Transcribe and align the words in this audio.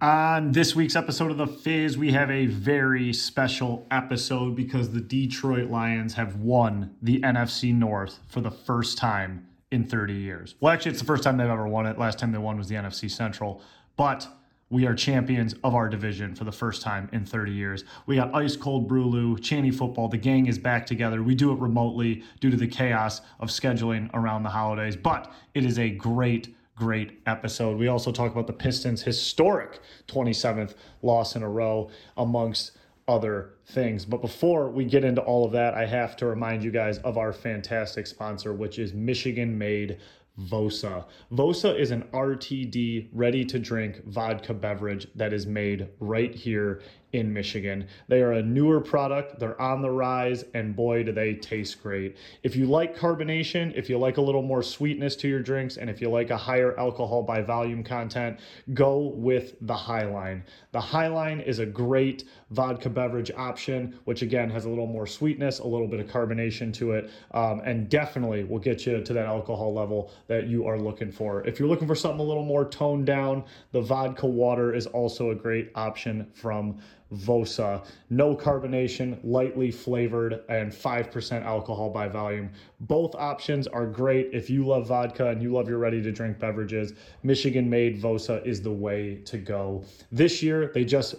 On 0.00 0.52
this 0.52 0.76
week's 0.76 0.94
episode 0.94 1.32
of 1.32 1.38
The 1.38 1.48
Fizz, 1.48 1.98
we 1.98 2.12
have 2.12 2.30
a 2.30 2.46
very 2.46 3.12
special 3.12 3.84
episode 3.90 4.54
because 4.54 4.90
the 4.92 5.00
Detroit 5.00 5.70
Lions 5.70 6.14
have 6.14 6.36
won 6.36 6.94
the 7.02 7.20
NFC 7.22 7.74
North 7.74 8.20
for 8.28 8.40
the 8.40 8.50
first 8.52 8.96
time 8.96 9.48
in 9.72 9.82
30 9.82 10.12
years. 10.12 10.54
Well, 10.60 10.72
actually, 10.72 10.92
it's 10.92 11.00
the 11.00 11.06
first 11.06 11.24
time 11.24 11.36
they've 11.36 11.48
ever 11.48 11.66
won 11.66 11.86
it. 11.86 11.98
Last 11.98 12.20
time 12.20 12.30
they 12.30 12.38
won 12.38 12.56
was 12.56 12.68
the 12.68 12.76
NFC 12.76 13.10
Central. 13.10 13.60
But 13.96 14.28
we 14.70 14.86
are 14.86 14.94
champions 14.94 15.56
of 15.64 15.74
our 15.74 15.88
division 15.88 16.36
for 16.36 16.44
the 16.44 16.52
first 16.52 16.80
time 16.80 17.08
in 17.12 17.26
30 17.26 17.50
years. 17.50 17.82
We 18.06 18.16
got 18.16 18.32
ice 18.32 18.54
cold 18.54 18.88
Brulu, 18.88 19.38
Channy 19.40 19.74
football. 19.74 20.06
The 20.06 20.16
gang 20.16 20.46
is 20.46 20.60
back 20.60 20.86
together. 20.86 21.24
We 21.24 21.34
do 21.34 21.50
it 21.50 21.58
remotely 21.58 22.22
due 22.38 22.50
to 22.50 22.56
the 22.56 22.68
chaos 22.68 23.20
of 23.40 23.48
scheduling 23.48 24.10
around 24.14 24.44
the 24.44 24.50
holidays, 24.50 24.94
but 24.94 25.32
it 25.54 25.64
is 25.64 25.76
a 25.76 25.90
great 25.90 26.54
great 26.78 27.20
episode. 27.26 27.76
We 27.76 27.88
also 27.88 28.12
talk 28.12 28.30
about 28.30 28.46
the 28.46 28.52
Pistons' 28.52 29.02
historic 29.02 29.80
27th 30.06 30.74
loss 31.02 31.34
in 31.34 31.42
a 31.42 31.48
row, 31.48 31.90
amongst 32.16 32.72
other 33.08 33.54
things. 33.66 34.04
But 34.04 34.20
before 34.20 34.70
we 34.70 34.84
get 34.84 35.04
into 35.04 35.20
all 35.22 35.44
of 35.44 35.52
that, 35.52 35.74
I 35.74 35.86
have 35.86 36.14
to 36.18 36.26
remind 36.26 36.62
you 36.62 36.70
guys 36.70 36.98
of 36.98 37.18
our 37.18 37.32
fantastic 37.32 38.06
sponsor, 38.06 38.52
which 38.52 38.78
is 38.78 38.94
Michigan 38.94 39.58
made 39.58 39.98
Vosa. 40.38 41.04
Vosa 41.32 41.76
is 41.76 41.90
an 41.90 42.02
RTD 42.12 43.08
ready 43.12 43.44
to 43.44 43.58
drink 43.58 44.04
vodka 44.06 44.54
beverage 44.54 45.08
that 45.16 45.32
is 45.32 45.46
made 45.46 45.88
right 45.98 46.32
here 46.32 46.82
in 47.12 47.32
Michigan. 47.32 47.86
They 48.08 48.20
are 48.22 48.32
a 48.32 48.42
newer 48.42 48.80
product, 48.80 49.38
they're 49.38 49.60
on 49.60 49.82
the 49.82 49.90
rise, 49.90 50.44
and 50.54 50.76
boy, 50.76 51.04
do 51.04 51.12
they 51.12 51.34
taste 51.34 51.82
great. 51.82 52.16
If 52.42 52.54
you 52.54 52.66
like 52.66 52.96
carbonation, 52.96 53.72
if 53.74 53.88
you 53.88 53.98
like 53.98 54.18
a 54.18 54.22
little 54.22 54.42
more 54.42 54.62
sweetness 54.62 55.16
to 55.16 55.28
your 55.28 55.40
drinks, 55.40 55.76
and 55.78 55.88
if 55.88 56.00
you 56.00 56.10
like 56.10 56.30
a 56.30 56.36
higher 56.36 56.78
alcohol 56.78 57.22
by 57.22 57.40
volume 57.40 57.82
content, 57.82 58.40
go 58.74 58.98
with 58.98 59.54
the 59.62 59.74
Highline. 59.74 60.42
The 60.72 60.80
Highline 60.80 61.44
is 61.46 61.58
a 61.58 61.66
great 61.66 62.24
vodka 62.50 62.90
beverage 62.90 63.30
option, 63.36 63.98
which 64.04 64.22
again 64.22 64.50
has 64.50 64.64
a 64.66 64.68
little 64.68 64.86
more 64.86 65.06
sweetness, 65.06 65.60
a 65.60 65.66
little 65.66 65.88
bit 65.88 66.00
of 66.00 66.06
carbonation 66.06 66.72
to 66.74 66.92
it, 66.92 67.10
um, 67.32 67.60
and 67.64 67.88
definitely 67.88 68.44
will 68.44 68.58
get 68.58 68.86
you 68.86 69.02
to 69.02 69.12
that 69.12 69.26
alcohol 69.26 69.72
level 69.72 70.10
that 70.26 70.46
you 70.46 70.66
are 70.66 70.78
looking 70.78 71.10
for. 71.10 71.46
If 71.46 71.58
you're 71.58 71.68
looking 71.68 71.88
for 71.88 71.94
something 71.94 72.20
a 72.20 72.24
little 72.24 72.44
more 72.44 72.64
toned 72.68 73.06
down, 73.06 73.44
the 73.72 73.80
vodka 73.80 74.26
water 74.26 74.74
is 74.74 74.86
also 74.86 75.30
a 75.30 75.34
great 75.34 75.70
option 75.74 76.30
from 76.34 76.78
Vosa. 77.14 77.84
No 78.10 78.36
carbonation, 78.36 79.18
lightly 79.24 79.70
flavored, 79.70 80.42
and 80.48 80.70
5% 80.70 81.44
alcohol 81.44 81.90
by 81.90 82.08
volume. 82.08 82.50
Both 82.80 83.14
options 83.14 83.66
are 83.66 83.86
great 83.86 84.30
if 84.32 84.50
you 84.50 84.66
love 84.66 84.88
vodka 84.88 85.28
and 85.28 85.42
you 85.42 85.52
love 85.52 85.68
your 85.68 85.78
ready 85.78 86.02
to 86.02 86.12
drink 86.12 86.38
beverages. 86.38 86.92
Michigan 87.22 87.68
made 87.68 88.00
Vosa 88.00 88.44
is 88.46 88.60
the 88.62 88.72
way 88.72 89.22
to 89.24 89.38
go. 89.38 89.84
This 90.12 90.42
year, 90.42 90.70
they 90.74 90.84
just 90.84 91.14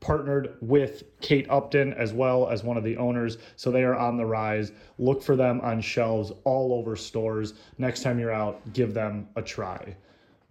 partnered 0.00 0.56
with 0.60 1.04
Kate 1.20 1.46
Upton 1.48 1.94
as 1.94 2.12
well 2.12 2.48
as 2.48 2.62
one 2.62 2.76
of 2.76 2.84
the 2.84 2.96
owners. 2.96 3.38
So 3.56 3.70
they 3.70 3.82
are 3.82 3.96
on 3.96 4.16
the 4.16 4.26
rise. 4.26 4.72
Look 4.98 5.22
for 5.22 5.36
them 5.36 5.60
on 5.62 5.80
shelves 5.80 6.32
all 6.44 6.74
over 6.74 6.94
stores. 6.96 7.54
Next 7.78 8.02
time 8.02 8.18
you're 8.18 8.30
out, 8.30 8.72
give 8.72 8.92
them 8.92 9.28
a 9.36 9.42
try. 9.42 9.96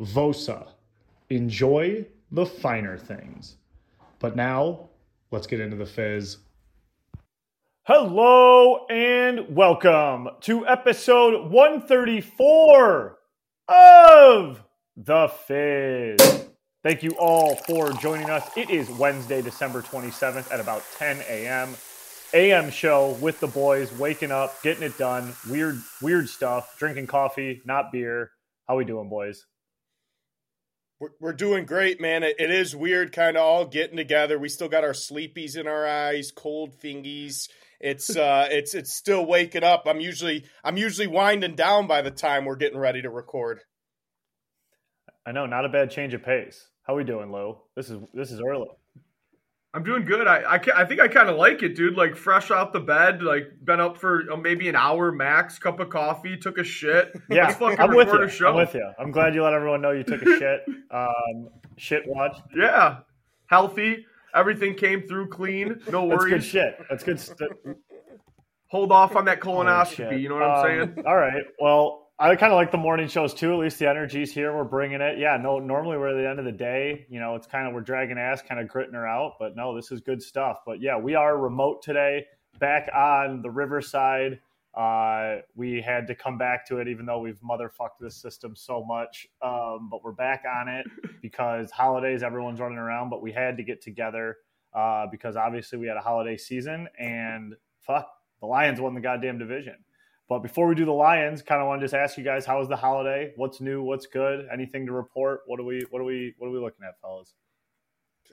Vosa. 0.02 0.68
Enjoy 1.30 2.06
the 2.32 2.46
finer 2.46 2.98
things. 2.98 3.58
But 4.26 4.36
now, 4.36 4.90
let's 5.30 5.46
get 5.46 5.60
into 5.60 5.76
the 5.76 5.86
fizz. 5.86 6.38
Hello 7.84 8.88
and 8.88 9.56
welcome 9.56 10.30
to 10.42 10.66
episode 10.66 11.52
134 11.52 13.20
of 13.68 14.64
The 14.98 15.28
Fizz. 15.28 16.48
Thank 16.82 17.04
you 17.04 17.12
all 17.20 17.56
for 17.68 17.92
joining 17.94 18.32
us. 18.32 18.50
It 18.58 18.72
is 18.72 18.90
Wednesday, 18.90 19.44
December 19.44 19.84
27th 19.84 20.52
at 20.52 20.60
about 20.60 20.82
10 20.98 21.22
a.m. 21.30 21.76
AM 22.34 22.72
show 22.72 23.12
with 23.22 23.40
the 23.40 23.48
boys, 23.48 23.94
waking 23.94 24.32
up, 24.32 24.60
getting 24.64 24.82
it 24.82 24.98
done. 24.98 25.36
Weird, 25.48 25.80
weird 26.02 26.30
stuff. 26.30 26.80
Drinking 26.80 27.06
coffee, 27.06 27.62
not 27.64 27.92
beer. 27.92 28.32
How 28.68 28.76
we 28.76 28.86
doing, 28.86 29.08
boys? 29.08 29.46
We're, 31.00 31.10
we're 31.20 31.34
doing 31.34 31.66
great, 31.66 32.00
man. 32.00 32.24
It, 32.24 32.36
it 32.40 32.52
is 32.52 32.76
weird, 32.76 33.12
kind 33.12 33.36
of 33.36 33.44
all 33.44 33.66
getting 33.66 33.98
together. 33.98 34.40
We 34.40 34.50
still 34.50 34.70
got 34.70 34.84
our 34.84 34.94
sleepies 34.94 35.58
in 35.58 35.68
our 35.68 35.86
eyes, 35.86 36.32
cold 36.32 36.80
fingies. 36.82 37.50
It's 37.80 38.16
uh, 38.16 38.48
it's 38.50 38.74
it's 38.74 38.96
still 38.96 39.26
waking 39.26 39.64
up. 39.64 39.84
I'm 39.88 40.00
usually 40.00 40.46
I'm 40.64 40.78
usually 40.78 41.08
winding 41.08 41.56
down 41.56 41.88
by 41.88 42.02
the 42.02 42.12
time 42.12 42.46
we're 42.46 42.56
getting 42.56 42.80
ready 42.80 43.02
to 43.02 43.10
record. 43.10 43.60
I 45.26 45.32
know, 45.32 45.46
not 45.46 45.66
a 45.66 45.70
bad 45.70 45.90
change 45.90 46.14
of 46.14 46.24
pace. 46.24 46.70
How 46.84 46.94
are 46.94 46.98
we 46.98 47.04
doing, 47.04 47.32
Lou? 47.32 47.58
This 47.76 47.90
is 47.90 48.00
this 48.14 48.32
is 48.32 48.42
early. 48.48 48.68
I'm 49.76 49.84
doing 49.84 50.06
good. 50.06 50.26
I 50.26 50.38
I, 50.56 50.60
I 50.74 50.86
think 50.86 51.02
I 51.02 51.08
kind 51.10 51.30
of 51.30 51.36
like 51.36 51.62
it, 51.62 51.76
dude. 51.76 51.96
Like 51.98 52.16
fresh 52.16 52.50
out 52.50 52.72
the 52.72 52.80
bed, 52.80 53.22
like 53.22 53.52
been 53.66 53.82
up 53.82 53.98
for 53.98 54.24
uh, 54.32 54.38
maybe 54.38 54.70
an 54.70 54.76
hour 54.76 55.12
max, 55.12 55.60
cup 55.60 55.82
of 55.82 55.90
coffee, 55.90 56.38
took 56.38 56.58
a 56.58 56.64
shit. 56.64 57.14
Yeah, 57.30 57.54
I'm 57.60 57.94
with 57.94 58.08
you. 58.08 58.48
I'm 58.48 58.56
with 58.56 58.74
you. 58.74 58.90
I'm 58.98 59.12
glad 59.12 59.36
you 59.36 59.44
let 59.44 59.54
everyone 59.54 59.82
know 59.82 59.92
you 59.92 60.04
took 60.04 60.22
a 60.22 60.40
shit. 60.40 60.66
Um, 60.92 61.50
shit 61.76 62.04
watch. 62.08 62.38
Yeah, 62.56 63.00
healthy. 63.48 64.06
Everything 64.34 64.76
came 64.76 65.02
through 65.02 65.28
clean. 65.28 65.82
No 65.92 66.06
worries. 66.06 66.20
That's 66.20 66.30
good 66.30 66.44
shit. 66.44 66.86
That's 66.90 67.04
good. 67.04 67.20
St- 67.20 67.52
Hold 68.68 68.92
off 68.92 69.16
on 69.16 69.26
that 69.26 69.42
colonoscopy. 69.42 70.14
Oh, 70.14 70.16
you 70.16 70.30
know 70.30 70.36
what 70.36 70.44
I'm 70.44 70.66
saying? 70.66 71.00
Um, 71.00 71.04
all 71.06 71.18
right. 71.18 71.44
Well, 71.60 72.05
I 72.18 72.34
kind 72.38 72.54
of 72.54 72.56
like 72.56 72.72
the 72.72 72.78
morning 72.78 73.10
shows 73.10 73.34
too. 73.34 73.52
At 73.52 73.60
least 73.60 73.78
the 73.78 73.90
energy's 73.90 74.32
here. 74.32 74.56
We're 74.56 74.64
bringing 74.64 75.02
it. 75.02 75.20
Yeah. 75.20 75.36
No. 75.36 75.60
Normally 75.60 75.98
we're 75.98 76.18
at 76.18 76.22
the 76.22 76.30
end 76.30 76.40
of 76.40 76.46
the 76.46 76.52
day. 76.52 77.06
You 77.10 77.20
know, 77.20 77.36
it's 77.36 77.46
kind 77.46 77.68
of 77.68 77.74
we're 77.74 77.82
dragging 77.82 78.18
ass, 78.18 78.42
kind 78.42 78.62
of 78.62 78.70
gritting 78.70 78.94
her 78.94 79.06
out. 79.06 79.34
But 79.38 79.58
no, 79.58 79.76
this 79.76 79.92
is 79.92 80.00
good 80.00 80.22
stuff. 80.22 80.60
But 80.66 80.82
yeah, 80.82 80.98
we 80.98 81.16
are 81.16 81.38
remote 81.38 81.82
today. 81.84 82.26
Back 82.58 82.90
on 82.96 83.42
the 83.42 83.52
Riverside. 83.52 84.40
Uh, 84.74 85.38
we 85.56 85.82
had 85.82 86.08
to 86.08 86.16
come 86.16 86.38
back 86.38 86.66
to 86.68 86.78
it, 86.78 86.88
even 86.88 87.06
though 87.06 87.20
we've 87.20 87.40
motherfucked 87.40 88.00
this 88.00 88.16
system 88.16 88.56
so 88.56 88.84
much. 88.86 89.28
Um, 89.42 89.90
but 89.92 90.02
we're 90.02 90.14
back 90.14 90.44
on 90.50 90.70
it 90.70 90.86
because 91.22 91.70
holidays, 91.70 92.24
everyone's 92.24 92.62
running 92.62 92.78
around. 92.78 93.10
But 93.10 93.22
we 93.22 93.34
had 93.34 93.58
to 93.58 93.64
get 93.64 93.82
together 93.82 94.38
uh, 94.74 95.08
because 95.12 95.36
obviously 95.36 95.80
we 95.80 95.88
had 95.88 95.98
a 95.98 96.02
holiday 96.02 96.38
season, 96.38 96.88
and 96.98 97.56
fuck, 97.82 98.08
the 98.40 98.46
Lions 98.46 98.80
won 98.80 98.94
the 98.94 99.02
goddamn 99.02 99.38
division. 99.38 99.76
But 100.28 100.40
before 100.40 100.68
we 100.68 100.76
do 100.76 100.86
the 100.86 100.92
Lions, 100.92 101.44
kind 101.44 101.62
of 101.62 101.68
want 101.68 101.82
to 101.82 101.86
just 101.86 101.94
ask 101.94 102.18
you 102.18 102.24
guys, 102.24 102.46
how 102.46 102.58
was 102.60 102.68
the 102.68 102.76
holiday? 102.76 103.34
What's 103.36 103.62
new? 103.62 103.84
What's 103.84 104.08
good? 104.08 104.48
Anything 104.52 104.88
to 104.88 104.92
report? 104.92 105.42
What 105.46 105.60
are 105.60 105.64
we? 105.64 105.86
What 105.92 106.02
are 106.02 106.06
we? 106.06 106.34
What 106.40 106.48
are 106.48 106.52
we 106.52 106.60
looking 106.60 106.86
at, 106.88 107.00
fellas? 107.02 107.34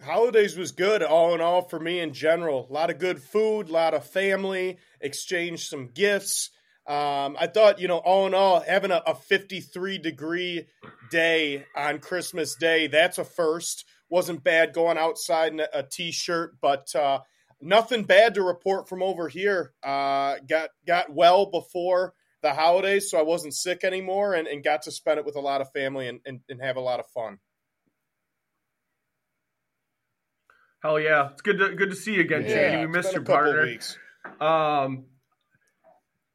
Holidays 0.02 0.56
was 0.56 0.72
good, 0.72 1.02
all 1.02 1.34
in 1.34 1.40
all, 1.42 1.62
for 1.62 1.78
me 1.78 2.00
in 2.00 2.14
general. 2.14 2.66
A 2.68 2.72
lot 2.72 2.90
of 2.90 2.98
good 2.98 3.22
food, 3.22 3.68
a 3.68 3.72
lot 3.72 3.92
of 3.94 4.06
family, 4.06 4.78
exchanged 5.00 5.68
some 5.68 5.90
gifts. 5.92 6.50
Um, 6.86 7.36
I 7.38 7.46
thought, 7.46 7.78
you 7.78 7.88
know, 7.88 7.98
all 7.98 8.26
in 8.26 8.34
all, 8.34 8.60
having 8.60 8.90
a, 8.90 9.02
a 9.06 9.14
53 9.14 9.98
degree 9.98 10.66
day 11.10 11.66
on 11.76 12.00
Christmas 12.00 12.56
Day, 12.56 12.88
that's 12.88 13.18
a 13.18 13.24
first. 13.24 13.84
Wasn't 14.08 14.42
bad 14.42 14.72
going 14.72 14.98
outside 14.98 15.52
in 15.52 15.60
a 15.60 15.68
a 15.72 15.82
t-shirt, 15.82 16.56
but 16.60 16.94
uh, 16.96 17.20
nothing 17.62 18.04
bad 18.04 18.34
to 18.34 18.42
report 18.42 18.88
from 18.88 19.02
over 19.02 19.28
here. 19.28 19.72
Uh, 19.82 20.36
got 20.48 20.70
got 20.86 21.12
well 21.12 21.46
before 21.46 22.14
the 22.42 22.52
holidays, 22.52 23.10
so 23.10 23.18
I 23.18 23.22
wasn't 23.22 23.54
sick 23.54 23.84
anymore, 23.84 24.34
and, 24.34 24.48
and 24.48 24.64
got 24.64 24.82
to 24.82 24.90
spend 24.90 25.18
it 25.18 25.24
with 25.24 25.36
a 25.36 25.40
lot 25.40 25.60
of 25.60 25.70
family 25.72 26.08
and, 26.08 26.20
and, 26.26 26.40
and 26.48 26.60
have 26.60 26.76
a 26.76 26.80
lot 26.80 27.00
of 27.00 27.06
fun. 27.06 27.38
Hell 30.82 30.98
yeah, 30.98 31.30
it's 31.30 31.42
good 31.42 31.58
to 31.58 31.74
good 31.74 31.90
to 31.90 31.96
see 31.96 32.14
you 32.14 32.22
again, 32.22 32.44
Yeah. 32.46 32.80
We 32.80 32.88
missed 32.88 33.12
your 33.12 33.22
partner. 33.22 33.62
weeks. 33.62 33.96
Um, 34.40 35.04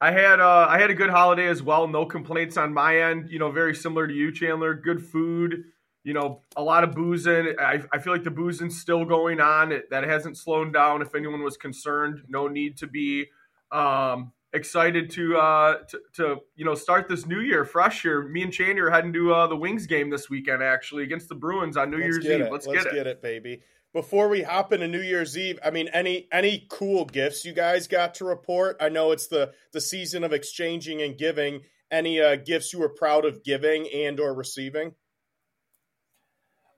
I 0.00 0.10
had 0.12 0.40
uh, 0.40 0.66
I 0.68 0.78
had 0.78 0.90
a 0.90 0.94
good 0.94 1.10
holiday 1.10 1.48
as 1.48 1.62
well. 1.62 1.86
No 1.86 2.06
complaints 2.06 2.56
on 2.56 2.72
my 2.72 3.02
end. 3.02 3.28
You 3.30 3.38
know, 3.38 3.50
very 3.50 3.74
similar 3.74 4.06
to 4.06 4.14
you, 4.14 4.32
Chandler. 4.32 4.74
Good 4.74 5.04
food. 5.04 5.64
You 6.04 6.14
know, 6.14 6.42
a 6.56 6.62
lot 6.62 6.84
of 6.84 6.94
boozing. 6.94 7.54
I, 7.58 7.82
I 7.92 7.98
feel 7.98 8.12
like 8.12 8.24
the 8.24 8.30
boozing's 8.30 8.80
still 8.80 9.04
going 9.04 9.40
on. 9.40 9.72
It, 9.72 9.90
that 9.90 10.04
hasn't 10.04 10.38
slowed 10.38 10.72
down. 10.72 11.02
If 11.02 11.14
anyone 11.14 11.42
was 11.42 11.56
concerned, 11.56 12.22
no 12.28 12.48
need 12.48 12.78
to 12.78 12.86
be. 12.86 13.26
Um, 13.70 14.32
excited 14.52 15.10
to, 15.10 15.36
uh, 15.36 15.74
to 15.88 16.00
to 16.14 16.36
you 16.56 16.64
know 16.64 16.74
start 16.74 17.08
this 17.08 17.26
new 17.26 17.40
year 17.40 17.64
fresh 17.64 18.02
here. 18.02 18.22
Me 18.28 18.42
and 18.42 18.52
Chaney 18.52 18.80
are 18.80 18.90
heading 18.90 19.12
to 19.12 19.34
uh, 19.34 19.46
the 19.46 19.56
Wings 19.56 19.86
game 19.86 20.10
this 20.10 20.30
weekend 20.30 20.62
actually 20.62 21.02
against 21.02 21.28
the 21.28 21.34
Bruins 21.34 21.76
on 21.76 21.90
New 21.90 21.98
Let's 21.98 22.06
Year's 22.06 22.26
Eve. 22.26 22.40
it. 22.46 22.52
Let's, 22.52 22.66
Let's 22.66 22.84
get 22.84 23.06
it. 23.06 23.22
baby. 23.22 23.62
Before 23.94 24.28
we 24.28 24.42
hop 24.42 24.72
into 24.72 24.86
New 24.86 25.00
Year's 25.00 25.36
Eve, 25.36 25.58
I 25.64 25.70
mean, 25.70 25.88
any 25.88 26.28
any 26.30 26.66
cool 26.68 27.04
gifts 27.04 27.44
you 27.44 27.52
guys 27.52 27.86
got 27.88 28.14
to 28.14 28.24
report? 28.24 28.76
I 28.80 28.88
know 28.88 29.12
it's 29.12 29.28
the 29.28 29.52
the 29.72 29.80
season 29.80 30.24
of 30.24 30.32
exchanging 30.32 31.02
and 31.02 31.16
giving. 31.16 31.62
Any 31.90 32.20
uh, 32.20 32.36
gifts 32.36 32.72
you 32.72 32.80
were 32.80 32.90
proud 32.90 33.24
of 33.24 33.42
giving 33.42 33.88
and 33.88 34.20
or 34.20 34.34
receiving? 34.34 34.92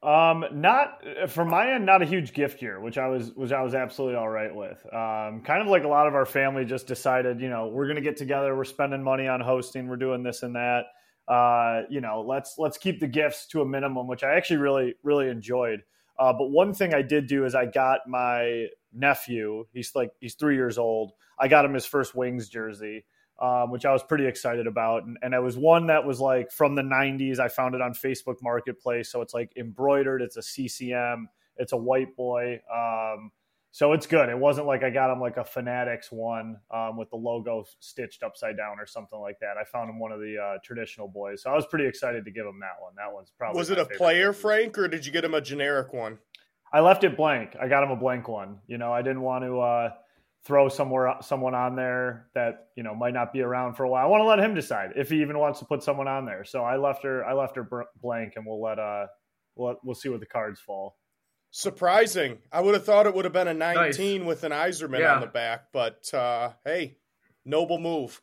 Um, 0.02 0.46
not 0.52 1.02
from 1.28 1.50
my 1.50 1.72
end, 1.74 1.84
not 1.84 2.00
a 2.00 2.06
huge 2.06 2.32
gift 2.32 2.62
year, 2.62 2.80
which 2.80 2.96
I 2.96 3.08
was, 3.08 3.32
which 3.34 3.52
I 3.52 3.62
was 3.62 3.74
absolutely 3.74 4.16
all 4.16 4.30
right 4.30 4.54
with. 4.54 4.82
Um, 4.86 5.42
kind 5.44 5.60
of 5.60 5.66
like 5.66 5.84
a 5.84 5.88
lot 5.88 6.06
of 6.06 6.14
our 6.14 6.24
family 6.24 6.64
just 6.64 6.86
decided, 6.86 7.38
you 7.38 7.50
know, 7.50 7.68
we're 7.68 7.86
gonna 7.86 8.00
get 8.00 8.16
together, 8.16 8.56
we're 8.56 8.64
spending 8.64 9.02
money 9.02 9.28
on 9.28 9.40
hosting, 9.42 9.88
we're 9.88 9.96
doing 9.96 10.22
this 10.22 10.42
and 10.42 10.56
that. 10.56 10.84
Uh, 11.28 11.82
you 11.90 12.00
know, 12.00 12.24
let's 12.26 12.54
let's 12.56 12.78
keep 12.78 12.98
the 12.98 13.06
gifts 13.06 13.46
to 13.48 13.60
a 13.60 13.66
minimum, 13.66 14.08
which 14.08 14.24
I 14.24 14.34
actually 14.36 14.56
really 14.56 14.94
really 15.02 15.28
enjoyed. 15.28 15.82
Uh, 16.18 16.32
but 16.32 16.50
one 16.50 16.72
thing 16.72 16.94
I 16.94 17.02
did 17.02 17.26
do 17.26 17.44
is 17.44 17.54
I 17.54 17.66
got 17.66 18.00
my 18.08 18.68
nephew. 18.94 19.66
He's 19.72 19.94
like 19.94 20.12
he's 20.18 20.34
three 20.34 20.56
years 20.56 20.78
old. 20.78 21.12
I 21.38 21.48
got 21.48 21.64
him 21.64 21.74
his 21.74 21.86
first 21.86 22.14
Wings 22.14 22.48
jersey. 22.48 23.04
Um, 23.40 23.70
which 23.70 23.86
I 23.86 23.92
was 23.92 24.02
pretty 24.02 24.26
excited 24.26 24.66
about. 24.66 25.04
And, 25.04 25.16
and 25.22 25.32
it 25.32 25.42
was 25.42 25.56
one 25.56 25.86
that 25.86 26.04
was 26.04 26.20
like 26.20 26.52
from 26.52 26.74
the 26.74 26.82
90s. 26.82 27.38
I 27.38 27.48
found 27.48 27.74
it 27.74 27.80
on 27.80 27.94
Facebook 27.94 28.36
Marketplace. 28.42 29.10
So 29.10 29.22
it's 29.22 29.32
like 29.32 29.50
embroidered, 29.56 30.20
it's 30.20 30.36
a 30.36 30.42
CCM, 30.42 31.26
it's 31.56 31.72
a 31.72 31.76
white 31.78 32.14
boy. 32.16 32.60
Um, 32.70 33.30
so 33.72 33.92
it's 33.92 34.06
good. 34.06 34.28
It 34.28 34.38
wasn't 34.38 34.66
like 34.66 34.82
I 34.82 34.90
got 34.90 35.12
him 35.12 35.20
like 35.20 35.36
a 35.36 35.44
Fanatics 35.44 36.10
one 36.10 36.56
um, 36.72 36.96
with 36.96 37.08
the 37.10 37.16
logo 37.16 37.64
stitched 37.78 38.24
upside 38.24 38.56
down 38.56 38.80
or 38.80 38.86
something 38.86 39.18
like 39.18 39.38
that. 39.40 39.56
I 39.56 39.64
found 39.64 39.88
him 39.88 40.00
one 40.00 40.10
of 40.10 40.18
the 40.18 40.36
uh, 40.38 40.58
traditional 40.64 41.06
boys. 41.06 41.42
So 41.42 41.50
I 41.50 41.54
was 41.54 41.66
pretty 41.66 41.86
excited 41.86 42.24
to 42.24 42.32
give 42.32 42.44
him 42.44 42.58
that 42.60 42.82
one. 42.82 42.94
That 42.96 43.14
one's 43.14 43.32
probably 43.38 43.58
was 43.58 43.70
it 43.70 43.78
a 43.78 43.86
player, 43.86 44.32
Frank, 44.32 44.76
or 44.76 44.88
did 44.88 45.06
you 45.06 45.12
get 45.12 45.24
him 45.24 45.34
a 45.34 45.40
generic 45.40 45.92
one? 45.92 46.18
I 46.72 46.80
left 46.80 47.04
it 47.04 47.16
blank. 47.16 47.56
I 47.60 47.68
got 47.68 47.84
him 47.84 47.90
a 47.90 47.96
blank 47.96 48.26
one. 48.26 48.58
You 48.66 48.78
know, 48.78 48.92
I 48.92 49.02
didn't 49.02 49.22
want 49.22 49.44
to. 49.44 49.60
Uh, 49.60 49.90
throw 50.44 50.68
somewhere 50.68 51.16
someone 51.20 51.54
on 51.54 51.76
there 51.76 52.28
that 52.34 52.68
you 52.76 52.82
know 52.82 52.94
might 52.94 53.14
not 53.14 53.32
be 53.32 53.42
around 53.42 53.74
for 53.74 53.84
a 53.84 53.88
while. 53.88 54.04
I 54.04 54.08
want 54.08 54.22
to 54.22 54.26
let 54.26 54.38
him 54.38 54.54
decide 54.54 54.92
if 54.96 55.10
he 55.10 55.20
even 55.20 55.38
wants 55.38 55.58
to 55.58 55.64
put 55.64 55.82
someone 55.82 56.08
on 56.08 56.24
there. 56.24 56.44
So 56.44 56.62
I 56.62 56.76
left 56.76 57.04
her 57.04 57.24
I 57.24 57.34
left 57.34 57.56
her 57.56 57.68
blank, 58.00 58.34
and 58.36 58.46
we'll 58.46 58.62
let 58.62 58.78
uh 58.78 59.06
we'll 59.56 59.76
we'll 59.82 59.94
see 59.94 60.08
what 60.08 60.20
the 60.20 60.26
cards 60.26 60.60
fall. 60.60 60.96
Surprising. 61.52 62.38
I 62.52 62.60
would 62.60 62.74
have 62.74 62.84
thought 62.84 63.06
it 63.06 63.14
would 63.14 63.24
have 63.24 63.34
been 63.34 63.48
a 63.48 63.54
19 63.54 64.20
nice. 64.20 64.26
with 64.26 64.44
an 64.44 64.52
Yzerman 64.52 65.00
yeah. 65.00 65.16
on 65.16 65.20
the 65.20 65.26
back, 65.26 65.64
but 65.72 66.12
uh, 66.14 66.50
hey, 66.64 66.98
noble 67.44 67.78
move. 67.78 68.22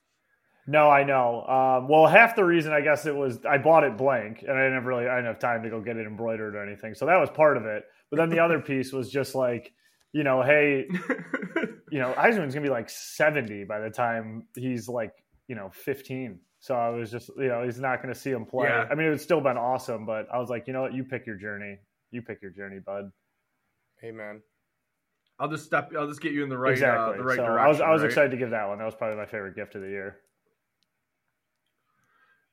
No, 0.66 0.90
I 0.90 1.04
know. 1.04 1.46
Um, 1.46 1.88
well, 1.88 2.08
half 2.08 2.36
the 2.36 2.44
reason 2.44 2.74
I 2.74 2.82
guess 2.82 3.06
it 3.06 3.16
was 3.16 3.46
I 3.46 3.58
bought 3.58 3.84
it 3.84 3.98
blank, 3.98 4.44
and 4.48 4.52
I 4.52 4.64
didn't 4.64 4.86
really 4.86 5.08
I 5.08 5.16
didn't 5.16 5.28
have 5.28 5.40
time 5.40 5.64
to 5.64 5.70
go 5.70 5.82
get 5.82 5.98
it 5.98 6.08
embroidered 6.08 6.56
or 6.56 6.64
anything, 6.64 6.94
so 6.94 7.06
that 7.06 7.20
was 7.20 7.30
part 7.30 7.58
of 7.58 7.66
it. 7.66 7.84
But 8.10 8.18
then 8.18 8.30
the 8.30 8.40
other 8.40 8.60
piece 8.60 8.92
was 8.92 9.10
just 9.10 9.36
like 9.36 9.74
you 10.14 10.24
know, 10.24 10.42
hey, 10.42 10.88
you 11.92 12.00
know, 12.00 12.14
Yzerman's 12.14 12.54
gonna 12.54 12.66
be 12.66 12.72
like 12.72 12.90
70 12.90 13.66
by 13.66 13.80
the 13.80 13.90
time 13.90 14.48
he's 14.56 14.88
like, 14.88 15.14
you 15.48 15.56
know, 15.56 15.70
15. 15.74 16.40
So 16.60 16.76
I 16.76 16.90
was 16.90 17.12
just, 17.12 17.30
you 17.38 17.48
know, 17.48 17.64
he's 17.64 17.80
not 17.80 18.02
gonna 18.02 18.16
see 18.16 18.32
him 18.32 18.46
play. 18.46 18.68
Yeah. 18.68 18.88
I 18.90 18.96
mean, 18.96 19.08
it 19.08 19.12
would 19.12 19.22
still 19.22 19.42
been 19.42 19.58
awesome, 19.58 20.06
but 20.06 20.28
I 20.34 20.40
was 20.40 20.50
like, 20.50 20.68
you 20.68 20.74
know 20.74 20.82
what, 20.82 20.94
you 20.94 21.04
pick 21.04 21.26
your 21.26 21.38
journey. 21.38 21.78
You 22.12 22.22
pick 22.22 22.42
your 22.42 22.52
journey, 22.52 22.80
bud. 22.80 23.12
Hey 24.00 24.12
man. 24.12 24.42
I'll 25.40 25.50
just 25.50 25.66
step 25.66 25.92
I'll 25.98 26.08
just 26.08 26.22
get 26.22 26.32
you 26.32 26.44
in 26.44 26.50
the 26.50 26.58
right 26.58 26.74
exactly. 26.74 27.16
Uh, 27.16 27.18
the 27.18 27.24
right 27.24 27.36
so 27.36 27.46
direction. 27.46 27.66
I 27.66 27.68
was 27.68 27.82
I 27.82 27.92
was 27.92 28.02
right? 28.02 28.08
excited 28.08 28.32
to 28.32 28.38
give 28.38 28.52
that 28.52 28.68
one. 28.68 28.80
That 28.80 28.86
was 28.86 28.96
probably 28.96 29.18
my 29.18 29.26
favorite 29.26 29.56
gift 29.56 29.76
of 29.76 29.82
the 29.82 29.90
year. 29.90 30.18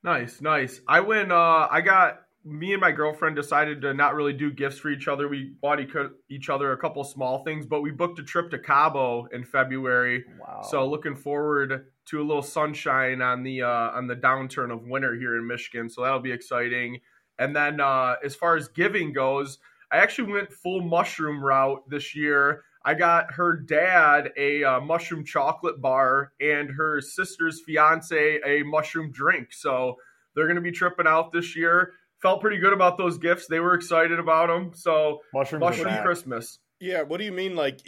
Nice, 0.03 0.43
nice. 0.43 0.81
I 0.87 1.01
went 1.01 1.33
uh 1.33 1.69
I 1.71 1.81
got 1.81 2.21
me 2.45 2.73
and 2.73 2.81
my 2.81 2.93
girlfriend 2.93 3.37
decided 3.37 3.81
to 3.81 3.95
not 3.95 4.15
really 4.15 4.35
do 4.35 4.51
gifts 4.51 4.79
for 4.79 4.91
each 4.91 5.09
other. 5.09 5.29
We 5.29 5.55
bought 5.63 5.81
each 6.29 6.51
other 6.51 6.73
a 6.73 6.77
couple 6.77 7.03
small 7.03 7.43
things, 7.43 7.65
but 7.65 7.81
we 7.81 7.91
booked 7.91 8.19
a 8.19 8.23
trip 8.23 8.51
to 8.51 8.59
Cabo 8.59 9.27
in 9.33 9.45
February. 9.45 10.25
Wow! 10.39 10.61
So 10.63 10.87
looking 10.87 11.17
forward 11.17 11.87
to 12.07 12.21
a 12.21 12.25
little 12.25 12.43
sunshine 12.43 13.23
on 13.23 13.43
the 13.43 13.63
uh, 13.63 13.69
on 13.69 14.07
the 14.07 14.17
downturn 14.17 14.73
of 14.73 14.83
winter 14.83 15.15
here 15.15 15.39
in 15.39 15.47
Michigan. 15.47 15.89
So 15.89 16.03
that'll 16.03 16.21
be 16.21 16.33
exciting. 16.33 17.01
And 17.39 17.57
then 17.57 17.81
uh, 17.81 18.17
as 18.23 18.35
far 18.35 18.57
as 18.57 18.69
giving 18.69 19.13
goes, 19.13 19.59
I 19.91 19.97
actually 19.97 20.31
went 20.33 20.53
full 20.53 20.83
mushroom 20.83 21.43
route 21.43 21.89
this 21.89 22.15
year. 22.15 22.63
I 22.85 22.93
got 22.93 23.33
her 23.33 23.57
dad 23.57 24.33
a 24.37 24.63
uh, 24.63 24.81
mushroom 24.81 25.25
chocolate 25.25 25.81
bar 25.81 26.33
and 26.41 26.71
her 26.71 27.01
sister's 27.01 27.63
fiance 27.63 28.41
a 28.45 28.63
mushroom 28.65 29.11
drink. 29.11 29.55
So 29.55 29.97
they're 30.35 30.45
going 30.45 30.57
to 30.57 30.63
be 30.63 30.73
tripping 30.73 31.07
out 31.07 31.33
this 31.33 31.57
year 31.57 31.95
felt 32.25 32.41
pretty 32.41 32.57
good 32.57 32.73
about 32.73 32.97
those 32.97 33.19
gifts. 33.19 33.47
They 33.47 33.61
were 33.61 33.75
excited 33.75 34.19
about 34.19 34.49
them. 34.49 34.73
So 34.75 35.21
Mushrooms 35.35 35.61
mushroom 35.61 36.03
Christmas. 36.03 36.59
Yeah, 36.81 37.03
what 37.03 37.19
do 37.19 37.25
you 37.25 37.33
mean? 37.33 37.55
Like, 37.55 37.81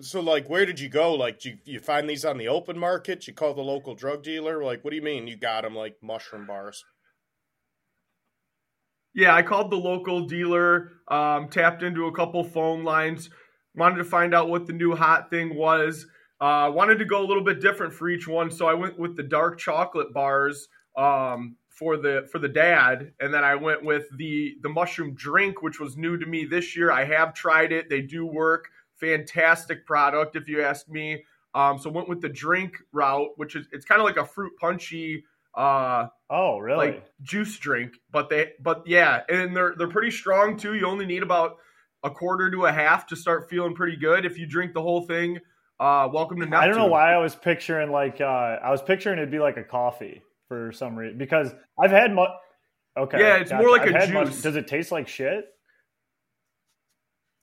so 0.00 0.20
like, 0.20 0.48
where 0.48 0.64
did 0.64 0.80
you 0.80 0.88
go? 0.88 1.14
Like, 1.14 1.40
did 1.40 1.60
you, 1.66 1.74
you 1.74 1.80
find 1.80 2.08
these 2.08 2.24
on 2.24 2.38
the 2.38 2.48
open 2.48 2.78
market? 2.78 3.28
You 3.28 3.34
call 3.34 3.52
the 3.52 3.60
local 3.60 3.94
drug 3.94 4.22
dealer? 4.22 4.64
Like, 4.64 4.82
what 4.82 4.90
do 4.90 4.96
you 4.96 5.02
mean 5.02 5.26
you 5.26 5.36
got 5.36 5.62
them 5.62 5.76
like 5.76 5.96
mushroom 6.02 6.46
bars? 6.46 6.82
Yeah, 9.14 9.34
I 9.34 9.42
called 9.42 9.70
the 9.70 9.76
local 9.76 10.26
dealer, 10.26 10.92
um, 11.08 11.50
tapped 11.50 11.82
into 11.82 12.06
a 12.06 12.12
couple 12.12 12.42
phone 12.44 12.84
lines, 12.84 13.28
wanted 13.74 13.96
to 13.96 14.04
find 14.04 14.34
out 14.34 14.48
what 14.48 14.66
the 14.66 14.72
new 14.72 14.96
hot 14.96 15.28
thing 15.28 15.54
was. 15.54 16.06
Uh, 16.40 16.70
wanted 16.72 16.98
to 16.98 17.04
go 17.04 17.22
a 17.22 17.26
little 17.26 17.44
bit 17.44 17.60
different 17.60 17.92
for 17.92 18.08
each 18.08 18.26
one, 18.26 18.50
so 18.50 18.66
I 18.66 18.72
went 18.72 18.98
with 18.98 19.16
the 19.16 19.22
dark 19.22 19.58
chocolate 19.58 20.14
bars. 20.14 20.66
Um, 20.96 21.56
for 21.82 21.96
the 21.96 22.28
for 22.30 22.38
the 22.38 22.48
dad 22.48 23.10
and 23.18 23.34
then 23.34 23.42
i 23.42 23.56
went 23.56 23.82
with 23.84 24.04
the 24.16 24.54
the 24.62 24.68
mushroom 24.68 25.14
drink 25.14 25.62
which 25.62 25.80
was 25.80 25.96
new 25.96 26.16
to 26.16 26.26
me 26.26 26.44
this 26.44 26.76
year. 26.76 26.92
I 26.92 27.04
have 27.04 27.34
tried 27.34 27.72
it. 27.72 27.90
They 27.90 28.02
do 28.02 28.24
work. 28.24 28.68
Fantastic 29.00 29.84
product 29.84 30.36
if 30.36 30.48
you 30.48 30.62
ask 30.62 30.88
me. 30.88 31.24
Um, 31.56 31.80
so 31.80 31.90
went 31.90 32.08
with 32.08 32.20
the 32.20 32.28
drink 32.28 32.76
route 32.92 33.30
which 33.34 33.56
is 33.56 33.66
it's 33.72 33.84
kind 33.84 34.00
of 34.00 34.04
like 34.04 34.16
a 34.16 34.24
fruit 34.24 34.52
punchy 34.60 35.24
uh 35.56 36.06
oh 36.30 36.58
really? 36.58 36.86
like 36.86 37.04
juice 37.20 37.58
drink 37.58 37.94
but 38.12 38.30
they 38.30 38.52
but 38.60 38.84
yeah 38.86 39.22
and 39.28 39.56
they're 39.56 39.74
they're 39.76 39.88
pretty 39.88 40.12
strong 40.12 40.56
too. 40.56 40.74
You 40.74 40.86
only 40.86 41.04
need 41.04 41.24
about 41.24 41.56
a 42.04 42.10
quarter 42.10 42.48
to 42.48 42.66
a 42.66 42.72
half 42.72 43.08
to 43.08 43.16
start 43.16 43.50
feeling 43.50 43.74
pretty 43.74 43.96
good 43.96 44.24
if 44.24 44.38
you 44.38 44.46
drink 44.46 44.72
the 44.72 44.82
whole 44.82 45.02
thing. 45.02 45.40
Uh 45.80 46.08
welcome 46.12 46.38
to 46.38 46.46
Neptune. 46.46 46.62
i 46.62 46.66
don't 46.68 46.76
know 46.76 46.86
why 46.86 47.12
i 47.12 47.18
was 47.18 47.34
picturing 47.34 47.90
like 47.90 48.20
uh 48.20 48.58
i 48.62 48.70
was 48.70 48.80
picturing 48.82 49.18
it'd 49.18 49.32
be 49.32 49.40
like 49.40 49.56
a 49.56 49.64
coffee 49.64 50.22
for 50.52 50.70
some 50.72 50.96
reason 50.96 51.16
because 51.16 51.50
I've 51.82 51.90
had 51.90 52.12
mu- 52.12 52.26
okay. 52.98 53.18
Yeah, 53.18 53.36
it's 53.36 53.50
gotcha. 53.50 53.62
more 53.62 53.70
like 53.70 53.82
I've 53.82 53.94
a 53.94 54.06
juice. 54.06 54.12
Much- 54.12 54.42
does 54.42 54.56
it 54.56 54.66
taste 54.66 54.92
like 54.92 55.08
shit? 55.08 55.46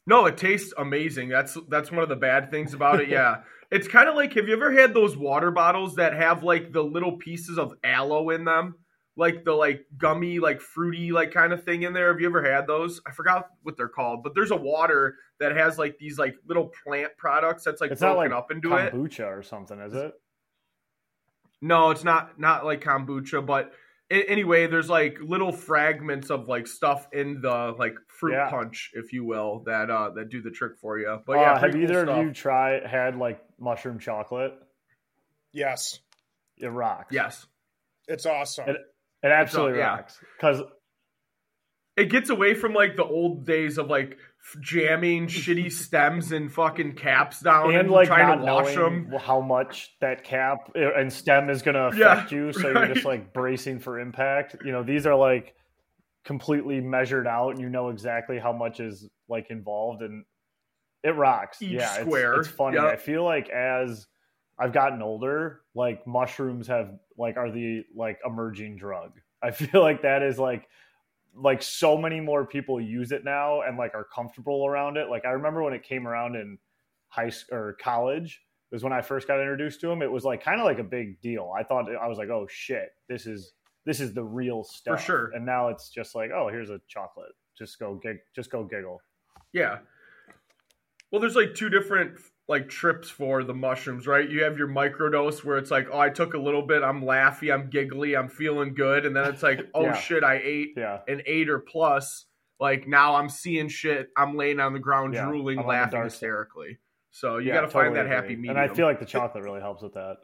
No, 0.06 0.28
it 0.28 0.38
tastes 0.38 0.74
amazing. 0.78 1.30
That's 1.30 1.58
that's 1.70 1.92
one 1.92 2.04
of 2.04 2.10
the 2.10 2.16
bad 2.16 2.52
things 2.52 2.76
about 2.76 3.00
it. 3.00 3.10
Yeah. 3.10 3.38
it's 3.72 3.88
kind 3.88 4.08
of 4.08 4.16
like 4.16 4.34
have 4.34 4.48
you 4.48 4.54
ever 4.54 4.72
had 4.72 4.94
those 4.94 5.18
water 5.18 5.50
bottles 5.50 5.96
that 5.96 6.14
have 6.14 6.44
like 6.44 6.72
the 6.72 6.84
little 6.84 7.18
pieces 7.18 7.58
of 7.58 7.74
aloe 7.84 8.30
in 8.30 8.46
them? 8.46 8.76
Like 9.18 9.44
the 9.44 9.54
like 9.54 9.86
gummy, 9.98 10.40
like 10.40 10.62
fruity, 10.62 11.12
like 11.12 11.34
kind 11.34 11.52
of 11.52 11.64
thing 11.64 11.82
in 11.82 11.94
there. 11.94 12.12
Have 12.12 12.22
you 12.22 12.28
ever 12.28 12.44
had 12.44 12.68
those? 12.68 13.02
I 13.08 13.12
forgot 13.12 13.48
what 13.64 13.76
they're 13.76 13.90
called, 13.90 14.24
but 14.24 14.34
there's 14.36 14.52
a 14.52 14.56
water 14.56 15.16
that 15.40 15.56
has 15.58 15.80
like 15.80 15.98
these 15.98 16.20
like 16.20 16.36
little 16.48 16.72
plant 16.86 17.12
products 17.18 17.64
that's 17.64 17.82
like 17.82 17.92
it's 17.92 18.02
broken 18.02 18.18
like 18.18 18.32
up 18.32 18.52
into 18.52 18.70
kombucha 18.70 18.88
it. 18.88 18.94
Kombucha 18.94 19.26
or 19.26 19.44
something, 19.44 19.80
is 19.80 19.96
it? 19.96 20.14
No, 21.62 21.92
it's 21.92 22.04
not 22.04 22.40
not 22.40 22.66
like 22.66 22.84
kombucha, 22.84 23.46
but 23.46 23.72
anyway, 24.10 24.68
there's 24.68 24.90
like 24.90 25.20
little 25.22 25.52
fragments 25.52 26.30
of 26.30 26.48
like 26.48 26.68
stuff 26.68 27.08
in 27.12 27.42
the 27.42 27.76
like 27.78 27.96
fruit 28.08 28.34
yeah. 28.34 28.50
punch, 28.50 28.92
if 28.94 29.14
you 29.14 29.26
will, 29.26 29.64
that 29.66 29.90
uh 29.90 30.12
that 30.16 30.30
do 30.30 30.42
the 30.42 30.52
trick 30.52 30.78
for 30.82 30.98
you. 30.98 31.20
But 31.26 31.38
yeah, 31.38 31.54
uh, 31.54 31.60
have 31.60 31.76
either 31.76 32.10
of 32.10 32.26
you 32.26 32.34
tried 32.34 32.86
had 32.86 33.16
like 33.18 33.42
mushroom 33.60 34.00
chocolate? 34.00 34.54
Yes, 35.52 36.00
it 36.58 36.68
rocks. 36.68 37.14
Yes, 37.14 37.46
it's 38.08 38.26
awesome. 38.26 38.70
It, 38.70 38.78
it 39.24 39.32
absolutely 39.32 39.80
rocks 39.80 40.18
because 40.38 40.62
it 41.98 42.10
gets 42.10 42.30
away 42.30 42.54
from 42.54 42.74
like 42.74 42.96
the 42.96 43.04
old 43.04 43.46
days 43.46 43.78
of 43.78 43.88
like 43.88 44.18
jamming 44.62 45.28
shitty 45.28 45.72
stems 45.72 46.32
and 46.32 46.52
fucking 46.52 46.94
caps 46.94 47.40
down 47.42 47.70
and, 47.70 47.80
and 47.80 47.92
like 47.92 48.08
trying 48.08 48.40
to 48.40 48.46
wash 48.46 48.74
them. 48.74 49.14
How 49.20 49.42
much 49.42 49.96
that 50.02 50.24
cap 50.24 50.72
and 50.76 51.12
stem 51.12 51.50
is 51.50 51.62
going 51.62 51.76
to 51.76 51.88
affect 51.88 52.32
yeah, 52.32 52.38
you, 52.38 52.54
so 52.54 52.72
right. 52.72 52.88
you're 52.88 52.96
just 52.96 53.06
like 53.06 53.34
bracing 53.34 53.80
for 53.80 54.00
impact. 54.00 54.56
You 54.64 54.72
know, 54.72 54.84
these 54.84 55.06
are 55.06 55.16
like 55.16 55.54
completely 56.24 56.82
measured 56.82 57.28
out, 57.28 57.52
and 57.52 57.60
you 57.60 57.70
know 57.70 57.90
exactly 57.90 58.40
how 58.40 58.54
much 58.54 58.80
is 58.80 59.08
like 59.28 59.48
involved, 59.50 60.02
and 60.02 60.26
it 61.04 61.16
rocks. 61.16 61.62
Each 61.62 61.72
yeah, 61.72 62.02
square. 62.02 62.36
It's, 62.36 62.48
it's 62.48 62.56
funny. 62.56 62.78
Yep. 62.78 62.86
I 62.86 62.96
feel 62.96 63.24
like 63.24 63.50
as 63.50 64.08
I've 64.60 64.74
gotten 64.74 65.02
older, 65.02 65.62
like 65.76 66.06
mushrooms 66.06 66.68
have 66.68 66.92
like 67.18 67.38
are 67.38 67.52
the 67.52 67.84
like 67.96 68.20
emerging 68.26 68.78
drug. 68.78 69.12
I 69.42 69.52
feel 69.52 69.82
like 69.82 70.02
that 70.02 70.24
is 70.24 70.40
like 70.40 70.68
like 71.36 71.62
so 71.62 71.98
many 71.98 72.20
more 72.20 72.46
people 72.46 72.82
use 72.82 73.12
it 73.12 73.24
now 73.24 73.62
and 73.62 73.78
like 73.78 73.94
are 73.94 74.08
comfortable 74.14 74.66
around 74.66 74.98
it. 74.98 75.10
Like 75.10 75.26
I 75.26 75.30
remember 75.30 75.64
when 75.64 75.74
it 75.74 75.84
came 75.84 76.08
around 76.08 76.36
in 76.36 76.58
high 77.10 77.30
school 77.30 77.58
or 77.58 77.78
college 77.82 78.42
was 78.72 78.84
when 78.84 78.94
I 78.94 79.02
first 79.02 79.28
got 79.28 79.40
introduced 79.40 79.82
to 79.82 79.88
them. 79.88 80.02
It 80.02 80.12
was 80.12 80.24
like 80.24 80.44
kind 80.44 80.60
of 80.60 80.66
like 80.66 80.80
a 80.80 80.84
big 80.84 81.20
deal. 81.22 81.52
I 81.58 81.64
thought 81.64 81.86
I 81.96 82.08
was 82.08 82.18
like, 82.18 82.30
oh 82.30 82.48
shit, 82.50 82.90
this 83.08 83.26
is 83.26 83.54
this 83.86 84.00
is 84.00 84.14
the 84.14 84.24
real 84.24 84.64
stuff 84.64 85.00
for 85.00 85.06
sure. 85.06 85.32
And 85.34 85.46
now 85.46 85.70
it's 85.70 85.90
just 85.90 86.16
like, 86.16 86.32
oh, 86.32 86.50
here's 86.50 86.70
a 86.70 86.80
chocolate. 86.88 87.32
Just 87.58 87.80
go 87.80 87.96
gig, 87.96 88.18
just 88.36 88.52
go 88.52 88.64
giggle. 88.64 89.02
Yeah. 89.54 89.80
Well, 91.12 91.20
there's 91.20 91.36
like 91.36 91.56
two 91.56 91.70
different 91.70 92.20
like 92.50 92.68
trips 92.68 93.10
for 93.12 93.44
the 93.44 93.54
mushrooms, 93.54 94.08
right? 94.08 94.28
You 94.28 94.44
have 94.44 94.58
your 94.58 94.68
microdose 94.68 95.46
where 95.46 95.60
it's 95.60 95.70
like, 95.70 95.88
oh, 95.94 96.00
I 96.00 96.10
took 96.10 96.34
a 96.34 96.40
little 96.40 96.64
bit, 96.64 96.82
I'm 96.82 97.04
laughy, 97.04 97.54
I'm 97.54 97.70
giggly, 97.70 98.18
I'm 98.18 98.28
feeling 98.28 98.74
good, 98.74 99.06
and 99.06 99.16
then 99.16 99.26
it's 99.26 99.44
like, 99.44 99.70
oh 99.76 99.84
yeah. 99.84 99.96
shit, 99.96 100.24
I 100.24 100.42
ate 100.44 100.74
yeah. 100.76 101.02
an 101.08 101.22
eight 101.28 101.48
or 101.48 101.60
plus. 101.60 102.26
Like 102.60 102.88
now 102.88 103.16
I'm 103.16 103.30
seeing 103.30 103.70
shit, 103.70 104.10
I'm 104.18 104.36
laying 104.36 104.60
on 104.60 104.74
the 104.74 104.80
ground 104.80 105.14
yeah. 105.14 105.26
drooling, 105.26 105.64
laughing 105.64 106.02
hysterically. 106.04 106.80
So 107.12 107.38
you 107.38 107.54
got 107.54 107.62
to 107.62 107.68
totally 107.68 107.86
find 107.86 107.96
that 107.96 108.06
agree. 108.06 108.16
happy 108.16 108.36
medium. 108.36 108.58
And 108.58 108.72
I 108.72 108.74
feel 108.74 108.88
like 108.88 109.00
the 109.00 109.06
chocolate 109.06 109.44
really 109.44 109.62
helps 109.62 109.84
with 109.84 109.94
that. 109.94 110.18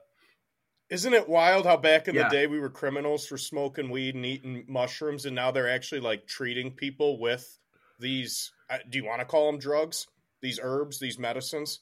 Isn't 0.89 1.13
it 1.13 1.29
wild 1.29 1.65
how 1.65 1.77
back 1.77 2.07
in 2.07 2.15
the 2.15 2.27
day 2.29 2.47
we 2.47 2.59
were 2.59 2.69
criminals 2.69 3.25
for 3.25 3.37
smoking 3.37 3.89
weed 3.89 4.15
and 4.15 4.25
eating 4.25 4.65
mushrooms, 4.67 5.25
and 5.25 5.35
now 5.35 5.51
they're 5.51 5.69
actually 5.69 6.01
like 6.01 6.27
treating 6.27 6.71
people 6.71 7.19
with 7.19 7.59
these. 7.99 8.51
Uh, 8.69 8.77
do 8.89 8.97
you 8.97 9.05
want 9.05 9.19
to 9.19 9.25
call 9.25 9.51
them 9.51 9.59
drugs? 9.59 10.07
These 10.41 10.59
herbs, 10.61 10.99
these 10.99 11.17
medicines. 11.17 11.81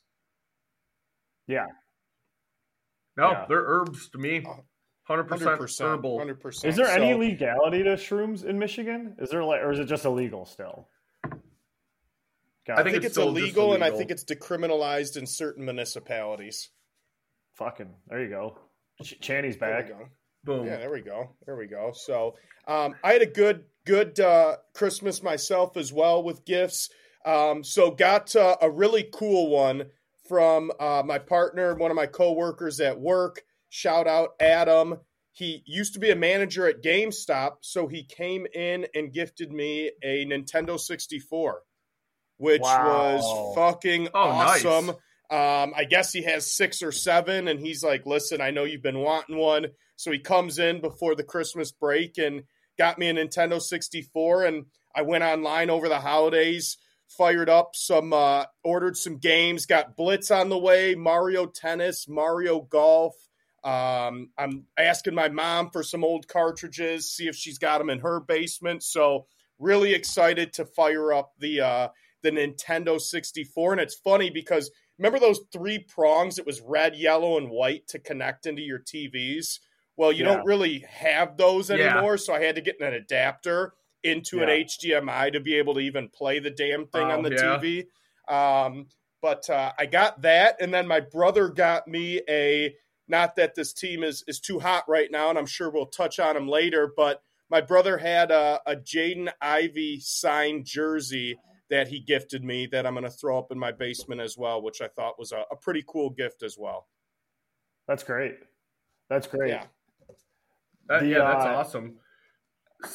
Yeah. 1.47 1.65
No, 3.17 3.31
Yeah. 3.31 3.45
they're 3.47 3.63
herbs 3.65 4.09
to 4.09 4.17
me. 4.17 4.43
Oh, 4.45 4.63
Hundred 5.05 5.23
Hundred 5.23 5.38
percent 5.39 5.59
percent. 5.59 5.89
herbal. 5.89 6.17
Hundred 6.17 6.39
percent. 6.39 6.69
Is 6.71 6.77
there 6.77 6.88
any 6.88 7.13
legality 7.13 7.83
to 7.83 7.91
shrooms 7.95 8.45
in 8.45 8.57
Michigan? 8.57 9.15
Is 9.19 9.29
there 9.29 9.43
like, 9.43 9.62
or 9.62 9.71
is 9.71 9.79
it 9.79 9.85
just 9.85 10.05
illegal 10.05 10.45
still? 10.45 10.88
Got 12.65 12.77
I 12.77 12.77
I 12.77 12.81
it. 12.81 12.83
think 12.83 12.85
think 12.85 12.95
it's 12.97 13.05
it's 13.07 13.13
still 13.15 13.33
just 13.33 13.38
illegal, 13.41 13.73
and 13.73 13.83
I 13.83 13.91
think 13.91 14.09
it's 14.12 14.23
decriminalized 14.23 15.17
in 15.17 15.25
certain 15.27 15.65
municipalities. 15.65 16.69
fucking. 17.55 17.93
There 18.07 18.23
you 18.23 18.29
go. 18.29 18.57
Ch- 19.03 19.19
Channy's 19.19 19.57
There 19.57 19.69
back. 19.81 19.88
we 19.89 19.93
go. 19.93 20.07
Boom. 20.45 20.65
Yeah, 20.65 20.77
there 20.77 20.91
we 20.91 21.01
go. 21.01 21.35
There 21.45 21.55
we 21.57 21.67
go. 21.67 21.91
So 21.93 22.35
um, 22.67 22.95
I 23.03 23.12
had 23.13 23.21
a 23.21 23.25
good 23.27 23.65
good 23.85 24.19
uh, 24.21 24.55
Christmas 24.73 25.21
myself 25.21 25.75
as 25.75 25.91
well 25.91 26.23
with 26.23 26.45
gifts. 26.45 26.89
Um, 27.25 27.63
so 27.63 27.91
got 27.91 28.33
uh, 28.35 28.55
a 28.62 28.69
really 28.71 29.09
cool 29.13 29.50
one 29.50 29.83
from 30.27 30.72
uh, 30.80 31.03
my 31.06 31.20
partner, 31.20 31.75
one 31.75 31.92
of 31.92 31.96
my 31.96 32.06
coworkers 32.06 32.80
at 32.80 33.00
work. 33.00 33.42
Shout 33.70 34.08
out 34.08 34.30
Adam. 34.39 35.00
He 35.32 35.63
used 35.65 35.94
to 35.96 36.00
be 36.00 36.12
a 36.12 36.15
manager 36.15 36.68
at 36.68 36.84
GameStop, 36.84 37.58
so 37.62 37.88
he 37.88 38.03
came 38.03 38.46
in 38.53 38.86
and 38.94 39.12
gifted 39.12 39.51
me 39.51 39.92
a 40.03 40.25
Nintendo 40.25 40.80
64, 40.80 41.63
which 42.38 42.62
Wow. 42.62 43.15
was 43.15 43.56
fucking 43.56 44.10
Oh, 44.13 44.32
nice. 44.32 44.63
awesome. 44.63 44.89
Um, 45.32 45.74
I 45.75 45.86
guess 45.89 46.13
he 46.13 46.22
has 46.24 46.56
six 46.56 46.84
or 46.84 46.92
seven, 46.92 47.48
and 47.48 47.60
he's 47.60 47.84
like, 47.84 48.06
"Listen, 48.06 48.39
I 48.42 48.51
know 48.51 48.65
you've 48.65 48.84
been 48.84 49.00
wanting 49.00 49.38
one." 49.38 49.68
So 49.96 50.12
he 50.12 50.20
comes 50.20 50.60
in 50.60 50.80
before 50.82 51.15
the 51.15 51.24
Christmas 51.24 51.72
break 51.72 52.18
and 52.20 52.44
got 52.77 53.00
me 53.00 53.10
a 53.10 53.13
Nintendo 53.13 53.60
64. 53.60 54.44
And 54.46 54.65
I 54.96 55.01
went 55.01 55.24
online 55.24 55.72
over 55.72 55.89
the 55.89 56.00
holidays, 56.00 56.77
fired 57.07 57.50
up 57.50 57.75
some, 57.75 58.13
uh, 58.13 58.45
ordered 58.63 58.98
some 58.98 59.17
games, 59.17 59.65
got 59.65 59.95
Blitz 59.95 60.31
on 60.31 60.50
the 60.50 60.57
way, 60.57 60.95
Mario 60.95 61.45
Tennis, 61.45 62.07
Mario 62.07 62.62
Golf. 62.62 63.13
Um, 63.63 64.29
I'm 64.38 64.65
asking 64.77 65.15
my 65.15 65.29
mom 65.29 65.69
for 65.69 65.83
some 65.83 66.03
old 66.03 66.27
cartridges, 66.27 67.12
see 67.12 67.27
if 67.27 67.36
she's 67.36 67.57
got 67.57 67.77
them 67.77 67.89
in 67.89 68.00
her 68.00 68.19
basement. 68.19 68.83
So 68.83 69.27
really 69.60 69.93
excited 69.93 70.53
to 70.53 70.65
fire 70.65 71.13
up 71.13 71.31
the 71.39 71.62
uh, 71.62 71.88
the 72.24 72.31
Nintendo 72.31 73.00
64. 73.00 73.74
And 73.74 73.81
it's 73.81 73.95
funny 73.95 74.29
because 74.29 74.69
remember 74.98 75.19
those 75.19 75.41
three 75.53 75.79
prongs? 75.79 76.39
It 76.39 76.45
was 76.45 76.62
red, 76.62 76.95
yellow, 76.95 77.38
and 77.38 77.50
white 77.50 77.88
to 77.89 78.00
connect 78.00 78.45
into 78.45 78.62
your 78.62 78.79
TVs. 78.79 79.60
Well, 79.95 80.12
you 80.12 80.25
Yeah. 80.25 80.36
don't 80.36 80.45
really 80.45 80.79
have 80.89 81.38
those 81.38 81.69
Yeah. 81.69 81.75
anymore, 81.75 82.17
so 82.17 82.33
I 82.33 82.43
had 82.43 82.55
to 82.55 82.62
get 82.62 82.81
an 82.81 82.93
adapter 82.93 83.74
into 84.03 84.41
an 84.41 84.50
HDMI 84.50 85.31
to 85.33 85.39
be 85.39 85.55
able 85.55 85.74
to 85.75 85.79
even 85.79 86.10
play 86.10 86.39
the 86.39 86.50
damn 86.50 86.88
thing 86.88 87.07
Oh, 87.07 87.12
on 87.12 87.24
the 87.24 87.31
yeah. 87.31 87.60
TV. 87.60 87.86
Um, 88.27 88.88
but 89.22 89.50
uh, 89.50 89.72
I 89.79 89.86
got 89.86 90.22
that, 90.24 90.57
and 90.62 90.74
then 90.74 90.88
my 90.88 91.00
brother 91.00 91.50
got 91.50 91.88
me 91.88 92.22
a. 92.29 92.75
Not 93.07 93.36
that 93.36 93.53
this 93.55 93.74
team 93.74 94.01
is 94.03 94.24
is 94.27 94.39
too 94.39 94.60
hot 94.60 94.86
right 94.88 95.10
now, 95.12 95.29
and 95.29 95.38
I'm 95.38 95.45
sure 95.45 95.69
we'll 95.69 95.86
touch 95.88 96.19
on 96.19 96.36
him 96.38 96.48
later. 96.48 96.91
But 96.95 97.22
my 97.50 97.60
brother 97.62 97.98
had 97.98 98.31
a, 98.31 98.60
a 98.65 98.75
Jaden 98.75 99.29
Ivy 99.41 100.00
signed 100.00 100.65
jersey 100.65 101.38
that 101.69 101.88
he 101.89 102.00
gifted 102.00 102.43
me 102.43 102.65
that 102.67 102.86
I'm 102.86 102.93
going 102.93 103.03
to 103.05 103.10
throw 103.10 103.38
up 103.38 103.51
in 103.51 103.60
my 103.60 103.72
basement 103.72 104.22
as 104.22 104.38
well, 104.38 104.62
which 104.62 104.81
I 104.81 104.88
thought 104.88 105.19
was 105.19 105.31
a, 105.31 105.43
a 105.51 105.55
pretty 105.55 105.83
cool 105.88 106.10
gift 106.10 106.43
as 106.43 106.57
well. 106.57 106.88
That's 107.88 108.03
great. 108.03 108.36
That's 109.10 109.27
great. 109.27 109.50
Yeah. 109.50 109.65
That- 110.88 111.01
The, 111.01 111.07
yeah, 111.07 111.19
that's 111.19 111.45
uh, 111.45 111.50
awesome. 111.55 111.95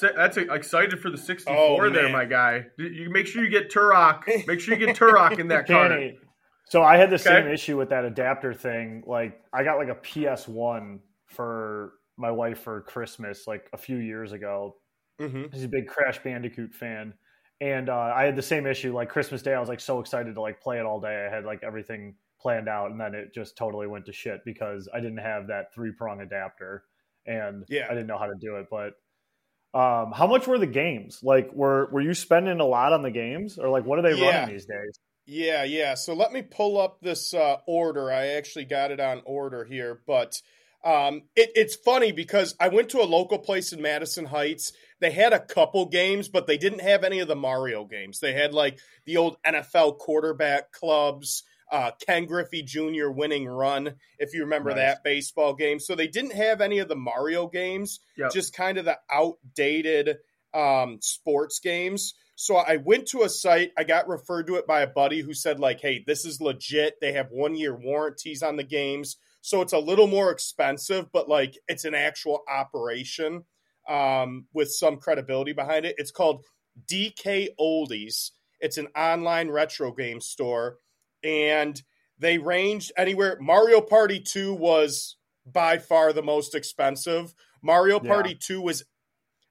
That's 0.00 0.36
excited 0.36 1.00
for 1.00 1.10
the 1.10 1.18
64 1.18 1.56
Oh, 1.86 1.90
there, 1.90 2.08
my 2.10 2.24
guy. 2.24 2.66
You 2.78 3.10
make 3.10 3.26
sure 3.26 3.42
you 3.44 3.50
get 3.50 3.70
Turok. 3.72 4.26
Make 4.46 4.60
sure 4.60 4.76
you 4.76 4.86
get 4.86 4.96
Turok 4.96 5.38
in 5.38 5.48
that. 5.48 5.66
Channy. 5.68 6.16
So 6.68 6.82
I 6.82 6.96
had 6.98 7.10
the 7.10 7.18
same 7.18 7.46
issue 7.48 7.76
with 7.78 7.88
that 7.90 8.04
adapter 8.04 8.52
thing. 8.52 9.02
Like 9.06 9.40
I 9.52 9.64
got 9.64 9.78
like 9.78 9.88
a 9.88 9.94
PS1 9.94 10.98
for 11.26 11.92
my 12.16 12.30
wife 12.30 12.60
for 12.60 12.82
Christmas 12.82 13.46
like 13.46 13.68
a 13.72 13.78
few 13.78 13.96
years 13.96 14.32
ago. 14.32 14.76
hmm 15.18 15.44
She's 15.52 15.64
a 15.64 15.68
big 15.68 15.86
Crash 15.86 16.22
Bandicoot 16.22 16.74
fan. 16.74 17.14
And 17.60 17.88
uh, 17.88 18.12
I 18.14 18.24
had 18.24 18.36
the 18.36 18.42
same 18.42 18.66
issue. 18.66 18.92
Like 18.94 19.08
Christmas 19.08 19.42
Day, 19.42 19.54
I 19.54 19.60
was 19.60 19.68
like 19.68 19.80
so 19.80 19.98
excited 19.98 20.34
to 20.34 20.40
like 20.40 20.60
play 20.60 20.78
it 20.78 20.86
all 20.86 21.00
day. 21.00 21.26
I 21.28 21.34
had 21.34 21.44
like 21.44 21.62
everything 21.64 22.14
planned 22.40 22.68
out, 22.68 22.92
and 22.92 23.00
then 23.00 23.14
it 23.14 23.34
just 23.34 23.56
totally 23.56 23.88
went 23.88 24.06
to 24.06 24.12
shit 24.12 24.44
because 24.44 24.88
I 24.94 25.00
didn't 25.00 25.18
have 25.18 25.48
that 25.48 25.74
three 25.74 25.90
prong 25.90 26.20
adapter, 26.20 26.84
and 27.26 27.64
Yeah. 27.68 27.86
I 27.86 27.94
didn't 27.94 28.06
know 28.06 28.18
how 28.18 28.26
to 28.26 28.36
do 28.40 28.56
it. 28.58 28.66
But 28.70 28.92
um, 29.74 30.12
how 30.12 30.26
much 30.26 30.46
were 30.46 30.58
the 30.58 30.66
games? 30.66 31.20
Like, 31.22 31.52
were 31.52 31.88
were 31.92 32.00
you 32.00 32.14
spending 32.14 32.60
a 32.60 32.64
lot 32.66 32.92
on 32.92 33.02
the 33.02 33.10
games, 33.10 33.58
or 33.58 33.68
like 33.68 33.84
what 33.84 33.98
are 33.98 34.02
they 34.02 34.18
Yeah. 34.20 34.40
running 34.40 34.54
these 34.54 34.66
days? 34.66 34.98
Yeah, 35.26 35.64
yeah. 35.64 35.94
So 35.94 36.14
let 36.14 36.32
me 36.32 36.40
pull 36.42 36.80
up 36.80 37.00
this 37.02 37.34
uh, 37.34 37.56
order. 37.66 38.10
I 38.10 38.28
actually 38.28 38.64
got 38.64 38.90
it 38.90 38.98
on 38.98 39.20
order 39.26 39.64
here, 39.64 40.00
but 40.06 40.40
um, 40.82 41.22
it, 41.36 41.50
it's 41.54 41.76
funny 41.76 42.12
because 42.12 42.54
I 42.58 42.68
went 42.68 42.88
to 42.90 43.02
a 43.02 43.04
local 43.04 43.38
place 43.38 43.72
in 43.74 43.82
Madison 43.82 44.24
Heights. 44.24 44.72
They 45.00 45.10
had 45.10 45.34
a 45.34 45.40
couple 45.44 45.84
games, 45.86 46.28
but 46.28 46.46
they 46.46 46.56
didn't 46.56 46.80
have 46.80 47.04
any 47.04 47.18
of 47.18 47.28
the 47.28 47.36
Mario 47.36 47.84
games. 47.84 48.20
They 48.20 48.32
had 48.32 48.54
like 48.54 48.78
the 49.04 49.18
old 49.18 49.36
NFL 49.46 49.98
quarterback 49.98 50.72
clubs, 50.72 51.42
uh, 51.70 51.90
Ken 52.06 52.24
Griffey 52.26 52.62
Jr. 52.62 53.08
winning 53.10 53.46
run, 53.46 53.94
if 54.18 54.32
you 54.34 54.40
remember 54.42 54.70
Nice. 54.70 54.78
that 54.78 55.04
baseball 55.04 55.54
game. 55.54 55.78
So 55.80 55.94
they 55.94 56.06
didn't 56.08 56.32
have 56.34 56.60
any 56.60 56.78
of 56.78 56.88
the 56.88 56.96
Mario 56.96 57.46
games, 57.48 58.00
Yep. 58.16 58.32
just 58.32 58.54
kind 58.54 58.78
of 58.78 58.84
the 58.84 58.98
outdated 59.10 60.16
um, 60.54 60.98
sports 61.02 61.60
games. 61.60 62.14
So 62.34 62.56
I 62.56 62.76
went 62.76 63.08
to 63.08 63.22
a 63.22 63.28
site, 63.28 63.72
I 63.76 63.84
got 63.84 64.08
referred 64.08 64.46
to 64.46 64.54
it 64.56 64.66
by 64.66 64.80
a 64.82 64.86
buddy 64.86 65.20
who 65.20 65.34
said, 65.34 65.58
like, 65.60 65.80
hey, 65.80 66.04
this 66.06 66.24
is 66.24 66.40
legit. 66.40 66.94
They 67.00 67.12
have 67.12 67.28
one 67.30 67.56
year 67.56 67.74
warranties 67.76 68.42
on 68.42 68.56
the 68.56 68.62
games. 68.64 69.16
So 69.40 69.60
it's 69.60 69.72
a 69.72 69.78
little 69.78 70.06
more 70.06 70.30
expensive, 70.30 71.10
but 71.12 71.28
like 71.28 71.58
it's 71.68 71.84
an 71.84 71.94
actual 71.94 72.42
operation 72.48 73.44
um, 73.88 74.46
with 74.52 74.70
some 74.70 74.98
credibility 74.98 75.52
behind 75.52 75.84
it. 75.86 75.96
It's 75.98 76.10
called 76.10 76.44
DK 76.90 77.48
Oldies. 77.58 78.30
It's 78.60 78.78
an 78.78 78.88
online 78.96 79.50
retro 79.50 79.92
game 79.92 80.20
store. 80.20 80.78
And 81.22 81.80
they 82.18 82.38
ranged 82.38 82.92
anywhere. 82.96 83.38
Mario 83.40 83.80
Party 83.80 84.20
2 84.20 84.54
was 84.54 85.16
by 85.46 85.78
far 85.78 86.12
the 86.12 86.22
most 86.22 86.54
expensive. 86.54 87.34
Mario 87.62 88.00
Yeah. 88.02 88.12
Party 88.12 88.34
2 88.34 88.60
was 88.60 88.84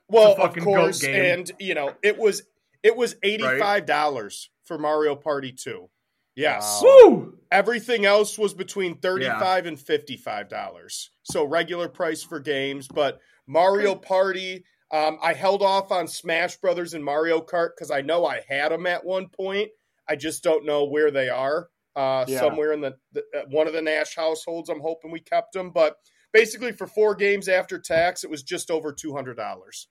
well, 0.10 0.42
of 0.42 0.56
course, 0.56 1.04
and 1.04 1.52
you 1.60 1.74
know, 1.74 1.94
it 2.02 2.18
was 2.18 2.44
it 2.82 2.96
was 2.96 3.16
$85 3.16 4.48
for 4.64 4.78
Mario 4.78 5.16
Party 5.16 5.52
2. 5.52 5.90
Yes. 6.36 6.82
Wow. 6.82 7.10
Woo! 7.10 7.40
Everything 7.52 8.06
else 8.06 8.38
was 8.38 8.54
between 8.54 9.00
35 9.00 9.66
and 9.66 9.78
$55. 9.78 11.10
So 11.24 11.44
regular 11.44 11.90
price 11.90 12.24
for 12.24 12.40
games, 12.40 12.88
but 12.88 13.20
Mario 13.48 13.96
Party 13.96 14.64
um, 14.92 15.18
I 15.22 15.34
held 15.34 15.62
off 15.62 15.92
on 15.92 16.08
Smash 16.08 16.58
Brothers 16.58 16.94
and 16.94 17.04
Mario 17.04 17.42
Kart 17.42 17.72
because 17.76 17.92
I 17.92 18.02
know 18.02 18.26
I 18.26 18.42
had 18.48 18.72
them 18.72 18.86
at 18.86 19.06
one 19.06 19.28
point. 19.28 19.70
I 20.10 20.16
just 20.16 20.44
don't 20.44 20.66
know 20.66 20.86
where 20.86 21.12
they 21.12 21.30
are. 21.30 21.70
Uh, 21.96 22.26
Yeah. 22.28 22.40
Somewhere 22.40 22.74
in 22.74 22.82
the, 22.82 22.96
the 23.14 23.24
uh, 23.36 23.44
one 23.50 23.68
of 23.68 23.74
the 23.74 23.82
Nash 23.82 24.16
households. 24.16 24.70
I'm 24.70 24.82
hoping 24.82 25.12
we 25.12 25.20
kept 25.20 25.54
them, 25.54 25.72
but 25.72 25.96
basically 26.32 26.72
for 26.72 26.86
four 26.88 27.16
games 27.16 27.48
after 27.48 27.80
tax, 27.80 28.24
it 28.24 28.30
was 28.30 28.44
just 28.44 28.70
over 28.70 28.94
two 28.94 29.14
hundred 29.16 29.36
dollars. 29.38 29.88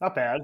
Not 0.00 0.14
bad. 0.14 0.40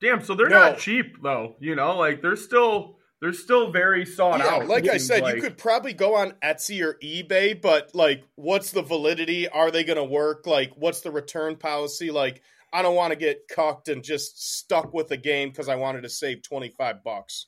Damn, 0.00 0.22
so 0.22 0.34
they're 0.34 0.48
No. 0.48 0.58
not 0.70 0.78
cheap 0.78 1.22
though. 1.22 1.56
You 1.60 1.74
know, 1.74 1.96
like 1.96 2.22
they're 2.22 2.36
still 2.36 2.96
they're 3.20 3.32
still 3.32 3.72
very 3.72 4.04
sought 4.06 4.38
Yeah, 4.40 4.46
out. 4.46 4.68
like 4.68 4.84
it 4.84 4.92
I 4.92 4.96
said, 4.98 5.22
like. 5.22 5.34
you 5.36 5.42
could 5.42 5.58
probably 5.58 5.92
go 5.92 6.14
on 6.14 6.34
Etsy 6.42 6.84
or 6.84 6.94
eBay, 7.02 7.60
but 7.60 7.92
like, 7.94 8.22
what's 8.36 8.70
the 8.70 8.82
validity? 8.82 9.48
Are 9.48 9.72
they 9.72 9.82
going 9.82 9.96
to 9.96 10.04
work? 10.04 10.46
Like, 10.46 10.72
what's 10.76 11.00
the 11.00 11.10
return 11.10 11.56
policy? 11.56 12.12
Like, 12.12 12.42
I 12.72 12.82
don't 12.82 12.94
want 12.94 13.12
to 13.12 13.16
get 13.18 13.42
cucked 13.48 13.88
and 13.88 14.02
just 14.02 14.58
stuck 14.58 14.92
with 14.92 15.10
a 15.10 15.16
game 15.16 15.48
because 15.50 15.68
I 15.68 15.76
wanted 15.76 16.02
to 16.02 16.08
save 16.08 16.42
twenty 16.42 16.68
five 16.78 17.02
bucks. 17.04 17.46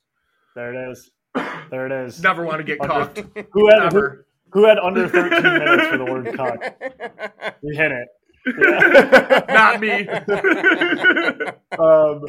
There 0.55 0.73
it 0.73 0.91
is. 0.91 1.11
There 1.69 1.85
it 1.85 1.91
is. 2.07 2.21
never 2.21 2.43
want 2.45 2.57
to 2.57 2.63
get 2.63 2.81
Under- 2.81 3.05
cucked. 3.05 3.19
Who 3.53 3.67
had 3.67 3.77
who, 3.79 3.83
Never. 3.83 4.27
who 4.51 4.65
had 4.65 4.77
under 4.79 5.07
13 5.07 5.43
minutes 5.43 5.87
for 5.87 5.97
the 5.97 6.03
word 6.05 6.35
cuck? 6.35 7.55
We 7.63 7.75
hit 7.75 7.91
it. 7.91 8.07
Yeah. 8.65 9.45
Not 9.49 9.79
me. 9.79 10.07
um, 11.79 12.23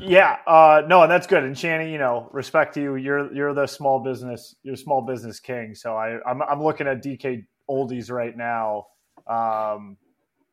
yeah, 0.00 0.36
uh, 0.46 0.82
no, 0.86 1.02
and 1.02 1.10
that's 1.10 1.26
good. 1.26 1.42
And 1.44 1.56
Shanny, 1.58 1.90
you 1.92 1.98
know, 1.98 2.28
respect 2.32 2.74
to 2.74 2.80
you. 2.80 2.96
You're 2.96 3.32
you're 3.34 3.52
the 3.54 3.66
small 3.66 4.00
business, 4.00 4.54
you're 4.62 4.76
small 4.76 5.02
business 5.02 5.40
king. 5.40 5.74
So 5.74 5.96
I 5.96 6.18
I'm, 6.28 6.42
I'm 6.42 6.62
looking 6.62 6.86
at 6.86 7.02
DK 7.02 7.44
oldies 7.68 8.10
right 8.10 8.36
now. 8.36 8.86
Um, 9.26 9.96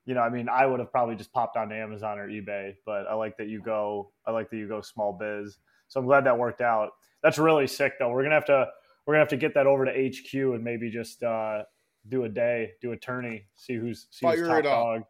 you 0.09 0.15
know, 0.15 0.21
I 0.21 0.29
mean, 0.31 0.49
I 0.49 0.65
would 0.65 0.79
have 0.79 0.91
probably 0.91 1.15
just 1.15 1.31
popped 1.31 1.55
onto 1.55 1.75
Amazon 1.75 2.17
or 2.17 2.27
eBay, 2.27 2.73
but 2.83 3.05
I 3.05 3.13
like 3.13 3.37
that 3.37 3.47
you 3.47 3.61
go. 3.61 4.11
I 4.25 4.31
like 4.31 4.49
that 4.49 4.57
you 4.57 4.67
go 4.67 4.81
small 4.81 5.13
biz. 5.13 5.59
So 5.87 5.99
I'm 5.99 6.07
glad 6.07 6.23
that 6.25 6.35
worked 6.35 6.61
out. 6.61 6.93
That's 7.21 7.37
really 7.37 7.67
sick, 7.67 7.93
though. 7.99 8.09
We're 8.09 8.23
gonna 8.23 8.33
have 8.33 8.45
to 8.45 8.67
we're 9.05 9.13
gonna 9.13 9.21
have 9.21 9.29
to 9.29 9.37
get 9.37 9.53
that 9.53 9.67
over 9.67 9.85
to 9.85 9.91
HQ 9.91 10.33
and 10.33 10.63
maybe 10.63 10.89
just 10.89 11.21
uh, 11.21 11.61
do 12.07 12.23
a 12.23 12.29
day, 12.29 12.71
do 12.81 12.91
a 12.93 12.97
tourney, 12.97 13.45
see 13.53 13.75
who's 13.75 14.07
see 14.09 14.25
who's 14.25 14.47
top 14.47 14.63
dog. 14.63 15.03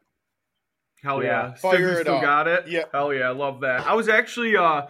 Hell 1.01 1.23
yeah. 1.23 1.47
yeah. 1.47 1.53
Fire 1.53 1.75
Still- 1.77 1.97
it 1.97 2.01
still 2.01 2.15
up. 2.15 2.21
got 2.21 2.47
it? 2.49 2.67
Yeah. 2.67 2.83
Hell 2.91 3.13
yeah, 3.13 3.29
I 3.29 3.31
love 3.31 3.61
that. 3.61 3.87
I 3.87 3.93
was 3.93 4.09
actually 4.09 4.57
uh 4.57 4.81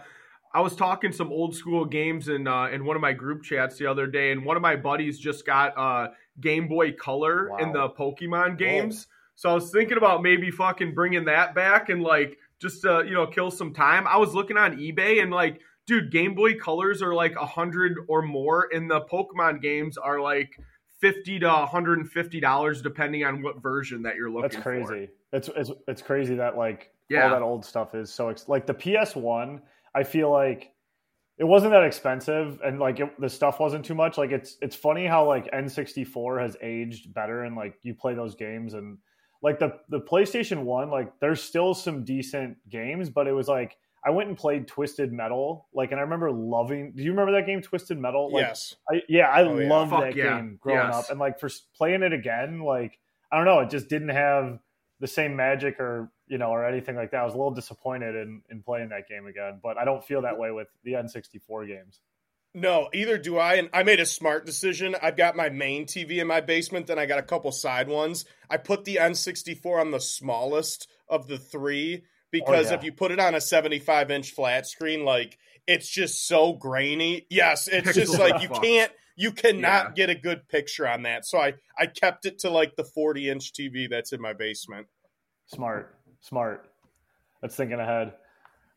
I 0.52 0.60
was 0.60 0.74
talking 0.74 1.12
some 1.12 1.30
old 1.30 1.54
school 1.54 1.84
games 1.84 2.26
in 2.30 2.48
uh 2.48 2.66
in 2.66 2.84
one 2.84 2.96
of 2.96 3.00
my 3.02 3.12
group 3.12 3.44
chats 3.44 3.78
the 3.78 3.86
other 3.86 4.08
day, 4.08 4.32
and 4.32 4.44
one 4.44 4.56
of 4.56 4.60
my 4.60 4.74
buddies 4.74 5.20
just 5.20 5.46
got 5.46 5.78
uh 5.78 6.08
Game 6.40 6.66
Boy 6.66 6.90
Color 6.90 7.52
in 7.60 7.72
the 7.72 7.90
Pokemon 7.90 8.58
games. 8.58 9.06
So 9.40 9.48
I 9.48 9.54
was 9.54 9.70
thinking 9.70 9.96
about 9.96 10.22
maybe 10.22 10.50
fucking 10.50 10.92
bringing 10.92 11.24
that 11.24 11.54
back 11.54 11.88
and 11.88 12.02
like 12.02 12.36
just 12.60 12.84
uh, 12.84 13.02
you 13.04 13.14
know 13.14 13.26
kill 13.26 13.50
some 13.50 13.72
time. 13.72 14.06
I 14.06 14.18
was 14.18 14.34
looking 14.34 14.58
on 14.58 14.76
eBay 14.76 15.22
and 15.22 15.30
like, 15.32 15.62
dude, 15.86 16.12
Game 16.12 16.34
Boy 16.34 16.56
Colors 16.56 17.00
are 17.00 17.14
like 17.14 17.36
a 17.36 17.46
hundred 17.46 17.96
or 18.06 18.20
more, 18.20 18.68
and 18.70 18.90
the 18.90 19.00
Pokemon 19.00 19.62
games 19.62 19.96
are 19.96 20.20
like 20.20 20.50
fifty 21.00 21.38
to 21.38 21.50
hundred 21.50 22.00
and 22.00 22.10
fifty 22.10 22.38
dollars 22.38 22.82
depending 22.82 23.24
on 23.24 23.40
what 23.40 23.62
version 23.62 24.02
that 24.02 24.14
you're 24.16 24.28
looking 24.28 24.42
That's 24.42 24.56
for. 24.56 24.62
crazy. 24.62 25.08
It's, 25.32 25.48
it's 25.56 25.70
it's 25.88 26.02
crazy 26.02 26.34
that 26.34 26.58
like 26.58 26.92
Yeah. 27.08 27.24
all 27.24 27.30
that 27.30 27.40
old 27.40 27.64
stuff 27.64 27.94
is 27.94 28.12
so 28.12 28.28
ex- 28.28 28.46
like 28.46 28.66
the 28.66 28.74
PS 28.74 29.16
One. 29.16 29.62
I 29.94 30.02
feel 30.02 30.30
like 30.30 30.74
it 31.38 31.44
wasn't 31.44 31.72
that 31.72 31.84
expensive, 31.84 32.60
and 32.62 32.78
like 32.78 33.00
it, 33.00 33.18
the 33.18 33.30
stuff 33.30 33.58
wasn't 33.58 33.86
too 33.86 33.94
much. 33.94 34.18
Like 34.18 34.32
it's 34.32 34.58
it's 34.60 34.76
funny 34.76 35.06
how 35.06 35.26
like 35.26 35.50
N64 35.50 36.42
has 36.42 36.58
aged 36.60 37.14
better, 37.14 37.44
and 37.44 37.56
like 37.56 37.78
you 37.80 37.94
play 37.94 38.12
those 38.12 38.34
games, 38.34 38.74
and 38.74 38.98
like 39.42 39.58
the 39.58 39.78
the 39.88 40.00
PlayStation 40.00 40.64
One, 40.64 40.90
like 40.90 41.12
there's 41.20 41.42
still 41.42 41.74
some 41.74 42.04
decent 42.04 42.58
games, 42.68 43.10
but 43.10 43.26
it 43.26 43.32
was 43.32 43.48
like 43.48 43.76
I 44.04 44.10
went 44.10 44.28
and 44.28 44.36
played 44.36 44.66
Twisted 44.66 45.12
Metal, 45.12 45.68
like, 45.74 45.90
and 45.90 46.00
I 46.00 46.04
remember 46.04 46.30
loving. 46.30 46.92
Do 46.96 47.02
you 47.02 47.10
remember 47.10 47.32
that 47.32 47.44
game, 47.46 47.60
Twisted 47.60 47.98
Metal? 47.98 48.32
Like, 48.32 48.42
yes. 48.42 48.74
I, 48.90 49.02
yeah, 49.08 49.28
I 49.28 49.42
Oh, 49.42 49.58
yeah. 49.58 49.68
loved 49.68 49.90
Fuck 49.90 50.00
that 50.00 50.16
yeah. 50.16 50.36
game 50.36 50.58
growing 50.60 50.78
Yes. 50.80 50.94
up, 50.94 51.10
and 51.10 51.20
like 51.20 51.38
for 51.38 51.50
playing 51.76 52.02
it 52.02 52.12
again, 52.12 52.60
like 52.60 52.98
I 53.30 53.36
don't 53.36 53.44
know, 53.44 53.60
it 53.60 53.70
just 53.70 53.88
didn't 53.88 54.08
have 54.08 54.58
the 55.00 55.06
same 55.06 55.36
magic 55.36 55.80
or 55.80 56.10
you 56.28 56.38
know 56.38 56.50
or 56.50 56.64
anything 56.66 56.96
like 56.96 57.10
that. 57.10 57.20
I 57.20 57.24
was 57.24 57.34
a 57.34 57.36
little 57.36 57.54
disappointed 57.54 58.14
in 58.14 58.42
in 58.50 58.62
playing 58.62 58.88
that 58.90 59.08
game 59.08 59.26
again, 59.26 59.60
but 59.62 59.76
I 59.76 59.84
don't 59.84 60.04
feel 60.04 60.22
that 60.22 60.32
mm-hmm. 60.32 60.42
way 60.42 60.50
with 60.50 60.68
the 60.84 60.92
N64 60.92 61.66
games. 61.66 62.00
No, 62.52 62.88
either 62.92 63.16
do 63.16 63.38
I. 63.38 63.54
And 63.54 63.70
I 63.72 63.82
made 63.84 64.00
a 64.00 64.06
smart 64.06 64.44
decision. 64.44 64.96
I've 65.00 65.16
got 65.16 65.36
my 65.36 65.50
main 65.50 65.86
TV 65.86 66.18
in 66.18 66.26
my 66.26 66.40
basement, 66.40 66.86
then 66.88 66.98
I 66.98 67.06
got 67.06 67.18
a 67.18 67.22
couple 67.22 67.52
side 67.52 67.88
ones. 67.88 68.24
I 68.48 68.56
put 68.56 68.84
the 68.84 68.96
N64 68.96 69.80
on 69.80 69.90
the 69.92 70.00
smallest 70.00 70.88
of 71.08 71.28
the 71.28 71.38
three 71.38 72.04
because 72.32 72.66
Oh, 72.68 72.70
yeah. 72.70 72.76
if 72.78 72.84
you 72.84 72.92
put 72.92 73.12
it 73.12 73.20
on 73.20 73.34
a 73.36 73.40
75 73.40 74.10
inch 74.10 74.32
flat 74.32 74.66
screen, 74.66 75.04
like 75.04 75.38
it's 75.66 75.88
just 75.88 76.26
so 76.26 76.52
grainy. 76.52 77.26
Yes, 77.30 77.68
it's 77.68 77.94
just 77.94 78.18
like 78.18 78.42
you 78.42 78.48
can't, 78.48 78.90
you 79.14 79.30
cannot 79.30 79.88
Yeah. 79.90 80.06
get 80.06 80.10
a 80.10 80.14
good 80.16 80.48
picture 80.48 80.88
on 80.88 81.02
that. 81.02 81.26
So 81.26 81.38
I, 81.38 81.54
I 81.78 81.86
kept 81.86 82.26
it 82.26 82.40
to 82.40 82.50
like 82.50 82.74
the 82.74 82.84
40 82.84 83.28
inch 83.30 83.52
TV 83.52 83.88
that's 83.88 84.12
in 84.12 84.20
my 84.20 84.32
basement. 84.32 84.88
Smart, 85.46 85.94
smart. 86.20 86.68
That's 87.42 87.54
thinking 87.54 87.78
ahead. 87.78 88.12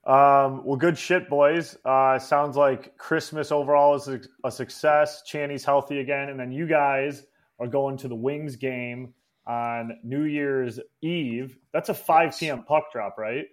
Um, 0.05 0.65
well, 0.65 0.75
good 0.75 0.97
shit, 0.97 1.29
boys. 1.29 1.77
Uh, 1.85 2.19
sounds 2.19 2.57
like 2.57 2.97
Christmas 2.97 3.51
overall 3.51 3.95
is 3.95 4.07
a, 4.09 4.19
a 4.43 4.51
success. 4.51 5.23
Channy's 5.23 5.63
healthy 5.63 5.99
again, 5.99 6.29
and 6.29 6.39
then 6.39 6.51
you 6.51 6.67
guys 6.67 7.25
are 7.59 7.67
going 7.67 7.95
to 7.97 8.07
the 8.09 8.15
Wings 8.15 8.55
game 8.57 9.13
on 9.47 9.97
New 10.03 10.23
Year's 10.23 10.79
Eve. 11.01 11.57
That's 11.71 11.89
a 11.89 11.93
5 11.93 12.27
Yes. 12.27 12.39
p.m. 12.39 12.63
puck 12.63 12.91
drop, 12.91 13.17
right? 13.17 13.45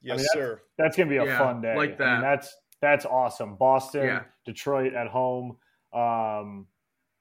Yes, 0.00 0.18
that's- 0.18 0.32
sir. 0.32 0.60
That's 0.78 0.96
gonna 0.96 1.10
be 1.10 1.16
a 1.18 1.24
Yeah, 1.26 1.38
fun 1.38 1.60
day. 1.60 1.76
like 1.76 2.00
I 2.00 2.12
mean, 2.14 2.20
that. 2.20 2.20
that's 2.22 2.56
that's 2.80 3.06
awesome. 3.06 3.56
Boston, 3.56 4.04
Yeah. 4.04 4.22
Detroit 4.44 4.92
at 4.94 5.06
home. 5.08 5.56
Um, 5.94 6.66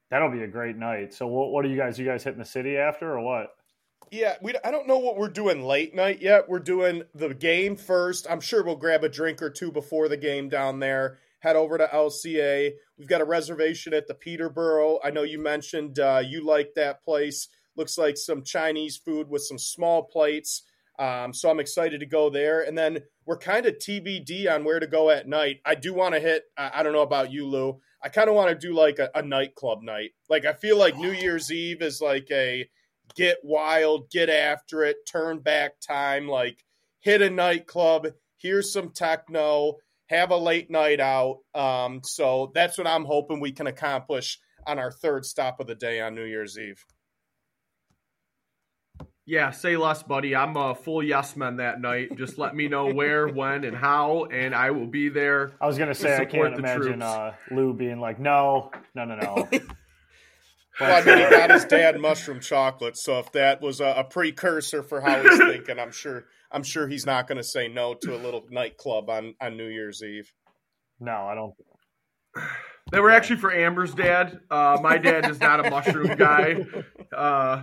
that'll 0.09 0.31
be 0.31 0.43
a 0.43 0.47
great 0.47 0.75
night. 0.75 1.13
So, 1.13 1.27
what, 1.27 1.51
what 1.51 1.63
are 1.63 1.69
you 1.69 1.77
guys? 1.77 1.97
You 1.97 2.05
guys 2.05 2.23
hitting 2.23 2.39
the 2.39 2.45
city 2.45 2.75
after 2.77 3.13
or 3.13 3.21
what? 3.21 3.49
Yeah, 4.13 4.35
we. 4.43 4.53
I 4.63 4.69
don't 4.69 4.87
know 4.87 4.99
what 4.99 5.17
we're 5.17 5.27
doing 5.27 5.63
late 5.63 5.95
night 5.95 6.21
yet. 6.21 6.47
We're 6.47 6.59
doing 6.59 7.01
the 7.15 7.33
game 7.33 7.75
first. 7.75 8.27
I'm 8.29 8.41
sure 8.41 8.63
we'll 8.63 8.75
grab 8.75 9.03
a 9.03 9.09
drink 9.09 9.41
or 9.41 9.49
two 9.49 9.71
before 9.71 10.07
the 10.07 10.17
game 10.17 10.49
down 10.49 10.79
there. 10.79 11.17
Head 11.39 11.55
over 11.55 11.79
to 11.79 11.87
LCA. 11.87 12.73
We've 12.99 13.07
got 13.07 13.21
a 13.21 13.25
reservation 13.25 13.91
at 13.91 14.07
the 14.07 14.13
Peterboro. 14.13 14.99
I 15.03 15.09
know 15.09 15.23
you 15.23 15.39
mentioned 15.39 15.97
uh, 15.97 16.21
you 16.23 16.45
like 16.45 16.75
that 16.75 17.03
place. 17.03 17.47
Looks 17.75 17.97
like 17.97 18.15
some 18.15 18.43
Chinese 18.43 18.97
food 18.97 19.31
with 19.31 19.41
some 19.41 19.57
small 19.57 20.03
plates. 20.03 20.61
Um, 20.99 21.33
so 21.33 21.49
I'm 21.49 21.59
excited 21.59 21.99
to 22.01 22.05
go 22.05 22.29
there. 22.29 22.61
And 22.61 22.77
then 22.77 22.99
we're 23.25 23.39
kind 23.39 23.65
of 23.65 23.79
TBD 23.79 24.47
on 24.47 24.63
where 24.63 24.79
to 24.79 24.85
go 24.85 25.09
at 25.09 25.27
night. 25.27 25.59
I 25.65 25.73
do 25.73 25.91
want 25.91 26.13
to 26.13 26.19
hit. 26.19 26.43
I, 26.55 26.69
I 26.75 26.83
don't 26.83 26.93
know 26.93 27.01
about 27.01 27.31
you, 27.31 27.47
Lou. 27.47 27.79
I 27.99 28.09
kind 28.09 28.29
of 28.29 28.35
want 28.35 28.49
to 28.49 28.67
do 28.67 28.75
like 28.75 28.99
a, 28.99 29.09
a 29.15 29.23
nightclub 29.23 29.81
night. 29.81 30.11
Like 30.29 30.45
I 30.45 30.53
feel 30.53 30.77
like 30.77 30.97
New 30.97 31.13
Year's 31.13 31.51
Eve 31.51 31.81
is 31.81 31.99
like 31.99 32.27
a 32.29 32.69
get 33.15 33.37
wild, 33.43 34.09
get 34.09 34.29
after 34.29 34.83
it, 34.83 34.97
turn 35.09 35.39
back 35.39 35.79
time, 35.79 36.27
like 36.27 36.63
hit 36.99 37.21
a 37.21 37.29
nightclub, 37.29 38.07
here's 38.37 38.71
some 38.71 38.91
techno, 38.91 39.77
have 40.07 40.31
a 40.31 40.37
late 40.37 40.69
night 40.69 40.99
out. 40.99 41.39
Um, 41.53 42.01
so 42.03 42.51
that's 42.53 42.77
what 42.77 42.87
I'm 42.87 43.05
hoping 43.05 43.39
we 43.39 43.51
can 43.51 43.67
accomplish 43.67 44.39
on 44.65 44.79
our 44.79 44.91
third 44.91 45.25
stop 45.25 45.59
of 45.59 45.67
the 45.67 45.75
day 45.75 46.01
on 46.01 46.15
New 46.15 46.25
Year's 46.25 46.57
Eve. 46.57 46.83
Yeah, 49.25 49.51
say 49.51 49.77
less, 49.77 50.03
buddy. 50.03 50.35
I'm 50.35 50.57
a 50.57 50.75
full 50.75 51.01
yes 51.01 51.37
man 51.37 51.57
that 51.57 51.79
night. 51.79 52.17
Just 52.17 52.37
let 52.37 52.53
me 52.53 52.67
know 52.67 52.93
where, 52.93 53.27
when, 53.33 53.63
and 53.63 53.75
how, 53.75 54.25
and 54.25 54.53
I 54.53 54.71
will 54.71 54.87
be 54.87 55.07
there. 55.07 55.53
I 55.61 55.67
was 55.67 55.77
gonna 55.77 55.95
say 55.95 56.13
I 56.13 56.25
support 56.25 56.51
can't 56.51 56.55
the 56.55 56.59
imagine 56.59 56.99
troops. 56.99 57.03
uh, 57.03 57.33
Lou 57.51 57.73
being 57.73 58.01
like, 58.01 58.19
no, 58.19 58.71
no, 58.93 59.05
no, 59.05 59.15
no. 59.15 59.49
Well, 60.79 61.01
I 61.01 61.05
mean, 61.05 61.17
he 61.19 61.29
got 61.29 61.51
his 61.51 61.65
dad 61.65 61.99
mushroom 61.99 62.39
chocolate, 62.39 62.97
so 62.97 63.19
if 63.19 63.31
that 63.33 63.61
was 63.61 63.79
a, 63.79 63.93
a 63.97 64.03
precursor 64.03 64.81
for 64.81 65.01
how 65.01 65.21
he's 65.21 65.37
thinking, 65.51 65.79
I'm 65.79 65.91
sure 65.91 66.25
I'm 66.51 66.63
sure 66.63 66.87
he's 66.87 67.05
not 67.05 67.27
going 67.27 67.37
to 67.37 67.43
say 67.43 67.67
no 67.67 67.93
to 68.01 68.15
a 68.15 68.17
little 68.17 68.43
nightclub 68.49 69.09
on 69.09 69.35
on 69.39 69.55
New 69.57 69.67
Year's 69.67 70.01
Eve. 70.03 70.31
no, 70.99 71.11
I 71.27 71.35
don't. 71.35 71.53
They 72.91 72.99
were 72.99 73.11
actually 73.11 73.37
for 73.37 73.53
Amber's 73.53 73.93
dad. 73.93 74.39
Uh, 74.51 74.77
my 74.81 74.97
dad 74.97 75.29
is 75.29 75.39
not 75.39 75.65
a 75.65 75.69
mushroom 75.69 76.15
guy. 76.17 76.65
Uh, 77.15 77.61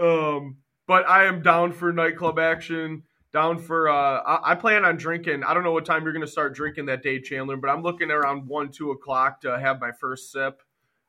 um, 0.00 0.56
but 0.86 1.08
I 1.08 1.24
am 1.24 1.42
down 1.42 1.72
for 1.72 1.92
nightclub 1.92 2.38
action. 2.38 3.02
Down 3.32 3.58
for. 3.58 3.88
Uh, 3.88 4.20
I, 4.20 4.52
I 4.52 4.54
plan 4.54 4.84
on 4.84 4.96
drinking. 4.96 5.44
I 5.44 5.52
don't 5.54 5.62
know 5.64 5.72
what 5.72 5.84
time 5.84 6.04
you're 6.04 6.12
going 6.12 6.24
to 6.24 6.30
start 6.30 6.54
drinking 6.54 6.86
that 6.86 7.02
day, 7.02 7.20
Chandler, 7.20 7.56
but 7.56 7.68
I'm 7.68 7.82
looking 7.82 8.10
around 8.10 8.46
one, 8.46 8.70
two 8.70 8.92
o'clock 8.92 9.40
to 9.42 9.58
have 9.58 9.80
my 9.80 9.92
first 9.92 10.32
sip. 10.32 10.62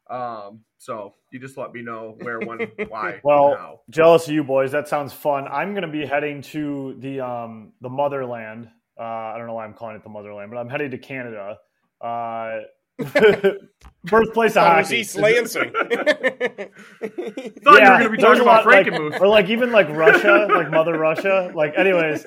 Um, 0.09 0.61
so 0.77 1.15
you 1.31 1.39
just 1.39 1.57
let 1.57 1.73
me 1.73 1.81
know 1.81 2.15
where, 2.21 2.39
when, 2.39 2.59
why, 2.89 3.19
Well, 3.23 3.55
how. 3.57 3.79
jealous 3.89 4.27
of 4.27 4.33
you 4.33 4.43
boys. 4.43 4.71
That 4.71 4.87
sounds 4.87 5.13
fun. 5.13 5.47
I'm 5.47 5.73
gonna 5.73 5.87
be 5.87 6.05
heading 6.05 6.41
to 6.43 6.95
the 6.99 7.19
um 7.21 7.73
the 7.81 7.89
motherland. 7.89 8.69
Uh, 8.99 9.03
I 9.03 9.37
don't 9.37 9.47
know 9.47 9.53
why 9.53 9.65
I'm 9.65 9.73
calling 9.73 9.95
it 9.95 10.03
the 10.03 10.09
motherland, 10.09 10.49
but 10.49 10.57
I'm 10.57 10.69
heading 10.69 10.91
to 10.91 10.97
Canada. 10.97 11.57
Uh, 12.01 12.59
birthplace 14.03 14.51
of 14.51 14.63
Thought 14.63 14.75
it 14.75 14.77
was 14.79 14.87
hockey. 14.87 14.97
East 14.97 15.15
Lansing. 15.17 15.71
Thought 15.71 16.71
you 17.01 17.11
were 17.63 17.79
going 17.79 18.03
to 18.03 18.09
be 18.09 18.17
talking 18.17 18.41
about 18.41 18.65
lot, 18.65 18.65
like- 18.65 18.87
Frankenmuth. 18.87 19.19
or 19.21 19.27
like 19.27 19.49
even 19.49 19.71
like 19.71 19.89
Russia, 19.89 20.47
like 20.49 20.69
Mother 20.71 20.97
Russia. 20.97 21.51
Like, 21.53 21.73
anyways, 21.77 22.25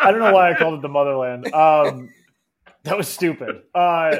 I 0.00 0.10
don't 0.10 0.20
know 0.20 0.32
why 0.32 0.50
I 0.50 0.54
called 0.54 0.74
it 0.74 0.82
the 0.82 0.88
motherland. 0.88 1.52
Um, 1.52 2.10
that 2.84 2.96
was 2.96 3.08
stupid. 3.08 3.62
Uh, 3.74 4.16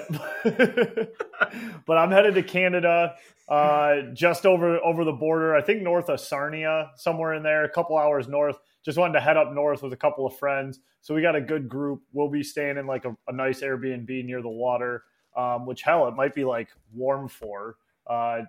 but 1.86 1.96
I'm 1.98 2.10
headed 2.10 2.34
to 2.34 2.42
Canada, 2.42 3.14
uh, 3.48 4.02
just 4.12 4.44
over 4.46 4.78
over 4.84 5.04
the 5.04 5.12
border. 5.12 5.54
I 5.56 5.62
think 5.62 5.82
north 5.82 6.08
of 6.10 6.20
Sarnia, 6.20 6.90
somewhere 6.96 7.34
in 7.34 7.42
there, 7.42 7.64
a 7.64 7.70
couple 7.70 7.96
hours 7.96 8.28
north. 8.28 8.58
Just 8.84 8.98
wanted 8.98 9.14
to 9.14 9.20
head 9.20 9.36
up 9.36 9.52
north 9.52 9.82
with 9.82 9.92
a 9.92 9.96
couple 9.96 10.26
of 10.26 10.36
friends. 10.38 10.80
So 11.02 11.14
we 11.14 11.22
got 11.22 11.36
a 11.36 11.40
good 11.40 11.68
group. 11.68 12.02
We'll 12.12 12.28
be 12.30 12.42
staying 12.42 12.76
in 12.76 12.86
like 12.86 13.04
a, 13.06 13.16
a 13.28 13.32
nice 13.32 13.60
Airbnb 13.62 14.24
near 14.24 14.42
the 14.42 14.48
water, 14.48 15.04
um, 15.36 15.66
which 15.66 15.82
hell, 15.82 16.08
it 16.08 16.14
might 16.14 16.34
be 16.34 16.44
like 16.44 16.68
warm 16.92 17.28
for. 17.28 17.76
Uh, 18.06 18.42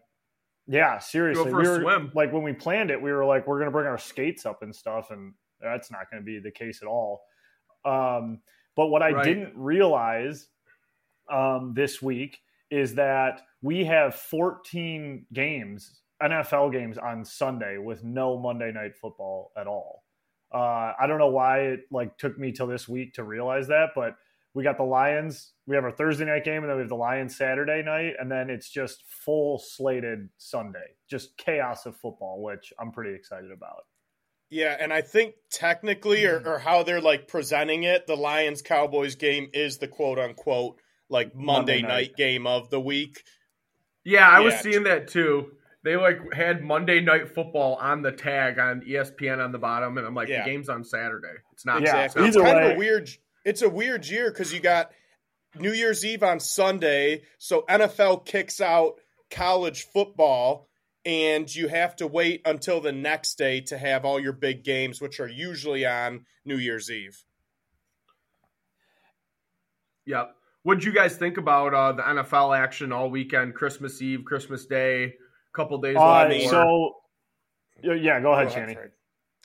yeah, 0.67 0.99
seriously. 0.99 1.45
we 1.53 1.67
were 1.67 1.81
swim. 1.81 2.11
like 2.15 2.31
when 2.31 2.43
we 2.43 2.53
planned 2.53 2.91
it, 2.91 3.01
we 3.01 3.11
were 3.11 3.25
like, 3.25 3.47
we're 3.47 3.59
gonna 3.59 3.71
bring 3.71 3.87
our 3.87 3.97
skates 3.97 4.45
up 4.45 4.61
and 4.63 4.75
stuff, 4.75 5.11
and 5.11 5.33
that's 5.59 5.91
not 5.91 6.09
gonna 6.09 6.23
be 6.23 6.39
the 6.39 6.51
case 6.51 6.81
at 6.81 6.87
all. 6.87 7.23
Um, 7.83 8.41
but 8.75 8.87
what 8.87 9.01
I 9.01 9.09
Right. 9.11 9.23
didn't 9.25 9.53
realize 9.57 10.47
um, 11.29 11.73
this 11.75 12.01
week 12.01 12.39
is 12.69 12.95
that 12.95 13.41
we 13.61 13.83
have 13.85 14.15
14 14.15 15.25
games, 15.33 16.01
NFL 16.21 16.71
games 16.71 16.97
on 16.97 17.25
Sunday 17.25 17.77
with 17.77 18.03
no 18.03 18.37
Monday 18.39 18.71
night 18.71 18.95
football 18.95 19.51
at 19.57 19.67
all. 19.67 20.03
Uh, 20.53 20.93
I 20.99 21.05
don't 21.07 21.17
know 21.19 21.29
why 21.29 21.59
it 21.61 21.81
like 21.91 22.17
took 22.17 22.37
me 22.37 22.51
till 22.51 22.67
this 22.67 22.87
week 22.87 23.13
to 23.15 23.23
realize 23.23 23.67
that, 23.67 23.89
but 23.95 24.15
we 24.53 24.63
got 24.63 24.77
the 24.77 24.83
Lions. 24.83 25.53
We 25.65 25.75
have 25.75 25.83
our 25.85 25.91
Thursday 25.91 26.25
night 26.25 26.43
game, 26.43 26.63
and 26.63 26.69
then 26.69 26.75
we 26.75 26.81
have 26.81 26.89
the 26.89 26.95
Lions 26.95 27.37
Saturday 27.37 27.81
night, 27.83 28.13
and 28.19 28.29
then 28.29 28.49
it's 28.49 28.69
just 28.69 29.03
full 29.07 29.57
slated 29.59 30.29
Sunday, 30.37 30.95
just 31.09 31.37
chaos 31.37 31.85
of 31.85 31.95
football, 31.97 32.41
which 32.43 32.73
I'm 32.79 32.91
pretty 32.91 33.15
excited 33.15 33.51
about. 33.51 33.85
Yeah, 34.49 34.75
and 34.77 34.91
I 34.91 35.01
think 35.01 35.35
technically, 35.49 36.25
or, 36.25 36.41
mm. 36.41 36.45
or 36.45 36.59
how 36.59 36.83
they're 36.83 36.99
like 36.99 37.27
presenting 37.29 37.83
it, 37.83 38.05
the 38.07 38.17
Lions 38.17 38.61
Cowboys 38.61 39.15
game 39.15 39.49
is 39.53 39.77
the 39.77 39.87
quote 39.87 40.19
unquote 40.19 40.77
like 41.09 41.33
Monday, 41.33 41.45
Monday 41.45 41.81
night. 41.81 41.87
night. 41.87 42.17
game 42.17 42.45
of 42.45 42.69
the 42.69 42.79
week. 42.79 43.23
Yeah, 44.03 44.27
I 44.27 44.41
was 44.41 44.55
seeing 44.55 44.83
that 44.83 45.07
too. 45.07 45.51
they 45.83 45.95
like 45.95 46.19
had 46.33 46.61
Monday 46.63 46.99
Night 46.99 47.33
Football 47.33 47.75
on 47.75 48.01
the 48.01 48.11
tag 48.11 48.59
on 48.59 48.81
ESPN 48.81 49.43
on 49.43 49.51
the 49.51 49.57
bottom, 49.59 49.97
and 49.97 50.05
I'm 50.05 50.13
like, 50.15 50.27
Yeah. 50.27 50.43
the 50.43 50.49
game's 50.49 50.69
on 50.69 50.83
Saturday. 50.83 51.33
It's 51.53 51.65
not. 51.65 51.81
Yeah, 51.81 52.03
it's 52.05 52.15
It's 52.15 52.35
Either 52.35 52.45
kind 52.45 52.59
of 52.59 52.63
way- 52.69 52.73
a 52.75 52.77
weird. 52.77 53.09
It's 53.45 53.61
a 53.61 53.69
weird 53.69 54.07
year 54.07 54.29
because 54.31 54.53
you 54.53 54.59
got 54.59 54.91
New 55.57 55.73
Year's 55.73 56.05
Eve 56.05 56.23
on 56.23 56.39
Sunday, 56.39 57.23
so 57.37 57.65
NFL 57.67 58.25
kicks 58.25 58.61
out 58.61 58.95
college 59.29 59.87
football, 59.93 60.67
and 61.05 61.53
you 61.53 61.67
have 61.67 61.95
to 61.97 62.07
wait 62.07 62.41
until 62.45 62.79
the 62.79 62.91
next 62.91 63.37
day 63.37 63.61
to 63.61 63.77
have 63.77 64.05
all 64.05 64.19
your 64.19 64.33
big 64.33 64.63
games, 64.63 65.01
which 65.01 65.19
are 65.19 65.27
usually 65.27 65.85
on 65.85 66.25
New 66.45 66.57
Year's 66.57 66.89
Eve. 66.91 67.23
Yep. 70.05 70.35
What 70.63 70.75
did 70.75 70.83
you 70.83 70.93
guys 70.93 71.17
think 71.17 71.37
about 71.37 71.73
uh, 71.73 71.91
the 71.93 72.03
NFL 72.03 72.55
action 72.55 72.91
all 72.91 73.09
weekend, 73.09 73.55
Christmas 73.55 74.01
Eve, 74.01 74.23
Christmas 74.25 74.67
Day, 74.67 75.03
a 75.05 75.11
couple 75.55 75.79
days 75.79 75.97
Uh, 75.97 76.29
so, 76.47 76.95
yeah, 77.81 77.93
go 77.93 77.97
ahead, 78.09 78.23
Go 78.23 78.31
ahead, 78.33 78.51
Shanny. 78.51 78.73
Fred. 78.75 78.91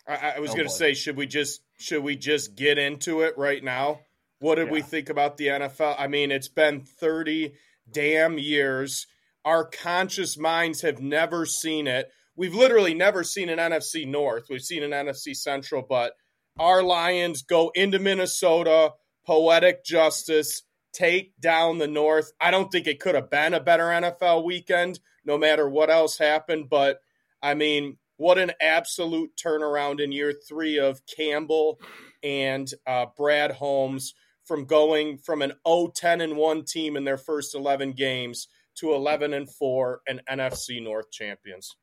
I, 0.09 0.35
I 0.37 0.41
was 0.41 0.51
Oh, 0.53 0.55
going 0.55 0.69
to 0.69 0.73
say, 0.75 0.95
should 0.95 1.17
we 1.17 1.27
just 1.27 1.61
should 1.79 2.03
we 2.03 2.17
just 2.17 2.55
get 2.57 2.79
into 2.79 3.23
it 3.23 3.37
right 3.37 3.63
now? 3.63 4.01
What 4.39 4.57
did 4.57 4.71
we 4.71 4.83
think 4.83 5.09
about 5.09 5.37
the 5.37 5.47
NFL? 5.49 5.97
I 5.99 6.07
mean, 6.09 6.31
it's 6.31 6.49
been 6.49 6.81
thirty 6.81 7.55
damn 7.91 8.39
years. 8.39 9.07
Our 9.45 9.65
conscious 9.65 10.37
minds 10.39 10.83
have 10.83 11.01
never 11.01 11.47
seen 11.47 11.87
it. 11.87 12.11
We've 12.37 12.55
literally 12.55 12.95
never 12.95 13.25
seen 13.25 13.49
an 13.49 13.59
NFC 13.59 14.07
North. 14.07 14.47
We've 14.51 14.61
seen 14.61 14.83
an 14.83 14.91
NFC 14.91 15.35
Central, 15.35 15.83
but 15.89 16.13
our 16.59 16.83
Lions 16.83 17.43
go 17.43 17.71
into 17.75 17.99
Minnesota, 17.99 18.93
poetic 19.25 19.85
justice, 19.85 20.63
take 20.93 21.39
down 21.41 21.79
the 21.79 21.87
North. 21.87 22.33
I 22.41 22.51
don't 22.51 22.71
think 22.71 22.87
it 22.87 23.01
could 23.01 23.15
have 23.15 23.31
been 23.31 23.55
a 23.55 23.61
better 23.61 23.85
NFL 23.85 24.45
weekend, 24.45 25.01
no 25.25 25.39
matter 25.39 25.69
what 25.69 25.91
else 25.91 26.19
happened. 26.19 26.69
But 26.69 26.99
I 27.43 27.55
mean, 27.55 27.97
what 28.17 28.39
an 28.39 28.53
absolute 28.61 29.31
turnaround 29.37 30.01
in 30.01 30.13
year 30.13 30.33
three 30.33 30.79
of 30.79 31.03
Campbell 31.07 31.81
and 32.23 32.71
uh, 32.87 33.07
Brad 33.17 33.53
Holmes 33.53 34.15
from 34.45 34.65
going 34.65 35.19
from 35.19 35.43
an 35.43 35.53
0-10 35.67 36.23
and 36.23 36.37
1 36.37 36.65
team 36.65 36.97
in 36.97 37.05
their 37.05 37.19
first 37.19 37.55
11 37.55 37.93
games 37.93 38.49
to 38.77 38.95
11 38.95 39.35
and 39.35 39.51
4 39.51 40.01
and 40.07 40.23
NFC 40.31 40.83
North 40.83 41.11
champions. 41.11 41.77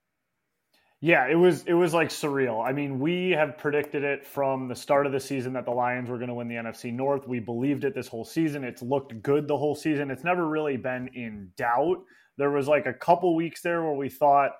Yeah, 1.01 1.27
it 1.27 1.35
was 1.35 1.65
it 1.65 1.73
was 1.73 1.93
like 1.93 2.07
surreal. 2.07 2.65
I 2.65 2.71
mean, 2.71 2.97
we 2.97 3.31
have 3.31 3.57
predicted 3.57 4.05
it 4.05 4.25
from 4.25 4.69
the 4.69 4.75
start 4.75 5.05
of 5.05 5.11
the 5.11 5.19
season 5.19 5.51
that 5.51 5.65
the 5.65 5.71
Lions 5.71 6.09
were 6.09 6.15
going 6.15 6.29
to 6.29 6.33
win 6.33 6.47
the 6.47 6.55
NFC 6.55 6.93
North. 6.93 7.27
We 7.27 7.41
believed 7.41 7.83
it 7.83 7.93
this 7.93 8.07
whole 8.07 8.23
season. 8.23 8.63
It's 8.63 8.81
looked 8.81 9.21
good 9.21 9.49
the 9.49 9.57
whole 9.57 9.75
season. 9.75 10.09
It's 10.11 10.23
never 10.23 10.47
really 10.47 10.77
been 10.77 11.09
in 11.13 11.51
doubt. 11.57 11.97
There 12.37 12.51
was 12.51 12.69
like 12.69 12.85
a 12.85 12.93
couple 12.93 13.35
weeks 13.35 13.61
there 13.61 13.83
where 13.83 13.95
we 13.95 14.07
thought 14.07 14.51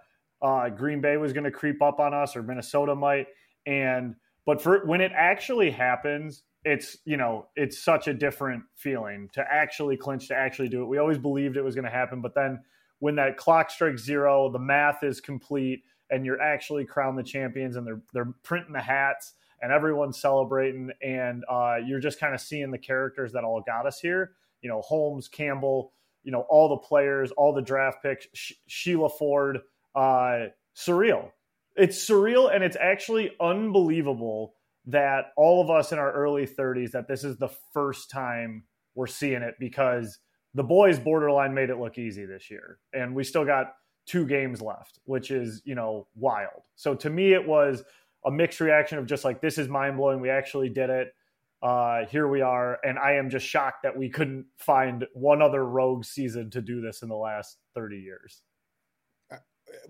uh, 0.43 0.69
Green 0.69 1.01
Bay 1.01 1.17
was 1.17 1.33
going 1.33 1.45
to 1.45 1.51
creep 1.51 1.81
up 1.81 1.99
on 1.99 2.13
us 2.13 2.35
or 2.35 2.43
Minnesota 2.43 2.93
might, 2.95 3.27
and 3.65 4.15
but 4.45 4.61
for 4.61 4.85
when 4.85 5.01
it 5.01 5.11
actually 5.15 5.71
happens, 5.71 6.43
it's 6.65 6.97
you 7.05 7.17
know 7.17 7.47
it's 7.55 7.83
such 7.83 8.07
a 8.07 8.13
different 8.13 8.63
feeling 8.75 9.29
to 9.33 9.45
actually 9.49 9.97
clinch 9.97 10.27
to 10.27 10.35
actually 10.35 10.69
do 10.69 10.83
it. 10.83 10.87
We 10.87 10.97
always 10.99 11.17
believed 11.17 11.57
it 11.57 11.63
was 11.63 11.75
going 11.75 11.85
to 11.85 11.91
happen, 11.91 12.21
but 12.21 12.35
then 12.35 12.59
when 12.99 13.15
that 13.15 13.37
clock 13.37 13.71
strikes 13.71 14.03
zero, 14.03 14.49
the 14.51 14.59
math 14.59 15.03
is 15.03 15.19
complete 15.19 15.83
and 16.09 16.25
you're 16.25 16.41
actually 16.41 16.85
crowned 16.85 17.17
the 17.17 17.23
champions 17.23 17.75
and 17.75 17.85
they're 17.85 18.01
they're 18.13 18.33
printing 18.43 18.73
the 18.73 18.81
hats 18.81 19.33
and 19.61 19.71
everyone's 19.71 20.19
celebrating 20.19 20.91
and 21.01 21.43
uh, 21.49 21.77
you're 21.85 21.99
just 21.99 22.19
kind 22.19 22.33
of 22.33 22.41
seeing 22.41 22.71
the 22.71 22.77
characters 22.77 23.31
that 23.33 23.43
all 23.43 23.61
got 23.65 23.85
us 23.85 23.99
here 23.99 24.33
you 24.61 24.69
know 24.69 24.81
holmes 24.81 25.27
campbell 25.27 25.93
you 26.23 26.31
know 26.31 26.45
all 26.49 26.69
the 26.69 26.77
players 26.77 27.31
all 27.31 27.53
the 27.53 27.61
draft 27.61 28.03
picks 28.03 28.27
Sh- 28.33 28.53
sheila 28.67 29.09
ford 29.09 29.59
uh, 29.95 30.47
surreal 30.75 31.29
it's 31.75 32.07
surreal 32.07 32.53
and 32.53 32.63
it's 32.63 32.77
actually 32.79 33.31
unbelievable 33.41 34.53
that 34.85 35.27
all 35.37 35.61
of 35.61 35.69
us 35.69 35.91
in 35.91 35.97
our 35.97 36.11
early 36.11 36.45
30s 36.45 36.91
that 36.91 37.07
this 37.07 37.23
is 37.23 37.37
the 37.37 37.49
first 37.73 38.11
time 38.11 38.63
we're 38.95 39.07
seeing 39.07 39.41
it 39.41 39.55
because 39.59 40.19
the 40.53 40.63
boys 40.63 40.99
borderline 40.99 41.53
made 41.53 41.69
it 41.69 41.79
look 41.79 41.97
easy 41.97 42.25
this 42.25 42.51
year 42.51 42.79
and 42.93 43.15
we 43.15 43.23
still 43.23 43.45
got 43.45 43.73
two 44.05 44.25
games 44.25 44.61
left, 44.61 44.99
which 45.05 45.31
is, 45.31 45.61
you 45.65 45.75
know, 45.75 46.07
wild. 46.15 46.63
So 46.75 46.95
to 46.95 47.09
me, 47.09 47.33
it 47.33 47.45
was 47.45 47.83
a 48.25 48.31
mixed 48.31 48.59
reaction 48.59 48.97
of 48.97 49.05
just 49.05 49.23
like, 49.23 49.41
this 49.41 49.57
is 49.57 49.67
mind 49.67 49.97
blowing. 49.97 50.19
We 50.19 50.29
actually 50.29 50.69
did 50.69 50.89
it. 50.89 51.13
Uh, 51.61 52.05
here 52.05 52.27
we 52.27 52.41
are. 52.41 52.79
And 52.83 52.99
I 52.99 53.13
am 53.13 53.29
just 53.29 53.45
shocked 53.45 53.83
that 53.83 53.97
we 53.97 54.09
couldn't 54.09 54.45
find 54.57 55.05
one 55.13 55.41
other 55.41 55.65
rogue 55.65 56.03
season 56.03 56.49
to 56.51 56.61
do 56.61 56.81
this 56.81 57.01
in 57.01 57.09
the 57.09 57.15
last 57.15 57.57
30 57.75 57.97
years. 57.97 58.43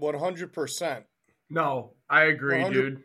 100%. 0.02 1.04
No, 1.50 1.94
I 2.10 2.24
agree, 2.24 2.58
100 2.58 2.74
dude. 2.74 3.04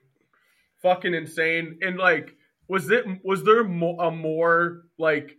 Fucking 0.83 1.15
insane. 1.15 1.79
And 1.83 1.99
like, 1.99 2.35
was 2.69 2.91
it 2.91 3.05
was 3.25 3.43
there 3.45 3.65
mo- 3.65 3.99
a 3.99 4.11
more 4.11 4.83
like 4.99 5.37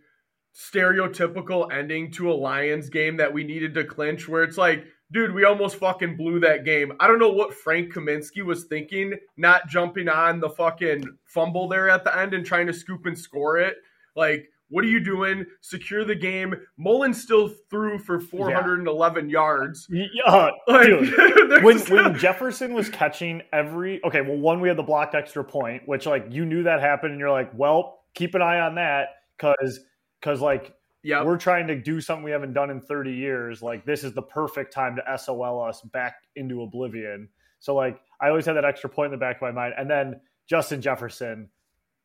stereotypical 0.54 1.72
ending 1.72 2.10
to 2.12 2.30
a 2.30 2.34
Lions 2.34 2.90
game 2.90 3.16
that 3.16 3.32
we 3.32 3.44
needed 3.44 3.74
to 3.74 3.84
clinch? 3.84 4.28
Where 4.28 4.42
it's 4.42 4.58
like, 4.58 4.84
dude, 5.12 5.32
we 5.32 5.44
almost 5.44 5.76
fucking 5.76 6.16
blew 6.16 6.40
that 6.40 6.64
game. 6.64 6.92
I 7.00 7.06
don't 7.06 7.18
know 7.18 7.30
what 7.30 7.54
Frank 7.54 7.94
Kaminsky 7.94 8.44
was 8.44 8.64
thinking, 8.64 9.14
not 9.36 9.68
jumping 9.68 10.08
on 10.08 10.40
the 10.40 10.50
fucking 10.50 11.04
fumble 11.24 11.68
there 11.68 11.88
at 11.88 12.04
the 12.04 12.16
end 12.16 12.34
and 12.34 12.44
trying 12.44 12.66
to 12.66 12.72
scoop 12.74 13.06
and 13.06 13.18
score 13.18 13.58
it. 13.58 13.76
Like, 14.14 14.49
what 14.70 14.84
are 14.84 14.88
you 14.88 15.00
doing? 15.00 15.44
Secure 15.60 16.04
the 16.04 16.14
game. 16.14 16.54
Mullen 16.78 17.12
still 17.12 17.52
threw 17.68 17.98
for 17.98 18.20
411 18.20 19.28
yards. 19.28 19.86
Yeah, 19.90 20.06
uh, 20.26 20.50
Like, 20.68 20.86
dude. 20.86 21.62
when 21.62 21.78
when 21.80 22.18
Jefferson 22.18 22.72
was 22.72 22.88
catching 22.88 23.42
every 23.52 24.02
okay, 24.04 24.20
well, 24.20 24.38
one 24.38 24.60
we 24.60 24.68
had 24.68 24.78
the 24.78 24.82
blocked 24.82 25.14
extra 25.14 25.44
point, 25.44 25.82
which 25.86 26.06
like 26.06 26.26
you 26.30 26.44
knew 26.44 26.62
that 26.62 26.80
happened, 26.80 27.12
and 27.12 27.20
you're 27.20 27.30
like, 27.30 27.50
well, 27.54 28.00
keep 28.14 28.34
an 28.34 28.42
eye 28.42 28.60
on 28.60 28.76
that 28.76 29.08
because 29.36 29.80
because 30.20 30.40
like 30.40 30.74
yeah, 31.02 31.24
we're 31.24 31.38
trying 31.38 31.66
to 31.68 31.76
do 31.76 32.00
something 32.00 32.22
we 32.22 32.30
haven't 32.30 32.52
done 32.52 32.70
in 32.70 32.80
30 32.80 33.12
years. 33.12 33.62
Like 33.62 33.84
this 33.84 34.04
is 34.04 34.12
the 34.12 34.22
perfect 34.22 34.72
time 34.72 34.96
to 34.96 35.18
SOL 35.18 35.62
us 35.62 35.80
back 35.80 36.16
into 36.36 36.62
oblivion. 36.62 37.28
So 37.58 37.74
like 37.74 38.00
I 38.20 38.28
always 38.28 38.46
had 38.46 38.54
that 38.54 38.64
extra 38.64 38.90
point 38.90 39.06
in 39.06 39.18
the 39.18 39.24
back 39.24 39.36
of 39.36 39.42
my 39.42 39.50
mind, 39.50 39.74
and 39.76 39.90
then 39.90 40.20
Justin 40.48 40.80
Jefferson, 40.80 41.48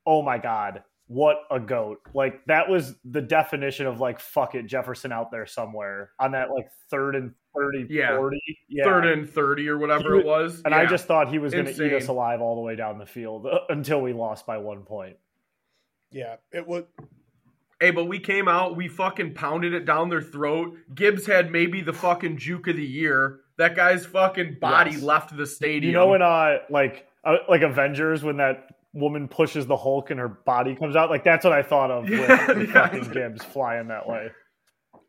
oh 0.05 0.21
my 0.21 0.37
god. 0.37 0.83
What 1.07 1.37
a 1.51 1.59
goat. 1.59 1.99
Like 2.15 2.43
that 2.47 2.67
was 2.67 2.95
the 3.05 3.21
definition 3.21 3.85
of 3.85 3.99
like 3.99 4.19
fuck 4.19 4.55
it, 4.55 4.63
Jefferson 4.65 5.11
out 5.11 5.29
there 5.31 5.45
somewhere 5.45 6.11
on 6.19 6.31
that 6.31 6.49
like 6.49 6.67
third 6.89 7.15
and 7.15 7.33
30, 7.55 7.87
Yeah. 7.89 8.17
40. 8.17 8.41
Yeah. 8.67 8.83
third 8.85 9.05
and 9.05 9.29
30 9.29 9.69
or 9.69 9.77
whatever 9.77 10.15
He 10.15 10.19
it 10.21 10.25
was. 10.25 10.61
And 10.65 10.73
I 10.73 10.85
just 10.87 11.05
thought 11.05 11.29
he 11.29 11.37
was 11.39 11.53
going 11.53 11.65
to 11.65 11.85
eat 11.85 11.93
us 11.93 12.07
alive 12.07 12.41
all 12.41 12.55
the 12.55 12.61
way 12.61 12.75
down 12.75 12.97
the 12.97 13.05
field 13.05 13.45
uh, 13.45 13.59
until 13.69 14.01
we 14.01 14.13
lost 14.13 14.45
by 14.47 14.57
one 14.57 14.81
point. 14.83 15.17
Yeah, 16.11 16.37
it 16.51 16.65
was 16.67 16.85
Hey, 17.79 17.91
but 17.91 18.05
we 18.05 18.19
came 18.19 18.47
out, 18.47 18.75
we 18.77 18.87
fucking 18.87 19.33
pounded 19.33 19.73
it 19.73 19.85
down 19.85 20.09
their 20.09 20.21
throat. 20.21 20.75
Gibbs 20.95 21.25
had 21.27 21.51
maybe 21.51 21.81
the 21.81 21.91
fucking 21.93 22.37
juke 22.37 22.67
of 22.67 22.77
the 22.77 22.85
year. 22.85 23.41
That 23.57 23.75
guy's 23.75 24.05
fucking 24.05 24.57
body 24.59 24.91
Yes. 24.91 25.01
left 25.03 25.35
the 25.37 25.45
stadium. 25.45 25.91
You 25.91 25.97
know 25.97 26.07
when 26.07 26.21
uh 26.21 26.57
like 26.69 27.05
uh, 27.23 27.37
like 27.49 27.61
Avengers 27.61 28.23
when 28.23 28.37
that 28.37 28.67
woman 28.95 29.27
pushes 29.27 29.67
the 29.67 29.77
Hulk 29.77 30.09
and 30.09 30.19
her 30.19 30.29
body 30.29 30.73
comes 30.75 30.95
out 30.95 31.09
like 31.11 31.23
that's 31.23 31.43
what 31.43 31.53
I 31.53 31.61
thought 31.61 31.91
of 31.91 32.09
Yeah, 32.09 32.47
with, 32.47 32.57
with 32.57 32.67
yeah. 32.69 32.73
fucking 32.73 33.11
Gibbs 33.11 33.43
flying 33.43 33.89
that 33.89 34.07
way. 34.07 34.29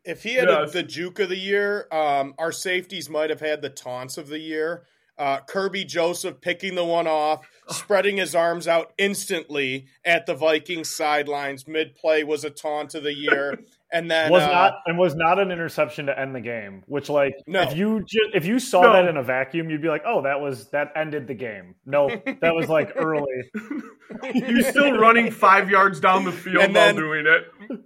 If 0.03 0.23
he 0.23 0.35
had 0.35 0.47
a- 0.49 0.67
the 0.69 0.83
juke 0.83 1.19
of 1.19 1.29
the 1.29 1.37
year, 1.37 1.87
um, 1.91 2.33
our 2.37 2.51
safeties 2.51 3.09
might 3.09 3.29
have 3.29 3.39
had 3.41 3.61
the 3.61 3.69
taunts 3.69 4.17
of 4.17 4.27
the 4.27 4.39
year. 4.39 4.83
Uh, 5.17 5.39
Kerby 5.49 5.87
Joseph 5.87 6.41
picking 6.41 6.75
the 6.75 6.85
one 6.85 7.07
off, 7.07 7.49
spreading 7.69 8.17
his 8.17 8.35
arms 8.35 8.67
out 8.67 8.93
instantly 8.99 9.87
at 10.05 10.27
the 10.27 10.35
Vikings 10.35 10.93
sidelines 10.95 11.67
mid 11.67 11.95
play 11.95 12.23
was 12.23 12.43
a 12.43 12.51
taunt 12.51 12.93
of 12.93 13.01
the 13.01 13.15
year, 13.15 13.57
and 13.91 14.09
then 14.11 14.31
was 14.31 14.43
uh, 14.43 14.47
not 14.47 14.73
and 14.85 14.97
was 14.97 15.15
not 15.15 15.39
an 15.39 15.51
interception 15.51 16.07
to 16.07 16.19
end 16.19 16.35
the 16.35 16.41
game. 16.41 16.83
Which 16.87 17.09
like 17.09 17.33
No. 17.47 17.61
if 17.63 17.75
you 17.77 18.03
ju- 18.07 18.31
if 18.33 18.45
you 18.45 18.59
saw 18.59 18.81
No. 18.81 18.93
that 18.93 19.05
in 19.05 19.17
a 19.17 19.23
vacuum, 19.23 19.69
you'd 19.69 19.81
be 19.81 19.87
like, 19.87 20.03
oh, 20.05 20.23
that 20.23 20.41
was 20.41 20.69
that 20.71 20.91
ended 20.95 21.27
the 21.27 21.33
game. 21.35 21.75
No, 21.85 22.09
that 22.09 22.53
was 22.55 22.67
like 22.69 22.91
early. 22.97 23.23
You're 24.33 24.61
still 24.63 24.97
running 24.97 25.31
five 25.31 25.69
yards 25.69 25.99
down 25.99 26.23
the 26.25 26.31
field 26.31 26.63
And 26.63 26.73
while 26.73 26.85
then- 26.87 26.95
doing 26.95 27.25
it 27.27 27.43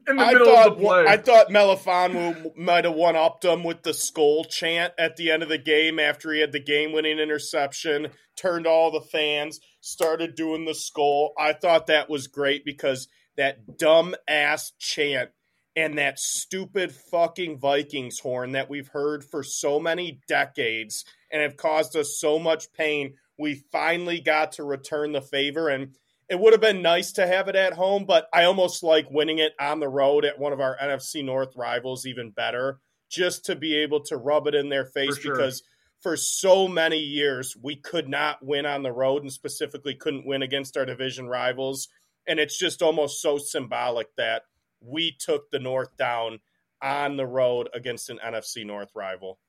in 0.07 0.15
the 0.17 0.23
I 0.23 0.33
middle 0.33 0.47
thought 0.47 0.67
of 0.71 0.77
the 0.77 0.83
play. 0.83 1.05
I 1.07 1.17
thought 1.17 1.49
Melifon 1.49 2.55
might 2.57 2.85
have 2.85 2.93
one 2.93 3.15
upped 3.15 3.45
him 3.45 3.63
with 3.63 3.83
the 3.83 3.93
skull 3.93 4.43
chant 4.43 4.93
at 4.97 5.15
the 5.17 5.31
end 5.31 5.43
of 5.43 5.49
the 5.49 5.57
game 5.57 5.99
after 5.99 6.31
he 6.33 6.39
had 6.41 6.51
the 6.51 6.59
game 6.59 6.91
winning 6.93 7.19
interception. 7.19 8.09
Turned 8.37 8.65
all 8.65 8.91
the 8.91 9.01
fans, 9.01 9.59
started 9.81 10.35
doing 10.35 10.65
the 10.65 10.73
skull. 10.73 11.33
I 11.37 11.53
thought 11.53 11.87
that 11.87 12.09
was 12.09 12.27
great 12.27 12.63
because 12.65 13.07
that 13.37 13.77
dumb 13.77 14.15
ass 14.27 14.71
chant 14.79 15.29
and 15.75 15.97
that 15.97 16.19
stupid 16.19 16.91
fucking 16.91 17.59
Vikings 17.59 18.19
horn 18.19 18.51
that 18.53 18.69
we've 18.69 18.89
heard 18.89 19.23
for 19.23 19.43
so 19.43 19.79
many 19.79 20.19
decades 20.27 21.05
and 21.31 21.41
have 21.41 21.57
caused 21.57 21.95
us 21.95 22.17
so 22.19 22.37
much 22.37 22.71
pain. 22.73 23.13
We 23.37 23.63
finally 23.71 24.19
got 24.19 24.53
to 24.53 24.63
return 24.63 25.13
the 25.13 25.21
favor 25.21 25.69
and 25.69 25.95
it 26.29 26.39
would 26.39 26.53
have 26.53 26.61
been 26.61 26.81
nice 26.81 27.11
to 27.13 27.27
have 27.27 27.49
it 27.49 27.57
at 27.57 27.73
home, 27.73 28.05
but 28.05 28.27
I 28.33 28.45
almost 28.45 28.83
like 28.83 29.11
winning 29.11 29.39
it 29.39 29.53
on 29.59 29.81
the 29.81 29.89
road 29.89 30.23
at 30.23 30.39
one 30.39 30.53
of 30.53 30.61
our 30.61 30.77
NFC 30.81 31.25
North 31.25 31.53
rivals 31.57 32.05
even 32.05 32.29
better, 32.31 32.79
just 33.09 33.45
to 33.45 33.55
be 33.55 33.75
able 33.75 34.01
to 34.05 34.15
rub 34.15 34.47
it 34.47 34.55
in 34.55 34.69
their 34.69 34.85
face 34.85 35.17
For 35.17 35.21
sure. 35.21 35.35
because 35.35 35.61
for 36.01 36.15
so 36.15 36.69
many 36.69 36.99
years 36.99 37.57
we 37.61 37.75
could 37.75 38.07
not 38.07 38.37
win 38.41 38.65
on 38.65 38.81
the 38.81 38.93
road 38.93 39.23
and 39.23 39.31
specifically 39.31 39.93
couldn't 39.93 40.25
win 40.25 40.41
against 40.41 40.77
our 40.77 40.85
division 40.85 41.27
rivals. 41.27 41.89
And 42.27 42.39
it's 42.39 42.57
just 42.57 42.81
almost 42.81 43.21
so 43.21 43.37
symbolic 43.37 44.07
that 44.15 44.43
we 44.81 45.15
took 45.17 45.49
the 45.51 45.59
North 45.59 45.95
down 45.97 46.39
on 46.81 47.17
the 47.17 47.25
road 47.25 47.69
against 47.73 48.09
an 48.09 48.19
NFC 48.25 48.65
North 48.65 48.89
rival. 48.95 49.39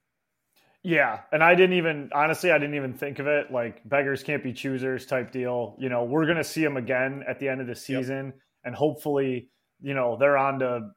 Yeah, 0.85 1.21
and 1.31 1.45
I 1.45 1.55
didn't 1.55 1.77
even 1.77 2.11
honestly, 2.13 2.51
I 2.51 2.59
didn't 2.59 2.75
even 2.75 2.95
think 2.95 3.21
of 3.21 3.29
it 3.29 3.53
like 3.53 3.89
beggars 3.89 4.23
can't 4.23 4.43
be 4.43 4.53
choosers 4.53 5.07
type 5.07 5.31
deal. 5.31 5.77
You 5.79 5.89
know, 5.89 6.05
we're 6.05 6.27
gonna 6.27 6.43
see 6.43 6.63
them 6.63 6.77
again 6.77 7.25
at 7.29 7.39
the 7.39 7.49
end 7.49 7.61
of 7.61 7.69
the 7.69 7.77
season, 7.77 8.27
yep. 8.27 8.35
and 8.65 8.75
hopefully, 8.75 9.49
you 9.81 9.95
know, 9.95 10.17
they're 10.19 10.37
on 10.37 10.59
to 10.59 10.91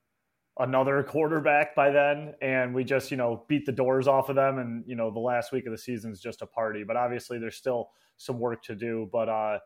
another 0.58 1.04
quarterback 1.04 1.76
by 1.76 1.92
then, 1.92 2.34
and 2.42 2.74
we 2.74 2.84
just 2.84 3.12
you 3.12 3.18
know 3.18 3.46
beat 3.48 3.68
the 3.68 3.72
doors 3.72 4.08
off 4.08 4.30
of 4.30 4.36
them, 4.36 4.58
and 4.58 4.84
you 4.88 4.96
know 4.96 5.12
the 5.12 5.20
last 5.20 5.52
week 5.52 5.68
of 5.68 5.72
the 5.72 5.78
season 5.78 6.12
is 6.12 6.20
just 6.20 6.42
a 6.42 6.48
party. 6.48 6.84
But 6.84 6.98
obviously, 6.98 7.38
there's 7.38 7.58
still 7.58 7.90
some 8.18 8.40
work 8.40 8.64
to 8.64 8.76
do. 8.76 9.08
But 9.12 9.30
uh, 9.30 9.60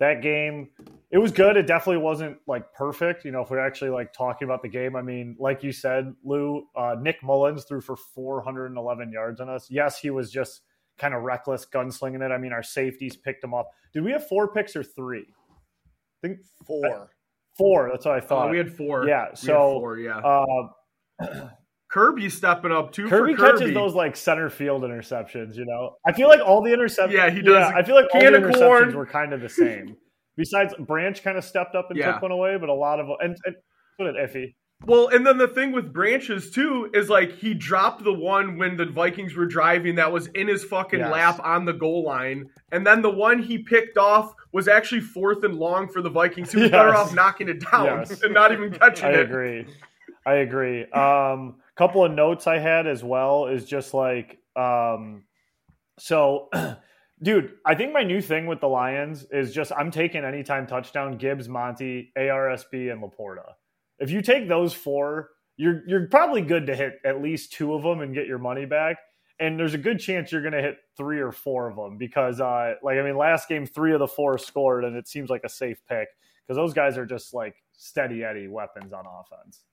that 0.00 0.22
game 0.22 0.68
it 1.10 1.18
was 1.18 1.30
good. 1.30 1.56
It 1.56 1.68
definitely 1.68 2.02
wasn't 2.02 2.38
like 2.46 2.72
perfect 2.72 3.24
you 3.24 3.30
know 3.30 3.42
if 3.42 3.50
we're 3.50 3.58
actually 3.58 3.90
like 3.90 4.12
talking 4.12 4.46
about 4.46 4.62
the 4.62 4.68
game. 4.68 4.96
I 4.96 5.02
mean 5.02 5.36
like 5.38 5.62
you 5.62 5.72
said 5.72 6.14
lou 6.24 6.66
uh, 6.76 6.96
nick 7.00 7.22
mullens 7.22 7.64
threw 7.64 7.80
for 7.80 7.96
411 7.96 9.12
yards 9.12 9.40
on 9.40 9.48
us. 9.48 9.70
Yes 9.70 9.98
he 9.98 10.10
was 10.10 10.30
just 10.30 10.62
kind 10.98 11.14
of 11.14 11.22
reckless 11.22 11.66
gunslinging 11.66 12.24
it. 12.24 12.32
I 12.32 12.38
mean 12.38 12.52
our 12.52 12.62
safeties 12.62 13.16
picked 13.16 13.44
him 13.44 13.54
up. 13.54 13.70
Did 13.92 14.04
we 14.04 14.12
have 14.12 14.26
four 14.26 14.52
picks 14.52 14.74
or 14.74 14.82
three? 14.82 15.26
I 15.28 16.26
think 16.26 16.40
four. 16.66 17.10
Four 17.56 17.90
that's 17.92 18.04
what 18.04 18.16
i 18.16 18.20
thought 18.20 18.48
uh, 18.48 18.50
we 18.50 18.58
had 18.58 18.72
four. 18.72 19.06
Yeah 19.06 19.34
so 19.34 19.78
four, 19.78 19.98
yeah. 19.98 20.18
uh, 20.18 21.48
Kerby 21.94 22.30
stepping 22.30 22.72
up 22.72 22.90
too. 22.90 23.06
Kerby, 23.06 23.36
Kerby 23.36 23.58
catches 23.58 23.74
those 23.74 23.94
like 23.94 24.16
center 24.16 24.50
field 24.50 24.82
interceptions. 24.82 25.56
You 25.56 25.64
know, 25.64 25.96
I 26.04 26.12
feel 26.12 26.28
like 26.28 26.40
all 26.40 26.60
the 26.60 26.70
interceptions. 26.70 27.12
Yeah, 27.12 27.30
he 27.30 27.40
does. 27.40 27.54
Yeah, 27.54 27.72
I 27.72 27.84
feel 27.84 27.94
like 27.94 28.06
all 28.12 28.20
the 28.20 28.26
interceptions 28.26 28.58
corn. 28.58 28.96
were 28.96 29.06
kind 29.06 29.32
of 29.32 29.40
the 29.40 29.48
same. 29.48 29.96
Besides, 30.36 30.74
Branch 30.80 31.22
kind 31.22 31.38
of 31.38 31.44
stepped 31.44 31.76
up 31.76 31.90
and 31.90 31.98
yeah. 31.98 32.12
took 32.12 32.22
one 32.22 32.32
away, 32.32 32.56
but 32.58 32.68
a 32.68 32.74
lot 32.74 32.98
of 32.98 33.06
and, 33.20 33.36
and 33.44 33.54
put 33.96 34.08
it 34.08 34.16
iffy. 34.16 34.54
Well, 34.84 35.06
and 35.06 35.24
then 35.24 35.38
the 35.38 35.46
thing 35.46 35.70
with 35.70 35.92
Branches 35.92 36.50
too 36.50 36.90
is 36.92 37.08
like 37.08 37.36
he 37.36 37.54
dropped 37.54 38.02
the 38.02 38.12
one 38.12 38.58
when 38.58 38.76
the 38.76 38.86
Vikings 38.86 39.36
were 39.36 39.46
driving 39.46 39.94
that 39.94 40.10
was 40.10 40.26
in 40.34 40.48
his 40.48 40.64
fucking 40.64 40.98
yes. 40.98 41.12
lap 41.12 41.40
on 41.44 41.64
the 41.64 41.72
goal 41.72 42.04
line, 42.04 42.50
and 42.72 42.84
then 42.84 43.02
the 43.02 43.10
one 43.10 43.40
he 43.40 43.58
picked 43.58 43.96
off 43.96 44.34
was 44.52 44.66
actually 44.66 45.00
fourth 45.00 45.44
and 45.44 45.54
long 45.54 45.88
for 45.88 46.02
the 46.02 46.10
Vikings. 46.10 46.50
He 46.50 46.56
was 46.56 46.70
yes. 46.70 46.72
better 46.72 46.94
off 46.96 47.14
knocking 47.14 47.48
it 47.48 47.60
down 47.70 48.00
yes. 48.00 48.20
and 48.24 48.34
not 48.34 48.50
even 48.50 48.72
catching 48.72 49.06
I 49.06 49.10
it. 49.10 49.16
I 49.16 49.20
agree. 49.20 49.66
I 50.26 50.34
agree. 50.34 50.84
Um, 50.86 51.56
couple 51.76 52.04
of 52.04 52.12
notes 52.12 52.46
I 52.46 52.58
had 52.58 52.86
as 52.86 53.02
well 53.02 53.46
is 53.46 53.64
just 53.64 53.94
like, 53.94 54.38
um, 54.56 55.24
so, 55.98 56.48
dude, 57.22 57.52
I 57.64 57.74
think 57.74 57.92
my 57.92 58.02
new 58.02 58.20
thing 58.20 58.46
with 58.46 58.60
the 58.60 58.68
Lions 58.68 59.26
is 59.30 59.52
just 59.52 59.72
I'm 59.76 59.90
taking 59.90 60.24
anytime 60.24 60.66
touchdown 60.66 61.16
Gibbs, 61.16 61.48
Monty, 61.48 62.12
ARSB, 62.16 62.92
and 62.92 63.02
LaPorta. 63.02 63.52
If 63.98 64.10
you 64.10 64.22
take 64.22 64.48
those 64.48 64.72
four, 64.72 65.30
you're 65.56 65.82
you're 65.86 66.08
probably 66.08 66.42
good 66.42 66.66
to 66.66 66.74
hit 66.74 66.94
at 67.04 67.22
least 67.22 67.52
two 67.52 67.74
of 67.74 67.82
them 67.82 68.00
and 68.00 68.14
get 68.14 68.26
your 68.26 68.38
money 68.38 68.64
back. 68.64 68.96
And 69.40 69.58
there's 69.58 69.74
a 69.74 69.78
good 69.78 69.98
chance 69.98 70.30
you're 70.30 70.42
going 70.42 70.54
to 70.54 70.62
hit 70.62 70.76
three 70.96 71.20
or 71.20 71.32
four 71.32 71.68
of 71.68 71.74
them 71.74 71.98
because, 71.98 72.40
uh, 72.40 72.74
like, 72.84 72.98
I 72.98 73.02
mean, 73.02 73.16
last 73.16 73.48
game 73.48 73.66
three 73.66 73.92
of 73.92 73.98
the 73.98 74.06
four 74.06 74.38
scored, 74.38 74.84
and 74.84 74.96
it 74.96 75.08
seems 75.08 75.28
like 75.28 75.42
a 75.42 75.48
safe 75.48 75.82
pick 75.88 76.08
because 76.46 76.56
those 76.56 76.72
guys 76.72 76.96
are 76.96 77.06
just 77.06 77.34
like 77.34 77.56
steady 77.72 78.22
Eddie 78.22 78.48
weapons 78.48 78.92
on 78.92 79.04
offense. 79.06 79.64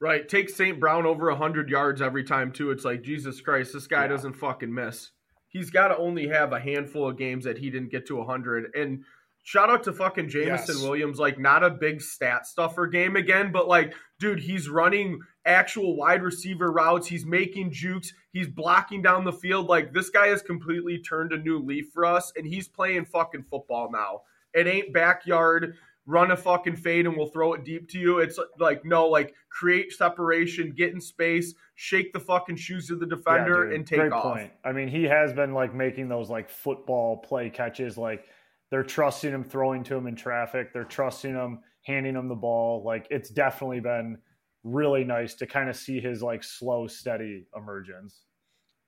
Right. 0.00 0.28
Take 0.28 0.48
St. 0.48 0.78
Brown 0.78 1.06
over 1.06 1.28
100 1.28 1.68
yards 1.68 2.00
every 2.00 2.22
time, 2.22 2.52
too. 2.52 2.70
It's 2.70 2.84
like, 2.84 3.02
Jesus 3.02 3.40
Christ, 3.40 3.72
this 3.72 3.86
guy 3.86 4.02
yeah. 4.02 4.08
doesn't 4.08 4.34
fucking 4.34 4.72
miss. 4.72 5.10
He's 5.48 5.70
got 5.70 5.88
to 5.88 5.96
only 5.96 6.28
have 6.28 6.52
a 6.52 6.60
handful 6.60 7.08
of 7.08 7.18
games 7.18 7.44
that 7.44 7.58
he 7.58 7.70
didn't 7.70 7.90
get 7.90 8.06
to 8.06 8.16
100. 8.16 8.70
And 8.74 9.04
shout 9.42 9.70
out 9.70 9.82
to 9.84 9.92
fucking 9.92 10.28
Jameson 10.28 10.76
yes. 10.76 10.82
Williams. 10.82 11.18
Like, 11.18 11.38
not 11.38 11.64
a 11.64 11.70
big 11.70 12.00
stat 12.00 12.46
stuffer 12.46 12.86
game 12.86 13.16
again, 13.16 13.50
but 13.50 13.66
like, 13.66 13.94
dude, 14.20 14.40
he's 14.40 14.68
running 14.68 15.20
actual 15.44 15.96
wide 15.96 16.22
receiver 16.22 16.70
routes. 16.70 17.08
He's 17.08 17.26
making 17.26 17.72
jukes. 17.72 18.12
He's 18.30 18.46
blocking 18.46 19.02
down 19.02 19.24
the 19.24 19.32
field. 19.32 19.66
Like, 19.66 19.94
this 19.94 20.10
guy 20.10 20.28
has 20.28 20.42
completely 20.42 20.98
turned 20.98 21.32
a 21.32 21.38
new 21.38 21.58
leaf 21.58 21.86
for 21.92 22.04
us, 22.04 22.32
and 22.36 22.46
he's 22.46 22.68
playing 22.68 23.06
fucking 23.06 23.44
football 23.50 23.90
now. 23.90 24.20
It 24.54 24.66
ain't 24.66 24.92
backyard 24.92 25.76
run 26.08 26.30
a 26.30 26.36
fucking 26.36 26.74
fade 26.74 27.04
and 27.04 27.14
we'll 27.14 27.26
throw 27.26 27.52
it 27.52 27.64
deep 27.64 27.86
to 27.90 27.98
you. 27.98 28.18
It's 28.18 28.40
like 28.58 28.84
no, 28.84 29.06
like 29.06 29.34
create 29.50 29.92
separation, 29.92 30.72
get 30.74 30.92
in 30.92 31.00
space, 31.00 31.54
shake 31.74 32.14
the 32.14 32.18
fucking 32.18 32.56
shoes 32.56 32.90
of 32.90 32.98
the 32.98 33.06
defender, 33.06 33.68
yeah, 33.68 33.76
and 33.76 33.86
take 33.86 34.00
Great 34.00 34.12
off. 34.12 34.22
Point. 34.22 34.50
I 34.64 34.72
mean, 34.72 34.88
he 34.88 35.04
has 35.04 35.34
been 35.34 35.52
like 35.52 35.74
making 35.74 36.08
those 36.08 36.30
like 36.30 36.48
football 36.48 37.18
play 37.18 37.50
catches. 37.50 37.98
Like 37.98 38.24
they're 38.70 38.82
trusting 38.82 39.30
him 39.30 39.44
throwing 39.44 39.84
to 39.84 39.96
him 39.96 40.06
in 40.06 40.16
traffic. 40.16 40.72
They're 40.72 40.84
trusting 40.84 41.34
him 41.34 41.60
handing 41.82 42.16
him 42.16 42.28
the 42.28 42.34
ball. 42.34 42.82
Like 42.82 43.06
it's 43.10 43.28
definitely 43.28 43.80
been 43.80 44.16
really 44.64 45.04
nice 45.04 45.34
to 45.34 45.46
kind 45.46 45.68
of 45.68 45.76
see 45.76 46.00
his 46.00 46.22
like 46.22 46.42
slow, 46.42 46.86
steady 46.86 47.46
emergence. 47.54 48.24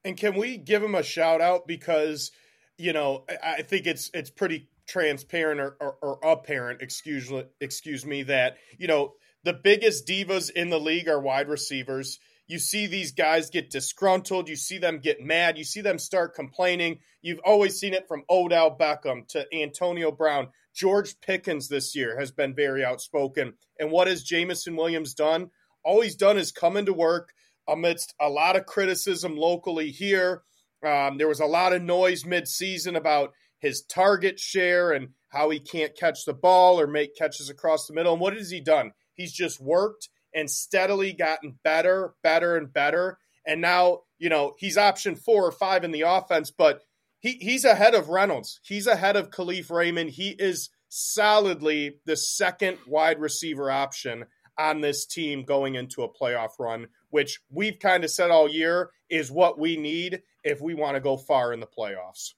And 0.06 0.16
can 0.16 0.36
we 0.36 0.56
give 0.56 0.82
him 0.82 0.94
a 0.94 1.02
shout 1.02 1.42
out 1.42 1.66
because 1.66 2.32
you 2.78 2.94
know 2.94 3.26
I 3.44 3.60
think 3.60 3.86
it's 3.86 4.10
it's 4.14 4.30
pretty 4.30 4.70
transparent 4.90 5.60
or, 5.60 5.76
or, 5.80 5.96
or 6.02 6.32
apparent, 6.32 6.82
excuse 6.82 7.32
excuse 7.60 8.04
me, 8.04 8.24
that 8.24 8.56
you 8.78 8.88
know 8.88 9.14
the 9.44 9.54
biggest 9.54 10.06
divas 10.06 10.50
in 10.50 10.68
the 10.68 10.80
league 10.80 11.08
are 11.08 11.20
wide 11.20 11.48
receivers. 11.48 12.18
You 12.46 12.58
see 12.58 12.86
these 12.86 13.12
guys 13.12 13.48
get 13.48 13.70
disgruntled. 13.70 14.48
You 14.48 14.56
see 14.56 14.78
them 14.78 14.98
get 14.98 15.22
mad. 15.22 15.56
You 15.56 15.62
see 15.62 15.82
them 15.82 16.00
start 16.00 16.34
complaining. 16.34 16.98
You've 17.22 17.40
always 17.44 17.78
seen 17.78 17.94
it 17.94 18.08
from 18.08 18.24
Odell 18.28 18.76
Beckham 18.76 19.26
to 19.28 19.46
Antonio 19.54 20.10
Brown. 20.10 20.48
George 20.74 21.20
Pickens 21.20 21.68
this 21.68 21.94
year 21.94 22.18
has 22.18 22.32
been 22.32 22.54
very 22.54 22.84
outspoken. 22.84 23.54
And 23.78 23.92
what 23.92 24.08
has 24.08 24.24
Jameson 24.24 24.74
Williams 24.74 25.14
done? 25.14 25.50
All 25.84 26.00
he's 26.00 26.16
done 26.16 26.38
is 26.38 26.50
come 26.50 26.76
into 26.76 26.92
work 26.92 27.32
amidst 27.68 28.14
a 28.20 28.28
lot 28.28 28.56
of 28.56 28.66
criticism 28.66 29.36
locally 29.36 29.92
here. 29.92 30.42
Um, 30.84 31.18
there 31.18 31.28
was 31.28 31.40
a 31.40 31.46
lot 31.46 31.72
of 31.72 31.82
noise 31.82 32.24
midseason 32.24 32.96
about 32.96 33.32
his 33.60 33.82
target 33.82 34.40
share 34.40 34.92
and 34.92 35.10
how 35.28 35.50
he 35.50 35.60
can't 35.60 35.96
catch 35.96 36.24
the 36.24 36.34
ball 36.34 36.80
or 36.80 36.86
make 36.86 37.16
catches 37.16 37.48
across 37.48 37.86
the 37.86 37.94
middle. 37.94 38.12
And 38.12 38.20
what 38.20 38.36
has 38.36 38.50
he 38.50 38.60
done? 38.60 38.92
He's 39.14 39.32
just 39.32 39.60
worked 39.60 40.08
and 40.34 40.50
steadily 40.50 41.12
gotten 41.12 41.58
better, 41.62 42.14
better, 42.22 42.56
and 42.56 42.72
better. 42.72 43.18
And 43.46 43.60
now, 43.60 44.00
you 44.18 44.28
know, 44.28 44.54
he's 44.58 44.76
option 44.76 45.14
four 45.14 45.44
or 45.44 45.52
five 45.52 45.84
in 45.84 45.92
the 45.92 46.02
offense, 46.02 46.50
but 46.50 46.82
he, 47.20 47.32
he's 47.32 47.64
ahead 47.64 47.94
of 47.94 48.08
Reynolds. 48.08 48.60
He's 48.62 48.86
ahead 48.86 49.16
of 49.16 49.30
Kalif 49.30 49.70
Raymond. 49.70 50.10
He 50.10 50.30
is 50.30 50.70
solidly 50.88 51.96
the 52.06 52.16
second 52.16 52.78
wide 52.86 53.20
receiver 53.20 53.70
option 53.70 54.24
on 54.58 54.80
this 54.80 55.06
team 55.06 55.44
going 55.44 55.74
into 55.74 56.02
a 56.02 56.12
playoff 56.12 56.58
run, 56.58 56.88
which 57.10 57.40
we've 57.50 57.78
kind 57.78 58.04
of 58.04 58.10
said 58.10 58.30
all 58.30 58.48
year 58.48 58.90
is 59.08 59.30
what 59.30 59.58
we 59.58 59.76
need 59.76 60.22
if 60.44 60.60
we 60.60 60.74
want 60.74 60.96
to 60.96 61.00
go 61.00 61.16
far 61.16 61.52
in 61.52 61.60
the 61.60 61.66
playoffs. 61.66 62.34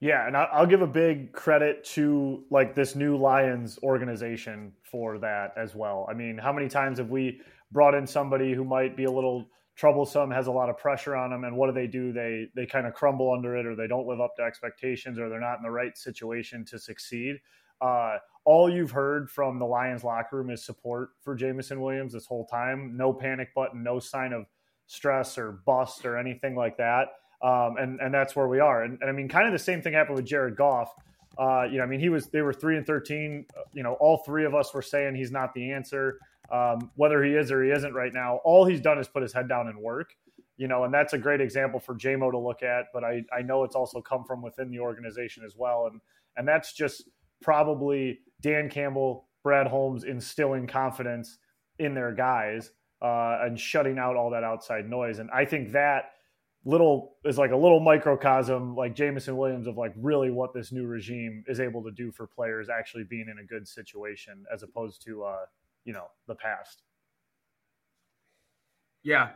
Yeah, 0.00 0.26
and 0.26 0.36
I'll 0.36 0.66
give 0.66 0.82
a 0.82 0.86
big 0.86 1.32
credit 1.32 1.82
to 1.94 2.44
like 2.50 2.74
this 2.74 2.94
new 2.94 3.16
Lions 3.16 3.78
organization 3.82 4.72
for 4.82 5.18
that 5.18 5.54
as 5.56 5.74
well. 5.74 6.06
I 6.08 6.12
mean, 6.12 6.36
how 6.36 6.52
many 6.52 6.68
times 6.68 6.98
have 6.98 7.08
we 7.08 7.40
brought 7.72 7.94
in 7.94 8.06
somebody 8.06 8.52
who 8.52 8.62
might 8.62 8.94
be 8.94 9.04
a 9.04 9.10
little 9.10 9.48
troublesome, 9.74 10.30
has 10.30 10.48
a 10.48 10.52
lot 10.52 10.68
of 10.68 10.76
pressure 10.76 11.16
on 11.16 11.30
them, 11.30 11.44
and 11.44 11.56
what 11.56 11.68
do 11.68 11.72
they 11.72 11.86
do? 11.86 12.12
They 12.12 12.48
they 12.54 12.66
kind 12.66 12.86
of 12.86 12.92
crumble 12.92 13.32
under 13.32 13.56
it, 13.56 13.64
or 13.64 13.74
they 13.74 13.86
don't 13.86 14.06
live 14.06 14.20
up 14.20 14.36
to 14.36 14.42
expectations, 14.42 15.18
or 15.18 15.30
they're 15.30 15.40
not 15.40 15.56
in 15.56 15.62
the 15.62 15.70
right 15.70 15.96
situation 15.96 16.64
to 16.66 16.78
succeed. 16.78 17.40
Uh, 17.80 18.18
all 18.44 18.70
you've 18.70 18.90
heard 18.90 19.30
from 19.30 19.58
the 19.58 19.66
Lions 19.66 20.04
locker 20.04 20.36
room 20.36 20.50
is 20.50 20.64
support 20.64 21.10
for 21.22 21.34
Jameson 21.34 21.80
Williams 21.80 22.12
this 22.12 22.26
whole 22.26 22.46
time. 22.46 22.96
No 22.96 23.12
panic 23.12 23.54
button, 23.54 23.82
no 23.82 23.98
sign 23.98 24.32
of 24.32 24.46
stress 24.86 25.36
or 25.36 25.52
bust 25.52 26.04
or 26.04 26.16
anything 26.16 26.54
like 26.54 26.76
that. 26.76 27.08
Um, 27.42 27.76
and 27.78 28.00
and 28.00 28.14
that's 28.14 28.34
where 28.34 28.48
we 28.48 28.60
are. 28.60 28.82
And, 28.82 28.98
and, 29.00 29.10
I 29.10 29.12
mean, 29.12 29.28
kind 29.28 29.46
of 29.46 29.52
the 29.52 29.58
same 29.58 29.82
thing 29.82 29.92
happened 29.92 30.16
with 30.16 30.26
Jared 30.26 30.56
Goff. 30.56 30.92
Uh, 31.38 31.64
you 31.70 31.78
know, 31.78 31.84
I 31.84 31.86
mean, 31.86 32.00
he 32.00 32.08
was 32.08 32.28
they 32.28 32.40
were 32.40 32.52
three 32.52 32.76
and 32.76 32.86
thirteen. 32.86 33.46
You 33.72 33.82
know, 33.82 33.94
all 33.94 34.18
three 34.24 34.44
of 34.44 34.54
us 34.54 34.72
were 34.72 34.82
saying 34.82 35.14
he's 35.14 35.30
not 35.30 35.52
the 35.54 35.72
answer. 35.72 36.18
Um, 36.50 36.90
whether 36.94 37.22
he 37.24 37.32
is 37.32 37.50
or 37.50 37.62
he 37.62 37.70
isn't 37.70 37.92
right 37.92 38.12
now, 38.12 38.36
all 38.44 38.64
he's 38.64 38.80
done 38.80 38.98
is 38.98 39.08
put 39.08 39.22
his 39.22 39.32
head 39.32 39.48
down 39.48 39.68
and 39.68 39.78
work. 39.78 40.14
You 40.56 40.68
know, 40.68 40.84
and 40.84 40.94
that's 40.94 41.12
a 41.12 41.18
great 41.18 41.40
example 41.42 41.78
for 41.78 41.94
Jamo 41.94 42.30
to 42.30 42.38
look 42.38 42.62
at. 42.62 42.86
But 42.94 43.04
I 43.04 43.22
I 43.36 43.42
know 43.42 43.64
it's 43.64 43.76
also 43.76 44.00
come 44.00 44.24
from 44.24 44.40
within 44.42 44.70
the 44.70 44.80
organization 44.80 45.44
as 45.44 45.54
well, 45.56 45.88
and 45.90 46.00
and 46.36 46.48
that's 46.48 46.72
just 46.72 47.04
probably 47.42 48.20
Dan 48.40 48.70
Campbell, 48.70 49.28
Brad 49.42 49.66
Holmes 49.66 50.04
instilling 50.04 50.66
confidence 50.66 51.38
in 51.78 51.94
their 51.94 52.12
guys 52.12 52.72
uh, 53.02 53.38
and 53.42 53.58
shutting 53.58 53.98
out 53.98 54.16
all 54.16 54.30
that 54.30 54.44
outside 54.44 54.88
noise. 54.88 55.18
And 55.18 55.30
I 55.30 55.44
think 55.44 55.72
that 55.72 56.12
little 56.66 57.14
is 57.24 57.38
like 57.38 57.52
a 57.52 57.56
little 57.56 57.78
microcosm 57.78 58.74
like 58.74 58.94
Jameson 58.94 59.36
Williams 59.36 59.68
of 59.68 59.76
like 59.76 59.92
really 59.96 60.30
what 60.30 60.52
this 60.52 60.72
new 60.72 60.84
regime 60.84 61.44
is 61.46 61.60
able 61.60 61.84
to 61.84 61.92
do 61.92 62.10
for 62.10 62.26
players 62.26 62.68
actually 62.68 63.04
being 63.04 63.28
in 63.30 63.38
a 63.38 63.44
good 63.44 63.68
situation 63.68 64.44
as 64.52 64.64
opposed 64.64 65.02
to 65.04 65.22
uh 65.22 65.46
you 65.84 65.92
know 65.92 66.06
the 66.26 66.34
past. 66.34 66.82
Yeah. 69.04 69.30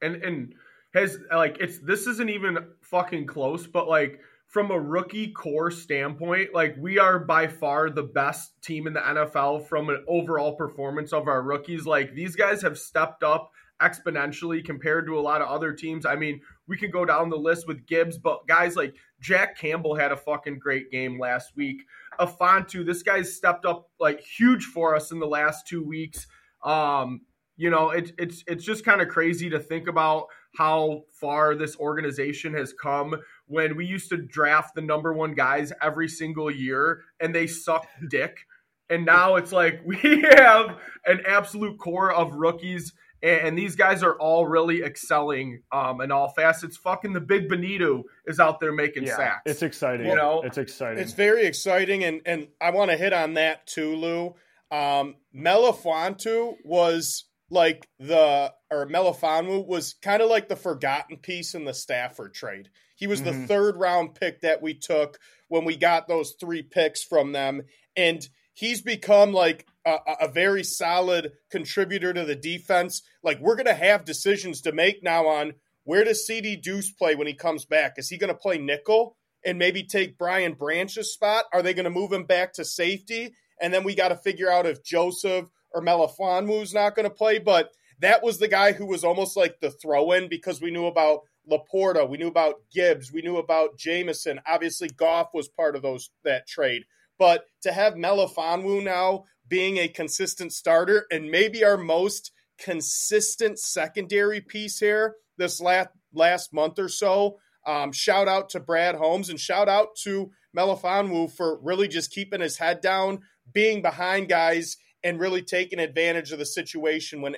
And 0.00 0.22
and 0.22 0.54
has 0.94 1.18
like 1.34 1.58
it's 1.60 1.78
this 1.80 2.06
isn't 2.06 2.30
even 2.30 2.58
fucking 2.82 3.26
close, 3.26 3.66
but 3.66 3.88
like 3.88 4.20
from 4.46 4.70
a 4.70 4.78
rookie 4.78 5.32
core 5.32 5.72
standpoint, 5.72 6.54
like 6.54 6.76
we 6.78 6.98
are 7.00 7.18
by 7.18 7.48
far 7.48 7.90
the 7.90 8.04
best 8.04 8.52
team 8.62 8.86
in 8.86 8.92
the 8.92 9.00
NFL 9.00 9.66
from 9.66 9.90
an 9.90 10.04
overall 10.06 10.54
performance 10.54 11.12
of 11.12 11.26
our 11.26 11.42
rookies. 11.42 11.84
Like 11.84 12.14
these 12.14 12.36
guys 12.36 12.62
have 12.62 12.78
stepped 12.78 13.24
up 13.24 13.50
exponentially 13.82 14.64
compared 14.64 15.06
to 15.06 15.18
a 15.18 15.20
lot 15.20 15.42
of 15.42 15.48
other 15.48 15.72
teams. 15.72 16.06
I 16.06 16.16
mean, 16.16 16.40
we 16.68 16.76
can 16.76 16.90
go 16.90 17.04
down 17.04 17.30
the 17.30 17.36
list 17.36 17.66
with 17.66 17.86
Gibbs, 17.86 18.18
but 18.18 18.46
guys 18.46 18.76
like 18.76 18.94
Jack 19.20 19.58
Campbell 19.58 19.94
had 19.94 20.12
a 20.12 20.16
fucking 20.16 20.58
great 20.58 20.90
game 20.90 21.18
last 21.18 21.56
week. 21.56 21.82
Afontu, 22.20 22.84
this 22.84 23.02
guy's 23.02 23.34
stepped 23.34 23.64
up 23.64 23.88
like 23.98 24.20
huge 24.20 24.64
for 24.64 24.94
us 24.94 25.10
in 25.10 25.18
the 25.18 25.26
last 25.26 25.66
two 25.66 25.82
weeks. 25.82 26.26
Um, 26.62 27.22
you 27.56 27.70
know, 27.70 27.90
it, 27.90 28.12
it's 28.18 28.44
it's 28.46 28.64
just 28.64 28.84
kind 28.84 29.00
of 29.00 29.08
crazy 29.08 29.50
to 29.50 29.58
think 29.58 29.88
about 29.88 30.26
how 30.56 31.04
far 31.10 31.54
this 31.54 31.76
organization 31.76 32.54
has 32.54 32.72
come 32.72 33.16
when 33.46 33.76
we 33.76 33.84
used 33.84 34.08
to 34.10 34.16
draft 34.16 34.74
the 34.74 34.80
number 34.80 35.12
one 35.12 35.34
guys 35.34 35.72
every 35.82 36.08
single 36.08 36.50
year 36.50 37.02
and 37.20 37.34
they 37.34 37.46
sucked 37.46 37.88
dick. 38.08 38.46
And 38.90 39.04
now 39.04 39.36
it's 39.36 39.52
like 39.52 39.80
we 39.86 40.22
have 40.22 40.78
an 41.06 41.20
absolute 41.26 41.78
core 41.78 42.12
of 42.12 42.34
rookies 42.34 42.92
and, 43.22 43.58
these 43.58 43.74
guys 43.76 44.02
are 44.02 44.14
all 44.14 44.46
really 44.46 44.82
excelling 44.82 45.62
um, 45.72 46.00
in 46.00 46.12
all 46.12 46.28
facets. 46.28 46.76
Fucking 46.76 47.12
the 47.12 47.20
big 47.20 47.48
Benito 47.48 48.04
is 48.26 48.38
out 48.38 48.60
there 48.60 48.72
making 48.72 49.04
yeah, 49.04 49.16
sacks. 49.16 49.42
It's 49.46 49.62
exciting. 49.62 50.06
You 50.06 50.14
know, 50.14 50.42
it's 50.42 50.58
exciting. 50.58 51.02
It's 51.02 51.12
very 51.12 51.46
exciting, 51.46 52.04
and 52.04 52.20
and 52.26 52.48
I 52.60 52.70
want 52.70 52.90
to 52.90 52.96
hit 52.96 53.12
on 53.12 53.34
that 53.34 53.66
too, 53.66 53.96
Lou. 53.96 54.34
Um, 54.70 55.16
Melifonwu 55.34 56.56
was 56.64 57.24
like 57.50 57.88
the 57.98 58.52
or 58.70 58.86
Melifonwu 58.86 59.66
was 59.66 59.94
kind 60.02 60.22
of 60.22 60.30
like 60.30 60.48
the 60.48 60.56
forgotten 60.56 61.16
piece 61.16 61.54
in 61.54 61.64
the 61.64 61.74
Stafford 61.74 62.34
trade. 62.34 62.68
He 62.96 63.06
was 63.06 63.22
mm-hmm. 63.22 63.42
the 63.42 63.46
third 63.46 63.76
round 63.76 64.14
pick 64.14 64.42
that 64.42 64.62
we 64.62 64.74
took 64.74 65.18
when 65.48 65.64
we 65.64 65.76
got 65.76 66.08
those 66.08 66.34
three 66.38 66.62
picks 66.62 67.02
from 67.02 67.32
them, 67.32 67.62
and 67.96 68.26
he's 68.58 68.82
become 68.82 69.32
like 69.32 69.66
a, 69.86 69.96
a 70.22 70.28
very 70.28 70.64
solid 70.64 71.32
contributor 71.48 72.12
to 72.12 72.24
the 72.24 72.34
defense. 72.34 73.02
Like 73.22 73.38
we're 73.38 73.54
gonna 73.54 73.72
have 73.72 74.04
decisions 74.04 74.62
to 74.62 74.72
make 74.72 75.02
now 75.02 75.28
on 75.28 75.54
where 75.84 76.02
does 76.02 76.26
CD 76.26 76.56
Deuce 76.56 76.90
play 76.90 77.14
when 77.14 77.28
he 77.28 77.34
comes 77.34 77.64
back? 77.64 77.94
Is 77.98 78.08
he 78.08 78.18
gonna 78.18 78.34
play 78.34 78.58
nickel 78.58 79.16
and 79.44 79.58
maybe 79.58 79.84
take 79.84 80.18
Brian 80.18 80.54
Branch's 80.54 81.12
spot? 81.12 81.44
Are 81.52 81.62
they 81.62 81.72
gonna 81.72 81.88
move 81.88 82.12
him 82.12 82.24
back 82.24 82.52
to 82.54 82.64
safety? 82.64 83.32
And 83.60 83.72
then 83.72 83.84
we 83.84 83.94
got 83.94 84.08
to 84.08 84.16
figure 84.16 84.50
out 84.50 84.66
if 84.66 84.84
Joseph 84.84 85.46
or 85.72 85.82
Melifonwu's 85.82 86.74
not 86.74 86.94
going 86.94 87.04
to 87.08 87.14
play. 87.14 87.38
But 87.38 87.70
that 88.00 88.22
was 88.22 88.38
the 88.38 88.48
guy 88.48 88.72
who 88.72 88.86
was 88.86 89.04
almost 89.04 89.36
like 89.36 89.60
the 89.60 89.70
throw 89.70 90.12
in 90.12 90.28
because 90.28 90.60
we 90.60 90.70
knew 90.70 90.86
about 90.86 91.22
LaPorta, 91.50 92.08
we 92.08 92.18
knew 92.18 92.28
about 92.28 92.56
Gibbs, 92.72 93.12
we 93.12 93.22
knew 93.22 93.38
about 93.38 93.78
Jameson. 93.78 94.40
Obviously, 94.46 94.88
Goff 94.88 95.30
was 95.34 95.48
part 95.48 95.76
of 95.76 95.82
those 95.82 96.10
that 96.24 96.46
trade. 96.46 96.84
But 97.18 97.44
to 97.62 97.72
have 97.72 97.94
Melifonwu 97.94 98.82
now 98.82 99.24
being 99.48 99.78
a 99.78 99.88
consistent 99.88 100.52
starter 100.52 101.06
and 101.10 101.30
maybe 101.30 101.64
our 101.64 101.76
most 101.76 102.32
consistent 102.58 103.58
secondary 103.58 104.40
piece 104.40 104.78
here 104.78 105.16
this 105.36 105.60
last 105.60 105.88
last 106.12 106.52
month 106.52 106.78
or 106.78 106.88
so. 106.88 107.38
Um, 107.66 107.92
shout 107.92 108.28
out 108.28 108.50
to 108.50 108.60
Brad 108.60 108.94
Holmes 108.94 109.28
and 109.28 109.38
shout 109.38 109.68
out 109.68 109.88
to 110.02 110.30
Melifonwu 110.56 111.30
for 111.32 111.60
really 111.60 111.88
just 111.88 112.10
keeping 112.10 112.40
his 112.40 112.56
head 112.56 112.80
down, 112.80 113.20
being 113.52 113.82
behind 113.82 114.28
guys 114.28 114.76
and 115.04 115.20
really 115.20 115.42
taking 115.42 115.78
advantage 115.78 116.32
of 116.32 116.38
the 116.38 116.46
situation 116.46 117.20
when 117.20 117.34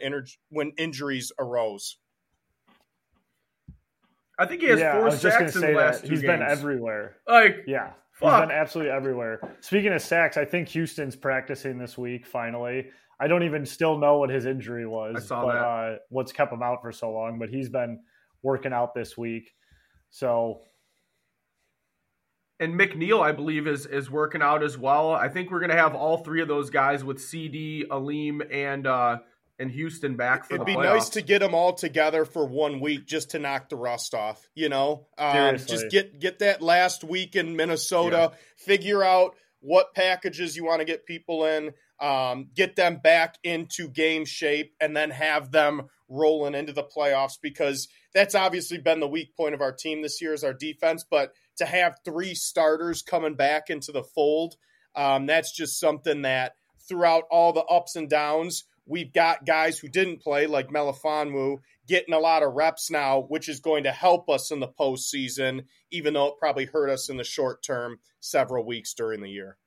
when 0.51 0.73
injuries 0.79 1.33
arose. 1.39 1.99
I 4.39 4.47
think 4.47 4.63
he 4.63 4.69
has 4.69 4.81
yeah, 4.81 4.99
four 4.99 5.11
sacks 5.11 5.55
in 5.55 5.61
the 5.61 5.73
last 5.73 6.01
He's 6.01 6.23
games. 6.23 6.23
been 6.23 6.43
everywhere. 6.43 7.17
Like, 7.29 7.65
yeah, 7.67 7.91
fuck. 8.21 8.41
he's 8.41 8.49
been 8.49 8.57
absolutely 8.57 8.93
everywhere. 8.93 9.41
Speaking 9.61 9.93
of 9.93 10.03
sacks, 10.03 10.37
I 10.37 10.45
think 10.45 10.69
Houston's 10.69 11.17
practicing 11.17 11.79
this 11.79 11.99
week. 11.99 12.27
Finally, 12.27 12.91
I 13.21 13.27
don't 13.27 13.43
even 13.43 13.67
still 13.67 13.99
know 13.99 14.19
what 14.19 14.31
his 14.31 14.47
injury 14.47 14.87
was. 14.87 15.27
But. 15.29 15.35
Uh, 15.35 15.97
what's 16.11 16.33
kept 16.33 16.53
him 16.53 16.63
out 16.63 16.83
for 16.83 16.93
so 16.93 17.11
long? 17.11 17.39
But 17.39 17.51
he's 17.51 17.69
been 17.69 18.01
working 18.43 18.73
out 18.73 18.95
this 18.95 19.17
week. 19.17 19.51
So 20.11 20.63
and 22.61 22.79
McNeill, 22.79 23.23
I 23.23 23.33
believe, 23.33 23.67
is 23.67 23.87
is 23.87 24.11
working 24.11 24.43
out 24.43 24.63
as 24.63 24.77
well. 24.77 25.13
I 25.13 25.29
think 25.29 25.51
we're 25.51 25.61
gonna 25.61 25.75
have 25.75 25.95
all 25.95 26.19
three 26.19 26.43
of 26.43 26.49
those 26.49 26.69
guys 26.69 27.03
with 27.03 27.19
CD, 27.19 27.87
Alim, 27.91 28.43
and 28.53 28.87
uh, 28.87 29.19
and 29.61 29.71
Houston 29.71 30.17
back 30.17 30.47
for 30.47 30.55
It'd 30.55 30.67
be 30.67 30.75
playoffs. 30.75 30.85
nice 30.85 31.09
to 31.11 31.23
get 31.23 31.41
them 31.41 31.55
all 31.55 31.75
together 31.75 32.25
for 32.25 32.47
one 32.47 32.81
week 32.81 33.07
just 33.07 33.31
to 33.33 33.39
knock 33.39 33.69
the 33.69 33.77
rust 33.77 34.15
off. 34.15 34.49
You 34.55 34.69
know, 34.69 35.07
um, 35.19 35.59
just 35.59 35.91
get 35.91 36.19
get 36.19 36.41
that 36.41 36.63
last 36.63 37.05
week 37.05 37.37
in 37.37 37.55
Minnesota. 37.55 38.31
Yeah. 38.33 38.39
Figure 38.57 39.05
out 39.05 39.37
what 39.61 39.95
packages 39.95 40.57
you 40.57 40.65
want 40.65 40.81
to 40.81 40.87
get 40.87 41.07
people 41.07 41.45
in. 41.45 41.73
Um, 42.01 42.49
get 42.55 42.77
them 42.77 42.97
back 43.03 43.37
into 43.45 43.89
game 43.89 44.25
shape, 44.25 44.73
and 44.81 44.97
then 44.97 45.11
have 45.11 45.53
them 45.53 45.83
rolling 46.09 46.55
into 46.55 46.73
the 46.73 46.83
playoffs 46.83 47.39
because 47.41 47.87
that's 48.15 48.35
obviously 48.35 48.79
been 48.79 48.99
the 48.99 49.07
weak 49.07 49.37
point 49.37 49.55
of 49.55 49.61
our 49.61 49.73
team 49.73 50.03
this 50.03 50.21
year 50.21 50.33
is 50.33 50.43
our 50.43 50.55
defense. 50.55 51.05
But 51.09 51.33
to 51.59 51.67
have 51.67 51.99
three 52.05 52.35
starters 52.35 53.03
coming 53.03 53.35
back 53.35 53.69
into 53.69 53.93
the 53.93 54.03
fold, 54.03 54.57
um, 54.97 55.27
that's 55.27 55.55
just 55.55 55.79
something 55.79 56.23
that 56.23 56.55
throughout 56.89 57.25
all 57.31 57.53
the 57.53 57.65
ups 57.65 57.97
and 57.97 58.09
downs, 58.09 58.65
we've 58.87 59.13
got 59.13 59.47
guys 59.47 59.79
who 59.79 59.89
didn't 59.89 60.21
play 60.21 60.47
like 60.47 60.69
Melifonwu 60.69 61.59
getting 61.87 62.15
a 62.15 62.19
lot 62.19 62.43
of 62.43 62.55
reps 62.55 62.91
now, 62.91 63.21
which 63.29 63.49
is 63.49 63.61
going 63.61 63.85
to 63.85 63.93
help 63.93 64.29
us 64.29 64.51
in 64.51 64.61
the 64.61 64.69
postseason, 64.69 65.65
even 65.91 66.15
though 66.15 66.29
it 66.29 66.35
probably 66.39 66.67
hurt 66.67 66.91
us 66.91 67.09
in 67.09 67.17
the 67.17 67.25
short 67.25 67.63
term 67.63 67.99
several 68.21 68.65
weeks 68.65 68.95
during 68.95 69.21
the 69.21 69.31
year. 69.31 69.59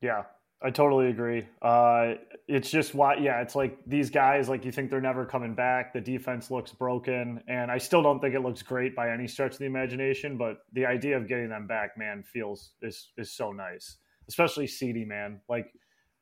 Yeah, 0.00 0.24
I 0.62 0.70
totally 0.70 1.08
agree. 1.08 1.46
Uh, 1.60 2.14
it's 2.48 2.70
just 2.70 2.94
why, 2.94 3.16
yeah, 3.16 3.40
it's 3.42 3.54
like 3.54 3.78
these 3.86 4.10
guys, 4.10 4.48
like 4.48 4.64
you 4.64 4.72
think 4.72 4.90
they're 4.90 5.00
never 5.00 5.26
coming 5.26 5.54
back. 5.54 5.92
The 5.92 6.00
defense 6.00 6.50
looks 6.50 6.72
broken, 6.72 7.42
and 7.48 7.70
I 7.70 7.78
still 7.78 8.02
don't 8.02 8.20
think 8.20 8.34
it 8.34 8.40
looks 8.40 8.62
great 8.62 8.96
by 8.96 9.10
any 9.10 9.26
stretch 9.26 9.52
of 9.52 9.58
the 9.58 9.66
imagination. 9.66 10.38
But 10.38 10.58
the 10.72 10.86
idea 10.86 11.16
of 11.16 11.28
getting 11.28 11.50
them 11.50 11.66
back, 11.66 11.98
man, 11.98 12.22
feels 12.22 12.72
is 12.82 13.12
is 13.18 13.32
so 13.32 13.52
nice, 13.52 13.96
especially 14.28 14.66
CD, 14.66 15.04
man. 15.04 15.40
Like, 15.48 15.72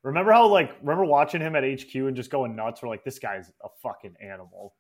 remember 0.05 0.33
how 0.33 0.47
like 0.47 0.71
remember 0.81 1.05
watching 1.05 1.41
him 1.41 1.57
at 1.57 1.65
HQ 1.65 1.95
and 1.95 2.15
just 2.15 2.31
going 2.31 2.55
nuts? 2.55 2.83
We're 2.83 2.89
like, 2.89 3.05
this 3.05 3.19
guy's 3.19 3.51
a 3.63 3.69
fucking 3.83 4.15
animal. 4.21 4.75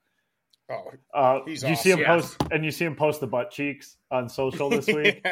Oh, 0.70 0.92
uh, 1.12 1.40
he's 1.44 1.62
you 1.62 1.70
awesome. 1.70 1.82
see 1.82 1.90
him 1.90 1.98
yes. 1.98 2.08
post 2.08 2.36
and 2.52 2.64
you 2.64 2.70
see 2.70 2.84
him 2.84 2.96
post 2.96 3.20
the 3.20 3.26
butt 3.26 3.50
cheeks 3.50 3.96
on 4.10 4.28
social 4.28 4.70
this 4.70 4.86
week. 4.88 5.24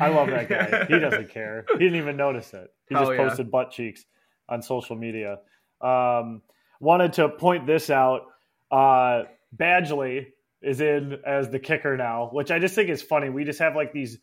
I 0.00 0.08
love 0.08 0.28
that 0.28 0.48
guy. 0.48 0.86
He 0.86 0.98
doesn't 0.98 1.30
care. 1.30 1.64
He 1.72 1.78
didn't 1.78 1.96
even 1.96 2.16
notice 2.16 2.52
it. 2.54 2.68
He 2.88 2.94
just 2.94 3.10
oh, 3.10 3.12
yeah. 3.12 3.28
posted 3.28 3.50
butt 3.50 3.70
cheeks 3.70 4.04
on 4.48 4.62
social 4.62 4.96
media. 4.96 5.38
Um, 5.80 6.42
wanted 6.80 7.14
to 7.14 7.28
point 7.28 7.66
this 7.66 7.90
out. 7.90 8.22
Uh, 8.70 9.24
Badgley 9.56 10.28
is 10.62 10.80
in 10.80 11.18
as 11.26 11.50
the 11.50 11.58
kicker 11.58 11.96
now, 11.96 12.30
which 12.32 12.50
I 12.50 12.58
just 12.58 12.74
think 12.74 12.88
is 12.88 13.02
funny. 13.02 13.28
We 13.28 13.44
just 13.44 13.58
have 13.58 13.76
like 13.76 13.92
these 13.92 14.18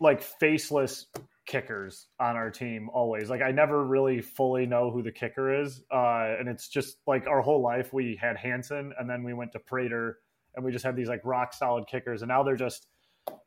like 0.00 0.22
faceless 0.22 1.06
kickers 1.46 2.06
on 2.20 2.36
our 2.36 2.50
team 2.50 2.88
always. 2.92 3.28
Like 3.28 3.42
I 3.42 3.50
never 3.50 3.84
really 3.84 4.20
fully 4.20 4.66
know 4.66 4.90
who 4.90 5.02
the 5.02 5.12
kicker 5.12 5.62
is, 5.62 5.82
uh, 5.92 6.34
and 6.38 6.48
it's 6.48 6.68
just 6.68 6.96
like 7.06 7.26
our 7.26 7.40
whole 7.40 7.62
life 7.62 7.92
we 7.92 8.18
had 8.20 8.36
Hanson, 8.36 8.92
and 8.98 9.08
then 9.08 9.24
we 9.24 9.34
went 9.34 9.52
to 9.52 9.58
Prater, 9.58 10.18
and 10.54 10.64
we 10.64 10.72
just 10.72 10.84
had 10.84 10.96
these 10.96 11.08
like 11.08 11.20
rock 11.24 11.52
solid 11.54 11.86
kickers, 11.86 12.22
and 12.22 12.28
now 12.28 12.42
they're 12.42 12.56
just 12.56 12.86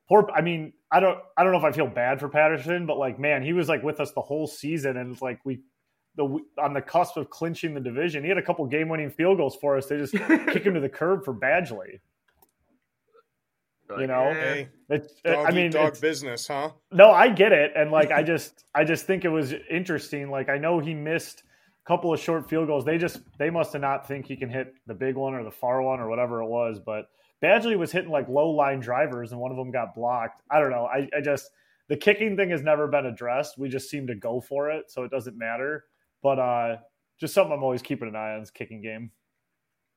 poor. 0.07 0.27
I 0.33 0.41
mean, 0.41 0.73
I 0.91 0.99
don't, 0.99 1.19
I 1.37 1.43
don't 1.43 1.51
know 1.51 1.59
if 1.59 1.65
I 1.65 1.71
feel 1.71 1.87
bad 1.87 2.19
for 2.19 2.29
Patterson, 2.29 2.85
but 2.85 2.97
like, 2.97 3.19
man, 3.19 3.43
he 3.43 3.53
was 3.53 3.69
like 3.69 3.83
with 3.83 3.99
us 3.99 4.11
the 4.11 4.21
whole 4.21 4.47
season, 4.47 4.97
and 4.97 5.11
it's 5.11 5.21
like 5.21 5.39
we, 5.45 5.61
the 6.15 6.39
on 6.61 6.73
the 6.73 6.81
cusp 6.81 7.17
of 7.17 7.29
clinching 7.29 7.73
the 7.73 7.81
division. 7.81 8.23
He 8.23 8.29
had 8.29 8.37
a 8.37 8.43
couple 8.43 8.65
game 8.67 8.89
winning 8.89 9.11
field 9.11 9.37
goals 9.37 9.57
for 9.59 9.77
us. 9.77 9.87
They 9.87 9.97
just 9.97 10.13
kick 10.13 10.63
him 10.63 10.73
to 10.73 10.79
the 10.79 10.89
curb 10.89 11.25
for 11.25 11.33
Badgley. 11.33 11.99
You 13.99 14.07
know, 14.07 14.33
hey, 14.33 14.69
it's, 14.89 15.13
dog 15.21 15.47
I 15.47 15.51
mean, 15.51 15.71
dog 15.71 15.99
business, 15.99 16.47
huh? 16.47 16.71
No, 16.91 17.11
I 17.11 17.29
get 17.29 17.51
it, 17.51 17.71
and 17.75 17.91
like, 17.91 18.11
I 18.11 18.23
just, 18.33 18.65
I 18.73 18.83
just 18.83 19.05
think 19.05 19.25
it 19.25 19.29
was 19.29 19.53
interesting. 19.69 20.29
Like, 20.29 20.49
I 20.49 20.57
know 20.57 20.79
he 20.79 20.93
missed 20.93 21.43
a 21.85 21.87
couple 21.87 22.13
of 22.13 22.19
short 22.19 22.49
field 22.49 22.67
goals. 22.67 22.85
They 22.85 22.97
just, 22.97 23.19
they 23.37 23.49
must 23.49 23.73
have 23.73 23.81
not 23.81 24.07
think 24.07 24.25
he 24.25 24.35
can 24.35 24.49
hit 24.49 24.73
the 24.87 24.93
big 24.93 25.15
one 25.15 25.33
or 25.33 25.43
the 25.43 25.51
far 25.51 25.81
one 25.81 25.99
or 25.99 26.09
whatever 26.09 26.41
it 26.41 26.47
was, 26.47 26.79
but 26.79 27.09
Badgley 27.43 27.77
was 27.77 27.91
hitting 27.91 28.11
like 28.11 28.27
low 28.27 28.49
line 28.49 28.79
drivers 28.79 29.31
and 29.31 29.39
one 29.39 29.51
of 29.51 29.57
them 29.57 29.71
got 29.71 29.93
blocked. 29.93 30.41
I 30.49 30.59
don't 30.59 30.71
know. 30.71 30.85
I, 30.85 31.07
I 31.15 31.21
just 31.21 31.49
the 31.89 31.97
kicking 31.97 32.35
thing 32.35 32.49
has 32.49 32.63
never 32.63 32.87
been 32.87 33.05
addressed. 33.05 33.57
We 33.57 33.69
just 33.69 33.89
seem 33.89 34.07
to 34.07 34.15
go 34.15 34.41
for 34.41 34.71
it, 34.71 34.89
so 34.89 35.03
it 35.03 35.11
doesn't 35.11 35.37
matter. 35.37 35.85
But 36.23 36.39
uh 36.39 36.77
just 37.19 37.33
something 37.33 37.53
I'm 37.53 37.63
always 37.63 37.81
keeping 37.81 38.07
an 38.07 38.15
eye 38.15 38.33
on 38.33 38.41
is 38.41 38.51
kicking 38.51 38.81
game. 38.81 39.11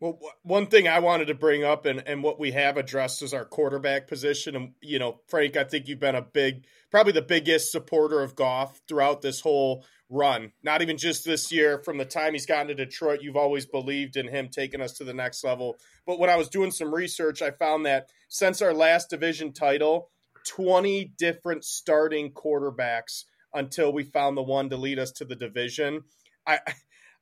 Well, 0.00 0.20
one 0.42 0.66
thing 0.66 0.86
I 0.86 1.00
wanted 1.00 1.26
to 1.26 1.34
bring 1.34 1.64
up 1.64 1.84
and, 1.84 2.04
and 2.06 2.22
what 2.22 2.38
we 2.38 2.52
have 2.52 2.76
addressed 2.76 3.20
is 3.22 3.34
our 3.34 3.44
quarterback 3.44 4.06
position. 4.06 4.54
And, 4.54 4.72
you 4.80 5.00
know, 5.00 5.20
Frank, 5.26 5.56
I 5.56 5.64
think 5.64 5.88
you've 5.88 5.98
been 5.98 6.14
a 6.14 6.22
big, 6.22 6.66
probably 6.92 7.12
the 7.12 7.22
biggest 7.22 7.72
supporter 7.72 8.22
of 8.22 8.36
Goff 8.36 8.80
throughout 8.86 9.22
this 9.22 9.40
whole 9.40 9.84
run. 10.08 10.52
Not 10.62 10.82
even 10.82 10.98
just 10.98 11.24
this 11.24 11.50
year. 11.50 11.78
From 11.78 11.98
the 11.98 12.04
time 12.04 12.32
he's 12.32 12.46
gotten 12.46 12.68
to 12.68 12.74
Detroit, 12.74 13.22
you've 13.22 13.36
always 13.36 13.66
believed 13.66 14.16
in 14.16 14.28
him 14.28 14.48
taking 14.48 14.80
us 14.80 14.92
to 14.94 15.04
the 15.04 15.12
next 15.12 15.42
level. 15.42 15.76
But 16.06 16.20
when 16.20 16.30
I 16.30 16.36
was 16.36 16.48
doing 16.48 16.70
some 16.70 16.94
research, 16.94 17.42
I 17.42 17.50
found 17.50 17.84
that 17.86 18.08
since 18.28 18.62
our 18.62 18.72
last 18.72 19.10
division 19.10 19.52
title, 19.52 20.10
20 20.46 21.12
different 21.18 21.64
starting 21.64 22.30
quarterbacks 22.30 23.24
until 23.52 23.92
we 23.92 24.04
found 24.04 24.36
the 24.36 24.42
one 24.42 24.70
to 24.70 24.76
lead 24.76 25.00
us 25.00 25.10
to 25.12 25.24
the 25.24 25.34
division. 25.34 26.02
I 26.46 26.60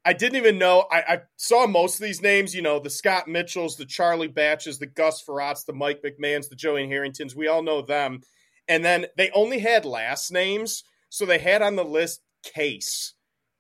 I 0.07 0.13
didn't 0.13 0.37
even 0.37 0.57
know. 0.57 0.87
I, 0.89 0.99
I, 0.99 1.21
saw 1.37 1.67
most 1.67 1.97
of 1.97 2.03
these 2.03 2.23
names, 2.23 2.55
you 2.55 2.63
know, 2.63 2.79
the 2.79 2.89
Scott 2.89 3.27
Mitchells, 3.27 3.77
the 3.77 3.85
Charlie 3.85 4.29
Batches, 4.29 4.79
the 4.79 4.87
Gus 4.87 5.21
Frerottes, 5.21 5.67
the 5.67 5.73
Mike 5.73 6.01
McMahons, 6.01 6.49
the 6.49 6.55
Joey 6.55 6.87
Harringtons. 6.87 7.35
We 7.35 7.49
all 7.49 7.65
know 7.65 7.83
them. 7.83 8.21
And 8.69 8.85
then 8.85 9.07
they 9.17 9.31
only 9.31 9.59
had 9.59 9.85
last 9.85 10.31
names. 10.31 10.85
So 11.09 11.27
they 11.27 11.39
had 11.39 11.61
on 11.61 11.75
the 11.75 11.85
list 11.85 12.21
Case. 12.45 13.15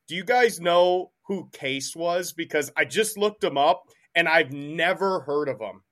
Do 0.06 0.14
you 0.14 0.22
guys 0.22 0.60
know 0.60 1.10
who 1.26 1.48
Case 1.52 1.96
was? 1.96 2.32
Because 2.32 2.70
I 2.76 2.84
just 2.84 3.18
looked 3.18 3.42
him 3.42 3.58
up 3.58 3.82
and 4.14 4.28
I've 4.28 4.52
never 4.52 5.20
heard 5.20 5.48
of 5.48 5.60
him. 5.60 5.82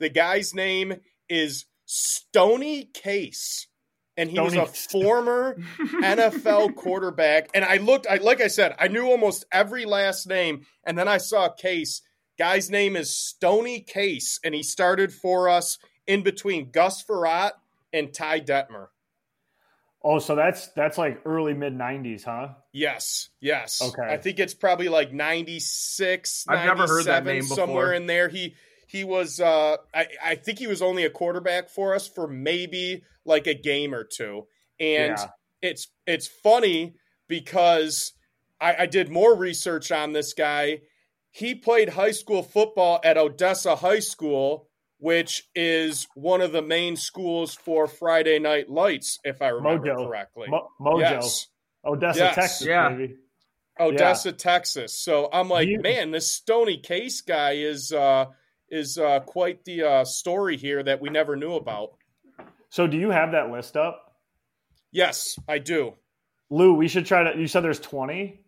The 0.00 0.10
guy's 0.10 0.52
name 0.52 0.96
is 1.30 1.64
Stony 1.86 2.90
Case 2.92 3.68
and 4.16 4.30
he 4.30 4.38
was 4.38 4.54
a 4.54 4.66
former 4.66 5.56
NFL 5.78 6.76
quarterback. 6.76 7.50
And 7.54 7.64
I 7.64 7.78
looked, 7.78 8.06
I 8.08 8.16
like 8.16 8.40
I 8.40 8.48
said, 8.48 8.74
I 8.78 8.88
knew 8.88 9.06
almost 9.06 9.44
every 9.52 9.84
last 9.84 10.26
name, 10.28 10.66
and 10.84 10.96
then 10.98 11.08
I 11.08 11.18
saw 11.18 11.48
Case. 11.48 12.02
Guy's 12.38 12.68
name 12.68 12.96
is 12.96 13.16
Stony 13.16 13.80
Case, 13.80 14.40
and 14.44 14.54
he 14.54 14.62
started 14.62 15.12
for 15.12 15.48
us 15.48 15.78
in 16.06 16.22
between 16.22 16.70
Gus 16.70 17.02
Frerotte 17.04 17.52
and 17.92 18.12
Ty 18.12 18.40
Detmer. 18.40 18.88
Oh, 20.02 20.18
so 20.18 20.34
that's 20.34 20.68
that's 20.68 20.98
like 20.98 21.22
early 21.24 21.54
mid 21.54 21.72
'90s, 21.72 22.24
huh? 22.24 22.48
Yes, 22.72 23.30
yes. 23.40 23.80
Okay. 23.80 24.02
I 24.02 24.18
think 24.18 24.38
it's 24.38 24.52
probably 24.52 24.88
like 24.88 25.12
'96. 25.12 26.44
I've 26.46 26.66
never 26.66 26.86
heard 26.86 27.06
that 27.06 27.24
name 27.24 27.42
before. 27.42 27.56
Somewhere 27.56 27.92
in 27.94 28.06
there, 28.06 28.28
he 28.28 28.54
he 28.94 29.02
was 29.02 29.40
uh, 29.40 29.76
I, 29.92 30.06
I 30.24 30.34
think 30.36 30.60
he 30.60 30.68
was 30.68 30.80
only 30.80 31.04
a 31.04 31.10
quarterback 31.10 31.68
for 31.68 31.96
us 31.96 32.06
for 32.06 32.28
maybe 32.28 33.02
like 33.26 33.48
a 33.48 33.54
game 33.54 33.92
or 33.92 34.04
two 34.04 34.46
and 34.78 35.18
yeah. 35.18 35.26
it's 35.60 35.88
it's 36.06 36.28
funny 36.28 36.94
because 37.28 38.12
I, 38.60 38.76
I 38.80 38.86
did 38.86 39.10
more 39.10 39.34
research 39.34 39.90
on 39.90 40.12
this 40.12 40.32
guy 40.32 40.82
he 41.32 41.56
played 41.56 41.88
high 41.88 42.12
school 42.12 42.44
football 42.44 43.00
at 43.02 43.18
odessa 43.18 43.74
high 43.74 43.98
school 43.98 44.68
which 44.98 45.42
is 45.56 46.06
one 46.14 46.40
of 46.40 46.52
the 46.52 46.62
main 46.62 46.94
schools 46.94 47.52
for 47.52 47.88
friday 47.88 48.38
night 48.38 48.70
lights 48.70 49.18
if 49.24 49.42
i 49.42 49.48
remember 49.48 49.88
mojo. 49.88 50.06
correctly 50.06 50.46
Mo- 50.48 50.68
mojo 50.80 51.00
yes. 51.00 51.48
odessa 51.84 52.18
yes. 52.20 52.34
texas 52.36 52.66
yeah. 52.68 52.88
Maybe. 52.90 53.16
odessa 53.80 54.28
yeah. 54.28 54.36
texas 54.38 55.02
so 55.02 55.28
i'm 55.32 55.48
like 55.48 55.66
you- 55.66 55.80
man 55.80 56.12
this 56.12 56.32
stony 56.32 56.78
case 56.78 57.22
guy 57.22 57.54
is 57.54 57.90
uh 57.90 58.26
is 58.74 58.98
uh, 58.98 59.20
quite 59.20 59.64
the 59.64 59.82
uh, 59.82 60.04
story 60.04 60.56
here 60.56 60.82
that 60.82 61.00
we 61.00 61.08
never 61.08 61.36
knew 61.36 61.54
about. 61.54 61.92
So, 62.70 62.88
do 62.88 62.96
you 62.96 63.10
have 63.10 63.32
that 63.32 63.50
list 63.50 63.76
up? 63.76 64.16
Yes, 64.90 65.38
I 65.48 65.58
do. 65.58 65.94
Lou, 66.50 66.74
we 66.74 66.88
should 66.88 67.06
try 67.06 67.32
to. 67.32 67.38
You 67.38 67.46
said 67.46 67.62
there's 67.62 67.78
20. 67.78 68.40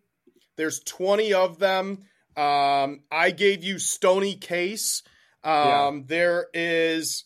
There's 0.57 0.81
20 0.81 1.33
of 1.33 1.59
them. 1.59 2.03
Um, 2.35 3.01
I 3.09 3.31
gave 3.31 3.63
you 3.63 3.79
Stony 3.79 4.35
Case. 4.35 5.01
Um, 5.43 5.53
yeah. 5.53 6.01
There 6.05 6.47
is. 6.53 7.23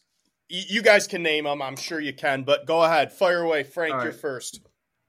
You 0.47 0.81
guys 0.81 1.07
can 1.07 1.23
name 1.23 1.45
them. 1.45 1.61
I'm 1.61 1.77
sure 1.77 1.99
you 1.99 2.13
can, 2.13 2.43
but 2.43 2.67
go 2.67 2.83
ahead. 2.83 3.13
Fire 3.13 3.41
away, 3.41 3.63
Frank. 3.63 3.93
Right. 3.93 4.03
You're 4.03 4.13
first. 4.13 4.59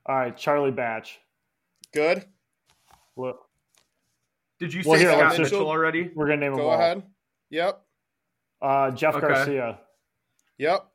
All 0.06 0.16
right, 0.16 0.36
Charlie 0.36 0.70
Batch. 0.70 1.18
Good. 1.92 2.24
What? 3.16 3.38
Did 4.60 4.72
you 4.72 4.82
say 4.82 4.88
well, 4.88 4.98
here, 4.98 5.12
Scott 5.12 5.38
Mitchell 5.38 5.68
already? 5.68 6.10
We're 6.14 6.26
gonna 6.26 6.38
name 6.38 6.52
them 6.52 6.60
Go 6.60 6.70
all. 6.70 6.78
ahead. 6.78 7.02
Yep. 7.50 7.81
Uh, 8.62 8.92
Jeff 8.92 9.16
okay. 9.16 9.26
Garcia. 9.26 9.80
Yep. 10.58 10.86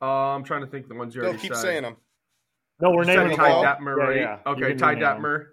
Uh, 0.00 0.06
I'm 0.06 0.42
trying 0.42 0.62
to 0.62 0.66
think 0.66 0.88
the 0.88 0.94
ones 0.94 1.14
you 1.14 1.20
already 1.20 1.36
no, 1.36 1.42
keep 1.42 1.54
said. 1.54 1.62
saying 1.62 1.82
them. 1.82 1.96
No, 2.80 2.90
we're 2.90 3.02
you 3.04 3.16
naming 3.16 3.36
Ty 3.36 3.50
Detmer, 3.50 3.94
right? 3.94 4.16
Yeah, 4.16 4.38
yeah. 4.44 4.52
Okay, 4.52 4.74
Ty 4.74 4.96
Detmer. 4.96 5.48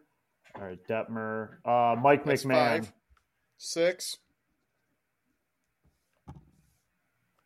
All 0.55 0.63
right, 0.63 0.79
Detmer. 0.87 1.57
Uh, 1.63 1.95
Mike 2.01 2.25
That's 2.25 2.45
McMahon. 2.45 2.79
Five. 2.79 2.93
Six. 3.57 4.17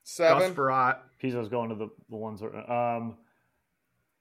Seven. 0.03 0.49
Gus 0.49 0.57
Frerotte. 0.57 0.97
Pizzo's 1.21 1.49
going 1.49 1.69
to 1.69 1.76
the, 1.76 1.89
the 2.09 2.15
ones. 2.15 2.39
That, 2.39 2.71
um, 2.71 3.17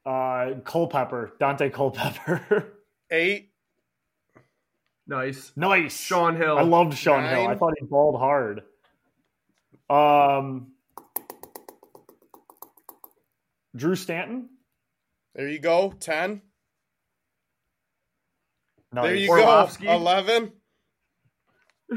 uh, 0.05 0.59
Culpepper. 0.65 1.33
Daunte 1.39 1.71
Culpepper. 1.71 2.73
Eight. 3.11 3.52
Nice. 5.07 5.51
Nice. 5.55 5.99
Sean 5.99 6.35
Hill. 6.37 6.57
I 6.57 6.61
loved 6.61 6.97
Sean 6.97 7.23
Nine. 7.23 7.35
Hill. 7.35 7.47
I 7.49 7.55
thought 7.55 7.73
he 7.79 7.85
balled 7.85 8.19
hard. 8.19 8.63
Um, 9.89 10.71
Drew 13.75 13.95
Stanton. 13.95 14.49
There 15.35 15.47
you 15.49 15.59
go. 15.59 15.93
10. 15.99 16.41
Nice. 18.93 19.03
There 19.03 19.15
you 19.15 19.29
Orlovsky. 19.29 19.85
go. 19.85 19.93
11. 19.93 20.53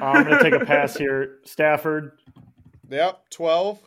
Uh, 0.00 0.04
I'm 0.04 0.24
going 0.24 0.38
to 0.38 0.42
take 0.50 0.60
a 0.60 0.64
pass 0.66 0.96
here. 0.96 1.38
Stafford. 1.44 2.12
Yep. 2.88 3.30
12. 3.30 3.78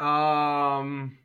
Um, 0.00 1.18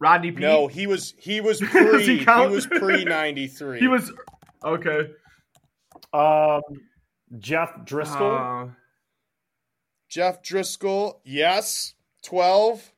Rodney 0.00 0.32
Peete? 0.32 0.40
No, 0.40 0.66
he 0.66 0.86
was 0.86 1.14
he 1.18 1.40
was 1.40 1.60
pre 1.64 2.04
he, 2.04 2.18
he, 2.18 2.24
was 2.24 2.66
pre 2.66 3.04
ninety 3.04 3.46
three. 3.46 3.78
He 3.80 3.86
was 3.86 4.10
okay. 4.64 5.10
Um, 6.12 6.62
Jeff 7.38 7.84
Driskel. 7.84 8.68
Uh, 8.68 8.72
Jeff 10.08 10.42
Driskel, 10.42 11.20
yes, 11.24 11.94
twelve. 12.22 12.92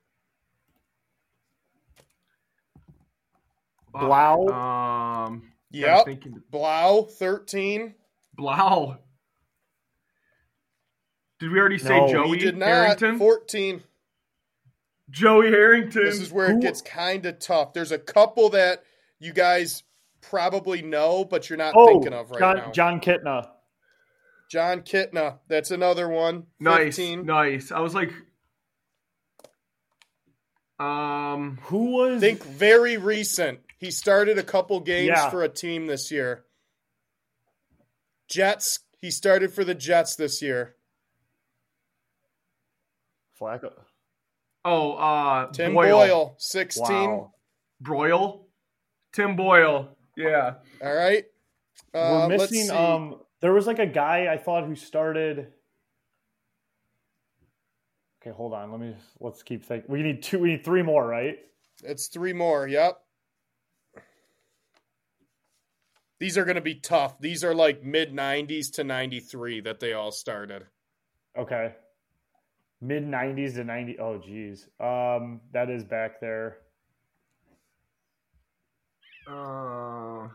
Blough. 3.92 4.48
Um, 4.48 5.52
yep. 5.70 6.06
Blough, 6.50 7.02
thirteen. 7.02 7.94
Blough. 8.34 8.96
Did 11.38 11.50
we 11.50 11.58
already 11.58 11.76
say 11.76 11.98
no, 11.98 12.08
Joey 12.08 12.38
did 12.38 12.56
not. 12.56 12.68
Harrington? 12.68 13.18
Fourteen. 13.18 13.82
Joey 15.12 15.50
Harrington. 15.50 16.04
This 16.04 16.20
is 16.20 16.32
where 16.32 16.50
it 16.50 16.60
gets 16.60 16.80
kind 16.80 17.26
of 17.26 17.38
tough. 17.38 17.74
There's 17.74 17.92
a 17.92 17.98
couple 17.98 18.48
that 18.50 18.82
you 19.20 19.32
guys 19.32 19.84
probably 20.22 20.80
know, 20.80 21.24
but 21.24 21.50
you're 21.50 21.58
not 21.58 21.74
oh, 21.76 21.86
thinking 21.86 22.14
of 22.14 22.30
right 22.30 22.40
John, 22.40 22.56
now. 22.56 22.70
Jon 22.72 23.00
Kitna. 23.00 23.48
Jon 24.50 24.80
Kitna. 24.80 25.38
That's 25.48 25.70
another 25.70 26.08
one. 26.08 26.44
Nice. 26.58 26.96
15. 26.96 27.26
Nice. 27.26 27.70
I 27.70 27.80
was 27.80 27.94
like, 27.94 28.12
um, 30.80 31.58
who 31.64 31.92
was? 31.92 32.20
Think 32.20 32.42
very 32.42 32.96
recent. 32.96 33.60
He 33.78 33.90
started 33.90 34.38
a 34.38 34.42
couple 34.42 34.80
games 34.80 35.08
yeah. 35.08 35.28
for 35.28 35.42
a 35.42 35.48
team 35.48 35.86
this 35.86 36.10
year. 36.10 36.44
Jets. 38.28 38.78
He 38.98 39.10
started 39.10 39.52
for 39.52 39.64
the 39.64 39.74
Jets 39.74 40.16
this 40.16 40.40
year. 40.40 40.76
Flacco. 43.38 43.72
Oh, 44.64 44.92
uh, 44.92 45.50
Tim 45.52 45.74
Boyle, 45.74 45.98
Boyle 45.98 46.34
16. 46.38 46.84
Wow. 46.84 47.32
Broyle? 47.82 48.44
Tim 49.12 49.36
Boyle. 49.36 49.96
Yeah. 50.16 50.54
All 50.82 50.94
right. 50.94 51.24
Uh, 51.92 52.26
We're 52.28 52.38
missing. 52.38 52.70
Um, 52.70 53.16
there 53.40 53.52
was 53.52 53.66
like 53.66 53.78
a 53.78 53.86
guy 53.86 54.32
I 54.32 54.38
thought 54.38 54.66
who 54.66 54.76
started. 54.76 55.48
Okay, 58.22 58.34
hold 58.34 58.54
on. 58.54 58.70
Let 58.70 58.80
me. 58.80 58.94
Let's 59.20 59.42
keep 59.42 59.64
thinking. 59.64 59.90
We 59.90 60.02
need 60.02 60.22
two. 60.22 60.38
We 60.38 60.50
need 60.50 60.64
three 60.64 60.82
more, 60.82 61.06
right? 61.06 61.38
It's 61.82 62.06
three 62.06 62.32
more. 62.32 62.68
Yep. 62.68 62.98
These 66.20 66.38
are 66.38 66.44
going 66.44 66.54
to 66.54 66.60
be 66.60 66.76
tough. 66.76 67.18
These 67.18 67.42
are 67.42 67.52
like 67.52 67.82
mid 67.82 68.12
90s 68.12 68.70
to 68.74 68.84
93 68.84 69.62
that 69.62 69.80
they 69.80 69.92
all 69.92 70.12
started. 70.12 70.66
Okay 71.36 71.72
mid 72.82 73.04
90s 73.04 73.54
to 73.54 73.64
90 73.64 73.98
oh 73.98 74.18
geez 74.18 74.68
um 74.80 75.40
that 75.52 75.70
is 75.70 75.84
back 75.84 76.20
there 76.20 76.58
uh 79.28 80.26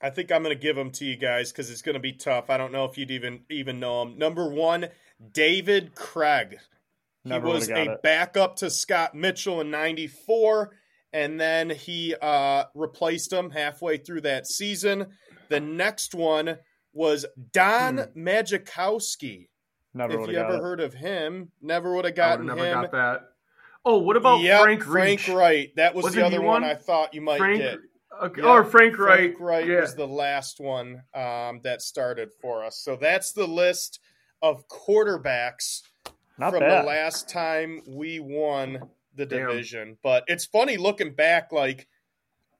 i 0.00 0.10
think 0.10 0.30
i'm 0.30 0.42
gonna 0.42 0.54
give 0.54 0.76
them 0.76 0.90
to 0.90 1.04
you 1.04 1.16
guys 1.16 1.50
because 1.50 1.70
it's 1.70 1.82
gonna 1.82 1.98
be 1.98 2.12
tough 2.12 2.50
i 2.50 2.56
don't 2.56 2.70
know 2.70 2.84
if 2.84 2.96
you'd 2.96 3.10
even 3.10 3.40
even 3.50 3.80
know 3.80 4.04
them 4.04 4.18
number 4.18 4.48
one 4.48 4.86
david 5.32 5.94
krieg 5.94 6.58
he 7.24 7.38
was 7.38 7.68
a 7.70 7.92
it. 7.92 8.02
backup 8.02 8.56
to 8.56 8.70
scott 8.70 9.14
mitchell 9.14 9.60
in 9.60 9.70
94 9.70 10.70
and 11.16 11.40
then 11.40 11.70
he 11.70 12.14
uh, 12.20 12.64
replaced 12.74 13.32
him 13.32 13.50
halfway 13.50 13.96
through 13.96 14.20
that 14.20 14.46
season. 14.46 15.06
The 15.48 15.60
next 15.60 16.14
one 16.14 16.58
was 16.92 17.24
Don 17.52 17.96
hmm. 17.96 18.28
Majkowski. 18.28 19.48
Never 19.96 20.20
if 20.20 20.28
you 20.28 20.36
ever 20.36 20.56
it. 20.56 20.60
heard 20.60 20.80
of 20.80 20.92
him, 20.94 21.50
never 21.62 21.94
would 21.94 22.04
have 22.04 22.14
gotten 22.14 22.46
never 22.46 22.64
him. 22.64 22.82
Got 22.82 22.92
that. 22.92 23.20
Oh, 23.84 23.98
what 23.98 24.16
about 24.16 24.40
yep, 24.40 24.62
Frank 24.62 24.86
Reich? 24.86 25.20
Frank 25.20 25.38
Wright. 25.38 25.76
That 25.76 25.94
was 25.94 26.04
Wasn't 26.04 26.20
the 26.20 26.26
other 26.26 26.42
one? 26.42 26.62
one? 26.62 26.64
I 26.64 26.74
thought 26.74 27.14
you 27.14 27.20
might 27.20 27.38
Frank, 27.38 27.58
get. 27.58 27.78
Okay. 28.22 28.42
Yep. 28.42 28.50
Or 28.50 28.64
Frank 28.64 28.98
Wright. 28.98 29.18
Frank 29.18 29.40
Wright 29.40 29.66
yeah. 29.66 29.80
was 29.80 29.94
the 29.94 30.06
last 30.08 30.60
one 30.60 31.02
um, 31.14 31.60
that 31.62 31.82
started 31.82 32.30
for 32.42 32.64
us. 32.64 32.76
So 32.78 32.96
that's 32.96 33.32
the 33.32 33.46
list 33.46 34.00
of 34.42 34.66
quarterbacks 34.68 35.82
Not 36.36 36.50
from 36.50 36.60
bad. 36.60 36.82
the 36.82 36.86
last 36.86 37.28
time 37.28 37.80
we 37.86 38.18
won 38.20 38.88
the 39.14 39.24
Damn. 39.24 39.48
division. 39.48 39.98
But 40.02 40.24
it's 40.26 40.44
funny 40.44 40.76
looking 40.76 41.14
back, 41.14 41.52
like 41.52 41.86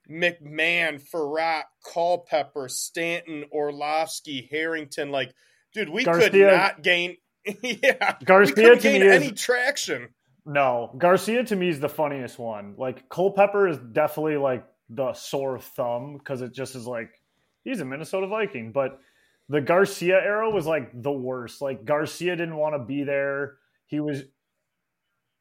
McMahon, 0.09 1.03
Frerotte, 1.03 1.65
Culpepper, 1.93 2.69
Stanton, 2.69 3.45
Orlovsky, 3.51 4.49
Harrington. 4.51 5.11
Like, 5.11 5.35
dude, 5.73 5.89
we 5.89 6.05
Garcia, 6.05 6.31
could 6.31 6.41
not 6.41 6.83
gain. 6.83 7.17
yeah, 7.63 8.17
Garcia 8.25 8.77
gain 8.77 9.03
any 9.03 9.33
traction. 9.33 10.09
No, 10.45 10.95
Garcia 10.99 11.45
to 11.45 11.57
me 11.57 11.69
is 11.69 11.81
the 11.81 11.89
funniest 11.89 12.39
one. 12.39 12.75
Like 12.77 13.09
Culpepper 13.09 13.69
is 13.69 13.79
definitely 13.93 14.37
like 14.37 14.65
the 14.89 15.13
sore 15.15 15.59
thumb 15.59 16.19
because 16.19 16.43
it 16.43 16.53
just 16.53 16.75
is 16.75 16.87
like 16.87 17.21
he's 17.65 17.81
a 17.81 17.85
Minnesota 17.85 18.27
Viking, 18.27 18.73
but 18.73 19.01
the 19.49 19.61
Garcia 19.61 20.15
era 20.15 20.51
was 20.51 20.67
like 20.67 20.91
the 21.03 21.13
worst. 21.13 21.61
Like 21.61 21.85
Garcia 21.85 22.37
didn't 22.37 22.57
want 22.57 22.75
to 22.75 22.85
be 22.85 23.05
there. 23.05 23.57
He 23.87 24.01
was 24.01 24.23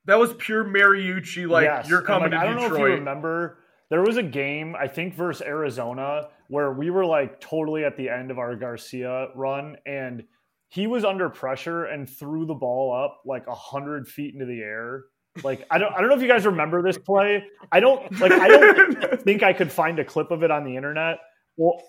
that 0.06 0.20
was 0.20 0.34
pure 0.34 0.64
Mariucci. 0.64 1.48
Like 1.48 1.66
yes. 1.66 1.90
you're 1.90 2.02
coming 2.02 2.32
like, 2.32 2.32
to 2.32 2.38
I 2.38 2.46
don't 2.46 2.56
Detroit. 2.56 2.72
know 2.72 2.86
if 2.86 2.90
you 2.90 2.96
remember. 2.96 3.60
There 3.90 4.02
was 4.02 4.18
a 4.18 4.24
game 4.24 4.76
I 4.76 4.88
think 4.88 5.14
versus 5.16 5.46
Arizona 5.46 6.30
where 6.48 6.72
we 6.74 6.90
were 6.90 7.06
like 7.06 7.40
totally 7.40 7.84
at 7.86 7.98
the 7.98 8.10
end 8.10 8.32
of 8.32 8.40
our 8.40 8.56
Garcia 8.56 9.28
run, 9.36 9.78
and 9.86 10.24
he 10.70 10.88
was 10.88 11.06
under 11.06 11.30
pressure 11.30 11.86
and 11.86 12.10
threw 12.10 12.46
the 12.46 12.54
ball 12.54 12.94
up 12.94 13.22
like 13.26 13.48
a 13.48 13.56
hundred 13.56 14.08
feet 14.08 14.34
into 14.34 14.46
the 14.46 14.62
air. 14.62 15.06
Like 15.44 15.66
I 15.70 15.78
don't 15.78 15.94
I 15.94 16.00
don't 16.00 16.10
know 16.10 16.16
if 16.16 16.22
you 16.22 16.28
guys 16.28 16.46
remember 16.46 16.82
this 16.82 16.98
play. 16.98 17.46
I 17.72 17.80
don't 17.80 18.20
like 18.20 18.32
I 18.32 18.48
don't 18.48 19.22
think 19.24 19.44
I 19.44 19.54
could 19.54 19.72
find 19.72 20.00
a 20.00 20.06
clip 20.06 20.32
of 20.32 20.44
it 20.44 20.52
on 20.52 20.64
the 20.64 20.76
internet. 20.76 21.18
Well, 21.58 21.82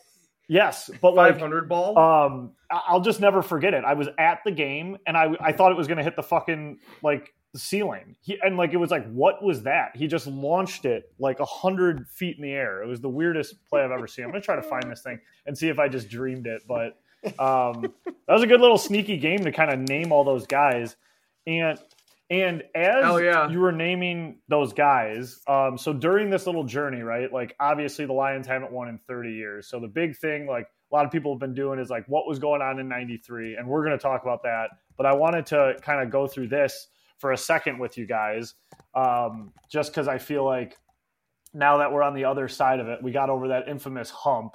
yes, 0.48 0.90
but 1.00 1.14
like 1.14 1.34
500 1.34 1.68
ball. 1.68 1.98
Um, 1.98 2.52
I'll 2.70 3.00
just 3.00 3.20
never 3.20 3.42
forget 3.42 3.74
it. 3.74 3.84
I 3.84 3.94
was 3.94 4.08
at 4.18 4.40
the 4.44 4.50
game 4.50 4.96
and 5.06 5.16
I 5.16 5.30
I 5.40 5.52
thought 5.52 5.70
it 5.70 5.76
was 5.76 5.86
going 5.86 5.98
to 5.98 6.04
hit 6.04 6.16
the 6.16 6.22
fucking 6.22 6.78
like 7.02 7.34
ceiling. 7.54 8.16
He 8.20 8.38
and 8.42 8.56
like 8.56 8.72
it 8.72 8.78
was 8.78 8.90
like 8.90 9.08
what 9.12 9.42
was 9.44 9.62
that? 9.62 9.96
He 9.96 10.08
just 10.08 10.26
launched 10.26 10.84
it 10.84 11.12
like 11.18 11.38
a 11.38 11.44
hundred 11.44 12.08
feet 12.08 12.36
in 12.36 12.42
the 12.42 12.52
air. 12.52 12.82
It 12.82 12.88
was 12.88 13.00
the 13.00 13.08
weirdest 13.08 13.64
play 13.66 13.82
I've 13.82 13.92
ever 13.92 14.08
seen. 14.08 14.24
I'm 14.24 14.32
gonna 14.32 14.42
try 14.42 14.56
to 14.56 14.62
find 14.62 14.90
this 14.90 15.02
thing 15.02 15.20
and 15.46 15.56
see 15.56 15.68
if 15.68 15.78
I 15.78 15.88
just 15.88 16.08
dreamed 16.08 16.48
it, 16.48 16.62
but 16.66 16.98
um, 17.38 17.82
that 18.02 18.32
was 18.32 18.42
a 18.42 18.46
good 18.46 18.60
little 18.60 18.78
sneaky 18.78 19.18
game 19.18 19.44
to 19.44 19.52
kind 19.52 19.70
of 19.70 19.78
name 19.88 20.12
all 20.12 20.24
those 20.24 20.46
guys. 20.46 20.96
And 21.46 21.78
and 22.28 22.64
as 22.74 23.20
yeah. 23.20 23.48
you 23.48 23.60
were 23.60 23.70
naming 23.70 24.38
those 24.48 24.72
guys, 24.72 25.40
um, 25.46 25.78
so 25.78 25.92
during 25.92 26.28
this 26.28 26.46
little 26.46 26.64
journey, 26.64 27.02
right? 27.02 27.32
Like 27.32 27.54
obviously 27.60 28.04
the 28.04 28.14
Lions 28.14 28.48
haven't 28.48 28.72
won 28.72 28.88
in 28.88 28.98
30 29.06 29.30
years. 29.30 29.68
So 29.68 29.78
the 29.78 29.86
big 29.86 30.16
thing, 30.16 30.48
like 30.48 30.66
a 30.90 30.94
lot 30.94 31.04
of 31.04 31.12
people 31.12 31.32
have 31.32 31.38
been 31.38 31.54
doing, 31.54 31.78
is 31.78 31.88
like 31.88 32.04
what 32.08 32.26
was 32.26 32.40
going 32.40 32.62
on 32.62 32.80
in 32.80 32.88
'93, 32.88 33.56
and 33.56 33.68
we're 33.68 33.84
going 33.84 33.96
to 33.96 34.02
talk 34.02 34.22
about 34.22 34.42
that. 34.42 34.70
But 34.96 35.06
I 35.06 35.14
wanted 35.14 35.46
to 35.46 35.76
kind 35.82 36.02
of 36.02 36.10
go 36.10 36.26
through 36.26 36.48
this 36.48 36.88
for 37.18 37.32
a 37.32 37.36
second 37.36 37.78
with 37.78 37.96
you 37.96 38.06
guys, 38.06 38.54
um, 38.94 39.52
just 39.70 39.92
because 39.92 40.08
I 40.08 40.18
feel 40.18 40.44
like 40.44 40.76
now 41.54 41.78
that 41.78 41.92
we're 41.92 42.02
on 42.02 42.14
the 42.14 42.24
other 42.24 42.48
side 42.48 42.80
of 42.80 42.88
it, 42.88 43.02
we 43.02 43.12
got 43.12 43.30
over 43.30 43.48
that 43.48 43.68
infamous 43.68 44.10
hump 44.10 44.54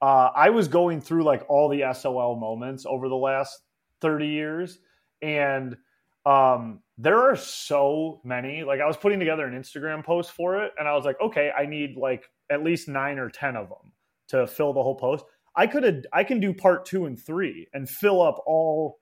uh, 0.00 0.30
I 0.34 0.50
was 0.50 0.68
going 0.68 1.00
through 1.00 1.24
like 1.24 1.44
all 1.48 1.68
the 1.68 1.84
SOL 1.92 2.36
moments 2.36 2.86
over 2.86 3.08
the 3.08 3.16
last 3.16 3.58
30 4.00 4.26
years, 4.26 4.78
and 5.20 5.76
um, 6.24 6.80
there 6.98 7.18
are 7.18 7.36
so 7.36 8.20
many. 8.24 8.64
Like 8.64 8.80
I 8.80 8.86
was 8.86 8.96
putting 8.96 9.18
together 9.18 9.46
an 9.46 9.60
Instagram 9.60 10.04
post 10.04 10.32
for 10.32 10.62
it, 10.64 10.72
and 10.78 10.88
I 10.88 10.94
was 10.94 11.04
like, 11.04 11.20
okay, 11.20 11.50
I 11.56 11.66
need 11.66 11.96
like 11.96 12.24
at 12.50 12.64
least 12.64 12.88
nine 12.88 13.18
or 13.18 13.28
ten 13.28 13.56
of 13.56 13.68
them 13.68 13.92
to 14.28 14.46
fill 14.46 14.72
the 14.72 14.82
whole 14.82 14.96
post. 14.96 15.24
I 15.54 15.66
could 15.66 15.82
have, 15.82 16.04
I 16.12 16.24
can 16.24 16.40
do 16.40 16.54
part 16.54 16.86
two 16.86 17.06
and 17.06 17.18
three 17.18 17.68
and 17.74 17.88
fill 17.88 18.22
up 18.22 18.42
all, 18.46 19.00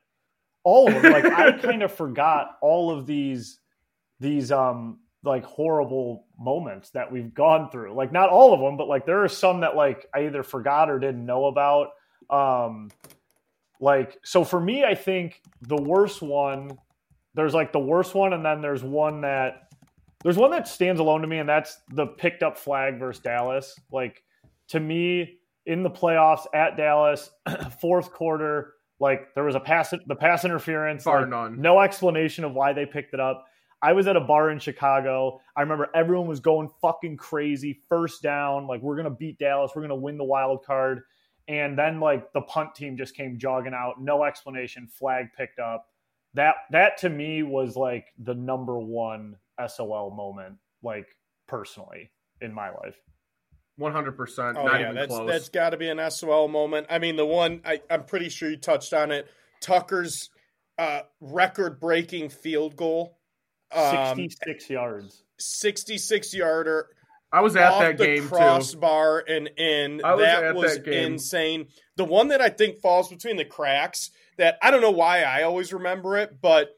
all 0.65 0.89
of 0.89 1.03
them. 1.03 1.13
Like 1.13 1.27
I 1.27 1.53
kind 1.59 1.83
of 1.83 1.93
forgot 1.93 2.57
all 2.63 2.91
of 2.91 3.07
these, 3.07 3.61
these 4.19 4.51
um 4.51 5.01
like 5.25 5.45
horrible 5.45 6.27
moments 6.39 6.91
that 6.91 7.11
we've 7.11 7.35
gone 7.35 7.71
through. 7.71 7.93
Like 7.95 8.13
not 8.13 8.31
all 8.31 8.53
of 8.55 8.61
them, 8.61 8.77
but 8.77 8.89
like 8.89 9.05
there 9.05 9.23
are 9.25 9.29
some 9.29 9.61
that 9.61 9.77
like 9.77 10.07
I 10.15 10.27
either 10.27 10.43
forgot 10.43 10.91
or 10.91 10.99
didn't 10.99 11.25
know 11.25 11.47
about. 11.47 11.89
Um 12.31 12.91
like 13.81 14.19
so 14.25 14.45
for 14.45 14.61
me 14.61 14.85
I 14.85 14.95
think 14.95 15.41
the 15.63 15.81
worst 15.81 16.21
one 16.21 16.77
there's 17.35 17.55
like 17.55 17.73
the 17.73 17.79
worst 17.79 18.15
one 18.15 18.33
and 18.33 18.45
then 18.45 18.61
there's 18.61 18.83
one 18.83 19.21
that 19.23 19.71
there's 20.25 20.37
one 20.37 20.51
that 20.51 20.67
stands 20.67 21.01
alone 21.01 21.21
to 21.23 21.29
me 21.29 21.39
and 21.39 21.49
that's 21.49 21.79
the 21.93 22.07
picked 22.07 22.43
up 22.43 22.59
flag 22.59 22.99
versus 22.99 23.23
Dallas. 23.23 23.79
Like 23.93 24.23
to 24.69 24.81
me 24.81 25.39
in 25.67 25.83
the 25.83 25.91
playoffs 25.91 26.47
at 26.55 26.77
Dallas, 26.77 27.31
fourth 27.81 28.11
quarter, 28.13 28.75
like 29.01 29.35
there 29.35 29.45
was 29.45 29.55
a 29.55 29.61
pass 29.61 29.93
the 30.07 30.17
pass 30.17 30.45
interference, 30.45 31.05
Bar 31.05 31.21
like, 31.21 31.31
none. 31.31 31.61
no 31.61 31.81
explanation 31.81 32.45
of 32.45 32.55
why 32.55 32.73
they 32.73 32.87
picked 32.87 33.15
it 33.15 33.21
up 33.21 33.47
I 33.81 33.93
was 33.93 34.07
at 34.07 34.17
a 34.17 34.21
bar 34.21 34.51
in 34.51 34.59
Chicago. 34.59 35.41
I 35.57 35.61
remember 35.61 35.89
everyone 35.95 36.27
was 36.27 36.41
going 36.41 36.69
fucking 36.83 37.17
crazy. 37.17 37.81
First 37.89 38.23
down, 38.23 38.67
like 38.67 38.83
we're 38.83 38.97
gonna 38.97 39.11
beat 39.11 39.39
Dallas, 39.39 39.73
we're 39.75 39.83
gonna 39.83 39.95
win 39.97 40.19
the 40.19 40.25
wild 40.25 40.65
card. 40.65 41.03
And 41.47 41.79
then 41.79 42.01
like 42.01 42.33
the 42.33 42.43
punt 42.43 42.75
team 42.75 42.97
just 42.97 43.15
came 43.15 43.39
jogging 43.39 43.75
out, 43.75 44.01
no 44.01 44.25
explanation, 44.25 44.87
flag 44.87 45.29
picked 45.37 45.59
up. 45.59 45.87
That 46.35 46.57
that 46.73 46.99
to 46.99 47.09
me 47.09 47.43
was 47.43 47.77
like 47.77 48.07
the 48.19 48.35
number 48.35 48.79
one 48.79 49.37
SOL 49.67 50.11
moment, 50.11 50.57
like 50.83 51.07
personally 51.47 52.11
in 52.41 52.53
my 52.53 52.71
life. 52.71 53.01
One 53.77 53.93
hundred 53.93 54.17
percent. 54.17 54.57
Oh 54.59 54.67
yeah, 54.77 54.93
that's 54.93 55.15
close. 55.15 55.31
that's 55.31 55.49
got 55.49 55.71
to 55.71 55.77
be 55.77 55.89
an 55.89 56.01
SOL 56.11 56.49
moment. 56.49 56.89
I 56.91 56.99
mean, 56.99 57.17
the 57.17 57.25
one 57.27 57.63
I, 57.65 57.81
I'm 57.89 58.05
pretty 58.05 58.29
sure 58.29 58.51
you 58.51 58.57
touched 58.57 58.93
on 58.93 59.13
it. 59.13 59.29
Tucker's 59.61 60.31
uh, 60.79 61.03
record-breaking 61.21 62.29
field 62.29 62.77
goal 62.77 63.18
66 63.73 64.71
um, 64.71 64.75
yards. 64.75 65.23
66 65.39 66.35
yarder. 66.35 66.89
I 67.31 67.43
was 67.43 67.57
at 67.57 67.79
that 67.79 67.99
game 67.99 68.27
crossbar 68.27 69.23
too. 69.23 69.35
and 69.35 69.51
in. 69.59 70.01
Was 70.03 70.21
that 70.21 70.55
was 70.55 70.77
that 70.77 70.87
insane. 70.89 71.69
The 71.97 72.05
one 72.05 72.29
that 72.29 72.41
I 72.41 72.49
think 72.49 72.79
falls 72.79 73.09
between 73.09 73.37
the 73.37 73.45
cracks 73.45 74.11
that 74.39 74.57
I 74.63 74.71
don't 74.71 74.81
know 74.81 74.91
why 74.91 75.23
I 75.23 75.43
always 75.43 75.73
remember 75.73 76.17
it, 76.17 76.41
but 76.41 76.71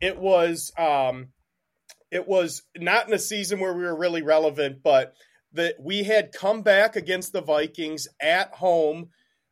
it 0.00 0.18
was 0.18 0.72
um 0.78 1.28
it 2.10 2.26
was 2.26 2.62
not 2.76 3.06
in 3.06 3.12
a 3.12 3.18
season 3.18 3.60
where 3.60 3.74
we 3.74 3.82
were 3.82 3.96
really 3.96 4.22
relevant, 4.22 4.82
but 4.82 5.12
that 5.52 5.74
we 5.78 6.04
had 6.04 6.32
come 6.32 6.62
back 6.62 6.96
against 6.96 7.32
the 7.32 7.42
Vikings 7.42 8.08
at 8.20 8.54
home, 8.54 9.08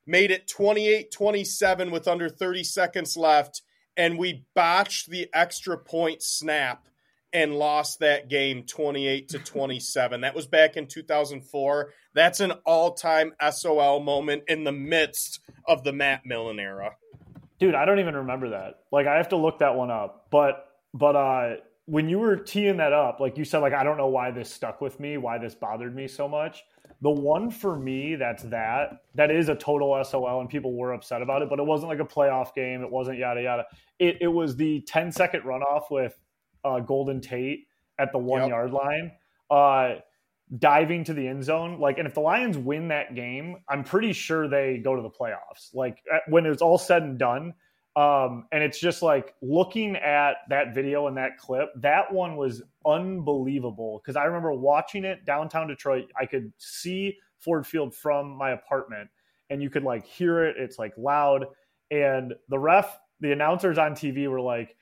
made 0.07 0.31
it 0.31 0.49
28-27 0.49 1.91
with 1.91 2.09
under 2.09 2.29
30 2.29 2.65
seconds 2.65 3.17
left 3.17 3.63
and 3.97 4.19
we 4.19 4.45
botched 4.55 5.11
the 5.11 5.29
extra 5.33 5.79
point 5.79 6.23
snap 6.23 6.87
and 7.33 7.55
lost 7.55 8.01
that 8.01 8.29
game 8.29 8.63
28 8.63 9.29
to 9.29 9.39
27. 9.39 10.21
that 10.23 10.35
was 10.35 10.47
back 10.47 10.77
in 10.77 10.87
2004. 10.87 11.93
That's 12.15 12.41
an 12.41 12.53
all-time 12.65 13.35
SOL 13.51 14.01
moment 14.01 14.45
in 14.49 14.65
the 14.65 14.73
midst 14.73 15.41
of 15.67 15.85
the 15.85 15.93
Matt 15.93 16.25
Millen 16.25 16.59
era. 16.59 16.93
Dude, 17.59 17.75
I 17.75 17.85
don't 17.85 17.99
even 17.99 18.17
remember 18.17 18.51
that. 18.51 18.81
Like 18.93 19.07
I 19.07 19.17
have 19.17 19.31
to 19.31 19.37
look 19.37 19.59
that 19.59 19.75
one 19.75 19.91
up. 19.91 20.29
But 20.31 20.67
but 20.95 21.17
uh 21.17 21.57
when 21.87 22.09
you 22.09 22.19
were 22.19 22.37
teeing 22.37 22.79
that 22.79 22.93
up, 22.93 23.21
like 23.21 23.39
you 23.39 23.45
said 23.45 23.59
like 23.59 23.73
I 23.73 23.83
don't 23.83 23.97
know 23.97 24.09
why 24.09 24.31
this 24.31 24.51
stuck 24.51 24.81
with 24.81 25.01
me, 25.01 25.17
why 25.17 25.39
this 25.39 25.55
bothered 25.55 25.95
me 25.95 26.09
so 26.09 26.29
much. 26.29 26.65
The 27.03 27.11
one 27.11 27.51
for 27.51 27.77
me 27.77 28.17
that's 28.17 28.43
that, 28.45 29.03
that 29.15 29.31
is 29.31 29.49
a 29.49 29.55
total 29.55 30.03
SOL 30.03 30.41
and 30.41 30.49
people 30.49 30.75
were 30.75 30.93
upset 30.93 31.21
about 31.23 31.43
it, 31.43 31.51
but 31.51 31.59
it 31.59 31.67
wasn't 31.67 31.91
like 31.91 32.01
a 32.01 32.05
playoff 32.05 32.55
game. 32.55 32.83
It 32.83 32.91
wasn't 32.91 33.19
yada 33.19 33.43
yada. 33.43 33.67
It, 33.99 34.19
it 34.23 34.29
was 34.29 34.57
the 34.57 34.81
10 34.83 35.13
second 35.13 35.43
runoff 35.43 35.91
with 35.91 36.19
uh, 36.65 36.81
Golden 36.81 37.21
Tate 37.21 37.67
at 37.99 38.13
the 38.13 38.19
one 38.19 38.43
yep. 38.43 38.51
yard 38.51 38.73
line, 38.73 39.13
uh, 39.51 39.97
diving 40.59 41.05
to 41.05 41.15
the 41.15 41.27
end 41.27 41.45
zone. 41.45 41.81
Like, 41.81 41.99
and 41.99 42.07
if 42.07 42.15
the 42.15 42.21
Lions 42.21 42.57
win 42.57 42.89
that 42.89 43.15
game, 43.15 43.57
I'm 43.69 43.85
pretty 43.85 44.13
sure 44.13 44.49
they 44.49 44.79
go 44.79 44.97
to 44.97 45.03
the 45.03 45.11
playoffs. 45.11 45.75
Like, 45.75 45.99
when 46.29 46.47
it's 46.47 46.63
all 46.63 46.79
said 46.79 47.03
and 47.03 47.19
done, 47.19 47.55
um, 47.97 48.45
and 48.53 48.63
it's 48.63 48.79
just 48.79 49.01
like 49.01 49.35
looking 49.41 49.97
at 49.97 50.37
that 50.51 50.75
video 50.75 51.07
and 51.07 51.17
that 51.17 51.39
clip, 51.39 51.71
that 51.77 52.13
one 52.13 52.37
was 52.37 52.63
unbelievable 52.85 54.03
because 54.03 54.17
I 54.17 54.25
remember 54.25 54.53
watching 54.53 55.05
it 55.05 55.25
downtown 55.25 55.67
Detroit. 55.67 56.11
I 56.21 56.27
could 56.27 56.53
see 56.59 57.17
Ford 57.39 57.67
Field 57.67 57.95
from 57.95 58.37
my 58.37 58.51
apartment 58.51 59.09
and 59.49 59.63
you 59.63 59.71
could 59.71 59.83
like 59.83 60.05
hear 60.05 60.45
it. 60.45 60.57
It's 60.59 60.79
like 60.79 60.93
loud. 60.99 61.47
And 61.91 62.35
the 62.51 62.59
ref, 62.59 62.99
the 63.21 63.33
announcers 63.33 63.79
on 63.79 63.93
TV 63.93 64.29
were 64.29 64.43
like, 64.43 64.77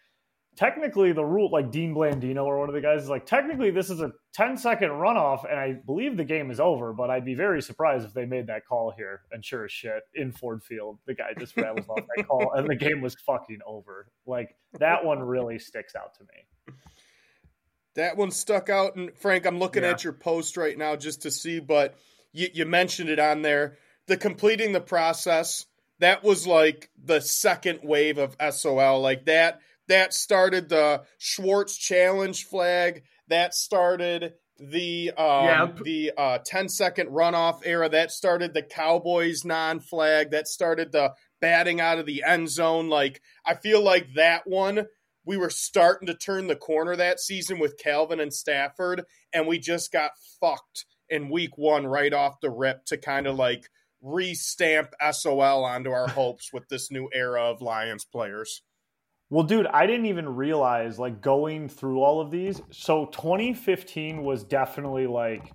technically 0.57 1.12
the 1.12 1.24
rule, 1.24 1.50
like 1.50 1.70
Dean 1.70 1.94
Blandino 1.94 2.44
or 2.44 2.59
one 2.59 2.68
of 2.68 2.74
the 2.74 2.80
guys 2.80 3.02
is 3.02 3.09
like, 3.09 3.26
technically 3.26 3.70
this 3.70 3.90
is 3.90 4.00
a 4.00 4.12
10 4.34 4.57
second 4.57 4.90
runoff, 4.90 5.48
and 5.50 5.59
I 5.59 5.72
believe 5.72 6.16
the 6.16 6.24
game 6.24 6.50
is 6.50 6.61
over, 6.61 6.92
but 6.92 7.11
I'd 7.11 7.24
be 7.24 7.34
very 7.34 7.61
surprised 7.62 8.07
if 8.07 8.12
they 8.14 8.24
made 8.26 8.46
that 8.48 8.66
call 8.66 8.92
here. 8.96 9.22
And 9.32 9.44
sure 9.44 9.64
as 9.64 9.72
shit, 9.72 10.02
in 10.14 10.32
Ford 10.32 10.62
Field, 10.62 10.98
the 11.07 11.14
guy 11.14 11.32
just 11.38 11.57
rattles 11.57 11.88
off 11.88 12.00
that 12.16 12.26
call, 12.26 12.52
and 12.55 12.68
the 12.68 12.76
game 12.76 13.00
was 13.00 13.14
fucking 13.26 13.61
over. 13.66 14.07
Like 14.26 14.57
that 14.78 15.05
one 15.05 15.20
really 15.20 15.59
sticks 15.59 15.94
out 15.94 16.14
to 16.18 16.22
me. 16.24 16.74
That 17.94 18.16
one 18.16 18.30
stuck 18.32 18.68
out, 18.68 18.96
and 18.96 19.16
Frank, 19.18 19.46
I'm 19.46 19.59
looking 19.59 19.84
Yeah. 19.84 19.90
at 19.90 20.02
your 20.05 20.12
post 20.12 20.57
right 20.57 20.76
now 20.76 20.96
just 20.96 21.22
to 21.22 21.30
see, 21.30 21.61
but 21.61 21.94
you, 22.32 22.48
you 22.52 22.66
mentioned 22.66 23.09
it 23.09 23.20
on 23.20 23.42
there. 23.42 23.78
The 24.07 24.16
completing 24.16 24.72
the 24.72 24.80
process 24.80 25.66
that 26.00 26.24
was 26.24 26.46
like 26.46 26.90
the 27.02 27.20
second 27.20 27.80
wave 27.84 28.18
of 28.18 28.36
SOL, 28.52 29.00
like 29.00 29.26
that. 29.26 29.61
That 29.89 30.14
started 30.14 30.68
the 30.68 31.03
Schwartz 31.18 31.76
challenge 31.76 32.45
flag. 32.45 33.03
That 33.28 33.55
started 33.55 34.35
the 34.59 35.11
um, 35.16 35.45
Yeah. 35.45 35.68
the 35.82 36.12
uh, 36.16 36.39
10 36.45 36.68
second 36.68 37.09
runoff 37.11 37.61
era. 37.64 37.89
That 37.89 38.11
started 38.11 38.55
the 38.55 38.62
Cowboys 38.62 39.45
non 39.45 39.80
flag. 39.80 40.30
That 40.30 40.47
started 40.49 40.93
the 40.93 41.12
batting 41.41 41.80
out 41.80 41.99
of 41.99 42.07
the 42.07 42.22
end 42.26 42.49
zone. 42.51 42.89
Like 42.89 43.20
I 43.45 43.55
feel 43.55 43.82
like 43.82 44.14
that 44.14 44.47
one 44.47 44.87
we 45.26 45.37
were 45.37 45.51
starting 45.51 46.07
to 46.07 46.14
turn 46.14 46.47
the 46.47 46.57
corner 46.57 46.95
that 46.97 47.18
season 47.18 47.59
with 47.59 47.78
Calvin 47.78 48.20
and 48.20 48.32
Stafford, 48.32 49.05
and 49.32 49.47
we 49.47 49.59
just 49.59 49.91
got 49.91 50.11
fucked 50.39 50.85
in 51.09 51.30
week 51.30 51.57
one 51.57 51.87
right 51.87 52.12
off 52.12 52.41
the 52.41 52.51
rip 52.51 52.85
to 52.87 52.99
kind 52.99 53.26
of 53.26 53.37
like 53.37 53.68
restamp 54.03 54.89
SOL 55.12 55.64
onto 55.64 55.91
our 55.91 56.09
hopes 56.09 56.53
with 56.53 56.68
this 56.68 56.91
new 56.91 57.09
era 57.12 57.43
of 57.43 57.62
Lions 57.62 58.05
players. 58.05 58.62
Well, 59.35 59.43
dude, 59.43 59.66
I 59.66 59.85
didn't 59.85 60.07
even 60.07 60.28
realize 60.28 61.01
like 61.01 61.20
going 61.20 61.68
through 61.68 62.01
all 62.01 62.20
of 62.20 62.30
these. 62.30 62.62
So 62.70 63.07
2015 63.07 64.22
was 64.22 64.45
definitely 64.45 65.09
like 65.09 65.51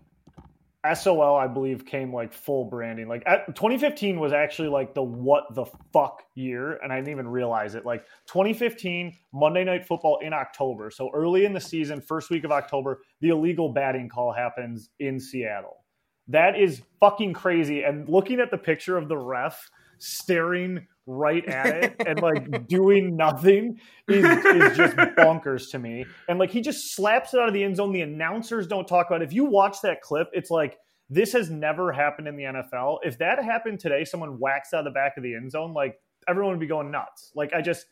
SOL, 0.94 1.38
I 1.38 1.48
believe, 1.48 1.86
came 1.86 2.14
like 2.14 2.34
full 2.34 2.66
branding. 2.66 3.08
Like 3.08 3.24
at, 3.26 3.56
2015 3.56 4.20
was 4.20 4.34
actually 4.34 4.68
like 4.68 4.94
the 4.94 5.02
what 5.02 5.56
the 5.56 5.64
fuck 5.94 6.24
year, 6.36 6.78
and 6.84 6.92
I 6.92 6.98
didn't 6.98 7.12
even 7.12 7.30
realize 7.30 7.74
it. 7.74 7.86
Like 7.86 8.06
2015 8.28 9.16
Monday 9.34 9.64
Night 9.64 9.86
Football 9.86 10.20
in 10.22 10.34
October. 10.34 10.92
So 10.92 11.10
early 11.14 11.46
in 11.46 11.54
the 11.54 11.62
season, 11.62 12.02
first 12.02 12.30
week 12.30 12.44
of 12.44 12.52
October, 12.52 13.00
the 13.22 13.30
illegal 13.30 13.72
batting 13.72 14.10
call 14.10 14.34
happens 14.34 14.90
in 15.00 15.22
Seattle. 15.22 15.86
That 16.28 16.60
is 16.60 16.82
fucking 17.00 17.32
crazy. 17.32 17.84
And 17.84 18.10
looking 18.10 18.42
at 18.42 18.52
the 18.52 18.58
picture 18.58 18.98
of 18.98 19.08
the 19.08 19.18
ref 19.18 19.70
staring 20.00 20.86
right 21.10 21.44
at 21.48 21.84
it 21.84 21.96
and 22.08 22.22
like 22.22 22.68
doing 22.68 23.16
nothing 23.18 23.80
is, 24.08 24.24
is 24.24 24.78
just 24.78 24.96
bonkers 25.18 25.72
to 25.72 25.80
me. 25.80 26.06
And 26.28 26.40
like 26.40 26.52
he 26.52 26.62
just 26.62 26.96
slaps 26.96 27.34
it 27.34 27.40
out 27.40 27.48
of 27.48 27.54
the 27.54 27.64
end 27.64 27.78
zone. 27.78 27.92
The 27.92 28.02
announcers 28.02 28.68
don't 28.68 28.88
talk 28.88 29.08
about 29.08 29.22
it. 29.22 29.26
If 29.26 29.34
you 29.34 29.46
watch 29.46 29.82
that 29.82 30.02
clip, 30.02 30.28
it's 30.34 30.52
like 30.52 30.78
this 31.10 31.34
has 31.34 31.50
never 31.50 31.92
happened 31.92 32.28
in 32.28 32.38
the 32.38 32.44
NFL. 32.44 33.00
If 33.04 33.18
that 33.18 33.44
happened 33.44 33.80
today, 33.80 34.06
someone 34.06 34.40
whacks 34.40 34.74
out 34.74 34.80
of 34.80 34.86
the 34.86 34.92
back 34.92 35.18
of 35.18 35.24
the 35.24 35.36
end 35.36 35.52
zone, 35.52 35.74
like 35.74 36.00
everyone 36.28 36.52
would 36.52 36.60
be 36.60 36.68
going 36.68 36.92
nuts. 36.92 37.32
Like 37.36 37.54
I 37.54 37.62
just 37.62 37.86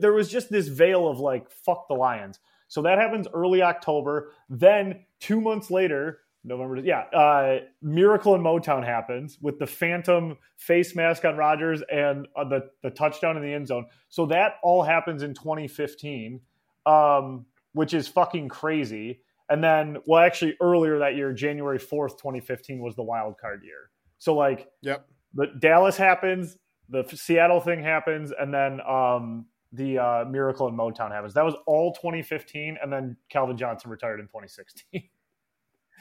there 0.00 0.12
was 0.12 0.28
just 0.28 0.50
this 0.50 0.66
veil 0.66 1.08
of 1.08 1.20
like 1.20 1.48
fuck 1.50 1.86
the 1.88 1.94
Lions. 1.94 2.40
So 2.68 2.82
that 2.82 2.98
happens 2.98 3.28
early 3.32 3.62
October. 3.62 4.32
Then 4.48 5.04
two 5.20 5.40
months 5.40 5.70
later, 5.70 6.18
November, 6.46 6.76
yeah, 6.76 7.00
uh, 7.12 7.58
Miracle 7.82 8.34
in 8.34 8.40
Motown 8.40 8.84
happens 8.84 9.38
with 9.40 9.58
the 9.58 9.66
phantom 9.66 10.38
face 10.56 10.94
mask 10.94 11.24
on 11.24 11.36
Rodgers 11.36 11.82
and 11.92 12.26
uh, 12.36 12.44
the 12.44 12.70
the 12.82 12.90
touchdown 12.90 13.36
in 13.36 13.42
the 13.42 13.52
end 13.52 13.66
zone. 13.66 13.86
So 14.08 14.26
that 14.26 14.54
all 14.62 14.82
happens 14.82 15.22
in 15.22 15.34
2015, 15.34 16.40
um, 16.86 17.44
which 17.72 17.92
is 17.92 18.06
fucking 18.08 18.48
crazy. 18.48 19.20
And 19.48 19.62
then, 19.62 19.98
well, 20.06 20.24
actually, 20.24 20.56
earlier 20.60 20.98
that 20.98 21.14
year, 21.16 21.32
January 21.32 21.78
4th, 21.78 22.18
2015, 22.18 22.80
was 22.80 22.96
the 22.96 23.02
wild 23.02 23.38
card 23.38 23.62
year. 23.64 23.90
So 24.18 24.34
like, 24.34 24.68
Yep. 24.82 25.06
the 25.34 25.46
Dallas 25.60 25.96
happens, 25.96 26.56
the 26.88 27.04
Seattle 27.14 27.60
thing 27.60 27.82
happens, 27.82 28.32
and 28.38 28.52
then 28.52 28.80
um, 28.88 29.46
the 29.72 29.98
uh, 29.98 30.24
Miracle 30.28 30.66
in 30.68 30.76
Motown 30.76 31.12
happens. 31.12 31.34
That 31.34 31.44
was 31.44 31.54
all 31.66 31.92
2015, 31.94 32.78
and 32.82 32.92
then 32.92 33.16
Calvin 33.28 33.56
Johnson 33.56 33.90
retired 33.90 34.20
in 34.20 34.26
2016. 34.26 35.08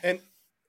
And 0.04 0.20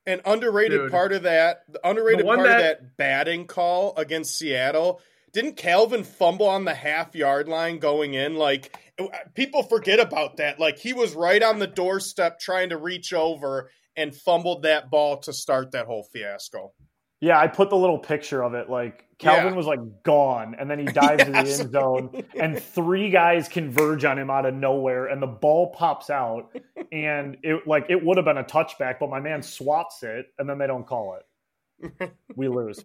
an 0.07 0.21
underrated 0.25 0.81
Dude. 0.83 0.91
part 0.91 1.13
of 1.13 1.25
that, 1.25 1.65
the 1.69 1.87
underrated 1.87 2.25
part 2.25 2.41
of 2.41 2.45
that- 2.47 2.81
that 2.81 2.97
batting 2.97 3.47
call 3.47 3.95
against 3.97 4.37
Seattle, 4.39 5.01
didn't 5.33 5.57
Calvin 5.57 6.05
fumble 6.05 6.47
on 6.47 6.65
the 6.65 6.75
half 6.75 7.15
yard 7.15 7.49
line 7.49 7.79
going 7.79 8.15
in? 8.15 8.37
Like 8.37 8.75
uh, 8.99 9.09
people 9.35 9.63
forget 9.63 10.01
about 10.01 10.39
that. 10.39 10.59
Like 10.59 10.79
he 10.79 10.93
was 10.93 11.15
right 11.15 11.43
on 11.43 11.59
the 11.59 11.67
doorstep 11.67 12.39
trying 12.39 12.71
to 12.71 12.79
reach 12.79 13.13
over 13.13 13.71
and 13.97 14.15
fumbled 14.15 14.63
that 14.63 14.91
ball 14.91 15.19
to 15.19 15.33
start 15.33 15.73
that 15.73 15.87
whole 15.87 16.05
fiasco. 16.05 16.73
Yeah, 17.21 17.39
I 17.39 17.47
put 17.47 17.71
the 17.71 17.77
little 17.77 17.99
picture 17.99 18.43
of 18.43 18.55
it. 18.55 18.69
Like 18.69 19.05
Calvin 19.19 19.53
Yeah. 19.53 19.57
was 19.57 19.67
like 19.67 20.03
gone, 20.03 20.55
and 20.59 20.71
then 20.71 20.79
he 20.79 20.85
dives 20.85 21.25
in 21.25 21.33
the 21.33 21.39
end 21.61 21.71
zone, 21.73 22.23
and 22.39 22.63
three 22.63 23.11
guys 23.11 23.49
converge 23.49 24.05
on 24.05 24.19
him 24.19 24.31
out 24.31 24.45
of 24.47 24.55
nowhere, 24.55 25.07
and 25.07 25.23
the 25.23 25.27
ball 25.27 25.69
pops 25.73 26.11
out, 26.11 26.55
and 26.93 27.37
it 27.43 27.67
like 27.67 27.87
it 27.89 28.05
would 28.05 28.17
have 28.19 28.27
been 28.27 28.39
a 28.39 28.45
touchback, 28.45 28.99
but 29.01 29.09
my 29.11 29.21
man 29.21 29.43
swats 29.43 30.03
it, 30.03 30.27
and 30.39 30.49
then 30.49 30.59
they 30.59 30.67
don't 30.67 30.87
call 30.87 31.19
it. 31.19 32.11
We 32.37 32.49
lose. 32.49 32.85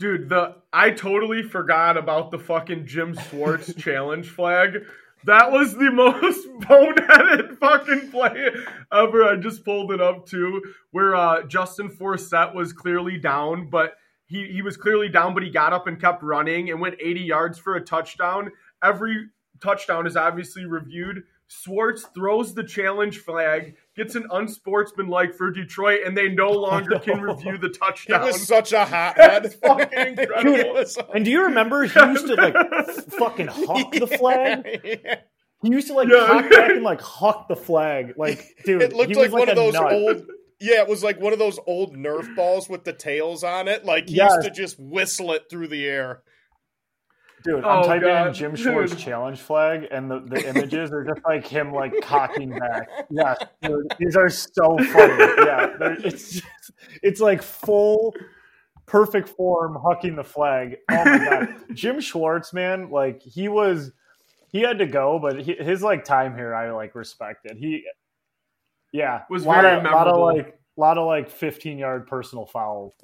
Dude, 0.00 0.28
the 0.28 0.56
I 0.72 0.90
totally 0.90 1.42
forgot 1.44 1.96
about 1.96 2.32
the 2.32 2.38
fucking 2.38 2.86
Jim 2.86 3.16
Schwartz 3.30 3.72
challenge 3.74 4.28
flag. 4.28 4.78
That 5.24 5.50
was 5.50 5.74
the 5.74 5.90
most 5.90 6.46
boneheaded 6.60 7.58
fucking 7.58 8.10
play 8.10 8.50
ever. 8.92 9.24
I 9.24 9.36
just 9.36 9.64
pulled 9.64 9.92
it 9.92 10.00
up 10.00 10.26
too, 10.26 10.62
where 10.90 11.14
uh, 11.14 11.44
Justin 11.44 11.88
Forsett 11.88 12.54
was 12.54 12.72
clearly 12.72 13.18
down, 13.18 13.70
but 13.70 13.94
he 14.26 14.46
he 14.48 14.62
was 14.62 14.76
clearly 14.76 15.08
down, 15.08 15.34
but 15.34 15.42
he 15.42 15.50
got 15.50 15.72
up 15.72 15.86
and 15.86 16.00
kept 16.00 16.22
running 16.22 16.70
and 16.70 16.80
went 16.80 16.96
80 17.00 17.20
yards 17.20 17.58
for 17.58 17.76
a 17.76 17.80
touchdown. 17.80 18.50
Every 18.82 19.28
touchdown 19.62 20.06
is 20.06 20.16
obviously 20.16 20.66
reviewed. 20.66 21.22
Schwartz 21.46 22.04
throws 22.14 22.54
the 22.54 22.64
challenge 22.64 23.18
flag, 23.18 23.76
gets 23.96 24.14
an 24.14 24.26
unsportsmanlike 24.30 25.34
for 25.34 25.50
Detroit, 25.50 26.00
and 26.06 26.16
they 26.16 26.28
no 26.28 26.50
longer 26.68 26.98
can 26.98 27.20
review 27.20 27.58
the 27.58 27.68
He 27.68 27.72
touchdown. 27.72 28.26
was 28.26 28.46
such 28.46 28.72
a 28.72 28.84
hothead. 28.84 29.44
That's 29.44 29.54
fucking 29.56 29.98
incredible. 30.18 30.54
It 30.54 30.72
was- 30.74 30.98
And 31.14 31.24
do 31.24 31.30
you 31.30 31.44
remember 31.44 31.84
he 31.84 32.00
used 32.00 32.26
to 32.26 32.34
like 32.34 32.54
fucking 33.18 33.48
huck 33.48 33.92
the 33.92 34.06
flag? 34.06 34.80
Yeah. 35.04 35.20
He 35.62 35.70
used 35.70 35.86
to 35.88 35.94
like 35.94 36.08
Yeah. 36.08 36.26
cock 36.26 36.50
back 36.50 36.70
and 36.72 36.82
like 36.82 37.00
huck 37.00 37.48
the 37.48 37.56
flag. 37.56 38.14
Like, 38.16 38.44
dude, 38.64 38.82
It 38.82 38.92
looked 38.92 39.10
he 39.10 39.14
like 39.14 39.30
was 39.30 39.40
one 39.40 39.48
of 39.48 39.56
those 39.56 39.74
nut. 39.74 39.92
old. 39.92 40.26
Yeah, 40.60 40.82
it 40.82 40.88
was 40.88 41.02
like 41.02 41.20
one 41.20 41.32
of 41.32 41.38
those 41.38 41.58
old 41.66 41.96
Nerf 41.96 42.34
balls 42.36 42.68
with 42.68 42.84
the 42.84 42.92
tails 42.92 43.42
on 43.44 43.66
it. 43.68 43.84
Like 43.84 44.08
he 44.08 44.16
Yes. 44.16 44.32
used 44.36 44.48
to 44.48 44.50
just 44.62 44.76
whistle 44.78 45.32
it 45.32 45.44
through 45.50 45.68
the 45.68 45.84
air. 45.86 46.22
Dude, 47.44 47.62
I'm 47.64 47.80
Oh, 47.80 47.86
typing 47.86 48.08
in 48.26 48.32
Jim 48.32 48.56
Schwartz 48.56 48.92
Dude. 48.92 49.00
challenge 49.00 49.38
flag, 49.38 49.86
and 49.90 50.10
the, 50.10 50.20
the 50.20 50.48
images 50.48 50.90
are 50.92 51.04
just 51.04 51.20
like 51.26 51.46
him 51.46 51.72
like 51.72 51.92
cocking 52.02 52.50
back. 52.58 52.88
Yeah, 53.10 53.34
dude, 53.62 53.92
these 53.98 54.16
are 54.16 54.30
so 54.30 54.78
funny. 54.78 55.18
Yeah, 55.44 55.76
it's 56.02 56.32
just, 56.32 56.44
it's 57.02 57.20
like 57.20 57.42
full 57.42 58.14
perfect 58.86 59.28
form 59.28 59.76
hucking 59.76 60.16
the 60.16 60.24
flag. 60.24 60.78
Oh 60.90 61.04
my 61.04 61.18
god, 61.18 61.48
Jim 61.74 62.00
Schwartz, 62.00 62.52
man, 62.54 62.88
like 62.90 63.20
he 63.22 63.48
was, 63.48 63.92
he 64.48 64.62
had 64.62 64.78
to 64.78 64.86
go, 64.86 65.18
but 65.18 65.42
he, 65.42 65.52
his 65.54 65.82
like 65.82 66.02
time 66.04 66.34
here, 66.34 66.54
I 66.54 66.70
like 66.70 66.94
respected. 66.94 67.58
He, 67.58 67.84
yeah, 68.92 69.22
Was 69.28 69.44
lot 69.44 69.62
very 69.62 69.76
of, 69.78 69.84
lot 69.84 70.06
of 70.08 70.14
memorable. 70.16 70.26
like 70.44 70.58
lot 70.78 70.96
of 70.98 71.06
like 71.06 71.28
15 71.30 71.76
yard 71.78 72.06
personal 72.06 72.46
fouls. 72.46 72.94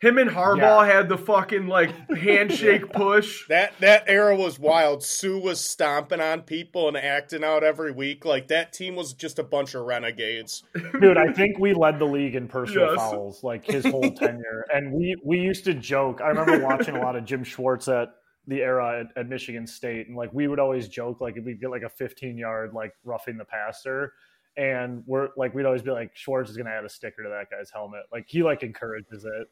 Him 0.00 0.16
and 0.16 0.30
Harbaugh 0.30 0.86
had 0.86 1.08
the 1.10 1.18
fucking 1.18 1.66
like 1.66 1.90
handshake 2.16 2.90
push. 2.92 3.46
That 3.48 3.78
that 3.80 4.04
era 4.06 4.34
was 4.34 4.58
wild. 4.58 5.02
Suh 5.02 5.38
was 5.38 5.60
stomping 5.60 6.20
on 6.20 6.42
people 6.42 6.88
and 6.88 6.96
acting 6.96 7.44
out 7.44 7.62
every 7.62 7.92
week. 7.92 8.24
Like 8.24 8.48
that 8.48 8.72
team 8.72 8.96
was 8.96 9.12
just 9.12 9.38
a 9.38 9.42
bunch 9.42 9.74
of 9.74 9.84
renegades. 9.84 10.62
Dude, 11.00 11.18
I 11.18 11.32
think 11.32 11.58
we 11.58 11.74
led 11.74 11.98
the 11.98 12.06
league 12.06 12.34
in 12.34 12.48
personal 12.48 12.86
Yes. 12.92 12.96
fouls 12.96 13.44
like 13.44 13.64
his 13.66 13.84
whole 13.84 14.10
tenure. 14.16 14.64
And 14.72 14.92
we 14.92 15.16
we 15.22 15.38
used 15.40 15.64
to 15.66 15.74
joke. 15.74 16.20
I 16.22 16.28
remember 16.28 16.64
watching 16.64 16.96
a 16.96 17.00
lot 17.00 17.14
of 17.16 17.26
Jim 17.26 17.44
Schwartz 17.44 17.86
at 17.88 18.08
the 18.46 18.62
era 18.62 19.00
at, 19.00 19.20
at 19.20 19.28
Michigan 19.28 19.66
State, 19.66 20.08
and 20.08 20.16
like 20.16 20.32
we 20.32 20.48
would 20.48 20.58
always 20.58 20.88
joke 20.88 21.20
like 21.20 21.36
if 21.36 21.44
we 21.44 21.54
get 21.54 21.70
like 21.70 21.82
a 21.82 21.90
15 21.90 22.38
yard 22.38 22.72
like 22.72 22.94
roughing 23.04 23.36
the 23.36 23.44
passer, 23.44 24.14
and 24.56 25.02
we're 25.06 25.28
like 25.36 25.54
we'd 25.54 25.66
always 25.66 25.82
be 25.82 25.90
like 25.90 26.12
Schwartz 26.16 26.48
is 26.50 26.56
gonna 26.56 26.70
add 26.70 26.86
a 26.86 26.88
sticker 26.88 27.22
to 27.22 27.28
that 27.28 27.50
guy's 27.50 27.70
helmet. 27.70 28.04
Like 28.10 28.24
he 28.28 28.42
like 28.42 28.62
encourages 28.62 29.26
it. 29.26 29.48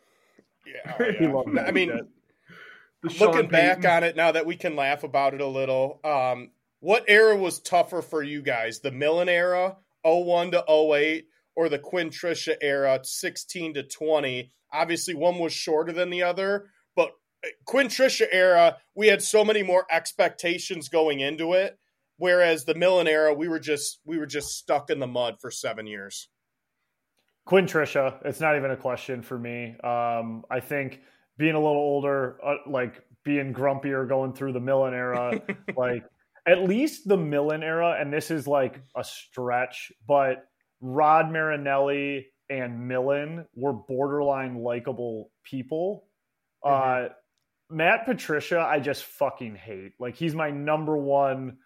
Yeah, 0.74 0.94
oh, 1.34 1.44
yeah. 1.52 1.62
I 1.62 1.70
mean, 1.70 2.08
looking 3.18 3.48
back 3.48 3.84
on 3.84 4.04
it 4.04 4.16
now 4.16 4.32
that 4.32 4.46
we 4.46 4.56
can 4.56 4.76
laugh 4.76 5.04
about 5.04 5.34
it 5.34 5.40
a 5.40 5.46
little, 5.46 6.00
um, 6.04 6.50
what 6.80 7.04
era 7.08 7.36
was 7.36 7.58
tougher 7.60 8.02
for 8.02 8.22
you 8.22 8.42
guys? 8.42 8.80
The 8.80 8.92
Millen 8.92 9.28
era, 9.28 9.76
01 10.04 10.52
to 10.52 10.64
08, 10.68 11.26
or 11.56 11.68
the 11.68 11.78
Quinn 11.78 12.10
Trisha 12.10 12.56
era, 12.60 13.00
16 13.02 13.74
to 13.74 13.82
20? 13.82 14.50
Obviously, 14.72 15.14
one 15.14 15.38
was 15.38 15.52
shorter 15.52 15.92
than 15.92 16.10
the 16.10 16.22
other, 16.22 16.66
but 16.94 17.12
uh, 17.44 17.48
Quinn 17.64 17.88
Trisha 17.88 18.26
era, 18.30 18.76
we 18.94 19.08
had 19.08 19.22
so 19.22 19.44
many 19.44 19.62
more 19.62 19.86
expectations 19.90 20.88
going 20.88 21.20
into 21.20 21.54
it. 21.54 21.78
Whereas 22.18 22.64
the 22.64 22.74
Millen 22.74 23.06
era, 23.06 23.32
we 23.32 23.46
were 23.46 23.60
just 23.60 24.00
we 24.04 24.18
were 24.18 24.26
just 24.26 24.58
stuck 24.58 24.90
in 24.90 24.98
the 24.98 25.06
mud 25.06 25.36
for 25.40 25.52
seven 25.52 25.86
years. 25.86 26.28
Quinn 27.48 27.64
Trisha, 27.64 28.18
it's 28.26 28.40
not 28.40 28.58
even 28.58 28.72
a 28.72 28.76
question 28.76 29.22
for 29.22 29.38
me. 29.38 29.74
Um, 29.82 30.44
I 30.50 30.60
think 30.60 31.00
being 31.38 31.54
a 31.54 31.58
little 31.58 31.80
older, 31.80 32.36
uh, 32.44 32.56
like 32.66 33.02
being 33.24 33.54
grumpier 33.54 34.06
going 34.06 34.34
through 34.34 34.52
the 34.52 34.60
Millen 34.60 34.92
era, 34.92 35.40
like 35.76 36.04
at 36.46 36.64
least 36.64 37.08
the 37.08 37.16
Millen 37.16 37.62
era, 37.62 37.96
and 37.98 38.12
this 38.12 38.30
is 38.30 38.46
like 38.46 38.82
a 38.94 39.02
stretch, 39.02 39.90
but 40.06 40.44
Rod 40.82 41.32
Marinelli 41.32 42.26
and 42.50 42.86
Millen 42.86 43.46
were 43.54 43.72
borderline 43.72 44.56
likable 44.56 45.30
people. 45.42 46.04
Mm-hmm. 46.62 47.06
Uh, 47.06 47.14
Matt 47.70 48.04
Patricia, 48.04 48.60
I 48.60 48.78
just 48.78 49.04
fucking 49.04 49.56
hate. 49.56 49.92
Like 49.98 50.16
he's 50.16 50.34
my 50.34 50.50
number 50.50 50.98
one, 50.98 51.56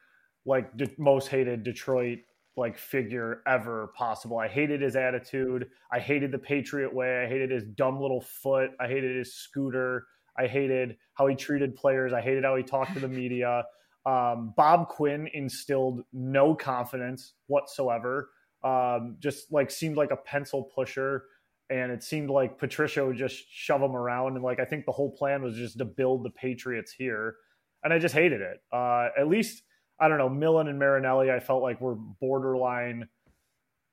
like 0.46 0.76
de- 0.76 0.94
most 0.96 1.26
hated 1.26 1.64
Detroit 1.64 2.18
like 2.56 2.76
figure 2.76 3.42
ever 3.46 3.92
possible. 3.96 4.38
I 4.38 4.48
hated 4.48 4.82
his 4.82 4.96
attitude. 4.96 5.68
I 5.90 5.98
hated 5.98 6.32
the 6.32 6.38
Patriot 6.38 6.92
way. 6.94 7.24
I 7.24 7.28
hated 7.28 7.50
his 7.50 7.64
dumb 7.64 8.00
little 8.00 8.20
foot. 8.20 8.70
I 8.78 8.88
hated 8.88 9.16
his 9.16 9.34
scooter. 9.34 10.06
I 10.38 10.46
hated 10.46 10.96
how 11.14 11.26
he 11.26 11.34
treated 11.34 11.74
players. 11.74 12.12
I 12.12 12.20
hated 12.20 12.44
how 12.44 12.56
he 12.56 12.62
talked 12.62 12.94
to 12.94 13.00
the 13.00 13.08
media. 13.22 13.64
Um, 14.04 14.52
Bob 14.56 14.88
Quinn 14.88 15.28
instilled 15.32 16.02
no 16.12 16.54
confidence 16.54 17.34
whatsoever. 17.46 18.30
Um, 18.64 19.16
just 19.18 19.52
like 19.52 19.70
seemed 19.70 19.96
like 19.96 20.10
a 20.10 20.16
pencil 20.16 20.70
pusher. 20.74 21.24
And 21.70 21.90
it 21.90 22.02
seemed 22.02 22.28
like 22.28 22.58
Patricia 22.58 23.04
would 23.06 23.16
just 23.16 23.44
shove 23.50 23.80
him 23.80 23.96
around. 23.96 24.34
And 24.34 24.44
like, 24.44 24.60
I 24.60 24.64
think 24.64 24.84
the 24.84 24.92
whole 24.92 25.10
plan 25.10 25.42
was 25.42 25.56
just 25.56 25.78
to 25.78 25.84
build 25.86 26.22
the 26.22 26.30
Patriots 26.30 26.92
here. 26.92 27.36
And 27.82 27.92
I 27.92 27.98
just 27.98 28.14
hated 28.14 28.42
it. 28.42 28.58
Uh, 28.70 29.08
at 29.18 29.28
least 29.28 29.62
I 30.02 30.08
don't 30.08 30.18
know, 30.18 30.28
Millen 30.28 30.66
and 30.66 30.80
Marinelli, 30.80 31.30
I 31.30 31.38
felt 31.38 31.62
like 31.62 31.80
were 31.80 31.94
borderline 31.94 33.08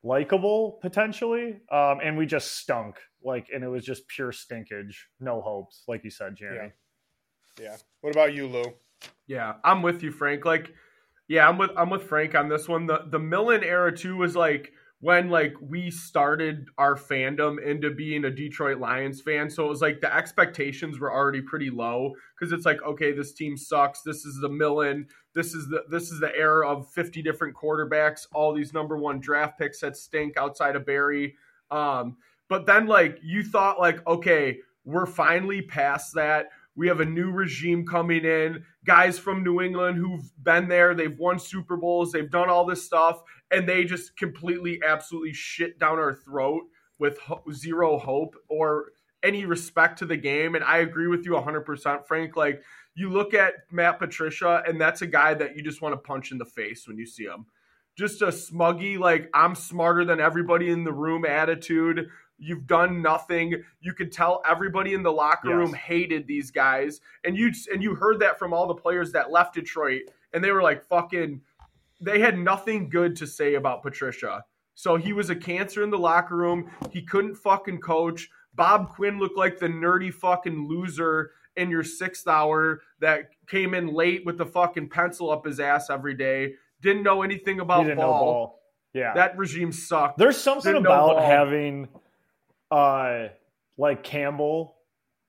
likable 0.04 0.80
potentially. 0.82 1.58
Um, 1.72 2.00
and 2.04 2.18
we 2.18 2.26
just 2.26 2.58
stunk. 2.58 2.98
Like, 3.24 3.48
and 3.54 3.64
it 3.64 3.68
was 3.68 3.86
just 3.86 4.08
pure 4.08 4.32
stinkage. 4.32 4.96
No 5.20 5.40
hopes, 5.40 5.84
like 5.88 6.04
you 6.04 6.10
said, 6.10 6.36
Jerry. 6.36 6.74
Yeah. 7.60 7.64
yeah. 7.66 7.76
What 8.02 8.16
about 8.16 8.34
you, 8.34 8.48
Lou? 8.48 8.64
Yeah, 9.28 9.54
I'm 9.64 9.84
with 9.84 10.02
you, 10.02 10.12
Frank. 10.12 10.46
Like, 10.46 10.74
yeah, 11.28 11.48
I'm 11.48 11.60
with 11.60 11.72
I'm 11.78 11.92
with 11.92 12.04
Frank 12.04 12.34
on 12.34 12.50
this 12.50 12.68
one. 12.68 12.88
The 12.88 13.06
the 13.08 13.20
Millen 13.20 13.64
era 13.64 13.96
too 13.96 14.18
was 14.18 14.36
like 14.36 14.74
when 15.02 15.30
like 15.30 15.54
we 15.62 15.90
started 15.90 16.68
our 16.78 16.96
fandom 16.96 17.64
into 17.64 17.90
being 17.90 18.26
a 18.26 18.30
Detroit 18.30 18.80
Lions 18.80 19.22
fan. 19.22 19.50
So 19.50 19.66
it 19.66 19.70
was 19.70 19.82
like 19.82 20.02
the 20.02 20.14
expectations 20.14 21.00
were 21.00 21.12
already 21.12 21.42
pretty 21.42 21.70
low 21.70 22.14
because 22.38 22.52
it's 22.52 22.66
like, 22.66 22.82
okay, 22.84 23.14
this 23.14 23.32
team 23.34 23.56
sucks. 23.56 24.02
This 24.02 24.26
is 24.26 24.40
the 24.42 24.50
Millen. 24.50 25.08
This 25.34 25.54
is 25.54 25.70
the 25.70 25.86
this 25.90 26.12
is 26.12 26.20
the 26.20 26.36
era 26.36 26.68
of 26.68 26.90
50 26.92 27.22
different 27.22 27.56
quarterbacks, 27.56 28.28
all 28.34 28.54
these 28.54 28.74
number 28.74 28.98
one 28.98 29.20
draft 29.20 29.58
picks 29.58 29.80
that 29.80 29.96
stink 29.96 30.36
outside 30.38 30.76
of 30.76 30.86
Barry. 30.86 31.36
Um, 31.72 32.18
but 32.50 32.66
then 32.66 32.88
like 32.88 33.20
you 33.24 33.44
thought 33.44 33.80
like, 33.80 34.06
okay, 34.06 34.58
we're 34.84 35.06
finally 35.06 35.62
past 35.62 36.16
that. 36.16 36.48
We 36.76 36.88
have 36.88 37.02
a 37.02 37.06
new 37.06 37.32
regime 37.32 37.86
coming 37.86 38.24
in, 38.24 38.64
guys 38.86 39.20
from 39.20 39.44
New 39.44 39.62
England 39.62 39.98
who've 39.98 40.32
been 40.42 40.70
there, 40.70 40.96
they've 40.96 41.18
won 41.18 41.38
Super 41.38 41.76
Bowls, 41.76 42.12
they've 42.14 42.32
done 42.32 42.50
all 42.50 42.66
this 42.66 42.86
stuff, 42.86 43.22
and 43.52 43.68
they 43.68 43.84
just 43.84 44.16
completely, 44.18 44.80
absolutely 44.86 45.34
shit 45.34 45.80
down 45.80 46.00
our 46.00 46.14
throat 46.14 46.64
with 47.00 47.18
ho- 47.20 47.44
zero 47.52 47.98
hope 47.98 48.36
or 48.48 48.92
any 49.24 49.46
respect 49.46 50.00
to 50.00 50.06
the 50.06 50.18
game. 50.18 50.56
And 50.56 50.64
I 50.64 50.78
agree 50.80 51.08
with 51.08 51.26
you 51.26 51.32
100%, 51.32 52.06
Frank. 52.06 52.36
Like, 52.36 52.62
you 52.96 53.10
look 53.10 53.34
at 53.34 53.54
Matt 53.72 54.00
Patricia, 54.00 54.64
and 54.68 54.80
that's 54.80 55.02
a 55.02 55.08
guy 55.08 55.34
that 55.34 55.56
you 55.56 55.64
just 55.64 55.82
want 55.82 55.94
to 55.94 55.98
punch 55.98 56.32
in 56.32 56.38
the 56.38 56.46
face 56.46 56.88
when 56.88 56.98
you 56.98 57.06
see 57.06 57.24
him. 57.24 57.46
Just 57.98 58.22
a 58.22 58.28
smuggy, 58.28 58.98
like, 58.98 59.30
I'm 59.34 59.56
smarter 59.56 60.06
than 60.06 60.20
everybody 60.20 60.70
in 60.70 60.84
the 60.84 60.94
room 60.94 61.26
attitude. 61.26 62.10
You've 62.38 62.68
done 62.68 63.02
nothing. 63.02 63.64
You 63.82 63.94
could 63.94 64.12
tell 64.12 64.42
everybody 64.48 64.94
in 64.94 65.04
the 65.04 65.12
locker 65.12 65.50
yes. 65.50 65.56
room 65.56 65.74
hated 65.74 66.26
these 66.26 66.52
guys, 66.52 67.02
and 67.26 67.38
you 67.38 67.52
and 67.72 67.84
you 67.84 67.96
heard 67.96 68.22
that 68.22 68.40
from 68.40 68.54
all 68.54 68.68
the 68.68 68.76
players 68.76 69.12
that 69.12 69.32
left 69.32 69.56
Detroit, 69.56 70.04
and 70.34 70.42
they 70.44 70.52
were 70.52 70.64
like 70.64 70.86
fucking. 70.86 71.42
They 72.02 72.20
had 72.20 72.38
nothing 72.38 72.90
good 72.90 73.16
to 73.18 73.28
say 73.28 73.56
about 73.56 73.84
Patricia. 73.84 74.44
So 74.76 74.96
he 74.96 75.12
was 75.12 75.30
a 75.30 75.36
cancer 75.36 75.84
in 75.84 75.90
the 75.90 75.98
locker 75.98 76.38
room. 76.38 76.72
He 76.92 77.02
couldn't 77.02 77.36
fucking 77.36 77.82
coach. 77.82 78.30
Bob 78.54 78.96
Quinn 78.96 79.20
looked 79.20 79.38
like 79.38 79.60
the 79.60 79.68
nerdy 79.68 80.14
fucking 80.14 80.68
loser 80.68 81.32
in 81.56 81.70
your 81.70 81.84
sixth 81.84 82.28
hour 82.28 82.82
that 83.00 83.30
came 83.48 83.74
in 83.74 83.88
late 83.88 84.26
with 84.26 84.38
the 84.38 84.46
fucking 84.46 84.90
pencil 84.90 85.30
up 85.30 85.46
his 85.46 85.60
ass 85.60 85.90
every 85.90 86.14
day. 86.14 86.54
Didn't 86.82 87.04
know 87.04 87.24
anything 87.24 87.60
about 87.60 87.86
ball. 87.98 88.24
ball. 88.24 88.62
Yeah, 88.94 89.14
that 89.14 89.38
regime 89.38 89.72
sucked. 89.72 90.18
There's 90.18 90.38
something 90.38 90.74
Didn't 90.74 90.86
about 90.86 91.22
having 91.22 91.90
uh, 92.72 93.28
like 93.78 94.04
Campbell, 94.04 94.78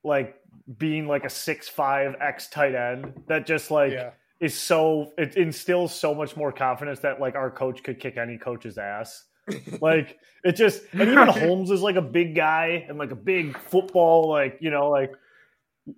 like 0.03 0.41
being 0.79 1.07
like 1.07 1.25
a 1.25 1.31
six 1.31 1.69
five 1.69 2.15
X 2.21 2.49
tight 2.49 2.75
end 2.75 3.13
that 3.27 3.47
just 3.47 3.71
like 3.71 3.93
yeah. 3.93 4.11
Is 4.41 4.59
so 4.59 5.13
it 5.19 5.37
instills 5.37 5.95
so 5.95 6.15
much 6.15 6.37
more 6.37 6.53
confidence 6.53 7.01
that 7.01 7.21
like 7.21 7.35
our 7.35 7.51
coach 7.51 7.83
could 7.83 8.01
kick 8.01 8.17
any 8.17 8.39
coach's 8.39 8.79
ass. 8.79 9.25
like 9.81 10.19
it 10.45 10.53
just 10.53 10.83
and 10.93 11.03
even 11.03 11.29
Holmes 11.29 11.71
is 11.71 11.83
like 11.83 11.97
a 11.97 12.03
big 12.03 12.35
guy 12.35 12.85
and 12.89 12.99
like 12.99 13.11
a 13.11 13.17
big 13.17 13.59
football 13.59 14.29
like 14.29 14.59
you 14.61 14.71
know 14.71 14.91
like 14.91 15.13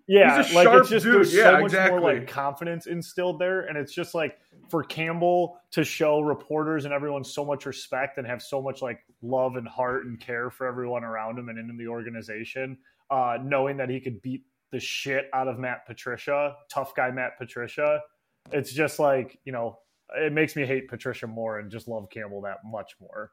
yeah 0.07 0.36
like 0.55 0.68
it's 0.68 0.88
just 0.88 1.05
dude. 1.05 1.14
there's 1.16 1.34
yeah, 1.34 1.45
so 1.45 1.53
much 1.53 1.62
exactly. 1.64 2.01
more 2.01 2.14
like 2.14 2.28
confidence 2.28 2.86
instilled 2.86 3.38
there 3.38 3.62
and 3.62 3.76
it's 3.76 3.93
just 3.93 4.14
like 4.14 4.38
for 4.68 4.82
Campbell 4.82 5.61
to 5.72 5.84
show 5.84 6.20
reporters 6.20 6.86
and 6.86 6.95
everyone 6.95 7.24
so 7.24 7.45
much 7.45 7.66
respect 7.66 8.16
and 8.16 8.26
have 8.26 8.40
so 8.43 8.62
much 8.62 8.80
like 8.80 9.01
love 9.20 9.57
and 9.57 9.68
heart 9.68 10.07
and 10.07 10.18
care 10.18 10.51
for 10.51 10.66
everyone 10.66 11.05
around 11.05 11.38
him 11.38 11.51
and 11.51 11.59
in 11.59 11.76
the 11.76 11.86
organization, 11.86 12.78
uh, 13.11 13.36
knowing 13.43 13.76
that 13.76 13.90
he 13.90 14.01
could 14.01 14.22
beat 14.22 14.47
the 14.70 14.80
shit 14.80 15.28
out 15.34 15.47
of 15.47 15.59
Matt 15.59 15.86
Patricia, 15.86 16.57
tough 16.70 16.95
guy 16.95 17.11
Matt 17.11 17.36
Patricia. 17.38 18.01
It's 18.51 18.72
just 18.72 18.99
like, 18.99 19.38
you 19.45 19.53
know, 19.53 19.78
it 20.14 20.32
makes 20.32 20.57
me 20.57 20.66
hate 20.66 20.88
Patricia 20.88 21.26
more 21.26 21.59
and 21.59 21.70
just 21.70 21.88
love 21.88 22.09
Campbell 22.11 22.43
that 22.43 22.59
much 22.64 22.97
more. 23.01 23.30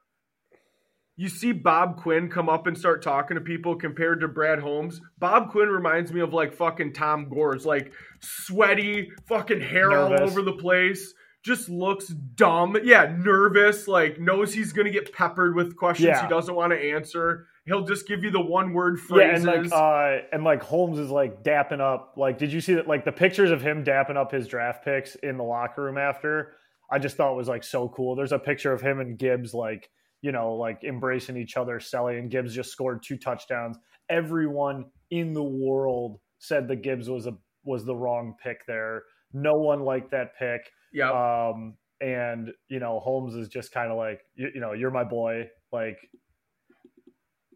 You 1.16 1.28
see 1.28 1.52
Bob 1.52 2.00
Quinn 2.00 2.30
come 2.30 2.48
up 2.48 2.66
and 2.66 2.78
start 2.78 3.02
talking 3.02 3.34
to 3.34 3.42
people 3.42 3.76
compared 3.76 4.20
to 4.20 4.28
Brad 4.28 4.58
Holmes. 4.58 5.02
Bob 5.18 5.50
Quinn 5.50 5.68
reminds 5.68 6.12
me 6.12 6.20
of 6.20 6.32
like 6.32 6.54
fucking 6.54 6.94
Tom 6.94 7.28
Gores, 7.28 7.66
like 7.66 7.92
sweaty, 8.20 9.10
fucking 9.26 9.60
hair 9.60 9.90
Nervous. 9.90 10.20
all 10.20 10.26
over 10.26 10.42
the 10.42 10.54
place 10.54 11.12
just 11.42 11.68
looks 11.68 12.08
dumb. 12.08 12.76
Yeah, 12.82 13.14
nervous, 13.16 13.88
like 13.88 14.20
knows 14.20 14.52
he's 14.52 14.72
gonna 14.72 14.90
get 14.90 15.12
peppered 15.12 15.54
with 15.54 15.76
questions 15.76 16.08
yeah. 16.08 16.22
he 16.22 16.28
doesn't 16.28 16.54
want 16.54 16.72
to 16.72 16.78
answer. 16.78 17.46
He'll 17.66 17.84
just 17.84 18.08
give 18.08 18.24
you 18.24 18.30
the 18.30 18.40
one 18.40 18.72
word 18.72 18.98
phrases. 18.98 19.44
Yeah, 19.44 19.52
and 19.52 19.70
like 19.70 19.72
uh 19.72 20.24
and 20.32 20.44
like 20.44 20.62
Holmes 20.62 20.98
is 20.98 21.10
like 21.10 21.42
dapping 21.42 21.80
up 21.80 22.14
like 22.16 22.38
did 22.38 22.52
you 22.52 22.60
see 22.60 22.74
that 22.74 22.88
like 22.88 23.04
the 23.04 23.12
pictures 23.12 23.50
of 23.50 23.62
him 23.62 23.84
dapping 23.84 24.16
up 24.16 24.32
his 24.32 24.48
draft 24.48 24.84
picks 24.84 25.14
in 25.16 25.36
the 25.36 25.44
locker 25.44 25.84
room 25.84 25.98
after? 25.98 26.54
I 26.90 26.98
just 26.98 27.16
thought 27.16 27.36
was 27.36 27.48
like 27.48 27.62
so 27.62 27.88
cool. 27.88 28.16
There's 28.16 28.32
a 28.32 28.38
picture 28.38 28.72
of 28.72 28.80
him 28.80 28.98
and 28.98 29.18
Gibbs 29.18 29.54
like, 29.54 29.88
you 30.22 30.32
know, 30.32 30.54
like 30.54 30.82
embracing 30.82 31.36
each 31.36 31.56
other, 31.56 31.78
Selly 31.78 32.18
and 32.18 32.30
Gibbs 32.30 32.54
just 32.54 32.70
scored 32.70 33.02
two 33.02 33.16
touchdowns. 33.16 33.78
Everyone 34.08 34.86
in 35.10 35.32
the 35.32 35.42
world 35.42 36.18
said 36.38 36.66
that 36.68 36.82
Gibbs 36.82 37.08
was 37.08 37.26
a 37.26 37.36
was 37.64 37.84
the 37.84 37.94
wrong 37.94 38.34
pick 38.42 38.66
there. 38.66 39.04
No 39.32 39.54
one 39.54 39.80
liked 39.80 40.10
that 40.10 40.36
pick. 40.36 40.62
Yeah. 40.92 41.10
Um, 41.10 41.74
and 42.00 42.50
you 42.68 42.80
know, 42.80 42.98
Holmes 43.00 43.34
is 43.34 43.48
just 43.48 43.72
kind 43.72 43.90
of 43.90 43.98
like, 43.98 44.22
you, 44.34 44.48
you, 44.54 44.60
know, 44.60 44.72
you're 44.72 44.90
my 44.90 45.04
boy. 45.04 45.48
Like, 45.72 45.98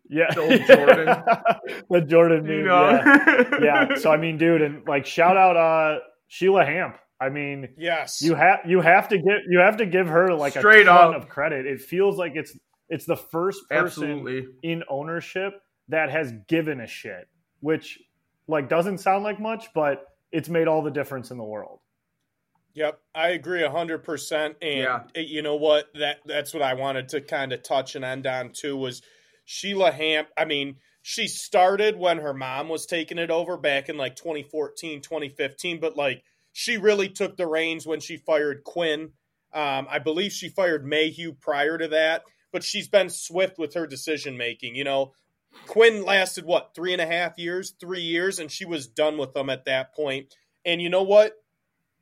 yeah, 0.09 0.33
Jordan, 0.33 0.67
the 1.91 2.01
Jordan, 2.03 2.45
dude, 2.45 2.59
you 2.59 2.65
know? 2.65 2.91
yeah. 2.91 3.59
yeah. 3.63 3.95
So 3.97 4.11
I 4.11 4.17
mean, 4.17 4.39
dude, 4.39 4.63
and 4.63 4.87
like, 4.87 5.07
shout 5.07 5.37
out 5.37 5.57
uh 5.57 6.01
Sheila 6.29 6.65
Hamp. 6.65 6.97
I 7.21 7.31
mean, 7.31 7.69
yes, 7.79 8.21
you 8.21 8.35
have 8.35 8.61
you 8.67 8.81
have 8.81 9.09
to 9.09 9.17
give 9.17 9.39
you 9.49 9.61
have 9.61 9.79
to 9.79 9.87
give 9.87 10.09
her 10.09 10.35
like 10.35 10.53
Straight 10.53 10.83
a 10.83 10.91
ton 10.91 11.15
up. 11.15 11.23
of 11.23 11.29
credit. 11.29 11.67
It 11.67 11.81
feels 11.81 12.19
like 12.19 12.33
it's 12.35 12.57
it's 12.89 13.07
the 13.07 13.17
first 13.17 13.61
person 13.69 13.85
Absolutely. 13.87 14.47
in 14.63 14.83
ownership 14.91 15.55
that 15.89 16.11
has 16.11 16.33
given 16.49 16.81
a 16.81 16.87
shit, 16.87 17.29
which 17.61 17.99
like 18.47 18.69
doesn't 18.69 18.99
sound 18.99 19.25
like 19.25 19.41
much, 19.41 19.69
but 19.75 20.05
it's 20.33 20.49
made 20.49 20.69
all 20.69 20.83
the 20.83 20.91
difference 20.91 21.31
in 21.31 21.39
the 21.39 21.45
world. 21.45 21.81
Yep, 22.75 22.99
I 23.15 23.29
agree 23.29 23.65
hundred 23.67 24.03
percent. 24.03 24.57
And 24.61 24.81
yeah. 24.81 25.01
you 25.15 25.43
know 25.43 25.57
what? 25.57 25.87
That 25.95 26.19
that's 26.27 26.53
what 26.53 26.63
I 26.63 26.75
wanted 26.75 27.09
to 27.11 27.21
kind 27.21 27.53
of 27.53 27.63
touch 27.63 27.95
and 27.95 28.05
end 28.05 28.27
on 28.27 28.51
too 28.51 28.77
was 28.77 29.01
Sheila 29.45 29.91
Hamp. 29.91 30.29
I 30.37 30.45
mean, 30.45 30.77
she 31.03 31.29
started 31.29 31.99
when 31.99 32.19
her 32.19 32.35
mom 32.35 32.69
was 32.69 32.87
taking 32.87 33.19
it 33.19 33.31
over 33.31 33.57
back 33.57 33.89
in 33.89 33.97
like 33.97 34.17
2014, 34.17 35.01
2015, 35.01 35.81
but 35.81 35.97
like 35.97 36.23
she 36.53 36.77
really 36.77 37.09
took 37.09 37.37
the 37.37 37.47
reins 37.47 37.87
when 37.87 38.01
she 38.01 38.17
fired 38.17 38.65
Quinn. 38.65 39.13
Um, 39.53 39.87
I 39.89 39.99
believe 39.99 40.33
she 40.33 40.49
fired 40.49 40.85
Mayhew 40.85 41.33
prior 41.33 41.79
to 41.79 41.89
that, 41.89 42.23
but 42.53 42.65
she's 42.65 42.89
been 42.89 43.11
swift 43.11 43.59
with 43.59 43.75
her 43.75 43.87
decision 43.87 44.37
making. 44.37 44.75
You 44.75 44.85
know, 44.85 45.13
Quinn 45.67 46.05
lasted 46.05 46.45
what 46.45 46.75
three 46.75 46.93
and 46.93 47.03
a 47.03 47.07
half 47.07 47.39
years, 47.39 47.75
three 47.81 48.03
years, 48.03 48.39
and 48.39 48.51
she 48.51 48.65
was 48.65 48.87
done 48.87 49.19
with 49.19 49.35
them 49.35 49.51
at 49.51 49.67
that 49.67 49.95
point. 49.95 50.35
And 50.65 50.81
you 50.83 50.89
know 50.89 51.03
what? 51.03 51.35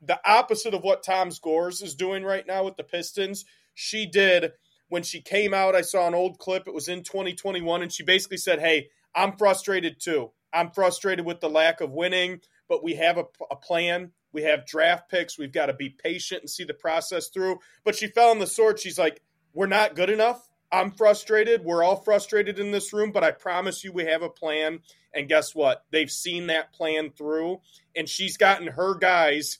the 0.02 0.20
opposite 0.28 0.74
of 0.74 0.82
what 0.82 1.04
Tom 1.04 1.30
Gores 1.40 1.80
is 1.80 1.94
doing 1.94 2.24
right 2.24 2.46
now 2.46 2.64
with 2.64 2.76
the 2.76 2.82
Pistons. 2.82 3.44
She 3.74 4.04
did 4.04 4.52
when 4.92 5.02
she 5.02 5.22
came 5.22 5.54
out. 5.54 5.74
I 5.74 5.80
saw 5.80 6.06
an 6.06 6.14
old 6.14 6.38
clip. 6.38 6.68
It 6.68 6.74
was 6.74 6.86
in 6.86 7.02
2021, 7.02 7.80
and 7.80 7.90
she 7.90 8.02
basically 8.02 8.36
said, 8.36 8.60
"Hey, 8.60 8.90
I'm 9.14 9.38
frustrated 9.38 9.98
too. 9.98 10.32
I'm 10.52 10.70
frustrated 10.70 11.24
with 11.24 11.40
the 11.40 11.48
lack 11.48 11.80
of 11.80 11.92
winning, 11.92 12.42
but 12.68 12.84
we 12.84 12.96
have 12.96 13.16
a, 13.16 13.24
a 13.50 13.56
plan. 13.56 14.12
We 14.34 14.42
have 14.42 14.66
draft 14.66 15.10
picks. 15.10 15.38
We've 15.38 15.50
got 15.50 15.66
to 15.66 15.72
be 15.72 15.88
patient 15.88 16.42
and 16.42 16.50
see 16.50 16.64
the 16.64 16.74
process 16.74 17.28
through." 17.28 17.60
But 17.84 17.96
she 17.96 18.06
fell 18.08 18.28
on 18.28 18.38
the 18.38 18.46
sword. 18.46 18.80
She's 18.80 18.98
like, 18.98 19.22
"We're 19.54 19.66
not 19.66 19.96
good 19.96 20.10
enough. 20.10 20.46
I'm 20.70 20.90
frustrated. 20.90 21.64
We're 21.64 21.82
all 21.82 21.96
frustrated 21.96 22.58
in 22.58 22.70
this 22.70 22.92
room, 22.92 23.12
but 23.12 23.24
I 23.24 23.30
promise 23.30 23.82
you 23.82 23.92
we 23.92 24.04
have 24.04 24.20
a 24.20 24.28
plan. 24.28 24.80
And 25.14 25.26
guess 25.26 25.54
what? 25.54 25.86
They've 25.90 26.10
seen 26.10 26.48
that 26.48 26.74
plan 26.74 27.12
through, 27.16 27.62
and 27.96 28.06
she's 28.06 28.36
gotten 28.36 28.66
her 28.66 28.94
guys. 28.94 29.58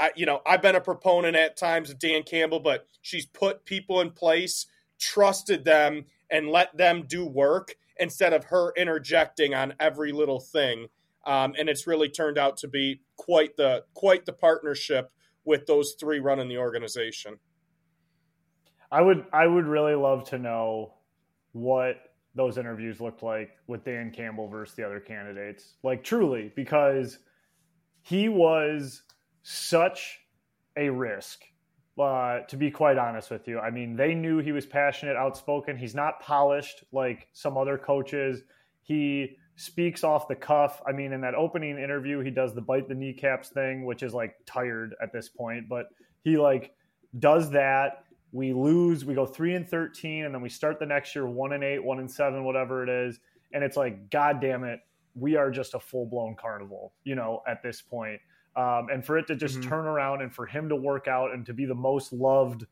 I, 0.00 0.10
you 0.16 0.26
know, 0.26 0.40
I've 0.44 0.62
been 0.62 0.74
a 0.74 0.80
proponent 0.80 1.36
at 1.36 1.56
times 1.56 1.88
of 1.88 2.00
Dan 2.00 2.24
Campbell, 2.24 2.58
but 2.58 2.88
she's 3.00 3.26
put 3.26 3.64
people 3.64 4.00
in 4.00 4.10
place, 4.10 4.66
trusted 5.02 5.64
them, 5.64 6.04
and 6.30 6.48
let 6.48 6.76
them 6.76 7.04
do 7.06 7.26
work 7.26 7.74
instead 7.98 8.32
of 8.32 8.44
her 8.44 8.72
interjecting 8.76 9.54
on 9.54 9.74
every 9.80 10.12
little 10.12 10.40
thing. 10.40 10.86
Um, 11.26 11.54
and 11.58 11.68
it's 11.68 11.86
really 11.86 12.08
turned 12.08 12.38
out 12.38 12.56
to 12.58 12.68
be 12.68 13.00
quite 13.16 13.56
the 13.56 13.84
quite 13.94 14.24
the 14.26 14.32
partnership 14.32 15.12
with 15.44 15.66
those 15.66 15.94
three 15.98 16.20
running 16.20 16.48
the 16.48 16.58
organization. 16.58 17.38
I 18.90 19.02
would 19.02 19.24
I 19.32 19.46
would 19.46 19.66
really 19.66 19.94
love 19.94 20.24
to 20.30 20.38
know 20.38 20.94
what 21.52 21.96
those 22.34 22.58
interviews 22.58 23.00
looked 23.00 23.22
like 23.22 23.50
with 23.66 23.84
Dan 23.84 24.10
Campbell 24.10 24.48
versus 24.48 24.74
the 24.74 24.84
other 24.84 25.00
candidates. 25.00 25.74
Like 25.82 26.02
truly, 26.02 26.52
because 26.56 27.18
he 28.00 28.28
was 28.28 29.02
such 29.42 30.20
a 30.76 30.88
risk. 30.88 31.42
Uh, 32.00 32.40
to 32.48 32.56
be 32.56 32.70
quite 32.70 32.96
honest 32.96 33.30
with 33.30 33.46
you, 33.46 33.58
I 33.58 33.70
mean, 33.70 33.96
they 33.96 34.14
knew 34.14 34.38
he 34.38 34.52
was 34.52 34.64
passionate, 34.64 35.16
outspoken. 35.16 35.76
He's 35.76 35.94
not 35.94 36.20
polished 36.20 36.84
like 36.90 37.28
some 37.32 37.58
other 37.58 37.76
coaches. 37.76 38.42
He 38.82 39.36
speaks 39.56 40.02
off 40.02 40.26
the 40.26 40.34
cuff. 40.34 40.80
I 40.86 40.92
mean, 40.92 41.12
in 41.12 41.20
that 41.20 41.34
opening 41.34 41.78
interview, 41.78 42.20
he 42.20 42.30
does 42.30 42.54
the 42.54 42.62
bite 42.62 42.88
the 42.88 42.94
kneecaps 42.94 43.50
thing, 43.50 43.84
which 43.84 44.02
is 44.02 44.14
like 44.14 44.34
tired 44.46 44.94
at 45.02 45.12
this 45.12 45.28
point, 45.28 45.68
but 45.68 45.86
he 46.24 46.38
like 46.38 46.72
does 47.18 47.50
that 47.50 48.04
we 48.32 48.54
lose, 48.54 49.04
we 49.04 49.14
go 49.14 49.26
three 49.26 49.54
and 49.54 49.68
thirteen, 49.68 50.24
and 50.24 50.34
then 50.34 50.40
we 50.40 50.48
start 50.48 50.78
the 50.78 50.86
next 50.86 51.14
year 51.14 51.26
one 51.26 51.52
and 51.52 51.62
eight, 51.62 51.84
one 51.84 51.98
and 51.98 52.10
seven, 52.10 52.44
whatever 52.44 52.82
it 52.82 52.88
is, 52.88 53.20
and 53.52 53.62
it's 53.62 53.76
like, 53.76 54.10
god 54.10 54.40
damn 54.40 54.64
it, 54.64 54.80
we 55.14 55.36
are 55.36 55.50
just 55.50 55.74
a 55.74 55.80
full 55.80 56.06
blown 56.06 56.34
carnival, 56.34 56.94
you 57.04 57.14
know, 57.14 57.42
at 57.46 57.62
this 57.62 57.82
point. 57.82 58.20
Um, 58.54 58.88
and 58.92 59.04
for 59.04 59.16
it 59.16 59.26
to 59.28 59.36
just 59.36 59.60
mm-hmm. 59.60 59.68
turn 59.68 59.86
around 59.86 60.20
and 60.20 60.32
for 60.32 60.46
him 60.46 60.68
to 60.68 60.76
work 60.76 61.08
out 61.08 61.32
and 61.32 61.44
to 61.46 61.54
be 61.54 61.64
the 61.64 61.74
most 61.74 62.12
loved 62.12 62.66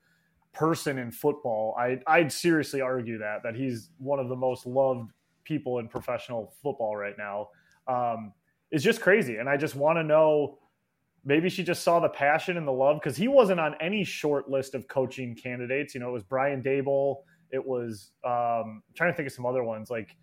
person 0.52 0.98
in 0.98 1.10
football, 1.10 1.74
I, 1.78 2.00
I'd 2.06 2.30
seriously 2.32 2.80
argue 2.80 3.18
that 3.18 3.42
that 3.44 3.54
he's 3.54 3.90
one 3.98 4.18
of 4.18 4.28
the 4.28 4.36
most 4.36 4.66
loved 4.66 5.12
people 5.44 5.78
in 5.78 5.88
professional 5.88 6.54
football 6.62 6.96
right 6.96 7.16
now. 7.16 7.48
Um, 7.86 8.32
is 8.70 8.84
just 8.84 9.00
crazy, 9.00 9.36
and 9.36 9.48
I 9.48 9.56
just 9.56 9.74
want 9.74 9.98
to 9.98 10.04
know 10.04 10.58
maybe 11.24 11.48
she 11.48 11.62
just 11.62 11.82
saw 11.82 12.00
the 12.00 12.08
passion 12.08 12.56
and 12.56 12.66
the 12.66 12.72
love 12.72 13.00
because 13.00 13.16
he 13.16 13.28
wasn't 13.28 13.60
on 13.60 13.74
any 13.80 14.04
short 14.04 14.48
list 14.48 14.74
of 14.74 14.86
coaching 14.88 15.34
candidates. 15.34 15.94
You 15.94 16.00
know, 16.00 16.08
it 16.08 16.12
was 16.12 16.22
Brian 16.22 16.62
Daboll. 16.62 17.16
It 17.50 17.64
was 17.64 18.12
um, 18.24 18.82
trying 18.94 19.12
to 19.12 19.16
think 19.16 19.26
of 19.26 19.32
some 19.32 19.44
other 19.44 19.64
ones 19.64 19.90
like 19.90 20.16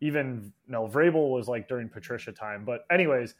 even 0.00 0.52
no 0.68 0.86
Vrabel 0.86 1.30
was 1.30 1.48
like 1.48 1.68
during 1.68 1.88
Patricia 1.88 2.32
time. 2.32 2.64
But 2.64 2.84
anyways, 2.90 3.34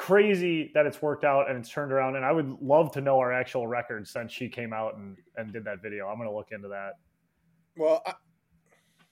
crazy 0.00 0.70
that 0.72 0.86
it's 0.86 1.02
worked 1.02 1.24
out 1.24 1.50
and 1.50 1.58
it's 1.58 1.68
turned 1.68 1.92
around. 1.92 2.16
And 2.16 2.24
I 2.24 2.32
would 2.32 2.56
love 2.62 2.90
to 2.92 3.02
know 3.02 3.18
our 3.18 3.34
actual 3.34 3.66
record 3.66 4.08
since 4.08 4.32
she 4.32 4.48
came 4.48 4.72
out 4.72 4.96
and 4.96 5.18
and 5.36 5.52
did 5.52 5.64
that 5.64 5.82
video. 5.82 6.08
I'm 6.08 6.16
gonna 6.16 6.34
look 6.34 6.52
into 6.52 6.68
that. 6.68 6.94
Well. 7.76 8.02
I- 8.06 8.14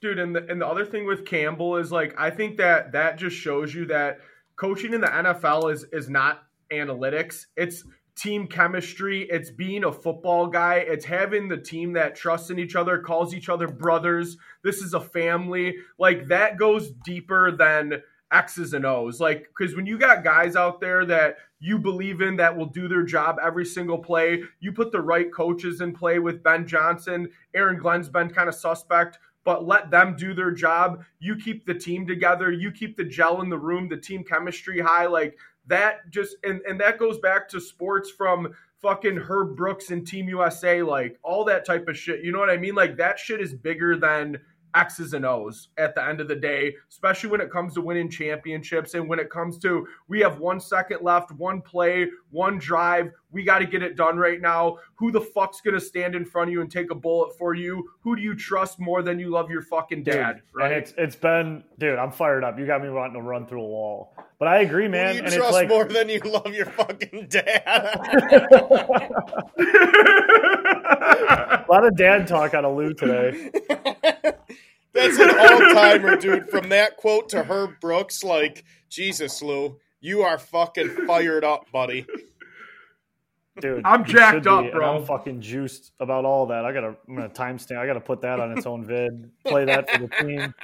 Dude, 0.00 0.20
and 0.20 0.32
the, 0.32 0.46
and 0.48 0.60
the 0.60 0.66
other 0.66 0.86
thing 0.86 1.06
with 1.06 1.24
Campbell 1.24 1.76
is 1.76 1.90
like 1.90 2.14
I 2.16 2.30
think 2.30 2.56
that 2.58 2.92
that 2.92 3.18
just 3.18 3.34
shows 3.36 3.74
you 3.74 3.84
that 3.86 4.20
coaching 4.54 4.94
in 4.94 5.00
the 5.00 5.08
NFL 5.08 5.72
is 5.72 5.84
is 5.92 6.08
not 6.08 6.44
analytics. 6.72 7.46
It's 7.56 7.82
team 8.16 8.46
chemistry. 8.46 9.26
It's 9.28 9.50
being 9.50 9.82
a 9.82 9.90
football 9.90 10.46
guy. 10.46 10.76
It's 10.76 11.04
having 11.04 11.48
the 11.48 11.56
team 11.56 11.94
that 11.94 12.14
trusts 12.14 12.50
in 12.50 12.60
each 12.60 12.76
other, 12.76 13.00
calls 13.00 13.34
each 13.34 13.48
other 13.48 13.66
brothers. 13.66 14.36
This 14.62 14.82
is 14.82 14.94
a 14.94 15.00
family. 15.00 15.74
Like 15.98 16.28
that 16.28 16.58
goes 16.58 16.92
deeper 17.04 17.50
than 17.50 17.94
X's 18.32 18.74
and 18.74 18.84
O's. 18.84 19.20
Like, 19.20 19.48
because 19.56 19.74
when 19.74 19.86
you 19.86 19.98
got 19.98 20.24
guys 20.24 20.56
out 20.56 20.80
there 20.80 21.04
that 21.06 21.36
you 21.60 21.78
believe 21.78 22.20
in 22.20 22.36
that 22.36 22.56
will 22.56 22.66
do 22.66 22.88
their 22.88 23.02
job 23.02 23.38
every 23.42 23.64
single 23.64 23.98
play, 23.98 24.42
you 24.60 24.72
put 24.72 24.92
the 24.92 25.00
right 25.00 25.32
coaches 25.32 25.80
in 25.80 25.92
play 25.92 26.18
with 26.18 26.42
Ben 26.42 26.66
Johnson. 26.66 27.28
Aaron 27.54 27.78
Glenn's 27.78 28.08
been 28.08 28.30
kind 28.30 28.48
of 28.48 28.54
suspect 28.54 29.18
but 29.48 29.66
let 29.66 29.90
them 29.90 30.14
do 30.14 30.34
their 30.34 30.50
job. 30.50 31.02
You 31.20 31.34
keep 31.34 31.64
the 31.64 31.72
team 31.72 32.06
together. 32.06 32.52
You 32.52 32.70
keep 32.70 32.98
the 32.98 33.04
gel 33.04 33.40
in 33.40 33.48
the 33.48 33.56
room, 33.56 33.88
the 33.88 33.96
team 33.96 34.22
chemistry 34.22 34.78
high. 34.78 35.06
Like 35.06 35.38
that 35.68 36.10
just 36.10 36.36
and 36.44 36.60
and 36.68 36.78
that 36.82 36.98
goes 36.98 37.18
back 37.18 37.48
to 37.48 37.60
sports 37.60 38.10
from 38.10 38.52
fucking 38.82 39.16
Herb 39.16 39.56
Brooks 39.56 39.90
and 39.90 40.06
Team 40.06 40.28
USA, 40.28 40.82
like 40.82 41.18
all 41.22 41.44
that 41.44 41.64
type 41.64 41.88
of 41.88 41.96
shit. 41.96 42.22
You 42.22 42.30
know 42.30 42.38
what 42.38 42.50
I 42.50 42.58
mean? 42.58 42.74
Like 42.74 42.98
that 42.98 43.18
shit 43.18 43.40
is 43.40 43.54
bigger 43.54 43.96
than 43.96 44.38
X's 44.74 45.14
and 45.14 45.24
O's 45.24 45.68
at 45.78 45.94
the 45.94 46.04
end 46.04 46.20
of 46.20 46.28
the 46.28 46.36
day, 46.36 46.74
especially 46.90 47.30
when 47.30 47.40
it 47.40 47.50
comes 47.50 47.74
to 47.74 47.80
winning 47.80 48.10
championships 48.10 48.94
and 48.94 49.08
when 49.08 49.18
it 49.18 49.30
comes 49.30 49.58
to 49.58 49.86
we 50.08 50.20
have 50.20 50.38
one 50.38 50.60
second 50.60 51.02
left, 51.02 51.32
one 51.32 51.60
play, 51.60 52.06
one 52.30 52.58
drive. 52.58 53.10
We 53.30 53.44
got 53.44 53.58
to 53.58 53.66
get 53.66 53.82
it 53.82 53.96
done 53.96 54.16
right 54.16 54.40
now. 54.40 54.78
Who 54.96 55.12
the 55.12 55.20
fuck's 55.20 55.60
going 55.60 55.74
to 55.74 55.80
stand 55.80 56.14
in 56.14 56.24
front 56.24 56.48
of 56.48 56.52
you 56.52 56.60
and 56.60 56.70
take 56.70 56.90
a 56.90 56.94
bullet 56.94 57.36
for 57.36 57.54
you? 57.54 57.88
Who 58.00 58.16
do 58.16 58.22
you 58.22 58.34
trust 58.34 58.80
more 58.80 59.02
than 59.02 59.18
you 59.18 59.30
love 59.30 59.50
your 59.50 59.62
fucking 59.62 60.04
dad? 60.04 60.36
Dude, 60.36 60.42
right? 60.54 60.72
And 60.72 60.82
it's, 60.82 60.94
it's 60.96 61.16
been, 61.16 61.64
dude, 61.78 61.98
I'm 61.98 62.10
fired 62.10 62.44
up. 62.44 62.58
You 62.58 62.66
got 62.66 62.82
me 62.82 62.90
wanting 62.90 63.14
to 63.14 63.22
run 63.22 63.46
through 63.46 63.62
a 63.62 63.66
wall. 63.66 64.14
But 64.38 64.48
I 64.48 64.60
agree, 64.60 64.86
man. 64.86 65.16
you 65.16 65.22
and 65.22 65.32
trust 65.32 65.48
it's 65.48 65.52
like, 65.52 65.68
more 65.68 65.84
than 65.84 66.08
you 66.08 66.20
love 66.20 66.54
your 66.54 66.66
fucking 66.66 67.26
dad. 67.28 67.44
a 69.58 71.64
lot 71.68 71.84
of 71.84 71.96
dad 71.96 72.28
talk 72.28 72.54
out 72.54 72.64
of 72.64 72.76
Lou 72.76 72.94
today. 72.94 73.50
That's 74.98 75.18
an 75.18 75.30
all 75.30 75.74
timer, 75.74 76.16
dude. 76.16 76.50
From 76.50 76.68
that 76.70 76.96
quote 76.96 77.28
to 77.30 77.44
Herb 77.44 77.80
Brooks, 77.80 78.24
like 78.24 78.64
Jesus, 78.88 79.42
Lou, 79.42 79.78
you 80.00 80.22
are 80.22 80.38
fucking 80.38 81.06
fired 81.06 81.44
up, 81.44 81.70
buddy. 81.70 82.06
Dude, 83.60 83.82
I'm 83.84 84.04
jacked 84.04 84.46
up, 84.46 84.64
be, 84.64 84.70
bro. 84.70 84.98
I'm 84.98 85.04
fucking 85.04 85.40
juiced 85.40 85.92
about 85.98 86.24
all 86.24 86.46
that. 86.46 86.64
I 86.64 86.72
gotta, 86.72 86.96
I'm 87.08 87.14
gonna 87.14 87.28
timestamp. 87.28 87.78
I 87.78 87.86
gotta 87.86 88.00
put 88.00 88.22
that 88.22 88.40
on 88.40 88.56
its 88.56 88.66
own 88.66 88.84
vid. 88.84 89.30
Play 89.44 89.64
that 89.64 89.90
for 89.90 89.98
the 89.98 90.08
team. 90.08 90.54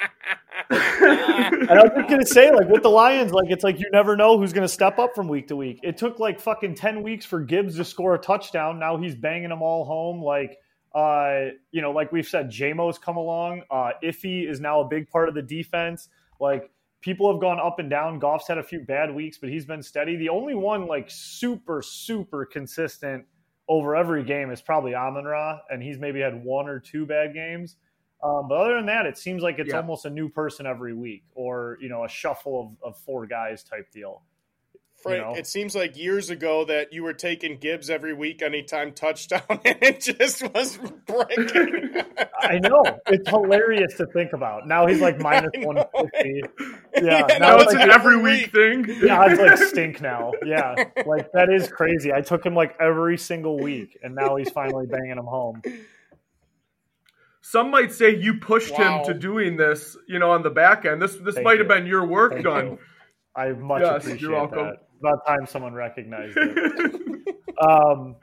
and 0.70 1.70
I 1.70 1.82
was 1.82 1.90
just 1.96 2.08
gonna 2.08 2.26
say, 2.26 2.50
like 2.52 2.68
with 2.68 2.82
the 2.82 2.90
Lions, 2.90 3.32
like 3.32 3.50
it's 3.50 3.64
like 3.64 3.80
you 3.80 3.86
never 3.92 4.16
know 4.16 4.38
who's 4.38 4.52
gonna 4.52 4.68
step 4.68 4.98
up 4.98 5.14
from 5.14 5.28
week 5.28 5.48
to 5.48 5.56
week. 5.56 5.80
It 5.82 5.96
took 5.96 6.18
like 6.18 6.40
fucking 6.40 6.76
ten 6.76 7.02
weeks 7.02 7.26
for 7.26 7.40
Gibbs 7.40 7.76
to 7.76 7.84
score 7.84 8.14
a 8.14 8.18
touchdown. 8.18 8.78
Now 8.78 8.96
he's 8.96 9.14
banging 9.14 9.48
them 9.48 9.62
all 9.62 9.84
home. 9.84 10.22
Like 10.22 10.58
uh, 10.94 11.50
you 11.72 11.82
know, 11.82 11.90
like 11.90 12.12
we've 12.12 12.26
said, 12.26 12.50
Jamo's 12.50 12.98
come 12.98 13.16
along. 13.16 13.62
Uh, 13.70 13.92
Iffy 14.02 14.48
is 14.48 14.60
now 14.60 14.80
a 14.80 14.88
big 14.88 15.08
part 15.08 15.28
of 15.28 15.34
the 15.34 15.42
defense. 15.42 16.08
Like 16.40 16.70
people 17.00 17.30
have 17.32 17.40
gone 17.40 17.58
up 17.58 17.78
and 17.80 17.90
down. 17.90 18.18
Goff's 18.18 18.46
had 18.46 18.58
a 18.58 18.62
few 18.62 18.80
bad 18.80 19.14
weeks, 19.14 19.36
but 19.38 19.48
he's 19.48 19.66
been 19.66 19.82
steady. 19.82 20.16
The 20.16 20.28
only 20.28 20.54
one 20.54 20.86
like 20.86 21.06
super, 21.08 21.82
super 21.82 22.46
consistent 22.46 23.24
over 23.68 23.96
every 23.96 24.22
game 24.22 24.50
is 24.50 24.62
probably 24.62 24.94
Amon 24.94 25.24
Ra, 25.24 25.58
and 25.68 25.82
he's 25.82 25.98
maybe 25.98 26.20
had 26.20 26.44
one 26.44 26.68
or 26.68 26.78
two 26.78 27.06
bad 27.06 27.34
games. 27.34 27.76
Um, 28.22 28.48
but 28.48 28.54
other 28.54 28.76
than 28.76 28.86
that, 28.86 29.04
it 29.04 29.18
seems 29.18 29.42
like 29.42 29.58
it's 29.58 29.70
yeah. 29.70 29.76
almost 29.76 30.06
a 30.06 30.10
new 30.10 30.28
person 30.28 30.64
every 30.66 30.94
week, 30.94 31.24
or 31.34 31.76
you 31.80 31.88
know, 31.88 32.04
a 32.04 32.08
shuffle 32.08 32.76
of, 32.82 32.94
of 32.94 32.98
four 32.98 33.26
guys 33.26 33.62
type 33.64 33.90
deal. 33.92 34.22
Frank, 35.04 35.18
you 35.18 35.32
know? 35.32 35.38
it 35.38 35.46
seems 35.46 35.74
like 35.74 35.98
years 35.98 36.30
ago 36.30 36.64
that 36.64 36.94
you 36.94 37.02
were 37.02 37.12
taking 37.12 37.58
Gibbs 37.58 37.90
every 37.90 38.14
week 38.14 38.40
anytime 38.40 38.92
touchdown, 38.92 39.42
and 39.50 39.78
it 39.82 40.00
just 40.00 40.42
was 40.54 40.78
breaking. 41.06 42.02
I 42.40 42.58
know 42.58 42.82
it's 43.06 43.28
hilarious 43.28 43.94
to 43.98 44.06
think 44.06 44.32
about. 44.32 44.66
Now 44.66 44.86
he's 44.86 45.02
like 45.02 45.18
minus 45.20 45.50
one 45.58 45.84
fifty. 45.94 46.42
Yeah, 46.96 47.26
yeah 47.28 47.38
now 47.38 47.56
it's 47.58 47.74
like, 47.74 47.84
an 47.84 47.90
every 47.90 48.16
week 48.16 48.50
thing. 48.50 48.86
Yeah, 48.88 49.26
it's 49.30 49.38
like 49.38 49.58
stink 49.68 50.00
now. 50.00 50.32
Yeah, 50.44 50.74
like 51.04 51.30
that 51.32 51.50
is 51.50 51.68
crazy. 51.68 52.10
I 52.10 52.22
took 52.22 52.44
him 52.44 52.54
like 52.54 52.74
every 52.80 53.18
single 53.18 53.58
week, 53.60 53.98
and 54.02 54.14
now 54.14 54.36
he's 54.36 54.50
finally 54.50 54.86
banging 54.86 55.18
him 55.18 55.26
home. 55.26 55.60
Some 57.42 57.70
might 57.70 57.92
say 57.92 58.16
you 58.16 58.38
pushed 58.40 58.72
wow. 58.72 59.00
him 59.00 59.04
to 59.04 59.12
doing 59.12 59.58
this, 59.58 59.98
you 60.08 60.18
know, 60.18 60.30
on 60.30 60.42
the 60.42 60.50
back 60.50 60.86
end. 60.86 61.02
This 61.02 61.14
this 61.16 61.34
Thank 61.34 61.44
might 61.44 61.52
you. 61.52 61.58
have 61.58 61.68
been 61.68 61.84
your 61.84 62.06
work 62.06 62.32
Thank 62.32 62.44
done. 62.44 62.66
You. 62.66 62.78
I 63.36 63.48
much 63.50 63.82
yes, 63.82 64.06
appreciate 64.06 64.50
that 64.52 64.83
about 65.06 65.26
time 65.26 65.46
someone 65.46 65.74
recognized 65.74 66.36
it. 66.36 67.36
um, 67.68 68.16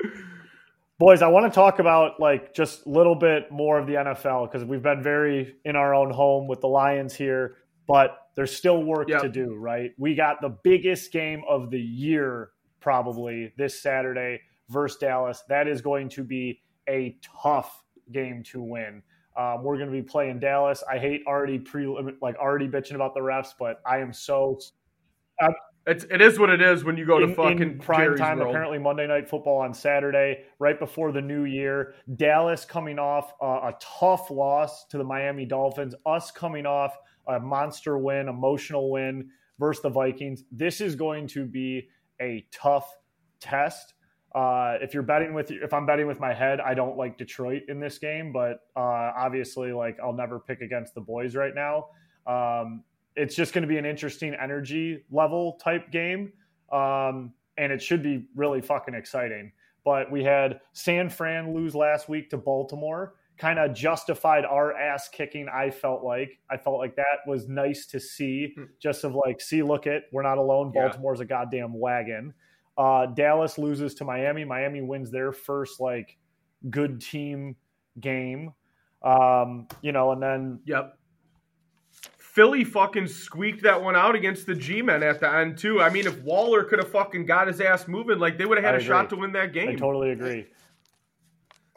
boys, 0.99 1.21
I 1.21 1.27
want 1.27 1.51
to 1.51 1.55
talk 1.55 1.79
about 1.79 2.19
like 2.19 2.53
just 2.53 2.85
a 2.85 2.89
little 2.89 3.15
bit 3.15 3.51
more 3.51 3.79
of 3.79 3.87
the 3.87 3.93
NFL 3.93 4.51
because 4.51 4.65
we've 4.65 4.83
been 4.83 5.01
very 5.01 5.55
in 5.65 5.75
our 5.75 5.93
own 5.93 6.11
home 6.11 6.47
with 6.47 6.61
the 6.61 6.67
Lions 6.67 7.15
here, 7.15 7.57
but 7.87 8.17
there's 8.35 8.55
still 8.55 8.83
work 8.83 9.09
yep. 9.09 9.21
to 9.21 9.29
do, 9.29 9.55
right? 9.55 9.91
We 9.97 10.15
got 10.15 10.41
the 10.41 10.57
biggest 10.63 11.11
game 11.11 11.43
of 11.49 11.69
the 11.69 11.79
year 11.79 12.51
probably 12.79 13.53
this 13.57 13.81
Saturday 13.81 14.41
versus 14.69 14.97
Dallas. 14.99 15.43
That 15.49 15.67
is 15.67 15.81
going 15.81 16.09
to 16.09 16.23
be 16.23 16.61
a 16.87 17.17
tough 17.43 17.83
game 18.11 18.43
to 18.51 18.61
win. 18.61 19.03
Um, 19.37 19.63
we're 19.63 19.77
going 19.77 19.89
to 19.89 19.93
be 19.93 20.01
playing 20.01 20.39
Dallas. 20.39 20.83
I 20.89 20.97
hate 20.97 21.23
already 21.25 21.57
pre 21.57 21.87
like 22.21 22.35
already 22.35 22.67
bitching 22.67 22.95
about 22.95 23.13
the 23.13 23.21
refs, 23.21 23.53
but 23.57 23.81
I 23.85 23.99
am 23.99 24.13
so. 24.13 24.59
It's 25.87 26.03
it 26.05 26.21
is 26.21 26.37
what 26.37 26.49
it 26.49 26.61
is 26.61 26.83
when 26.83 26.97
you 26.97 27.05
go 27.05 27.17
in, 27.17 27.29
to 27.29 27.35
fucking 27.35 27.61
in 27.61 27.79
prime 27.79 28.01
Jerry's 28.01 28.19
time. 28.19 28.37
world. 28.37 28.51
Apparently, 28.51 28.77
Monday 28.77 29.07
Night 29.07 29.27
Football 29.27 29.61
on 29.61 29.73
Saturday, 29.73 30.43
right 30.59 30.77
before 30.77 31.11
the 31.11 31.21
new 31.21 31.45
year. 31.45 31.95
Dallas 32.15 32.65
coming 32.65 32.99
off 32.99 33.33
uh, 33.41 33.45
a 33.45 33.73
tough 33.79 34.29
loss 34.29 34.85
to 34.87 34.97
the 34.97 35.03
Miami 35.03 35.45
Dolphins. 35.45 35.95
Us 36.05 36.31
coming 36.31 36.65
off 36.65 36.95
a 37.27 37.39
monster 37.39 37.97
win, 37.97 38.27
emotional 38.29 38.91
win 38.91 39.29
versus 39.59 39.81
the 39.81 39.89
Vikings. 39.89 40.43
This 40.51 40.81
is 40.81 40.95
going 40.95 41.27
to 41.29 41.45
be 41.45 41.89
a 42.21 42.45
tough 42.51 42.95
test. 43.39 43.93
Uh, 44.33 44.77
if 44.81 44.93
you're 44.93 45.03
betting 45.03 45.33
with, 45.33 45.51
if 45.51 45.73
I'm 45.73 45.85
betting 45.85 46.07
with 46.07 46.19
my 46.19 46.33
head, 46.33 46.59
I 46.61 46.73
don't 46.73 46.95
like 46.95 47.17
Detroit 47.17 47.63
in 47.67 47.79
this 47.79 47.97
game, 47.97 48.31
but 48.31 48.59
uh, 48.77 49.11
obviously, 49.17 49.73
like 49.73 49.97
I'll 50.01 50.13
never 50.13 50.39
pick 50.39 50.61
against 50.61 50.95
the 50.95 51.01
boys 51.01 51.35
right 51.35 51.53
now. 51.53 51.87
Um, 52.27 52.83
it's 53.15 53.35
just 53.35 53.53
going 53.53 53.63
to 53.63 53.67
be 53.67 53.77
an 53.77 53.85
interesting 53.85 54.33
energy 54.33 55.03
level 55.11 55.59
type 55.63 55.91
game, 55.91 56.31
um, 56.71 57.33
and 57.57 57.71
it 57.71 57.81
should 57.81 58.01
be 58.03 58.27
really 58.35 58.61
fucking 58.61 58.93
exciting. 58.93 59.51
But 59.83 60.11
we 60.11 60.23
had 60.23 60.61
San 60.73 61.09
Fran 61.09 61.53
lose 61.53 61.73
last 61.75 62.07
week 62.07 62.29
to 62.29 62.37
Baltimore, 62.37 63.15
kind 63.37 63.57
of 63.57 63.73
justified 63.73 64.45
our 64.45 64.77
ass 64.77 65.09
kicking. 65.09 65.47
I 65.53 65.71
felt 65.71 66.03
like 66.03 66.39
I 66.49 66.57
felt 66.57 66.77
like 66.77 66.95
that 66.95 67.19
was 67.27 67.47
nice 67.47 67.85
to 67.87 67.99
see, 67.99 68.55
just 68.79 69.03
of 69.03 69.15
like, 69.15 69.41
see, 69.41 69.63
look 69.63 69.87
it, 69.87 70.03
we're 70.11 70.21
not 70.21 70.37
alone. 70.37 70.71
Yeah. 70.75 70.87
Baltimore's 70.87 71.19
a 71.19 71.25
goddamn 71.25 71.73
wagon. 71.73 72.33
Uh, 72.77 73.07
Dallas 73.07 73.57
loses 73.57 73.93
to 73.95 74.05
Miami. 74.05 74.45
Miami 74.45 74.81
wins 74.81 75.11
their 75.11 75.31
first 75.31 75.79
like 75.79 76.17
good 76.69 77.01
team 77.01 77.55
game. 77.99 78.53
Um, 79.03 79.67
you 79.81 79.91
know, 79.91 80.11
and 80.11 80.21
then 80.21 80.59
Yep. 80.65 80.97
Philly 82.33 82.63
fucking 82.63 83.07
squeaked 83.07 83.63
that 83.63 83.83
one 83.83 83.97
out 83.97 84.15
against 84.15 84.45
the 84.45 84.55
G 84.55 84.81
men 84.81 85.03
at 85.03 85.19
the 85.19 85.29
end 85.29 85.57
too. 85.57 85.81
I 85.81 85.89
mean, 85.89 86.07
if 86.07 86.17
Waller 86.21 86.63
could 86.63 86.79
have 86.79 86.89
fucking 86.89 87.25
got 87.25 87.47
his 87.47 87.59
ass 87.59 87.89
moving, 87.89 88.19
like 88.19 88.37
they 88.37 88.45
would 88.45 88.57
have 88.57 88.63
had 88.63 88.75
I 88.75 88.77
a 88.77 88.81
shot 88.81 89.09
to 89.09 89.17
win 89.17 89.33
that 89.33 89.51
game. 89.51 89.69
I 89.69 89.75
totally 89.75 90.11
agree. 90.11 90.47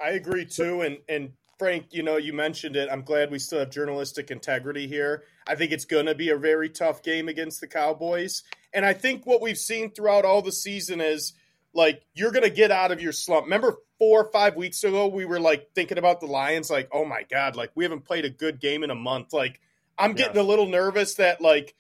I 0.01 0.11
agree 0.11 0.47
too, 0.47 0.83
and 0.83 0.99
and 1.09 1.33
Frank, 1.59 1.87
you 1.91 2.05
know, 2.05 2.19
you 2.19 2.33
mentioned 2.33 2.77
it. 2.77 2.89
I'm 2.89 3.03
glad 3.03 3.33
we 3.33 3.41
still 3.41 3.59
have 3.59 3.71
journalistic 3.71 4.31
integrity 4.31 4.87
here. 4.87 5.25
I 5.45 5.57
think 5.57 5.73
it's 5.73 5.85
going 5.85 6.07
to 6.07 6.15
be 6.15 6.31
a 6.31 6.37
very 6.37 6.69
tough 6.69 7.03
game 7.03 7.29
against 7.29 7.61
the 7.61 7.67
Cowboys, 7.67 8.45
and 8.73 8.87
I 8.87 8.93
think 8.93 9.27
what 9.27 9.43
we've 9.43 9.59
seen 9.59 9.91
throughout 9.91 10.25
all 10.25 10.41
the 10.41 10.53
season 10.53 11.01
is 11.01 11.33
like 11.75 12.05
you're 12.15 12.31
going 12.31 12.45
to 12.45 12.51
get 12.51 12.71
out 12.71 12.93
of 12.93 13.03
your 13.03 13.13
slump. 13.13 13.47
Remember 13.47 13.75
four 13.99 14.23
or 14.23 14.31
five 14.31 14.55
weeks 14.55 14.85
ago, 14.85 15.09
we 15.09 15.25
were 15.25 15.41
like 15.41 15.71
thinking 15.75 15.99
about 15.99 16.21
the 16.21 16.27
Lions, 16.27 16.71
like, 16.71 16.89
oh 16.93 17.05
my 17.05 17.25
god, 17.29 17.57
like 17.57 17.73
we 17.75 17.83
haven't 17.83 18.05
played 18.05 18.25
a 18.25 18.31
good 18.31 18.61
game 18.61 18.85
in 18.85 18.91
a 18.91 18.95
month. 18.95 19.33
Like 19.33 19.61
I'm 19.99 20.15
getting 20.15 20.37
Yes. 20.37 20.45
a 20.45 20.49
little 20.49 20.67
nervous 20.67 21.15
that 21.17 21.41
like 21.41 21.75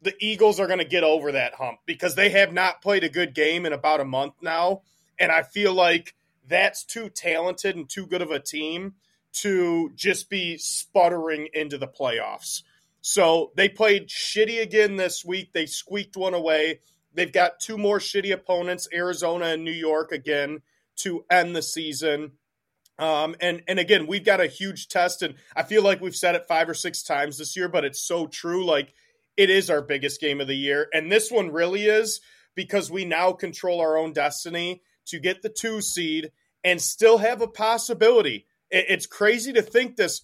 the 0.00 0.14
Eagles 0.20 0.60
are 0.60 0.66
going 0.66 0.78
to 0.78 0.84
get 0.84 1.02
over 1.04 1.32
that 1.32 1.54
hump 1.54 1.78
because 1.86 2.14
they 2.14 2.30
have 2.30 2.52
not 2.52 2.80
played 2.82 3.04
a 3.04 3.08
good 3.08 3.34
game 3.34 3.66
in 3.66 3.72
about 3.72 4.00
a 4.00 4.04
month 4.04 4.34
now, 4.40 4.82
and 5.18 5.32
I 5.32 5.42
feel 5.42 5.72
like 5.72 6.14
that's 6.46 6.84
too 6.84 7.08
talented 7.10 7.76
and 7.76 7.88
too 7.88 8.06
good 8.06 8.22
of 8.22 8.30
a 8.30 8.38
team 8.38 8.94
to 9.32 9.90
just 9.94 10.30
be 10.30 10.56
sputtering 10.56 11.48
into 11.52 11.76
the 11.78 11.88
playoffs. 11.88 12.62
So 13.00 13.52
they 13.56 13.68
played 13.68 14.08
shitty 14.08 14.60
again 14.62 14.96
this 14.96 15.24
week. 15.24 15.52
They 15.52 15.66
squeaked 15.66 16.16
one 16.16 16.34
away. 16.34 16.80
They've 17.12 17.32
got 17.32 17.60
two 17.60 17.76
more 17.76 17.98
shitty 17.98 18.32
opponents, 18.32 18.88
Arizona 18.92 19.46
and 19.46 19.64
New 19.64 19.72
York 19.72 20.12
again 20.12 20.62
to 20.96 21.24
end 21.30 21.54
the 21.54 21.62
season. 21.62 22.32
Um, 22.98 23.36
and 23.40 23.62
and 23.68 23.78
again, 23.78 24.06
we've 24.06 24.24
got 24.24 24.40
a 24.40 24.46
huge 24.46 24.88
test, 24.88 25.22
and 25.22 25.34
I 25.54 25.62
feel 25.62 25.82
like 25.82 26.00
we've 26.00 26.16
said 26.16 26.34
it 26.34 26.48
five 26.48 26.68
or 26.68 26.74
six 26.74 27.02
times 27.02 27.38
this 27.38 27.56
year, 27.56 27.68
but 27.68 27.84
it's 27.84 28.02
so 28.02 28.26
true. 28.26 28.64
Like 28.64 28.92
it 29.36 29.50
is 29.50 29.70
our 29.70 29.82
biggest 29.82 30.20
game 30.20 30.40
of 30.40 30.48
the 30.48 30.56
year, 30.56 30.88
and 30.92 31.10
this 31.10 31.30
one 31.30 31.50
really 31.52 31.84
is 31.84 32.20
because 32.56 32.90
we 32.90 33.04
now 33.04 33.32
control 33.32 33.80
our 33.80 33.96
own 33.96 34.12
destiny 34.12 34.82
to 35.06 35.20
get 35.20 35.42
the 35.42 35.48
two 35.48 35.80
seed 35.80 36.32
and 36.64 36.82
still 36.82 37.18
have 37.18 37.40
a 37.40 37.46
possibility. 37.46 38.46
It- 38.70 38.86
It's 38.88 39.06
crazy 39.06 39.52
to 39.52 39.62
think 39.62 39.94
this. 39.96 40.22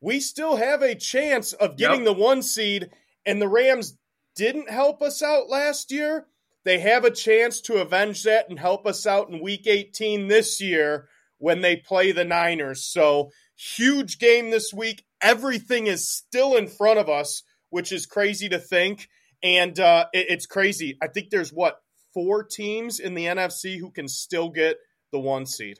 We 0.00 0.18
still 0.20 0.56
have 0.56 0.82
a 0.82 0.94
chance 0.94 1.52
of 1.52 1.76
getting 1.76 2.04
Yep. 2.04 2.06
the 2.06 2.20
one 2.22 2.42
seed, 2.42 2.90
and 3.26 3.40
the 3.40 3.48
Rams 3.48 3.98
didn't 4.34 4.70
help 4.70 5.02
us 5.02 5.22
out 5.22 5.48
last 5.50 5.92
year. 5.92 6.26
They 6.64 6.78
have 6.78 7.04
a 7.04 7.10
chance 7.10 7.60
to 7.62 7.76
avenge 7.82 8.22
that 8.22 8.48
and 8.48 8.58
help 8.58 8.86
us 8.86 9.06
out 9.06 9.28
in 9.28 9.40
week 9.40 9.66
18 9.66 10.28
this 10.28 10.60
year 10.60 11.08
when 11.38 11.60
they 11.60 11.76
play 11.76 12.12
the 12.12 12.24
Niners. 12.24 12.84
So, 12.84 13.30
huge 13.56 14.18
game 14.18 14.50
this 14.50 14.72
week. 14.72 15.04
Everything 15.22 15.86
is 15.86 16.08
still 16.10 16.56
in 16.56 16.66
front 16.68 16.98
of 16.98 17.08
us, 17.08 17.42
which 17.70 17.92
is 17.92 18.06
crazy 18.06 18.48
to 18.48 18.58
think. 18.58 19.08
And 19.42 19.78
uh, 19.78 20.06
it- 20.12 20.26
it's 20.30 20.46
crazy. 20.46 20.96
I 21.02 21.08
think 21.08 21.30
there's 21.30 21.52
what, 21.52 21.80
four 22.12 22.42
teams 22.44 23.00
in 23.00 23.14
the 23.14 23.26
NFC 23.26 23.78
who 23.78 23.90
can 23.90 24.08
still 24.08 24.48
get 24.48 24.76
the 25.12 25.18
one 25.18 25.46
seed. 25.46 25.78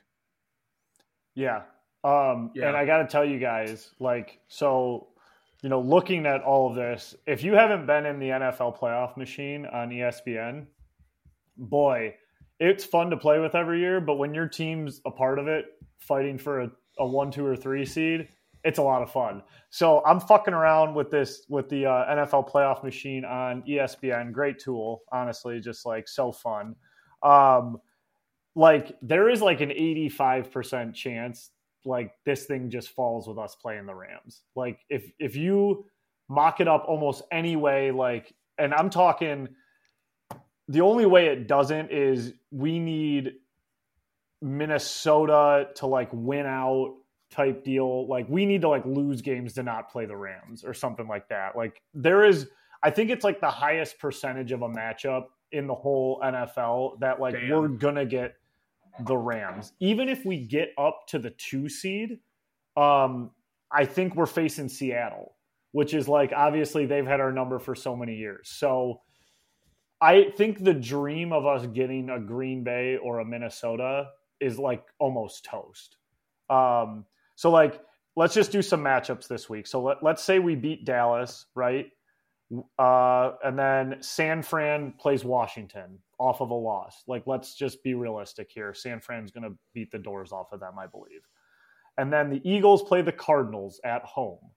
Yeah. 1.33 1.63
Um, 2.03 2.51
Yeah. 2.55 2.67
And 2.67 2.77
I 2.77 2.85
got 2.85 2.99
to 2.99 3.07
tell 3.07 3.25
you 3.25 3.39
guys, 3.39 3.89
like, 3.99 4.39
so, 4.47 5.07
you 5.61 5.69
know, 5.69 5.81
looking 5.81 6.25
at 6.25 6.41
all 6.43 6.69
of 6.69 6.75
this, 6.75 7.15
if 7.25 7.43
you 7.43 7.53
haven't 7.55 7.87
been 7.87 8.05
in 8.05 8.19
the 8.19 8.27
NFL 8.29 8.77
playoff 8.79 9.17
machine 9.17 9.65
on 9.65 9.89
ESPN, 9.89 10.67
boy, 11.57 12.15
it's 12.59 12.85
fun 12.85 13.09
to 13.09 13.17
play 13.17 13.39
with 13.39 13.55
every 13.55 13.79
year. 13.79 13.99
But 14.01 14.15
when 14.15 14.33
your 14.33 14.47
team's 14.47 15.01
a 15.05 15.11
part 15.11 15.39
of 15.39 15.47
it, 15.47 15.65
fighting 15.99 16.37
for 16.37 16.61
a, 16.61 16.71
a 16.99 17.05
one, 17.05 17.31
two, 17.31 17.45
or 17.45 17.55
three 17.55 17.85
seed, 17.85 18.27
it's 18.63 18.79
a 18.79 18.83
lot 18.83 19.01
of 19.01 19.11
fun. 19.11 19.43
So 19.69 20.03
I'm 20.05 20.19
fucking 20.19 20.53
around 20.53 20.95
with 20.95 21.11
this 21.11 21.45
with 21.49 21.69
the 21.69 21.85
uh, 21.85 22.15
NFL 22.15 22.49
playoff 22.49 22.83
machine 22.83 23.23
on 23.23 23.61
ESPN. 23.63 24.31
Great 24.31 24.59
tool, 24.59 25.03
honestly, 25.11 25.59
just 25.59 25.85
like 25.85 26.07
so 26.07 26.31
fun. 26.31 26.75
Um, 27.21 27.77
like 28.55 28.95
there 29.01 29.29
is 29.29 29.41
like 29.41 29.61
an 29.61 29.69
85% 29.69 30.93
chance 30.93 31.51
like 31.85 32.11
this 32.25 32.45
thing 32.45 32.69
just 32.69 32.89
falls 32.89 33.27
with 33.27 33.37
us 33.37 33.55
playing 33.55 33.85
the 33.85 33.93
Rams. 33.93 34.41
Like 34.55 34.79
if 34.89 35.11
if 35.19 35.35
you 35.35 35.85
mock 36.27 36.59
it 36.59 36.67
up 36.67 36.85
almost 36.87 37.21
any 37.31 37.55
way 37.55 37.91
like 37.91 38.33
and 38.57 38.73
I'm 38.73 38.89
talking 38.89 39.47
the 40.67 40.81
only 40.81 41.05
way 41.05 41.27
it 41.27 41.47
doesn't 41.47 41.91
is 41.91 42.33
we 42.51 42.79
need 42.79 43.33
Minnesota 44.41 45.69
to 45.75 45.87
like 45.87 46.09
win 46.11 46.45
out 46.45 46.95
type 47.31 47.63
deal. 47.63 48.07
Like 48.07 48.27
we 48.29 48.45
need 48.45 48.61
to 48.61 48.69
like 48.69 48.85
lose 48.85 49.21
games 49.21 49.53
to 49.53 49.63
not 49.63 49.91
play 49.91 50.05
the 50.05 50.15
Rams 50.15 50.63
or 50.63 50.73
something 50.73 51.07
like 51.07 51.29
that. 51.29 51.55
Like 51.55 51.81
there 51.93 52.23
is 52.23 52.47
I 52.81 52.91
think 52.91 53.09
it's 53.09 53.23
like 53.23 53.41
the 53.41 53.49
highest 53.49 53.99
percentage 53.99 54.51
of 54.51 54.61
a 54.61 54.69
matchup 54.69 55.25
in 55.51 55.67
the 55.67 55.73
whole 55.73 56.19
NFL 56.23 56.99
that 56.99 57.19
like 57.19 57.33
Damn. 57.33 57.49
we're 57.49 57.67
gonna 57.67 58.05
get 58.05 58.35
the 59.05 59.17
Rams. 59.17 59.73
Even 59.79 60.09
if 60.09 60.25
we 60.25 60.37
get 60.37 60.69
up 60.77 61.07
to 61.07 61.19
the 61.19 61.31
two 61.31 61.67
seed, 61.67 62.19
um, 62.77 63.31
I 63.71 63.85
think 63.85 64.15
we're 64.15 64.25
facing 64.25 64.69
Seattle, 64.69 65.35
which 65.71 65.93
is 65.93 66.07
like 66.07 66.31
obviously 66.35 66.85
they've 66.85 67.05
had 67.05 67.19
our 67.19 67.31
number 67.31 67.59
for 67.59 67.75
so 67.75 67.95
many 67.95 68.15
years. 68.15 68.49
So 68.49 69.01
I 70.05 70.29
think 70.37 70.63
the 70.63 70.73
dream 70.73 71.33
of 71.33 71.47
us 71.47 71.65
getting 71.65 72.11
a 72.11 72.19
Green 72.19 72.63
Bay 72.63 72.97
or 72.97 73.19
a 73.19 73.25
Minnesota 73.25 74.09
is 74.39 74.59
like 74.59 74.83
almost 74.99 75.45
toast. 75.45 75.97
Um, 76.47 77.05
so 77.33 77.49
like 77.49 77.81
let's 78.15 78.35
just 78.35 78.51
do 78.51 78.61
some 78.61 78.83
matchups 78.83 79.27
this 79.27 79.49
week. 79.49 79.65
So 79.65 79.81
let, 79.81 80.03
let's 80.03 80.23
say 80.23 80.37
we 80.37 80.53
beat 80.55 80.85
Dallas, 80.85 81.47
right? 81.55 81.87
Uh, 82.77 83.31
and 83.43 83.57
then 83.57 83.97
San 84.01 84.43
Fran 84.43 84.93
plays 84.99 85.25
Washington 85.25 85.97
off 86.19 86.39
of 86.39 86.51
a 86.51 86.53
loss. 86.53 87.03
Like, 87.07 87.23
let's 87.25 87.55
just 87.55 87.83
be 87.83 87.95
realistic 87.95 88.51
here. 88.53 88.73
San 88.73 88.99
Fran's 88.99 89.31
going 89.31 89.49
to 89.49 89.57
beat 89.73 89.91
the 89.91 89.97
doors 89.97 90.31
off 90.31 90.53
of 90.53 90.59
them, 90.59 90.77
I 90.79 90.85
believe. 90.85 91.21
And 91.97 92.13
then 92.13 92.29
the 92.29 92.47
Eagles 92.47 92.83
play 92.83 93.01
the 93.01 93.11
Cardinals 93.11 93.81
at 93.83 94.03
home. 94.03 94.51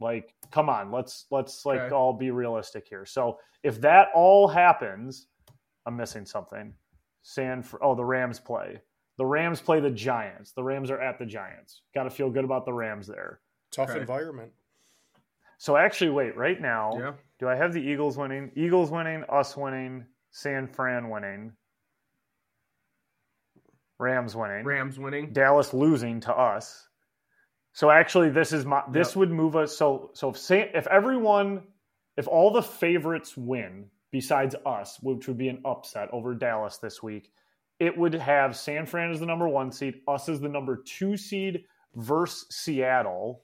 Like, 0.00 0.34
come 0.50 0.68
on, 0.68 0.90
let's 0.92 1.26
let's 1.30 1.64
like 1.64 1.80
Okay. 1.80 1.94
all 1.94 2.12
be 2.12 2.30
realistic 2.30 2.86
here. 2.88 3.06
So 3.06 3.38
if 3.62 3.80
that 3.80 4.08
all 4.14 4.46
happens, 4.48 5.28
I'm 5.86 5.96
missing 5.96 6.26
something. 6.26 6.74
San 7.22 7.62
Fr- 7.62 7.78
oh 7.82 7.94
the 7.94 8.04
Rams 8.04 8.38
play. 8.38 8.80
The 9.18 9.24
Rams 9.26 9.60
play 9.62 9.80
the 9.80 9.90
Giants. 9.90 10.52
The 10.52 10.62
Rams 10.62 10.90
are 10.90 11.00
at 11.00 11.18
the 11.18 11.24
Giants. 11.26 11.82
Got 11.94 12.04
to 12.04 12.10
feel 12.10 12.28
good 12.30 12.44
about 12.44 12.66
the 12.66 12.72
Rams 12.74 13.06
there. 13.06 13.40
Tough 13.72 13.90
Okay. 13.90 14.00
environment. 14.00 14.52
So 15.58 15.76
actually, 15.76 16.10
wait, 16.10 16.36
right 16.36 16.60
now, 16.60 16.92
Yeah. 16.98 17.12
do 17.38 17.48
I 17.48 17.54
have 17.54 17.72
the 17.72 17.80
Eagles 17.80 18.18
winning? 18.18 18.52
Eagles 18.54 18.90
winning, 18.90 19.24
us 19.30 19.56
winning, 19.56 20.04
San 20.30 20.66
Fran 20.66 21.08
winning, 21.08 21.56
Rams 23.98 24.36
winning, 24.36 24.64
Rams 24.66 24.98
winning. 24.98 25.32
Dallas 25.32 25.72
losing 25.72 26.20
to 26.20 26.36
us. 26.36 26.86
So 27.76 27.90
actually, 27.90 28.30
this 28.30 28.54
is 28.54 28.64
my 28.64 28.82
this 28.90 29.08
Yep. 29.10 29.16
would 29.16 29.30
move 29.30 29.54
us. 29.54 29.76
So 29.76 30.10
so 30.14 30.30
if 30.30 30.38
San, 30.38 30.70
if 30.72 30.86
everyone, 30.86 31.62
if 32.16 32.26
all 32.26 32.50
the 32.50 32.62
favorites 32.62 33.36
win 33.36 33.90
besides 34.10 34.56
us, 34.64 34.98
which 35.02 35.28
would 35.28 35.36
be 35.36 35.50
an 35.50 35.60
upset 35.66 36.08
over 36.10 36.34
Dallas 36.34 36.78
this 36.78 37.02
week, 37.02 37.30
it 37.78 37.94
would 37.98 38.14
have 38.14 38.56
San 38.56 38.86
Fran 38.86 39.10
as 39.10 39.20
the 39.20 39.26
number 39.26 39.46
one 39.46 39.70
seed, 39.72 40.00
us 40.08 40.26
as 40.30 40.40
the 40.40 40.48
number 40.48 40.82
two 40.86 41.18
seed 41.18 41.66
versus 41.94 42.46
Seattle. 42.48 43.42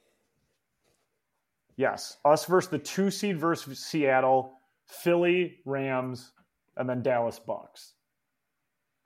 Yes, 1.77 2.17
us 2.25 2.47
versus 2.47 2.71
the 2.71 2.79
two 2.79 3.11
seed 3.11 3.39
versus 3.39 3.81
Seattle, 3.85 4.55
Philly, 4.87 5.59
Rams, 5.67 6.33
and 6.75 6.89
then 6.89 7.03
Dallas 7.03 7.39
Bucks. 7.39 7.93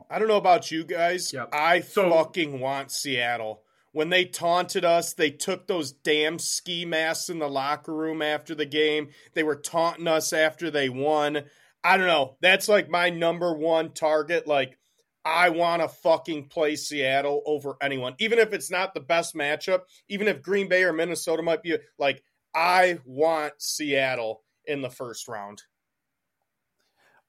I 0.09 0.20
don't 0.20 0.29
know 0.29 0.37
about 0.37 0.70
you 0.70 0.85
guys. 0.85 1.33
Yep. 1.33 1.49
I 1.53 1.81
So- 1.81 2.11
fucking 2.11 2.61
want 2.61 2.93
Seattle. 2.93 3.64
When 3.97 4.11
they 4.11 4.26
taunted 4.26 4.84
us, 4.84 5.14
they 5.14 5.30
took 5.30 5.66
those 5.66 5.90
damn 5.90 6.38
ski 6.38 6.84
masks 6.84 7.30
in 7.30 7.38
the 7.38 7.49
locker 7.49 7.94
room 7.94 8.20
after 8.20 8.55
the 8.55 8.66
game. 8.66 9.09
They 9.32 9.42
were 9.42 9.57
taunting 9.57 10.07
us 10.07 10.34
after 10.34 10.70
they 10.70 10.90
won. 10.90 11.44
I 11.82 11.97
don't 11.97 12.07
know. 12.07 12.36
That's 12.42 12.68
like 12.68 12.90
my 12.90 13.09
number 13.09 13.55
one 13.55 13.92
target. 13.92 14.47
Like, 14.47 14.76
I 15.24 15.49
want 15.49 15.80
to 15.80 15.88
fucking 15.88 16.49
play 16.49 16.76
Seattle 16.76 17.42
over 17.47 17.78
anyone, 17.80 18.14
even 18.18 18.38
if 18.38 18.53
it's 18.53 18.70
not 18.70 18.92
the 18.92 19.01
best 19.01 19.34
matchup. 19.34 19.84
Even 20.11 20.28
if 20.28 20.42
Green 20.42 20.68
Bay 20.68 20.84
or 20.84 20.92
Minnesota 20.92 21.42
might 21.42 21.62
be 21.62 21.78
like, 21.99 22.22
I 22.55 22.99
want 23.07 23.55
Seattle 23.57 24.42
in 24.66 24.82
the 24.82 24.90
first 24.90 25.26
round. 25.26 25.62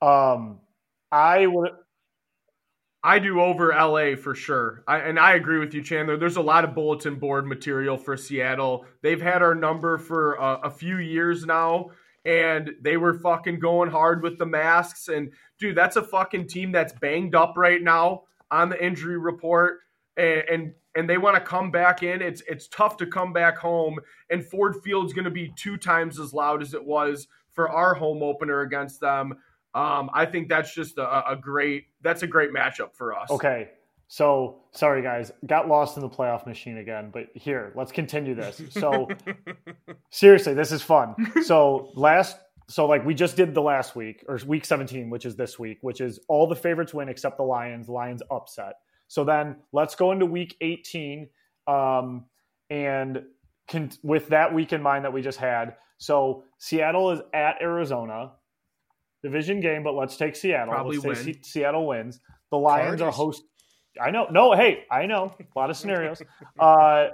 Um, 0.01 0.59
I 1.13 1.47
would. 1.47 1.71
I 3.07 3.19
do 3.19 3.39
over 3.39 3.69
LA 3.69 4.17
for 4.17 4.35
sure. 4.35 4.83
I, 4.85 4.97
and 4.97 5.17
I 5.17 5.35
agree 5.35 5.59
with 5.59 5.73
you, 5.73 5.81
Chandler. 5.81 6.17
There's 6.17 6.35
a 6.35 6.41
lot 6.41 6.65
of 6.65 6.75
bulletin 6.75 7.15
board 7.15 7.47
material 7.47 7.95
for 7.95 8.17
Seattle. 8.17 8.85
They've 9.01 9.21
had 9.21 9.41
our 9.41 9.55
number 9.55 9.97
for 9.97 10.37
uh, 10.41 10.57
a 10.57 10.69
few 10.69 10.97
years 10.97 11.45
now, 11.45 11.91
and 12.25 12.71
they 12.81 12.97
were 12.97 13.13
fucking 13.13 13.59
going 13.59 13.89
hard 13.89 14.23
with 14.23 14.37
the 14.37 14.45
masks. 14.45 15.07
And 15.07 15.31
dude, 15.57 15.77
that's 15.77 15.95
a 15.95 16.03
fucking 16.03 16.49
team 16.49 16.73
that's 16.73 16.91
banged 16.91 17.33
up 17.33 17.53
right 17.55 17.81
now 17.81 18.23
on 18.51 18.67
the 18.67 18.85
injury 18.85 19.17
report, 19.17 19.79
and 20.17 20.43
and, 20.49 20.73
and 20.93 21.09
they 21.09 21.17
want 21.17 21.35
to 21.35 21.41
come 21.41 21.71
back 21.71 22.03
in. 22.03 22.21
It's 22.21 22.43
it's 22.45 22.67
tough 22.67 22.97
to 22.97 23.07
come 23.07 23.31
back 23.31 23.57
home, 23.57 23.99
and 24.29 24.45
Ford 24.45 24.75
Field's 24.83 25.13
going 25.13 25.23
to 25.23 25.31
be 25.31 25.53
two 25.55 25.77
times 25.77 26.19
as 26.19 26.33
loud 26.33 26.61
as 26.61 26.73
it 26.73 26.83
was 26.83 27.29
for 27.53 27.69
our 27.69 27.93
home 27.93 28.21
opener 28.21 28.61
against 28.61 28.99
them. 28.99 29.33
Um, 29.77 30.09
I 30.11 30.25
think 30.25 30.49
that's 30.49 30.73
just 30.73 30.97
a, 30.97 31.29
a 31.31 31.35
great 31.35 31.85
that's 32.01 32.23
a 32.23 32.27
great 32.27 32.51
matchup 32.51 32.95
for 32.95 33.15
us. 33.15 33.29
Okay, 33.29 33.69
so 34.07 34.63
sorry 34.71 35.03
guys, 35.03 35.31
got 35.45 35.67
lost 35.67 35.97
in 35.97 36.01
the 36.01 36.09
playoff 36.09 36.47
machine 36.47 36.77
again. 36.77 37.11
But 37.13 37.27
here, 37.35 37.73
let's 37.75 37.91
continue 37.91 38.33
this. 38.33 38.59
So 38.71 39.07
seriously, 40.09 40.55
this 40.55 40.71
is 40.71 40.81
fun. 40.81 41.15
So 41.43 41.91
last, 41.93 42.37
so 42.67 42.87
like 42.87 43.05
we 43.05 43.13
just 43.13 43.35
did 43.35 43.53
the 43.53 43.61
last 43.61 43.95
week 43.95 44.25
or 44.27 44.39
week 44.47 44.65
17, 44.65 45.11
which 45.11 45.27
is 45.27 45.35
this 45.35 45.59
week, 45.59 45.77
which 45.81 46.01
is 46.01 46.19
all 46.27 46.47
the 46.47 46.55
favorites 46.55 46.93
win 46.93 47.07
except 47.07 47.37
the 47.37 47.43
Lions. 47.43 47.87
Lions 47.87 48.23
upset. 48.31 48.73
So 49.07 49.23
then 49.23 49.57
let's 49.73 49.93
go 49.93 50.11
into 50.11 50.25
week 50.25 50.57
18, 50.59 51.29
um, 51.67 52.25
and 52.71 53.21
con- 53.69 53.91
with 54.01 54.29
that 54.29 54.55
week 54.55 54.73
in 54.73 54.81
mind 54.81 55.05
that 55.05 55.13
we 55.13 55.21
just 55.21 55.37
had. 55.37 55.75
So 55.99 56.43
Seattle 56.57 57.11
is 57.11 57.21
at 57.33 57.61
Arizona, 57.61 58.31
division 59.27 59.59
game, 59.59 59.83
but 59.83 59.93
let's 59.93 60.17
take 60.17 60.35
Seattle. 60.35 60.73
Probably 60.73 60.97
let's 60.97 61.19
say 61.21 61.31
win. 61.31 61.43
Seattle 61.43 61.87
wins. 61.87 62.19
The 62.51 62.57
Lions 62.57 63.01
are 63.01 63.11
host. 63.11 63.43
I 64.01 64.11
know. 64.11 64.27
No, 64.31 64.53
hey, 64.53 64.83
I 64.91 65.05
know. 65.05 65.33
A 65.39 65.59
lot 65.59 65.69
of 65.69 65.77
scenarios. 65.77 66.21
Uh, 66.59 67.09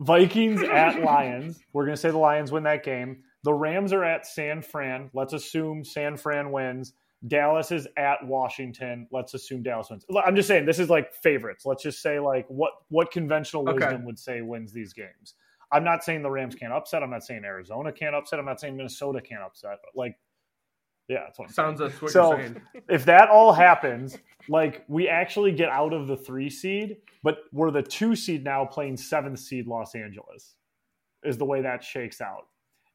Vikings 0.00 0.62
at 0.62 1.02
Lions. 1.02 1.58
We're 1.72 1.84
going 1.84 1.96
to 1.96 2.00
say 2.00 2.10
the 2.10 2.18
Lions 2.18 2.52
win 2.52 2.62
that 2.64 2.84
game. 2.84 3.22
The 3.42 3.52
Rams 3.52 3.92
are 3.92 4.04
at 4.04 4.26
San 4.26 4.62
Fran. 4.62 5.10
Let's 5.12 5.32
assume 5.32 5.84
San 5.84 6.16
Fran 6.16 6.52
wins. 6.52 6.92
Dallas 7.26 7.72
is 7.72 7.88
at 7.96 8.24
Washington. 8.24 9.08
Let's 9.10 9.34
assume 9.34 9.64
Dallas 9.64 9.88
wins. 9.90 10.04
I'm 10.24 10.36
just 10.36 10.46
saying 10.46 10.66
this 10.66 10.78
is 10.78 10.88
like 10.88 11.12
favorites. 11.14 11.66
Let's 11.66 11.82
just 11.82 12.00
say 12.00 12.20
like 12.20 12.46
what 12.48 12.70
what 12.90 13.10
conventional 13.10 13.68
Okay. 13.68 13.86
wisdom 13.86 14.04
would 14.04 14.18
say 14.18 14.40
wins 14.40 14.72
these 14.72 14.92
games. 14.92 15.34
I'm 15.72 15.82
not 15.84 16.04
saying 16.04 16.22
the 16.22 16.30
Rams 16.30 16.54
can't 16.54 16.72
upset. 16.72 17.02
I'm 17.02 17.10
not 17.10 17.24
saying 17.24 17.44
Arizona 17.44 17.92
can't 17.92 18.14
upset. 18.14 18.38
I'm 18.38 18.46
not 18.46 18.60
saying 18.60 18.76
Minnesota 18.76 19.20
can't 19.20 19.42
upset. 19.42 19.78
But 19.82 19.98
like, 20.00 20.16
yeah, 21.08 21.20
that's 21.24 21.38
what 21.38 21.46
I'm 21.48 21.52
saying 21.54 21.66
Sounds 21.76 21.80
that's 21.80 22.02
what 22.02 22.10
So- 22.10 22.30
you're 22.36 22.46
saying. 22.46 22.62
if 22.88 23.04
that 23.06 23.28
all 23.30 23.52
happens, 23.52 24.18
like 24.48 24.84
we 24.88 25.08
actually 25.08 25.52
get 25.52 25.68
out 25.70 25.92
of 25.92 26.06
the 26.06 26.16
three 26.16 26.50
seed, 26.50 26.98
but 27.22 27.38
we're 27.52 27.70
the 27.70 27.82
two 27.82 28.14
seed 28.14 28.44
now 28.44 28.64
playing 28.64 28.96
seventh 28.96 29.38
seed 29.38 29.66
Los 29.66 29.94
Angeles, 29.94 30.56
is 31.24 31.36
the 31.38 31.44
way 31.44 31.60
that 31.62 31.82
shakes 31.82 32.20
out. 32.20 32.46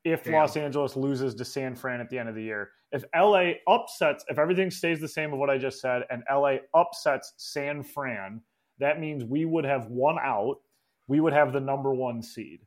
If 0.04 0.24
Damn. 0.26 0.34
Los 0.34 0.58
Angeles 0.58 0.96
loses 0.96 1.34
to 1.36 1.46
San 1.46 1.76
Fran 1.76 2.02
at 2.02 2.10
the 2.10 2.20
end 2.20 2.28
of 2.30 2.36
the 2.36 2.44
year, 2.44 2.72
if 2.92 3.04
LA 3.16 3.54
upsets, 3.68 4.24
if 4.30 4.38
everything 4.38 4.70
stays 4.70 5.00
the 5.00 5.08
same 5.08 5.34
of 5.34 5.40
what 5.40 5.50
I 5.50 5.58
just 5.58 5.80
said, 5.82 6.04
and 6.10 6.24
LA 6.30 6.58
upsets 6.74 7.34
San 7.38 7.82
Fran, 7.84 8.42
that 8.80 9.00
means 9.00 9.24
we 9.24 9.46
would 9.46 9.66
have 9.66 9.88
one 9.88 10.18
out. 10.20 10.60
We 11.08 11.20
would 11.20 11.34
have 11.34 11.54
the 11.54 11.60
number 11.60 11.94
one 11.94 12.22
seed. 12.22 12.62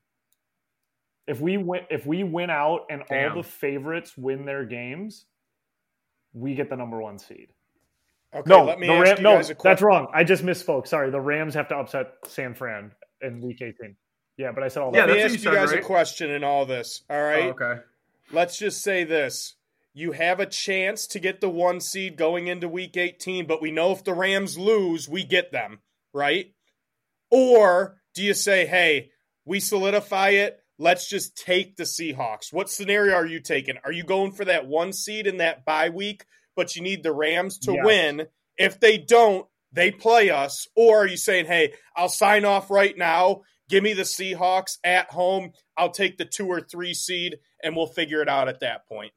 If 1.26 1.40
we 1.40 1.57
win, 1.59 1.82
if 1.90 2.07
we 2.07 2.22
win 2.24 2.51
out 2.51 2.86
and 2.90 3.03
Damn. 3.09 3.32
all 3.32 3.42
the 3.42 3.49
favorites 3.49 4.16
win 4.16 4.44
their 4.44 4.64
games, 4.64 5.26
we 6.37 6.55
get 6.55 6.68
the 6.68 6.76
number 6.76 7.01
one 7.01 7.18
seed. 7.18 7.49
Okay, 8.34 8.49
No, 8.49 8.64
let 8.64 8.78
me 8.78 8.87
the 8.89 8.93
ask 8.93 9.03
Ram- 9.05 9.16
you 9.18 9.22
no, 9.22 9.34
guys 9.37 9.51
a 9.51 9.57
that's 9.62 9.80
wrong. 9.80 10.09
I 10.12 10.22
just 10.24 10.45
misspoke. 10.45 10.87
Sorry, 10.87 11.11
the 11.11 11.20
Rams 11.20 11.55
have 11.55 11.68
to 11.68 11.76
upset 11.76 12.09
San 12.26 12.55
Fran 12.55 12.93
in 13.22 13.41
Week 13.41 13.62
18. 13.62 13.97
Yeah, 14.37 14.53
but 14.53 14.62
I 14.62 14.68
said 14.68 14.82
all 14.82 14.91
that. 14.91 14.99
Yeah, 14.99 15.05
Let 15.07 15.16
me 15.16 15.22
ask 15.22 15.43
you 15.43 15.51
you 15.51 15.57
guys 15.57 15.70
right? 15.70 15.80
a 15.80 15.82
question 15.82 16.30
in 16.30 16.45
all 16.45 16.66
this. 16.66 17.03
All 17.09 17.22
right. 17.22 17.45
Oh, 17.45 17.51
okay. 17.61 17.80
Let's 18.32 18.59
just 18.59 18.82
say 18.82 19.05
this. 19.05 19.55
You 19.95 20.12
have 20.12 20.41
a 20.41 20.47
chance 20.47 21.07
to 21.07 21.18
get 21.18 21.41
the 21.41 21.49
one 21.49 21.80
seed 21.80 22.18
going 22.18 22.49
into 22.49 22.68
week 22.68 22.99
18, 22.99 23.47
but 23.47 23.62
we 23.62 23.70
know 23.70 23.93
if 23.93 24.05
the 24.05 24.12
Rams 24.12 24.59
lose, 24.59 25.09
we 25.09 25.24
get 25.24 25.53
them, 25.53 25.78
right? 26.12 26.53
Or 27.30 27.97
do 28.14 28.22
you 28.22 28.34
say, 28.34 28.66
hey, 28.66 29.11
we 29.47 29.59
solidify 29.61 30.30
it? 30.30 30.61
Let's 30.79 31.09
just 31.09 31.37
take 31.37 31.77
the 31.77 31.85
Seahawks. 31.85 32.53
What 32.53 32.68
scenario 32.70 33.14
are 33.14 33.27
you 33.27 33.41
taking? 33.41 33.77
Are 33.85 33.93
you 33.93 34.05
going 34.05 34.33
for 34.33 34.45
that 34.45 34.66
one 34.66 34.93
seed 34.93 35.27
in 35.27 35.39
that 35.39 35.64
bye 35.64 35.89
week, 35.89 36.24
but 36.55 36.77
you 36.77 36.83
need 36.83 37.03
the 37.03 37.12
Rams 37.12 37.59
to 37.61 37.72
Yes. 37.72 37.85
win? 37.85 38.27
If 38.59 38.79
they 38.81 38.99
don't, 38.99 39.47
they 39.72 39.91
play 39.91 40.31
us. 40.31 40.66
Or 40.77 40.99
are 41.03 41.07
you 41.07 41.16
saying, 41.16 41.47
hey, 41.47 41.72
I'll 41.97 42.09
sign 42.09 42.45
off 42.45 42.70
right 42.70 42.97
now. 42.97 43.43
Give 43.68 43.83
me 43.83 43.95
the 43.95 44.03
Seahawks 44.03 44.79
at 44.85 45.11
home. 45.11 45.53
I'll 45.77 45.91
take 45.91 46.18
the 46.18 46.24
two 46.24 46.47
or 46.47 46.61
three 46.61 46.95
seed, 46.95 47.39
and 47.62 47.74
we'll 47.74 47.87
figure 47.89 48.22
it 48.22 48.29
out 48.29 48.49
at 48.49 48.61
that 48.61 48.87
point. 48.89 49.12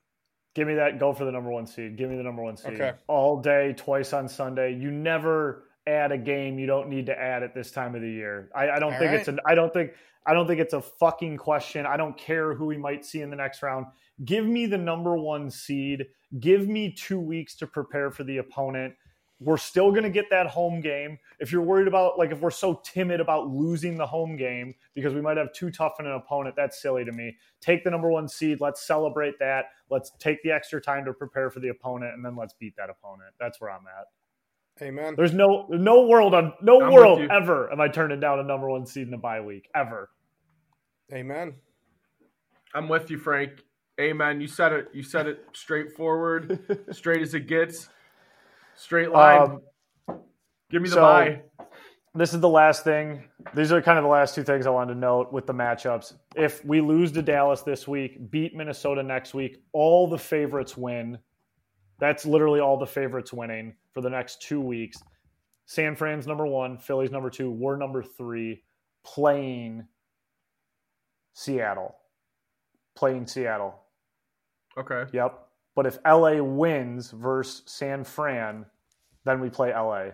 Give 0.56 0.68
me 0.68 0.76
that. 0.76 1.00
Go 1.00 1.14
for 1.14 1.24
the 1.26 1.32
number 1.32 1.52
one 1.52 1.68
seed. 1.68 1.98
Give 1.98 2.10
me 2.10 2.18
the 2.18 2.24
number 2.24 2.42
one 2.42 2.58
seed. 2.58 2.74
Okay. 2.74 2.94
All 3.08 3.42
day, 3.42 3.74
twice 3.78 4.12
on 4.14 4.28
Sunday. 4.28 4.74
You 4.74 4.90
never 4.92 5.66
add 5.86 6.12
a 6.12 6.18
game 6.18 6.58
you 6.58 6.66
don't 6.66 6.90
need 6.90 7.06
to 7.08 7.18
add 7.18 7.44
at 7.44 7.54
this 7.54 7.72
time 7.72 7.96
of 7.96 8.02
the 8.02 8.10
year. 8.10 8.50
I, 8.56 8.70
I 8.70 8.80
don't 8.80 8.94
All 8.94 9.00
think 9.00 9.12
right. 9.12 9.20
it's 9.20 9.28
an. 9.28 9.40
I 9.46 9.56
don't 9.56 9.72
think. 9.72 9.92
I 10.30 10.34
don't 10.34 10.46
think 10.46 10.62
it's 10.62 10.76
a 10.76 10.82
fucking 10.82 11.38
question. 11.38 11.88
I 11.88 11.98
don't 11.98 12.16
care 12.16 12.54
who 12.54 12.68
we 12.68 12.78
might 12.78 13.04
see 13.04 13.22
in 13.22 13.32
the 13.32 13.36
next 13.36 13.64
round. 13.64 13.88
Give 14.26 14.46
me 14.46 14.68
the 14.68 14.78
number 14.78 15.18
one 15.18 15.50
seed. 15.50 16.06
Give 16.40 16.68
me 16.68 16.94
two 16.94 17.20
weeks 17.20 17.56
to 17.56 17.66
prepare 17.66 18.12
for 18.12 18.24
the 18.24 18.38
opponent. 18.38 18.94
We're 19.40 19.58
still 19.58 19.90
going 19.90 20.04
to 20.04 20.12
get 20.12 20.30
that 20.30 20.46
home 20.46 20.82
game. 20.82 21.18
If 21.40 21.52
you're 21.52 21.64
worried 21.64 21.88
about, 21.88 22.20
like, 22.20 22.32
if 22.32 22.42
we're 22.42 22.52
so 22.52 22.80
timid 22.84 23.22
about 23.22 23.48
losing 23.48 23.98
the 23.98 24.06
home 24.06 24.38
game 24.38 24.76
because 24.94 25.16
we 25.16 25.22
might 25.22 25.38
have 25.38 25.52
too 25.52 25.72
tough 25.72 25.94
an 25.98 26.06
opponent, 26.06 26.56
that's 26.56 26.80
silly 26.80 27.04
to 27.06 27.12
me. 27.12 27.36
Take 27.60 27.84
the 27.84 27.90
number 27.90 28.12
one 28.12 28.28
seed. 28.28 28.62
Let's 28.62 28.86
celebrate 28.86 29.40
that. 29.40 29.66
Let's 29.90 30.12
take 30.20 30.44
the 30.44 30.52
extra 30.52 30.80
time 30.80 31.06
to 31.06 31.14
prepare 31.14 31.50
for 31.50 31.60
the 31.60 31.70
opponent, 31.70 32.14
and 32.14 32.24
then 32.24 32.36
let's 32.36 32.54
beat 32.54 32.76
that 32.78 32.92
opponent. 32.92 33.34
That's 33.40 33.60
where 33.60 33.72
I'm 33.72 33.88
at. 33.88 34.06
Amen. 34.86 35.16
There's 35.18 35.34
no 35.34 35.66
no 35.70 36.08
world 36.08 36.34
on 36.34 36.54
no 36.62 36.82
I'm 36.82 36.94
world 36.94 37.20
ever 37.20 37.70
am 37.72 37.82
I 37.82 37.90
turning 37.90 38.20
down 38.20 38.40
a 38.40 38.44
number 38.44 38.70
one 38.70 38.86
seed 38.86 39.08
in 39.08 39.14
a 39.14 39.18
bye 39.18 39.42
week 39.42 39.68
ever. 39.76 40.10
Amen. 41.14 41.54
I'm 42.74 42.88
with 42.88 43.10
you, 43.10 43.18
Frank. 43.18 43.64
Amen. 44.00 44.40
You 44.40 44.48
said 44.48 44.72
it. 44.74 44.90
You 44.94 45.04
said 45.04 45.28
it 45.28 45.44
straightforward, 45.54 46.60
straight 46.92 47.22
as 47.22 47.34
it 47.34 47.48
gets. 47.48 47.90
Straight 48.76 49.12
line. 49.12 49.60
Um, 50.08 50.20
Give 50.70 50.82
me 50.82 50.90
the 50.90 50.96
so- 50.96 51.02
bye. 51.02 51.42
this 52.14 52.34
is 52.34 52.40
the 52.40 52.48
last 52.50 52.84
thing. 52.84 53.24
These 53.56 53.72
are 53.72 53.82
kind 53.82 53.98
of 53.98 54.04
the 54.04 54.10
last 54.10 54.36
two 54.36 54.44
things 54.44 54.68
I 54.68 54.70
wanted 54.70 54.94
to 54.94 55.00
note 55.00 55.34
with 55.34 55.48
the 55.48 55.54
matchups. 55.54 56.14
If 56.36 56.64
we 56.64 56.80
lose 56.80 57.12
to 57.14 57.22
Dallas 57.22 57.62
this 57.64 57.88
week, 57.88 58.30
beat 58.30 58.56
Minnesota 58.56 59.02
next 59.02 59.34
week, 59.34 59.58
all 59.74 60.08
the 60.08 60.18
favorites 60.18 60.78
win. 60.78 61.18
That's 62.00 62.26
literally 62.26 62.60
all 62.60 62.78
the 62.78 62.86
favorites 62.88 63.34
winning 63.34 63.74
for 63.94 64.02
the 64.02 64.10
next 64.10 64.42
two 64.42 64.62
weeks. 64.62 64.98
San 65.66 65.96
Fran's 65.96 66.26
number 66.28 66.46
one, 66.46 66.78
Philly's 66.78 67.12
number 67.12 67.30
two, 67.30 67.52
we're 67.52 67.76
number 67.78 68.02
three, 68.04 68.64
playing 69.04 69.86
Seattle. 71.34 71.96
Playing 72.96 73.28
Seattle. 73.28 73.76
Okay. 74.78 75.04
Yep. 75.14 75.40
But 75.76 75.86
if 75.86 75.98
LA 76.06 76.42
wins 76.44 77.12
versus 77.12 77.64
San 77.66 78.04
Fran, 78.04 78.66
then 79.26 79.40
we 79.40 79.50
play 79.50 79.74
LA. 79.74 80.10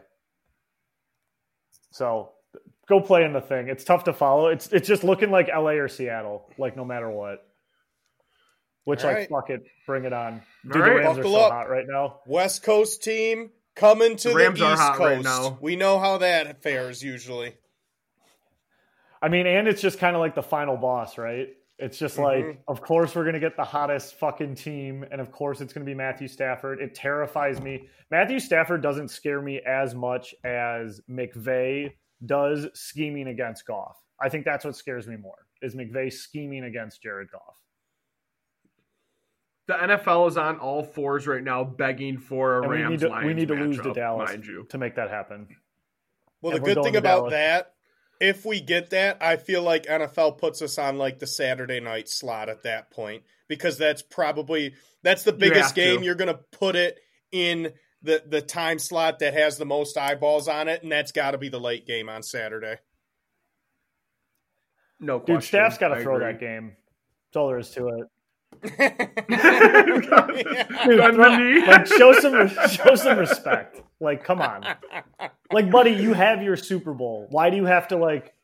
So 1.91 2.31
go 2.87 2.99
play 3.01 3.23
in 3.23 3.33
the 3.33 3.41
thing. 3.41 3.67
It's 3.69 3.83
tough 3.83 4.03
to 4.05 4.13
follow. 4.13 4.47
It's 4.47 4.67
it's 4.67 4.87
just 4.87 5.03
looking 5.03 5.31
like 5.31 5.47
LA 5.47 5.71
or 5.71 5.87
Seattle, 5.87 6.51
like 6.57 6.75
no 6.75 6.85
matter 6.85 7.09
what. 7.09 7.39
Which 8.83 9.03
All 9.03 9.07
like 9.09 9.17
right. 9.17 9.29
fuck 9.29 9.49
it, 9.49 9.63
bring 9.87 10.05
it 10.05 10.13
on. 10.13 10.41
Dude, 10.63 10.75
All 10.75 10.81
the 10.83 10.89
right. 10.91 11.05
Rams 11.05 11.17
are 11.17 11.23
so 11.23 11.35
up. 11.37 11.51
hot 11.51 11.69
right 11.69 11.85
now. 11.87 12.19
West 12.27 12.61
Coast 12.61 13.03
team 13.03 13.49
coming 13.75 14.15
to 14.17 14.27
The 14.27 14.33
the, 14.33 14.35
Rams 14.35 14.61
are 14.61 14.73
East 14.73 14.81
hot 14.81 14.99
right 14.99 15.15
Coast. 15.15 15.23
now. 15.25 15.57
We 15.59 15.75
know 15.75 15.97
how 15.97 16.19
that 16.19 16.61
fares 16.61 17.01
usually. 17.01 17.55
I 19.21 19.29
mean, 19.29 19.47
and 19.47 19.67
it's 19.67 19.81
just 19.81 19.99
kind 19.99 20.15
of 20.15 20.19
like 20.19 20.35
the 20.35 20.43
final 20.43 20.77
boss, 20.77 21.17
right? 21.17 21.49
It's 21.77 21.97
just 21.97 22.17
like, 22.17 22.45
Mhm. 22.45 22.57
of 22.67 22.81
course 22.81 23.15
we're 23.15 23.25
gonna 23.25 23.39
get 23.39 23.57
the 23.57 23.63
hottest 23.63 24.15
fucking 24.15 24.55
team, 24.55 25.03
and 25.11 25.19
of 25.19 25.31
course 25.31 25.59
it's 25.61 25.73
gonna 25.73 25.85
be 25.85 25.93
Matthew 25.95 26.27
Stafford. 26.27 26.79
It 26.79 26.95
terrifies 26.95 27.61
me. 27.61 27.89
Matthew 28.11 28.39
Stafford 28.39 28.81
doesn't 28.81 29.09
scare 29.09 29.41
me 29.41 29.59
as 29.61 29.93
much 29.93 30.33
as 30.45 31.01
McVay 31.09 31.93
does 32.25 32.67
scheming 32.73 33.27
against 33.27 33.65
Goff. 33.65 33.97
I 34.21 34.29
think 34.29 34.45
that's 34.45 34.63
what 34.63 34.75
scares 34.75 35.07
me 35.07 35.17
more 35.17 35.47
is 35.61 35.75
McVay 35.75 36.11
scheming 36.13 36.63
against 36.63 37.01
Jared 37.01 37.29
Goff. 37.31 37.55
The 39.67 39.73
NFL 39.73 40.27
is 40.27 40.37
on 40.37 40.59
all 40.59 40.83
fours 40.83 41.27
right 41.27 41.43
now, 41.43 41.63
begging 41.63 42.19
for 42.19 42.59
a 42.59 42.61
And 42.61 42.69
we 42.71 42.77
Rams 42.83 43.01
need 43.01 43.09
to 43.09 43.21
we 43.25 43.33
need 43.33 43.47
to 43.47 43.55
lose 43.55 43.81
to 43.81 43.93
Dallas 43.93 44.29
mind 44.29 44.45
you. 44.45 44.65
to 44.69 44.77
make 44.77 44.95
that 44.95 45.09
happen. 45.09 45.47
Well, 46.41 46.55
And 46.55 46.63
the 46.63 46.73
good 46.75 46.83
thing 46.83 46.95
about 46.95 47.29
Dallas. 47.29 47.33
that, 47.33 47.74
if 48.19 48.45
we 48.45 48.61
get 48.61 48.91
that, 48.91 49.17
I 49.21 49.37
feel 49.37 49.61
like 49.61 49.85
NFL 49.85 50.37
puts 50.37 50.61
us 50.61 50.77
on 50.77 50.97
like 50.97 51.19
the 51.19 51.27
Saturday 51.27 51.79
night 51.79 52.09
slot 52.09 52.49
at 52.49 52.63
that 52.63 52.91
point 52.91 53.23
because 53.47 53.77
that's 53.77 54.01
probably 54.01 54.73
that's 55.03 55.23
the 55.23 55.33
biggest 55.33 55.75
to. 55.75 55.81
game. 55.81 56.03
You're 56.03 56.15
going 56.15 56.33
to 56.33 56.39
put 56.51 56.75
it 56.75 56.99
in 57.31 57.73
the 58.01 58.23
the 58.25 58.41
time 58.41 58.79
slot 58.79 59.19
that 59.19 59.33
has 59.33 59.57
the 59.57 59.65
most 59.65 59.97
eyeballs 59.97 60.47
on 60.47 60.67
it, 60.67 60.83
and 60.83 60.91
that's 60.91 61.11
got 61.11 61.31
to 61.31 61.37
be 61.37 61.49
the 61.49 61.59
late 61.59 61.85
game 61.85 62.09
on 62.09 62.23
Saturday. 62.23 62.77
No 64.99 65.19
question. 65.19 65.35
Dude, 65.35 65.43
Staff's 65.43 65.77
got 65.77 65.89
to 65.89 66.01
throw 66.01 66.15
agree. 66.15 66.31
that 66.31 66.39
game. 66.39 66.75
That's 67.27 67.37
all 67.37 67.47
there 67.49 67.59
is 67.59 67.69
to 67.71 67.87
it. 67.89 68.07
Yeah. 68.63 69.07
Bend 70.97 71.19
the 71.19 71.37
knee. 71.37 71.65
like 71.65 71.87
show 71.87 72.13
some 72.13 72.47
show 72.69 72.95
some 72.95 73.17
respect. 73.17 73.81
Like, 73.99 74.23
come 74.23 74.41
on. 74.41 74.65
Like, 75.51 75.71
buddy, 75.71 75.91
you 75.91 76.13
have 76.13 76.43
your 76.43 76.57
Super 76.57 76.93
Bowl. 76.93 77.27
Why 77.29 77.49
do 77.49 77.57
you 77.57 77.65
have 77.65 77.87
to 77.89 77.97
like 77.97 78.35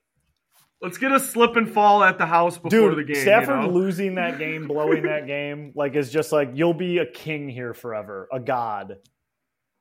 Let's 0.81 0.97
get 0.97 1.11
a 1.11 1.19
slip 1.19 1.57
and 1.57 1.71
fall 1.71 2.03
at 2.03 2.17
the 2.17 2.25
house 2.25 2.57
before 2.57 2.69
dude 2.69 2.97
the 2.97 3.03
game. 3.03 3.21
Stafford 3.21 3.61
you 3.61 3.67
know? 3.67 3.73
losing 3.73 4.15
that 4.15 4.39
game, 4.39 4.67
blowing 4.67 5.03
that 5.03 5.27
game, 5.27 5.73
like 5.75 5.95
is 5.95 6.11
just 6.11 6.31
like 6.31 6.51
you'll 6.55 6.73
be 6.73 6.97
a 6.97 7.05
king 7.05 7.49
here 7.49 7.75
forever, 7.75 8.27
a 8.33 8.39
god. 8.39 8.97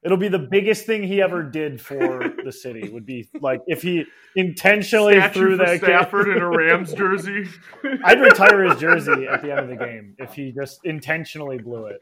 It'll 0.03 0.17
be 0.17 0.29
the 0.29 0.39
biggest 0.39 0.87
thing 0.87 1.03
he 1.03 1.21
ever 1.21 1.43
did 1.51 1.81
for 1.81 2.33
the 2.45 2.53
city. 2.53 2.89
Would 2.89 3.07
be 3.07 3.29
like 3.41 3.61
if 3.67 3.83
he 3.83 4.05
intentionally 4.37 5.15
Statue 5.15 5.41
threw 5.41 5.57
that 5.59 5.79
Stafford 5.79 6.27
game. 6.27 6.37
in 6.37 6.43
a 6.43 6.49
Rams 6.57 6.93
jersey. 6.95 7.47
I'd 8.05 8.21
retire 8.21 8.65
his 8.65 8.81
jersey 8.81 9.27
at 9.27 9.43
the 9.43 9.51
end 9.51 9.61
of 9.61 9.69
the 9.69 9.77
game 9.77 10.15
if 10.19 10.33
he 10.35 10.53
just 10.53 10.81
intentionally 10.85 11.59
blew 11.59 11.87
it. 11.87 12.01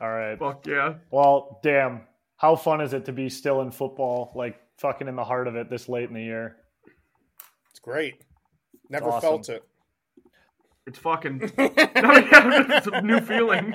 All 0.00 0.10
right. 0.10 0.38
Fuck 0.38 0.66
yeah. 0.66 0.94
Well, 1.10 1.60
damn. 1.62 2.02
How 2.36 2.54
fun 2.54 2.82
is 2.82 2.92
it 2.92 3.06
to 3.06 3.12
be 3.12 3.30
still 3.30 3.62
in 3.62 3.70
football, 3.70 4.32
like 4.34 4.60
fucking 4.78 5.08
in 5.08 5.16
the 5.16 5.24
heart 5.24 5.48
of 5.48 5.56
it 5.56 5.70
this 5.70 5.88
late 5.88 6.08
in 6.08 6.14
the 6.14 6.22
year? 6.22 6.56
It's 7.70 7.80
great. 7.80 8.22
Never 8.90 9.08
awesome. 9.08 9.20
felt 9.20 9.48
it. 9.48 9.62
It's 10.86 10.98
fucking. 10.98 11.38
no, 11.58 11.70
yeah, 11.76 12.76
it's 12.76 12.86
a 12.86 13.00
new 13.00 13.20
feeling. 13.20 13.74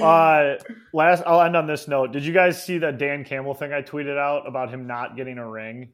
Uh, 0.00 0.56
last, 0.92 1.22
I'll 1.26 1.42
end 1.42 1.56
on 1.56 1.66
this 1.66 1.88
note. 1.88 2.12
Did 2.12 2.24
you 2.24 2.32
guys 2.32 2.62
see 2.62 2.78
that 2.78 2.98
Dan 2.98 3.24
Campbell 3.24 3.54
thing 3.54 3.72
I 3.72 3.82
tweeted 3.82 4.18
out 4.18 4.46
about 4.46 4.70
him 4.70 4.86
not 4.86 5.16
getting 5.16 5.38
a 5.38 5.48
ring? 5.48 5.92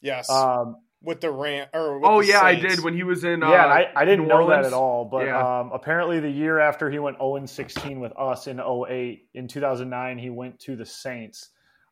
Yes, 0.00 0.30
Um, 0.30 0.76
with 1.02 1.20
the 1.20 1.30
rant. 1.30 1.70
Or 1.74 1.98
with 1.98 2.08
oh 2.08 2.20
the 2.22 2.28
yeah, 2.28 2.40
I 2.42 2.54
did 2.54 2.80
when 2.82 2.94
he 2.94 3.02
was 3.04 3.24
in. 3.24 3.42
Uh, 3.42 3.50
yeah, 3.50 3.64
and 3.64 3.72
I, 3.72 3.86
I 3.94 4.04
didn't 4.04 4.28
know 4.28 4.48
that 4.48 4.64
at 4.64 4.72
all. 4.72 5.04
But 5.04 5.26
Yeah. 5.26 5.60
um, 5.60 5.70
apparently, 5.72 6.20
the 6.20 6.30
year 6.30 6.58
after 6.58 6.90
he 6.90 6.98
went 6.98 7.18
0 7.18 7.44
16 7.46 8.00
with 8.00 8.12
us 8.18 8.46
in 8.46 8.60
08, 8.60 9.28
in 9.34 9.48
2009, 9.48 10.18
he 10.18 10.30
went 10.30 10.58
to 10.60 10.76
the 10.76 10.86
Saints. 10.86 11.50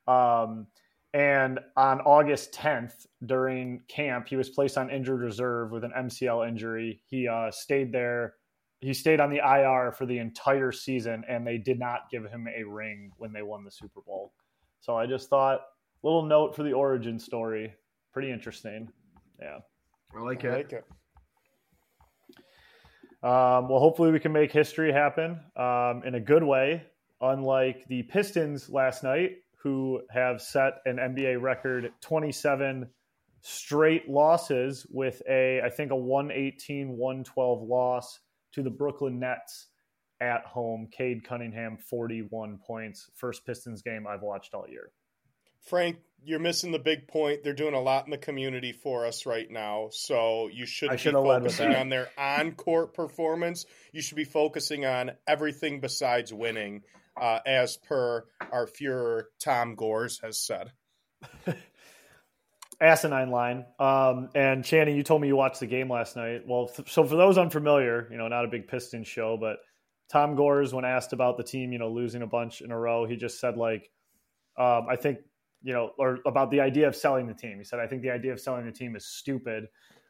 Um, 0.08 0.66
and 1.14 1.60
on 1.76 2.00
August 2.00 2.52
10th, 2.52 3.06
during 3.24 3.80
camp, 3.88 4.28
he 4.28 4.36
was 4.36 4.50
placed 4.50 4.76
on 4.76 4.90
injured 4.90 5.20
reserve 5.20 5.70
with 5.70 5.82
an 5.84 5.92
MCL 5.96 6.46
injury. 6.48 7.00
He 7.06 7.26
uh, 7.26 7.50
stayed 7.50 7.90
there. 7.92 8.34
He 8.86 8.94
stayed 8.94 9.18
on 9.18 9.30
the 9.30 9.38
IR 9.38 9.90
for 9.90 10.06
the 10.06 10.18
entire 10.18 10.70
season, 10.70 11.24
and 11.28 11.44
they 11.44 11.58
did 11.58 11.76
not 11.76 12.08
give 12.08 12.24
him 12.24 12.46
a 12.46 12.62
ring 12.62 13.10
when 13.18 13.32
they 13.32 13.42
won 13.42 13.64
the 13.64 13.70
Super 13.72 14.00
Bowl. 14.00 14.32
So 14.78 14.96
I 14.96 15.06
just 15.06 15.28
thought, 15.28 15.62
little 16.04 16.22
note 16.22 16.54
for 16.54 16.62
the 16.62 16.72
origin 16.72 17.18
story. 17.18 17.74
Pretty 18.12 18.30
interesting. 18.30 18.88
Yeah. 19.40 19.58
I 20.16 20.20
like 20.20 20.44
I 20.44 20.48
it. 20.48 20.52
like 20.52 20.72
it. 20.72 20.84
Um, 23.24 23.68
well, 23.68 23.80
hopefully 23.80 24.12
we 24.12 24.20
can 24.20 24.30
make 24.30 24.52
history 24.52 24.92
happen 24.92 25.40
um, 25.56 26.02
in 26.06 26.14
a 26.14 26.20
good 26.20 26.44
way, 26.44 26.84
unlike 27.20 27.88
the 27.88 28.04
Pistons 28.04 28.70
last 28.70 29.02
night, 29.02 29.38
who 29.64 30.00
have 30.10 30.40
set 30.40 30.74
an 30.84 30.98
NBA 30.98 31.42
record 31.42 31.92
27 32.02 32.88
straight 33.40 34.08
losses 34.08 34.86
with 34.90 35.22
a, 35.28 35.60
I 35.60 35.70
think, 35.70 35.90
a 35.90 35.96
118 35.96 36.96
112 36.96 37.62
loss 37.62 38.20
to 38.56 38.62
the 38.62 38.70
Brooklyn 38.70 39.20
Nets 39.20 39.68
at 40.20 40.44
home. 40.46 40.88
Cade 40.90 41.24
Cunningham, 41.24 41.76
41 41.76 42.58
points. 42.66 43.10
First 43.14 43.44
Pistons 43.44 43.82
game 43.82 44.06
I've 44.06 44.22
watched 44.22 44.54
all 44.54 44.66
year. 44.68 44.90
Frank, 45.60 45.98
you're 46.24 46.38
missing 46.38 46.72
the 46.72 46.78
big 46.78 47.06
point. 47.06 47.44
They're 47.44 47.52
doing 47.52 47.74
a 47.74 47.80
lot 47.80 48.06
in 48.06 48.10
the 48.10 48.18
community 48.18 48.72
for 48.72 49.04
us 49.04 49.26
right 49.26 49.50
now, 49.50 49.88
so 49.90 50.48
you 50.50 50.64
shouldn't 50.64 50.98
be 50.98 51.02
should 51.02 51.14
with 51.14 51.24
focusing 51.24 51.74
on 51.74 51.90
their 51.90 52.08
on-court 52.16 52.94
performance. 52.94 53.66
You 53.92 54.00
should 54.00 54.16
be 54.16 54.24
focusing 54.24 54.86
on 54.86 55.12
everything 55.26 55.80
besides 55.80 56.32
winning, 56.32 56.82
uh, 57.20 57.40
as 57.44 57.76
per 57.76 58.24
our 58.52 58.66
Fuhrer 58.66 59.24
Tom 59.38 59.74
Gores 59.74 60.20
has 60.22 60.38
said. 60.38 60.72
asinine 62.80 63.30
line. 63.30 63.64
Um, 63.78 64.28
and 64.34 64.64
Channing, 64.64 64.96
you 64.96 65.02
told 65.02 65.22
me 65.22 65.28
you 65.28 65.36
watched 65.36 65.60
the 65.60 65.66
game 65.66 65.90
last 65.90 66.16
night. 66.16 66.42
Well, 66.46 66.68
th- 66.68 66.90
so 66.90 67.04
for 67.04 67.16
those 67.16 67.38
unfamiliar, 67.38 68.08
you 68.10 68.18
know, 68.18 68.28
not 68.28 68.44
a 68.44 68.48
big 68.48 68.68
Pistons 68.68 69.08
show, 69.08 69.36
but 69.36 69.58
Tom 70.10 70.36
Gores, 70.36 70.72
when 70.72 70.84
asked 70.84 71.12
about 71.12 71.36
the 71.36 71.44
team, 71.44 71.72
you 71.72 71.78
know, 71.78 71.90
losing 71.90 72.22
a 72.22 72.26
bunch 72.26 72.60
in 72.60 72.70
a 72.70 72.78
row, 72.78 73.06
he 73.06 73.16
just 73.16 73.40
said 73.40 73.56
like, 73.56 73.90
um, 74.58 74.86
I 74.88 74.96
think, 74.96 75.18
you 75.62 75.72
know, 75.72 75.90
or 75.98 76.18
about 76.26 76.50
the 76.50 76.60
idea 76.60 76.86
of 76.86 76.94
selling 76.94 77.26
the 77.26 77.34
team. 77.34 77.58
He 77.58 77.64
said, 77.64 77.80
I 77.80 77.86
think 77.86 78.02
the 78.02 78.10
idea 78.10 78.32
of 78.32 78.40
selling 78.40 78.66
the 78.66 78.72
team 78.72 78.94
is 78.94 79.06
stupid. 79.06 79.66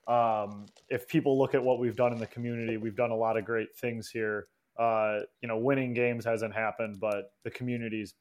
Um, 0.07 0.67
if 0.89 1.09
people 1.09 1.39
look 1.39 1.55
at 1.55 1.63
what 1.63 1.79
we've 1.79 1.97
done 1.97 2.13
in 2.13 2.19
the 2.19 2.27
community, 2.27 2.77
we've 2.77 2.97
done 2.97 3.11
a 3.11 3.17
lot 3.17 3.37
of 3.37 3.45
great 3.45 3.75
things 3.77 4.09
here. 4.09 4.49
Uh, 4.79 5.21
you 5.41 5.49
know, 5.49 5.57
winning 5.57 5.95
games 5.95 6.25
hasn't 6.25 6.55
happened, 6.55 6.99
but 7.01 7.33
the 7.43 7.51
community's, 7.51 8.15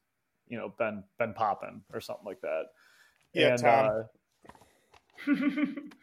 you 0.48 0.56
know, 0.56 0.72
been 0.78 1.04
been 1.18 1.34
popping 1.34 1.82
or 1.92 2.00
something 2.00 2.24
like 2.24 2.40
that. 2.40 2.62
Yeah, 3.34 3.48
and, 3.48 3.60
Tom. 3.60 3.86
uh, 3.86 4.02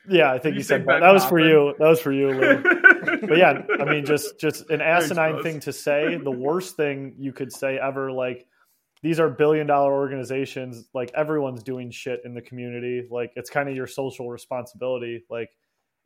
yeah, 0.10 0.32
I 0.32 0.40
think 0.40 0.54
you 0.54 0.60
you 0.60 0.64
said 0.64 0.86
that. 0.88 1.00
That 1.02 1.14
was 1.14 1.26
for 1.26 1.40
you. 1.40 1.74
That 1.80 1.88
was 1.88 2.00
for 2.00 2.12
you, 2.12 2.30
Lou. 2.30 2.64
but 3.28 3.38
yeah, 3.38 3.62
I 3.80 3.86
mean, 3.86 4.06
just 4.06 4.40
just 4.40 4.70
an 4.70 4.82
asinine 4.82 5.36
Buzz. 5.36 5.44
thing 5.44 5.60
to 5.62 5.74
say. 5.74 6.18
The 6.18 6.32
worst 6.32 6.76
thing 6.76 7.16
you 7.18 7.34
could 7.34 7.52
say 7.52 7.78
ever. 7.78 8.12
Like 8.12 8.48
these 9.02 9.20
are 9.20 9.30
billion 9.30 9.68
dollar 9.68 9.94
organizations. 9.94 10.88
Like 10.94 11.12
everyone's 11.14 11.62
doing 11.62 11.92
shit 11.92 12.22
in 12.24 12.34
the 12.34 12.42
community. 12.42 13.06
Like 13.12 13.34
it's 13.36 13.50
kind 13.50 13.70
of 13.70 13.76
your 13.76 13.88
social 13.88 14.30
responsibility. 14.30 15.26
Like, 15.30 15.50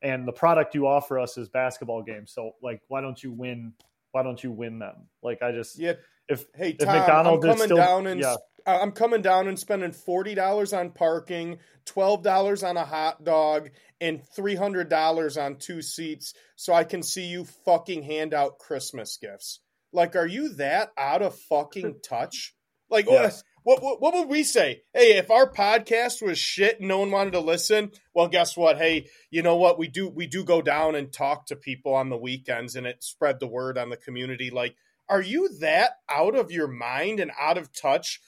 and 0.02 0.28
the 0.28 0.34
product 0.34 0.74
you 0.74 0.88
offer 0.88 1.20
us 1.20 1.38
is 1.38 1.48
basketball 1.48 2.02
games. 2.02 2.32
So 2.34 2.54
like, 2.62 2.82
why 2.88 3.02
don't 3.02 3.22
you 3.24 3.32
win? 3.32 3.74
Why 4.12 4.24
don't 4.24 4.44
you 4.44 4.52
win 4.52 4.80
them? 4.80 4.96
Like 5.22 5.44
I 5.44 5.52
just 5.52 5.78
Yeah. 5.78 5.94
if 6.28 6.46
Hey 6.56 6.72
if 6.72 6.80
Tom, 6.80 6.98
McDonald's 6.98 7.46
I'm 7.46 7.52
is 7.52 7.56
coming 7.56 7.68
still 7.68 7.78
down 7.78 8.08
and 8.08 8.20
yeah. 8.20 8.36
I'm 8.68 8.92
coming 8.92 9.22
down 9.22 9.48
and 9.48 9.58
spending 9.58 9.94
forty 9.94 10.36
dollars 10.36 10.74
on 10.74 10.92
parking, 10.92 11.60
twelve 11.86 12.22
dollars 12.22 12.64
on 12.64 12.76
a 12.78 12.86
hot 12.86 13.24
dog, 13.24 13.70
and 14.02 14.22
three 14.36 14.56
hundred 14.56 14.90
dollars 14.90 15.38
on 15.38 15.56
two 15.56 15.82
seats, 15.82 16.34
so 16.56 16.74
I 16.74 16.84
can 16.84 17.02
see 17.02 17.26
you 17.28 17.46
fucking 17.66 18.04
hand 18.04 18.34
out 18.34 18.60
Christmas 18.60 19.18
gifts. 19.22 19.62
Like, 19.94 20.16
are 20.16 20.28
you 20.28 20.50
that 20.56 20.92
out 20.98 21.22
of 21.22 21.40
fucking 21.50 21.96
touch? 22.08 22.54
Like, 22.90 23.06
Yes. 23.10 23.42
what, 23.64 23.82
what 23.82 24.02
what 24.02 24.14
would 24.14 24.28
we 24.30 24.44
say? 24.44 24.82
Hey, 24.94 25.18
if 25.18 25.32
our 25.32 25.50
podcast 25.50 26.22
was 26.22 26.38
shit 26.38 26.80
and 26.80 26.90
no 26.90 27.00
one 27.00 27.12
wanted 27.12 27.32
to 27.34 27.40
listen, 27.40 27.92
well, 28.14 28.28
guess 28.28 28.56
what? 28.58 28.78
Hey, 28.78 29.08
you 29.32 29.44
know 29.44 29.56
what? 29.56 29.80
We 29.80 29.88
do 29.88 30.10
we 30.10 30.28
do 30.28 30.44
go 30.44 30.62
down 30.62 30.96
and 30.96 31.12
talk 31.12 31.48
to 31.48 31.56
people 31.56 31.94
on 31.94 32.10
the 32.10 32.18
weekends, 32.18 32.76
and 32.76 32.86
it 32.86 33.02
spread 33.04 33.40
the 33.40 33.48
word 33.48 33.78
on 33.78 33.90
the 33.90 33.98
community. 33.98 34.50
Like, 34.50 34.76
are 35.10 35.22
you 35.22 35.50
that 35.60 35.92
out 36.10 36.36
of 36.36 36.52
your 36.52 36.68
mind 36.68 37.22
and 37.22 37.32
out 37.40 37.58
of 37.58 37.72
touch? 37.74 38.20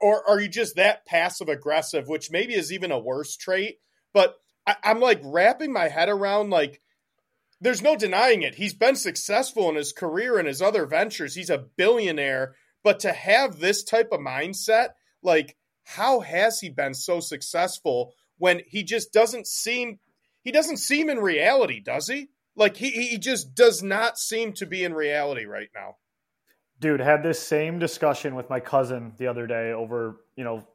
Or 0.00 0.28
are 0.28 0.40
you 0.40 0.48
just 0.48 0.76
that 0.76 1.06
passive 1.06 1.48
aggressive, 1.48 2.08
which 2.08 2.30
maybe 2.30 2.54
is 2.54 2.72
even 2.72 2.90
a 2.90 2.98
worse 2.98 3.36
trait? 3.36 3.78
But 4.12 4.36
I, 4.66 4.76
I'm 4.82 5.00
like 5.00 5.20
wrapping 5.22 5.72
my 5.72 5.88
head 5.88 6.08
around 6.08 6.50
like 6.50 6.80
there's 7.60 7.82
no 7.82 7.96
denying 7.96 8.42
it. 8.42 8.54
He's 8.54 8.74
been 8.74 8.96
successful 8.96 9.68
in 9.70 9.76
his 9.76 9.92
career 9.92 10.38
and 10.38 10.46
his 10.46 10.60
other 10.60 10.86
ventures. 10.86 11.34
He's 11.34 11.50
a 11.50 11.64
billionaire, 11.76 12.54
but 12.84 13.00
to 13.00 13.12
have 13.12 13.58
this 13.58 13.82
type 13.82 14.08
of 14.12 14.20
mindset, 14.20 14.90
like 15.22 15.56
how 15.84 16.20
has 16.20 16.60
he 16.60 16.68
been 16.68 16.94
so 16.94 17.20
successful 17.20 18.12
when 18.38 18.60
he 18.66 18.82
just 18.82 19.12
doesn't 19.12 19.46
seem 19.46 19.98
he 20.42 20.52
doesn't 20.52 20.76
seem 20.76 21.10
in 21.10 21.18
reality, 21.18 21.80
does 21.80 22.06
he? 22.06 22.28
Like 22.54 22.76
he 22.76 22.90
he 22.90 23.18
just 23.18 23.54
does 23.54 23.82
not 23.82 24.18
seem 24.18 24.52
to 24.54 24.66
be 24.66 24.84
in 24.84 24.94
reality 24.94 25.44
right 25.44 25.68
now. 25.74 25.96
Dude, 26.80 27.00
had 27.00 27.22
this 27.22 27.40
same 27.40 27.78
discussion 27.78 28.34
with 28.34 28.50
my 28.50 28.60
cousin 28.60 29.12
the 29.16 29.26
other 29.26 29.46
day 29.46 29.72
over, 29.72 30.24
you 30.36 30.44
know, 30.44 30.66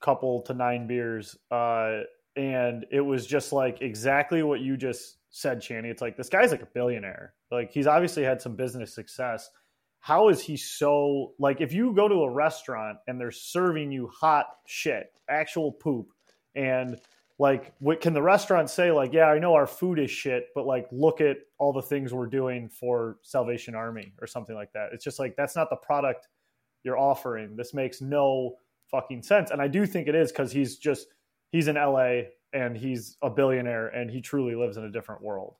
couple 0.00 0.42
to 0.42 0.54
nine 0.54 0.86
beers. 0.86 1.36
Uh, 1.50 2.00
and 2.36 2.86
it 2.90 3.00
was 3.00 3.26
just 3.26 3.52
like 3.52 3.82
exactly 3.82 4.42
what 4.42 4.60
you 4.60 4.76
just 4.76 5.18
said, 5.30 5.60
Channy. 5.60 5.86
It's 5.86 6.02
like 6.02 6.16
this 6.16 6.28
guy's 6.28 6.50
like 6.50 6.62
a 6.62 6.66
billionaire. 6.66 7.34
Like 7.50 7.72
he's 7.72 7.86
obviously 7.86 8.22
had 8.22 8.40
some 8.40 8.56
business 8.56 8.94
success. 8.94 9.50
How 10.00 10.28
is 10.28 10.40
he 10.40 10.56
so 10.56 11.32
like 11.38 11.60
if 11.60 11.72
you 11.72 11.92
go 11.94 12.08
to 12.08 12.22
a 12.22 12.30
restaurant 12.30 12.98
and 13.06 13.20
they're 13.20 13.30
serving 13.30 13.90
you 13.90 14.08
hot 14.08 14.46
shit, 14.66 15.20
actual 15.28 15.72
poop, 15.72 16.08
and 16.54 16.98
like 17.38 17.72
what 17.78 18.00
can 18.00 18.12
the 18.12 18.22
restaurant 18.22 18.68
say 18.68 18.90
like 18.90 19.12
yeah 19.12 19.26
i 19.26 19.38
know 19.38 19.54
our 19.54 19.66
food 19.66 19.98
is 19.98 20.10
shit 20.10 20.48
but 20.54 20.66
like 20.66 20.88
look 20.90 21.20
at 21.20 21.38
all 21.58 21.72
the 21.72 21.82
things 21.82 22.14
we're 22.14 22.26
doing 22.26 22.68
for 22.68 23.18
salvation 23.22 23.74
army 23.74 24.12
or 24.20 24.26
something 24.26 24.54
like 24.54 24.72
that? 24.72 24.90
It's 24.92 25.04
just 25.04 25.18
like 25.18 25.36
that's 25.36 25.56
not 25.56 25.70
the 25.70 25.76
product 25.76 26.28
you're 26.84 26.98
offering. 26.98 27.56
This 27.56 27.74
makes 27.74 28.00
no 28.00 28.56
fucking 28.90 29.22
sense. 29.22 29.50
And 29.50 29.60
i 29.60 29.68
do 29.68 29.84
think 29.84 30.08
it 30.08 30.14
is 30.14 30.32
because 30.32 30.52
he's 30.52 30.76
just 30.78 31.08
he's 31.50 31.68
in 31.68 31.74
la 31.74 32.20
and 32.52 32.76
he's 32.76 33.16
a 33.20 33.28
billionaire 33.28 33.88
and 33.88 34.10
he 34.10 34.20
truly 34.20 34.54
lives 34.54 34.76
in 34.76 34.84
a 34.84 34.90
different 34.90 35.22
world. 35.22 35.56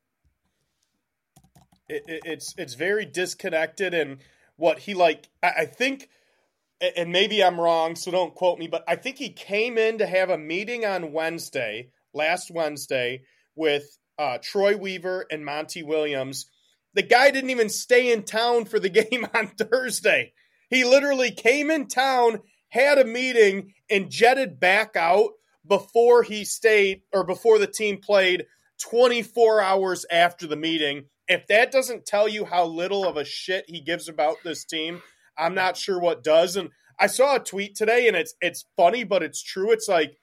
It, 1.89 2.05
it, 2.07 2.23
it's 2.25 2.55
it's 2.57 2.75
very 2.75 3.05
disconnected 3.05 3.93
and 3.93 4.19
what 4.57 4.79
he 4.81 4.95
like 4.95 5.29
I, 5.43 5.49
I 5.59 5.65
think 5.67 6.09
and 6.81 7.13
maybe 7.13 7.43
I'm 7.43 7.61
wrong, 7.61 7.97
so 7.97 8.11
don't 8.11 8.35
quote 8.35 8.59
me, 8.59 8.69
but 8.69 8.85
I 8.87 8.97
think 8.97 9.17
he 9.17 9.31
came 9.31 9.79
in 9.79 9.99
to 9.99 10.07
have 10.07 10.31
a 10.31 10.39
meeting 10.39 10.85
on 10.85 11.13
Wednesday, 11.13 11.91
last 12.15 12.51
Wednesday, 12.51 13.23
with 13.57 13.99
uh, 14.19 14.39
Troy 14.43 14.77
Weaver 14.77 15.27
and 15.31 15.45
Monty 15.45 15.83
Williams. 15.83 16.47
The 16.95 17.03
guy 17.03 17.31
didn't 17.31 17.51
even 17.51 17.69
stay 17.69 18.13
in 18.13 18.23
town 18.23 18.65
for 18.65 18.79
the 18.79 18.89
game 19.11 19.27
on 19.35 19.49
Thursday. 19.49 20.33
He 20.71 20.85
literally 20.85 21.31
came 21.31 21.71
in 21.71 21.87
town, 21.87 22.41
had 22.69 22.99
a 22.99 23.05
meeting, 23.05 23.73
and 23.91 24.11
jetted 24.11 24.61
back 24.61 24.97
out 24.97 25.31
before 25.67 26.23
he 26.23 26.45
stayed 26.45 27.03
or 27.13 27.25
before 27.25 27.59
the 27.59 27.67
team 27.67 27.99
played 27.99 28.47
24 28.83 29.61
hours 29.61 30.07
after 30.11 30.47
the 30.47 30.57
meeting. 30.57 31.07
If 31.27 31.47
that 31.49 31.71
doesn't 31.71 32.07
tell 32.07 32.29
you 32.29 32.45
how 32.45 32.65
little 32.65 33.07
of 33.07 33.17
a 33.17 33.25
shit 33.25 33.65
he 33.69 33.81
gives 33.81 34.09
about 34.09 34.37
this 34.45 34.65
team, 34.65 35.03
I'm 35.39 35.55
not 35.55 35.77
sure 35.77 36.01
what 36.01 36.25
does. 36.25 36.57
And 36.57 36.71
I 36.99 37.07
saw 37.07 37.37
a 37.37 37.41
tweet 37.41 37.77
today, 37.77 38.09
and 38.09 38.17
it's 38.17 38.35
it's 38.41 38.65
funny, 38.77 39.05
but 39.05 39.23
it's 39.23 39.43
true. 39.43 39.73
It's 39.73 39.89
like 39.89 40.19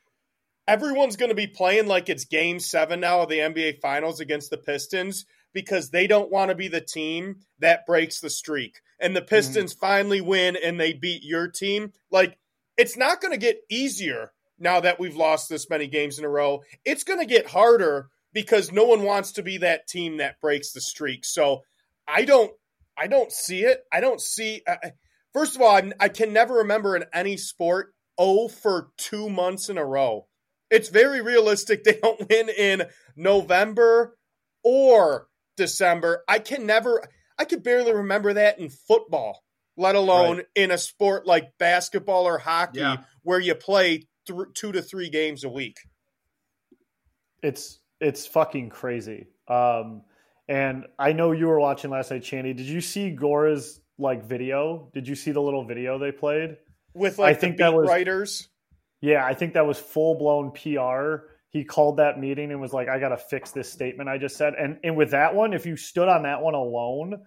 everyone's 0.68 1.16
going 1.16 1.30
to 1.30 1.36
be 1.36 1.48
playing 1.48 1.88
like 1.88 2.10
it's 2.10 2.26
Game 2.26 2.60
Seven 2.60 3.00
now 3.00 3.22
of 3.22 3.30
the 3.30 3.40
NBA 3.40 3.80
Finals 3.82 4.20
against 4.20 4.50
the 4.50 4.58
Pistons 4.58 5.26
because 5.54 5.90
they 5.90 6.06
don't 6.06 6.32
want 6.32 6.50
to 6.50 6.56
be 6.56 6.68
the 6.68 6.82
team 6.82 7.38
that 7.60 7.86
breaks 7.86 8.20
the 8.20 8.30
streak. 8.30 8.82
And 9.00 9.16
the 9.16 9.22
Pistons 9.22 9.74
mm-hmm. 9.74 9.86
finally 9.86 10.22
win, 10.22 10.58
and 10.62 10.80
they 10.80 10.94
beat 10.94 11.24
your 11.24 11.48
team. 11.48 11.94
Like 12.12 12.38
it's 12.78 12.98
not 12.98 13.22
going 13.22 13.32
to 13.32 13.38
get 13.38 13.62
easier 13.70 14.32
now 14.60 14.82
that 14.82 15.00
we've 15.00 15.16
lost 15.16 15.50
this 15.50 15.70
many 15.70 15.88
games 15.88 16.20
in 16.20 16.26
a 16.26 16.30
row. 16.30 16.62
It's 16.84 17.04
going 17.04 17.20
to 17.20 17.26
get 17.26 17.48
harder 17.48 18.10
because 18.34 18.72
no 18.72 18.84
one 18.84 19.04
wants 19.04 19.34
to 19.34 19.44
be 19.44 19.60
that 19.60 19.88
team 19.88 20.18
that 20.18 20.42
breaks 20.42 20.72
the 20.72 20.82
streak. 20.82 21.24
So 21.26 21.64
I 22.08 22.26
don't 22.26 22.52
I 22.98 23.08
don't 23.08 23.32
see 23.32 23.62
it. 23.62 23.84
I 23.92 24.00
don't 24.00 24.22
see. 24.22 24.62
Uh, 24.68 24.90
First 25.36 25.58
of 25.58 25.62
all, 25.62 25.76
I'm, 25.76 25.92
i 26.00 26.08
can 26.08 26.32
never 26.32 26.56
remember 26.56 26.96
in 26.96 27.04
any 27.14 27.36
sport 27.36 27.94
oh 28.18 28.48
for 28.48 28.92
two 28.98 29.30
months 29.30 29.68
in 29.68 29.78
a 29.78 29.84
row. 29.86 30.28
It's 30.72 30.88
very 30.88 31.22
realistic 31.22 31.84
they 31.84 32.00
don't 32.02 32.30
win 32.30 32.48
in 32.48 32.84
November 33.18 34.18
or 34.64 35.28
December. 35.58 36.24
I 36.30 36.40
can 36.40 36.66
never, 36.66 37.04
I 37.38 37.44
could 37.44 37.64
barely 37.64 37.94
remember 37.94 38.32
that 38.32 38.60
in 38.60 38.70
football, 38.70 39.44
let 39.76 39.96
alone 39.96 40.38
right. 40.38 40.46
in 40.56 40.72
a 40.72 40.78
sport 40.78 41.28
like 41.28 41.58
basketball 41.60 42.26
or 42.26 42.38
hockey 42.38 42.80
yeah. 42.80 43.00
where 43.24 43.42
you 43.42 43.56
play 43.56 44.08
th- 44.28 44.40
two 44.54 44.72
to 44.72 44.82
three 44.82 45.10
games 45.10 45.44
a 45.44 45.50
week. 45.50 45.80
It's 47.44 47.80
it's 48.00 48.26
fucking 48.26 48.70
crazy. 48.70 49.28
Um, 49.50 50.04
and 50.48 50.86
I 50.98 51.12
know 51.12 51.34
you 51.34 51.48
were 51.48 51.60
watching 51.60 51.92
last 51.92 52.12
night, 52.12 52.22
Channy. 52.22 52.56
Did 52.56 52.68
you 52.68 52.80
see 52.80 53.10
Gores' 53.12 53.82
like 53.98 54.26
video. 54.26 54.90
Did 54.94 55.08
you 55.08 55.16
see 55.16 55.32
the 55.32 55.42
little 55.42 55.66
video 55.66 55.98
they 55.98 56.12
played 56.12 56.58
with 56.94 57.20
like 57.20 57.36
I 57.36 57.40
think 57.40 57.58
that 57.58 57.74
was 57.74 57.88
writers? 57.88 58.48
Yeah, 59.02 59.24
I 59.26 59.34
think 59.34 59.54
that 59.54 59.68
was 59.68 59.78
full 59.78 60.16
blown 60.16 60.52
PR. 60.52 61.28
He 61.50 61.64
called 61.64 61.98
that 61.98 62.20
meeting 62.20 62.52
and 62.52 62.60
was 62.60 62.74
like, 62.74 62.90
"I 62.90 63.00
got 63.00 63.10
to 63.10 63.18
fix 63.18 63.52
this 63.52 63.72
statement 63.72 64.10
I 64.10 64.18
just 64.18 64.36
said." 64.38 64.54
And 64.56 64.80
and 64.84 64.96
with 64.96 65.12
that 65.12 65.36
one, 65.36 65.54
if 65.54 65.66
you 65.66 65.78
stood 65.78 66.10
on 66.10 66.24
that 66.24 66.42
one 66.42 66.56
alone, 66.56 67.22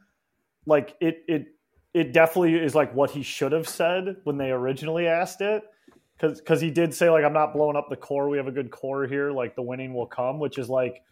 like 0.67 0.97
it 1.01 1.25
it 1.29 1.47
it 1.95 2.13
definitely 2.13 2.57
is 2.57 2.75
like 2.75 2.95
what 2.95 3.11
he 3.11 3.23
should 3.23 3.53
have 3.53 3.69
said 3.69 4.17
when 4.25 4.37
they 4.37 4.51
originally 4.51 5.07
asked 5.07 5.41
it. 5.41 5.63
Because 6.17 6.41
because 6.41 6.61
he 6.61 6.71
did 6.71 6.93
say 6.95 7.11
like 7.11 7.25
I'm 7.25 7.33
not 7.33 7.53
blowing 7.53 7.77
up 7.77 7.89
the 7.89 7.97
core. 7.97 8.29
We 8.29 8.39
have 8.39 8.49
a 8.49 8.53
good 8.53 8.71
core 8.71 9.07
here. 9.07 9.31
Like 9.31 9.55
the 9.55 9.63
winning 9.63 9.95
will 9.95 10.07
come, 10.07 10.39
which 10.39 10.59
is 10.59 10.69
like 10.69 11.03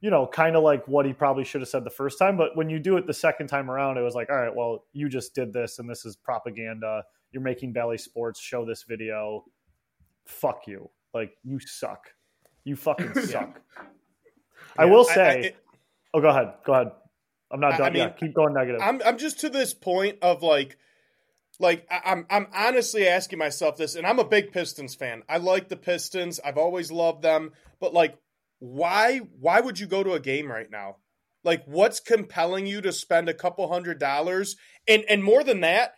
you 0.00 0.10
know, 0.10 0.26
kind 0.26 0.56
of 0.56 0.62
like 0.62 0.86
what 0.86 1.06
he 1.06 1.12
probably 1.12 1.44
should 1.44 1.60
have 1.60 1.68
said 1.68 1.84
the 1.84 1.90
first 1.90 2.18
time. 2.18 2.36
But 2.36 2.56
when 2.56 2.70
you 2.70 2.78
do 2.78 2.96
it 2.96 3.06
the 3.06 3.14
second 3.14 3.48
time 3.48 3.70
around, 3.70 3.98
it 3.98 4.02
was 4.02 4.14
like, 4.14 4.30
all 4.30 4.36
right, 4.36 4.54
well, 4.54 4.84
you 4.92 5.08
just 5.08 5.34
did 5.34 5.52
this 5.52 5.78
and 5.78 5.90
this 5.90 6.04
is 6.04 6.16
propaganda. 6.16 7.04
You're 7.32 7.42
making 7.42 7.72
Bally 7.72 7.98
Sports 7.98 8.40
show 8.40 8.64
this 8.64 8.84
video. 8.84 9.44
Fuck 10.26 10.66
you. 10.66 10.90
Like, 11.12 11.32
you 11.42 11.58
suck. 11.58 12.12
You 12.64 12.76
fucking 12.76 13.14
suck. 13.26 13.60
yeah. 13.76 13.82
I 14.76 14.84
will 14.84 15.04
say, 15.04 15.22
I, 15.22 15.30
I, 15.30 15.34
it, 15.34 15.56
oh, 16.14 16.20
go 16.20 16.28
ahead. 16.28 16.54
Go 16.64 16.72
ahead. 16.74 16.92
I'm 17.50 17.60
not 17.60 17.78
done. 17.78 17.86
I 17.86 17.90
mean, 17.90 18.02
yeah, 18.02 18.10
keep 18.10 18.34
going 18.34 18.54
negative. 18.54 18.80
I'm, 18.82 19.00
I'm 19.04 19.18
just 19.18 19.40
to 19.40 19.48
this 19.48 19.74
point 19.74 20.18
of 20.22 20.42
like, 20.42 20.76
like 21.58 21.86
I'm 21.90 22.26
I'm 22.30 22.46
honestly 22.54 23.08
asking 23.08 23.38
myself 23.38 23.76
this, 23.76 23.94
and 23.96 24.06
I'm 24.06 24.18
a 24.18 24.24
big 24.24 24.52
Pistons 24.52 24.94
fan. 24.94 25.22
I 25.28 25.38
like 25.38 25.68
the 25.68 25.76
Pistons. 25.76 26.38
I've 26.44 26.58
always 26.58 26.92
loved 26.92 27.22
them, 27.22 27.52
but 27.80 27.94
like, 27.94 28.16
why 28.58 29.18
why 29.18 29.60
would 29.60 29.78
you 29.78 29.86
go 29.86 30.02
to 30.02 30.12
a 30.12 30.20
game 30.20 30.50
right 30.50 30.70
now? 30.70 30.96
Like 31.44 31.62
what's 31.66 32.00
compelling 32.00 32.66
you 32.66 32.80
to 32.80 32.92
spend 32.92 33.28
a 33.28 33.34
couple 33.34 33.70
hundred 33.72 33.98
dollars 33.98 34.56
and 34.86 35.04
and 35.08 35.22
more 35.22 35.44
than 35.44 35.60
that, 35.60 35.94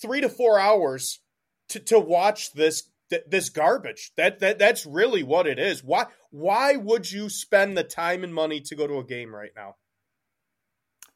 3 0.00 0.20
to 0.22 0.28
4 0.28 0.58
hours 0.58 1.20
to 1.68 1.80
to 1.80 1.98
watch 1.98 2.52
this 2.52 2.90
this 3.26 3.48
garbage. 3.48 4.12
That 4.16 4.40
that 4.40 4.58
that's 4.58 4.86
really 4.86 5.22
what 5.22 5.46
it 5.46 5.58
is. 5.58 5.82
Why 5.82 6.06
why 6.30 6.76
would 6.76 7.10
you 7.10 7.28
spend 7.28 7.76
the 7.76 7.84
time 7.84 8.24
and 8.24 8.34
money 8.34 8.60
to 8.60 8.74
go 8.74 8.86
to 8.86 8.98
a 8.98 9.04
game 9.04 9.34
right 9.34 9.52
now? 9.56 9.76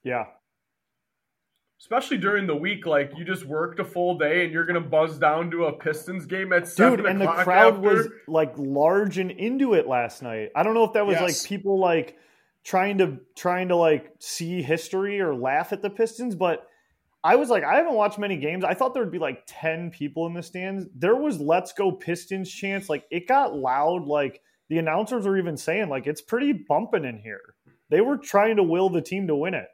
Yeah, 0.02 0.26
especially 1.80 2.18
during 2.18 2.46
the 2.46 2.54
week. 2.54 2.86
Like 2.86 3.12
you 3.16 3.24
just 3.24 3.44
worked 3.44 3.80
a 3.80 3.84
full 3.84 4.18
day 4.18 4.44
and 4.44 4.52
you're 4.52 4.66
gonna 4.66 4.80
buzz 4.80 5.18
down 5.18 5.50
to 5.52 5.66
a 5.66 5.72
Pistons 5.72 6.26
game 6.26 6.52
at 6.52 6.68
seven 6.68 6.98
Dude, 6.98 7.06
and 7.06 7.20
the 7.20 7.26
crowd 7.26 7.74
after. 7.74 7.80
was 7.80 8.08
like 8.26 8.52
large 8.56 9.18
and 9.18 9.30
into 9.30 9.74
it 9.74 9.86
last 9.86 10.22
night. 10.22 10.50
I 10.54 10.62
don't 10.62 10.74
know 10.74 10.84
if 10.84 10.92
that 10.94 11.06
was 11.06 11.14
yes. 11.14 11.22
like 11.22 11.48
people 11.48 11.78
like 11.78 12.16
trying 12.64 12.98
to 12.98 13.18
trying 13.34 13.68
to 13.68 13.76
like 13.76 14.12
see 14.18 14.62
history 14.62 15.20
or 15.20 15.34
laugh 15.34 15.72
at 15.72 15.82
the 15.82 15.90
Pistons, 15.90 16.34
but 16.34 16.66
I 17.24 17.34
was 17.36 17.50
like, 17.50 17.64
I 17.64 17.76
haven't 17.76 17.94
watched 17.94 18.18
many 18.18 18.36
games. 18.36 18.64
I 18.64 18.74
thought 18.74 18.94
there 18.94 19.02
would 19.02 19.12
be 19.12 19.18
like 19.18 19.42
ten 19.46 19.90
people 19.90 20.26
in 20.26 20.34
the 20.34 20.42
stands. 20.42 20.86
There 20.94 21.16
was 21.16 21.40
"Let's 21.40 21.72
go 21.72 21.92
Pistons" 21.92 22.50
chants. 22.50 22.88
Like 22.88 23.04
it 23.10 23.26
got 23.26 23.54
loud. 23.54 24.06
Like 24.06 24.40
the 24.68 24.78
announcers 24.78 25.26
were 25.26 25.38
even 25.38 25.56
saying, 25.56 25.88
like 25.88 26.06
it's 26.06 26.20
pretty 26.20 26.52
bumping 26.52 27.04
in 27.04 27.18
here. 27.18 27.40
They 27.90 28.00
were 28.00 28.18
trying 28.18 28.56
to 28.56 28.62
will 28.62 28.90
the 28.90 29.00
team 29.00 29.26
to 29.28 29.34
win 29.34 29.54
it. 29.54 29.68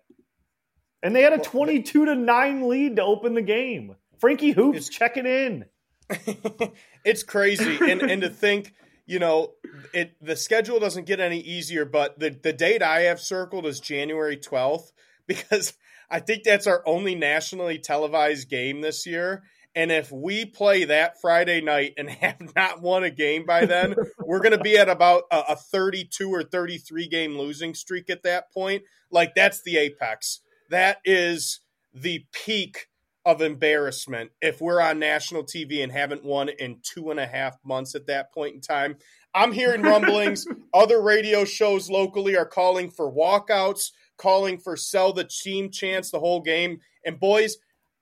And 1.05 1.15
they 1.15 1.21
had 1.21 1.35
a 1.35 1.39
22 1.39 2.07
to 2.07 2.15
9 2.15 2.69
lead 2.69 2.97
to 2.97 3.03
open 3.03 3.35
the 3.35 3.43
game. 3.43 3.95
Frankie 4.19 4.53
Hoops 4.53 4.79
it's, 4.79 4.89
checking 4.89 5.27
in. 5.27 5.67
it's 7.05 7.23
crazy. 7.23 7.79
and 7.79 8.01
and 8.01 8.23
to 8.23 8.31
think, 8.31 8.73
you 9.05 9.19
know, 9.19 9.53
it 9.93 10.17
the 10.23 10.35
schedule 10.35 10.81
doesn't 10.81 11.05
get 11.05 11.21
any 11.21 11.41
easier, 11.41 11.85
but 11.85 12.19
the, 12.19 12.31
the 12.31 12.55
date 12.55 12.83
I 12.83 13.03
have 13.03 13.21
circled 13.21 13.67
is 13.67 13.81
January 13.81 14.39
12th 14.39 14.93
because 15.27 15.75
I 16.11 16.21
think 16.21 16.43
that's 16.43 16.67
our 16.67 16.83
only 16.87 17.15
nationally 17.15 17.79
televised 17.79 18.49
game 18.49 18.81
this 18.81 19.07
year. 19.07 19.43
And 19.77 19.93
if 19.93 20.11
we 20.11 20.47
play 20.47 20.85
that 20.85 21.21
Friday 21.21 21.61
night 21.61 21.95
and 21.99 22.09
have 22.23 22.55
not 22.57 22.81
won 22.81 23.05
a 23.05 23.11
game 23.11 23.45
by 23.45 23.67
then, 23.67 23.95
we're 24.21 24.41
going 24.41 24.57
to 24.57 24.65
be 24.65 24.79
at 24.79 24.89
about 24.89 25.25
a, 25.31 25.41
a 25.51 25.57
32 25.57 26.31
or 26.31 26.45
33 26.45 27.09
game 27.09 27.37
losing 27.37 27.75
streak 27.75 28.09
at 28.09 28.23
that 28.23 28.51
point. 28.55 28.85
Like, 29.11 29.35
that's 29.35 29.63
the 29.63 29.77
apex 29.77 30.41
that 30.75 30.99
is 31.05 31.61
the 31.95 32.25
peak 32.33 32.89
of 33.25 33.41
embarrassment 33.41 34.31
if 34.43 34.61
we're 34.61 34.81
on 34.81 34.99
national 34.99 35.45
TV 35.45 35.83
and 35.83 35.91
haven't 35.91 36.25
won 36.25 36.51
in 36.51 36.79
two 36.83 37.11
and 37.11 37.19
a 37.19 37.27
half 37.27 37.57
months 37.65 37.95
at 37.95 38.07
that 38.07 38.33
point 38.33 38.55
in 38.55 38.61
time. 38.61 38.97
I'm 39.35 39.53
hearing 39.53 39.83
rumblings. 39.83 40.47
Other 40.75 41.01
radio 41.01 41.45
shows 41.45 41.89
locally 41.89 42.37
are 42.37 42.45
calling 42.45 42.91
for 42.91 43.11
walkouts, 43.11 43.93
calling 44.19 44.59
for 44.59 44.77
sell 44.77 45.13
the 45.13 45.25
team 45.25 45.71
chance 45.71 46.11
the 46.11 46.21
whole 46.21 46.41
game. 46.41 46.81
And 47.05 47.19
boys, 47.19 47.57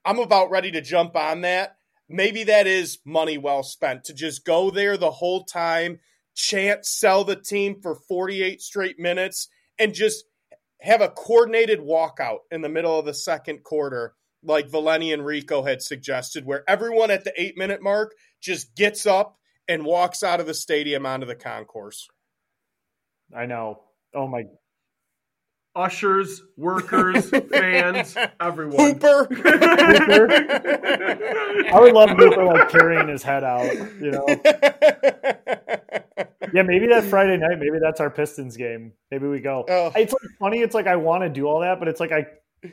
I'm 0.04 0.18
about 0.18 0.50
ready 0.50 0.72
to 0.72 0.80
jump 0.80 1.16
on 1.16 1.42
that. 1.42 1.76
Maybe 2.08 2.44
that 2.44 2.66
is 2.66 2.98
money 3.04 3.38
well 3.38 3.62
spent 3.62 4.04
to 4.04 4.14
just 4.14 4.44
go 4.44 4.70
there 4.70 4.96
the 4.96 5.10
whole 5.10 5.44
time, 5.44 6.00
chant 6.34 6.84
sell 6.84 7.24
the 7.24 7.36
team 7.36 7.80
for 7.80 7.94
48 7.94 8.60
straight 8.60 8.98
minutes, 8.98 9.48
and 9.78 9.94
just 9.94 10.24
have 10.82 11.00
a 11.00 11.08
coordinated 11.08 11.80
walkout 11.80 12.38
in 12.50 12.60
the 12.60 12.68
middle 12.68 12.98
of 12.98 13.06
the 13.06 13.14
second 13.14 13.62
quarter, 13.62 14.14
like 14.42 14.68
Valenti 14.70 15.12
and 15.12 15.24
Rico 15.24 15.62
had 15.62 15.80
suggested, 15.80 16.44
where 16.44 16.64
everyone 16.68 17.10
at 17.10 17.24
the 17.24 17.32
eight 17.40 17.56
minute 17.56 17.82
mark 17.82 18.14
just 18.40 18.74
gets 18.74 19.06
up 19.06 19.38
and 19.68 19.84
walks 19.84 20.22
out 20.22 20.40
of 20.40 20.46
the 20.46 20.54
stadium 20.54 21.06
onto 21.06 21.26
the 21.26 21.36
concourse. 21.36 22.08
I 23.34 23.46
know. 23.46 23.80
Oh 24.14 24.26
my 24.26 24.44
ushers, 25.74 26.42
workers, 26.56 27.30
fans, 27.30 28.16
everyone. 28.40 28.76
Hooper. 29.00 29.28
I 31.72 31.80
would 31.80 31.92
love 31.94 32.10
Hooper 32.10 32.44
like 32.44 32.68
carrying 32.70 33.08
his 33.08 33.22
head 33.22 33.44
out, 33.44 33.72
you 34.00 34.10
know. 34.10 34.26
Yeah, 36.52 36.62
maybe 36.62 36.86
that 36.88 37.04
Friday 37.04 37.36
night, 37.36 37.58
maybe 37.58 37.78
that's 37.80 38.00
our 38.00 38.10
Pistons 38.10 38.56
game. 38.56 38.92
Maybe 39.10 39.26
we 39.26 39.40
go. 39.40 39.64
Oh. 39.68 39.92
It's 39.94 40.12
like 40.12 40.22
funny. 40.38 40.60
It's 40.60 40.74
like 40.74 40.86
I 40.86 40.96
want 40.96 41.22
to 41.22 41.28
do 41.28 41.46
all 41.46 41.60
that, 41.60 41.78
but 41.78 41.88
it's 41.88 42.00
like 42.00 42.12
I, 42.12 42.26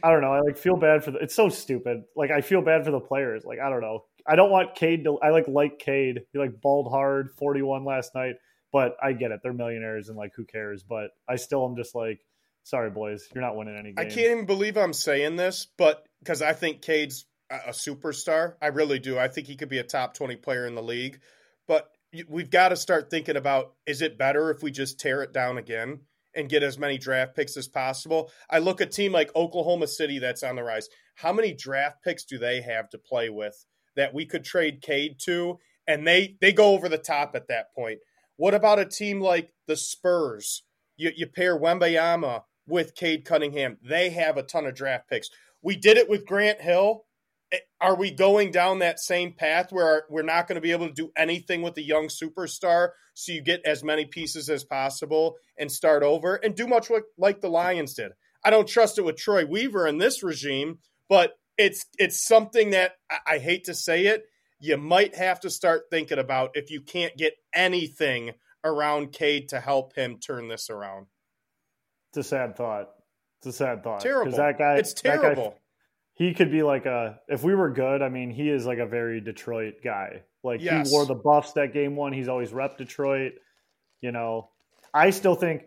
I 0.04 0.12
don't 0.12 0.22
know. 0.22 0.34
I 0.34 0.42
like 0.42 0.58
feel 0.58 0.78
bad 0.78 1.04
for 1.04 1.12
the. 1.12 1.20
It's 1.20 1.36
so 1.36 1.50
stupid. 1.50 2.04
Like 2.16 2.32
I 2.32 2.42
feel 2.42 2.62
bad 2.62 2.86
for 2.86 2.92
the 2.92 3.00
players. 3.00 3.44
Like 3.46 3.60
I 3.60 3.70
don't 3.70 3.82
know. 3.82 4.06
I 4.28 4.36
don't 4.36 4.52
want 4.52 4.76
Cade 4.76 5.04
to. 5.06 5.18
I 5.20 5.30
like 5.30 5.48
like 5.48 5.80
Cade. 5.80 6.22
He 6.34 6.40
like 6.40 6.62
balled 6.62 6.92
hard, 6.92 7.32
forty 7.38 7.62
one 7.62 7.86
last 7.86 8.14
night. 8.16 8.36
But 8.72 8.98
I 9.02 9.14
get 9.14 9.32
it. 9.32 9.40
They're 9.42 9.54
millionaires 9.54 10.10
and 10.10 10.18
like 10.18 10.34
who 10.36 10.46
cares? 10.46 10.84
But 10.84 11.12
I 11.28 11.38
still 11.38 11.66
am 11.66 11.76
just 11.76 11.96
like, 11.96 12.20
sorry 12.64 12.92
boys, 12.92 13.28
you're 13.34 13.44
not 13.44 13.56
winning 13.56 13.76
any 13.76 13.96
I 13.98 14.06
can't 14.06 14.32
even 14.32 14.46
believe 14.46 14.78
I'm 14.78 14.94
saying 14.94 15.38
this, 15.38 15.68
but 15.78 16.06
because 16.20 16.44
I 16.44 16.54
think 16.54 16.82
Cade's 16.82 17.26
a 17.50 17.72
superstar. 17.72 18.54
I 18.62 18.68
really 18.68 19.00
do. 19.00 19.18
I 19.18 19.28
think 19.28 19.48
he 19.48 19.56
could 19.56 19.70
be 19.70 19.80
a 19.80 19.84
top 19.84 20.14
20 20.14 20.36
player 20.38 20.68
in 20.68 20.76
the 20.76 20.84
league. 20.84 21.20
But 21.68 21.90
we've 22.28 22.50
got 22.50 22.70
to 22.70 22.76
start 22.76 23.10
thinking 23.10 23.36
about 23.36 23.74
is 23.86 24.02
it 24.02 24.18
better 24.18 24.50
if 24.50 24.64
we 24.64 24.72
just 24.72 25.00
tear 25.00 25.22
it 25.22 25.34
down 25.34 25.58
again 25.58 26.00
and 26.36 26.50
get 26.50 26.64
as 26.64 26.78
many 26.78 26.98
draft 26.98 27.36
picks 27.36 27.58
as 27.58 27.68
possible? 27.68 28.32
I 28.50 28.60
look 28.60 28.82
at 28.82 28.92
team 28.92 29.12
like 29.12 29.36
Oklahoma 29.36 29.88
City 29.88 30.20
that's 30.20 30.44
on 30.44 30.56
the 30.56 30.64
rise. 30.64 30.90
How 31.16 31.34
many 31.34 31.54
draft 31.54 32.04
picks 32.04 32.26
do 32.26 32.38
they 32.38 32.62
have 32.62 32.90
to 32.92 32.98
play 32.98 33.30
with 33.30 33.66
that 33.96 34.14
we 34.14 34.26
could 34.26 34.44
trade 34.44 34.82
Cade 34.82 35.20
to? 35.26 35.60
And 35.88 36.08
they, 36.08 36.38
they 36.40 36.54
go 36.54 36.74
over 36.74 36.88
the 36.88 36.98
top 36.98 37.36
at 37.36 37.48
that 37.48 37.74
point. 37.74 38.00
What 38.38 38.54
about 38.54 38.80
a 38.80 38.86
team 38.86 39.20
like 39.20 39.52
the 39.68 39.76
Spurs? 39.76 40.64
You, 40.98 41.12
you 41.16 41.28
pair 41.28 41.60
Wembanyama 41.60 42.44
with 42.68 42.96
Cade 42.96 43.26
Cunningham. 43.26 43.78
They 43.84 44.12
have 44.12 44.38
a 44.38 44.44
ton 44.44 44.66
of 44.66 44.76
draft 44.76 45.10
picks. 45.10 45.30
We 45.62 45.76
did 45.76 45.98
it 45.98 46.10
with 46.10 46.26
Grant 46.26 46.62
Hill. 46.62 47.06
Are 47.82 47.96
we 47.96 48.12
going 48.12 48.52
down 48.52 48.80
that 48.80 49.00
same 49.00 49.34
path 49.34 49.72
where 49.72 50.04
we're 50.10 50.22
not 50.22 50.48
going 50.48 50.56
to 50.56 50.62
be 50.62 50.72
able 50.72 50.88
to 50.88 50.94
do 50.94 51.12
anything 51.18 51.62
with 51.62 51.76
the 51.76 51.84
young 51.84 52.08
superstar? 52.08 52.90
So 53.14 53.32
you 53.32 53.42
get 53.42 53.66
as 53.66 53.84
many 53.84 54.06
pieces 54.06 54.50
as 54.50 54.64
possible 54.64 55.36
and 55.58 55.72
start 55.72 56.04
over 56.04 56.36
and 56.36 56.56
do 56.56 56.68
much 56.68 56.92
like, 57.18 57.42
the 57.42 57.50
Lions 57.50 57.94
did. 57.94 58.12
I 58.44 58.50
don't 58.50 58.68
trust 58.68 58.98
it 58.98 59.04
with 59.04 59.18
Troy 59.18 59.46
Weaver 59.46 59.88
in 59.88 59.98
this 59.98 60.24
regime, 60.24 60.80
but 61.10 61.34
it's 61.58 61.86
it's 61.98 62.26
something 62.26 62.70
that 62.70 62.94
I, 63.12 63.36
I 63.36 63.38
hate 63.40 63.66
to 63.66 63.74
say 63.74 64.06
it. 64.06 64.24
You 64.60 64.78
might 64.78 65.16
have 65.16 65.42
to 65.42 65.50
start 65.50 65.84
thinking 65.90 66.20
about 66.20 66.52
if 66.54 66.72
you 66.72 66.82
can't 66.82 67.16
get 67.18 67.34
anything 67.54 68.32
around 68.64 69.12
Cade 69.12 69.50
to 69.50 69.60
help 69.60 69.96
him 69.96 70.20
turn 70.20 70.48
this 70.48 70.70
around. 70.70 71.08
It's 72.12 72.26
a 72.26 72.30
sad 72.30 72.56
thought. 72.56 72.90
It's 73.40 73.48
a 73.48 73.54
sad 73.54 73.84
thought. 73.84 74.02
Terrible. 74.02 74.38
That 74.38 74.58
guy. 74.58 74.78
it's 74.78 74.94
that 75.02 75.16
guy- 75.16 75.22
terrible. 75.22 75.58
He 76.20 76.34
could 76.34 76.52
be 76.52 76.62
like 76.64 76.86
a. 76.86 77.20
If 77.30 77.44
we 77.44 77.56
were 77.56 77.72
good, 77.72 78.02
I 78.02 78.10
mean, 78.10 78.30
he 78.30 78.50
is 78.50 78.66
like 78.66 78.78
a 78.78 78.86
very 78.86 79.22
Detroit 79.22 79.76
guy. 79.84 80.24
Like 80.44 80.62
Yes. 80.62 80.90
he 80.90 80.94
wore 80.94 81.06
the 81.06 81.16
buffs 81.16 81.54
that 81.54 81.74
game 81.74 81.96
one. 81.96 82.12
He's 82.14 82.28
always 82.28 82.52
rep 82.54 82.78
Detroit. 82.78 83.34
You 84.02 84.12
know, 84.12 84.50
I 84.94 85.10
still 85.12 85.36
think 85.36 85.64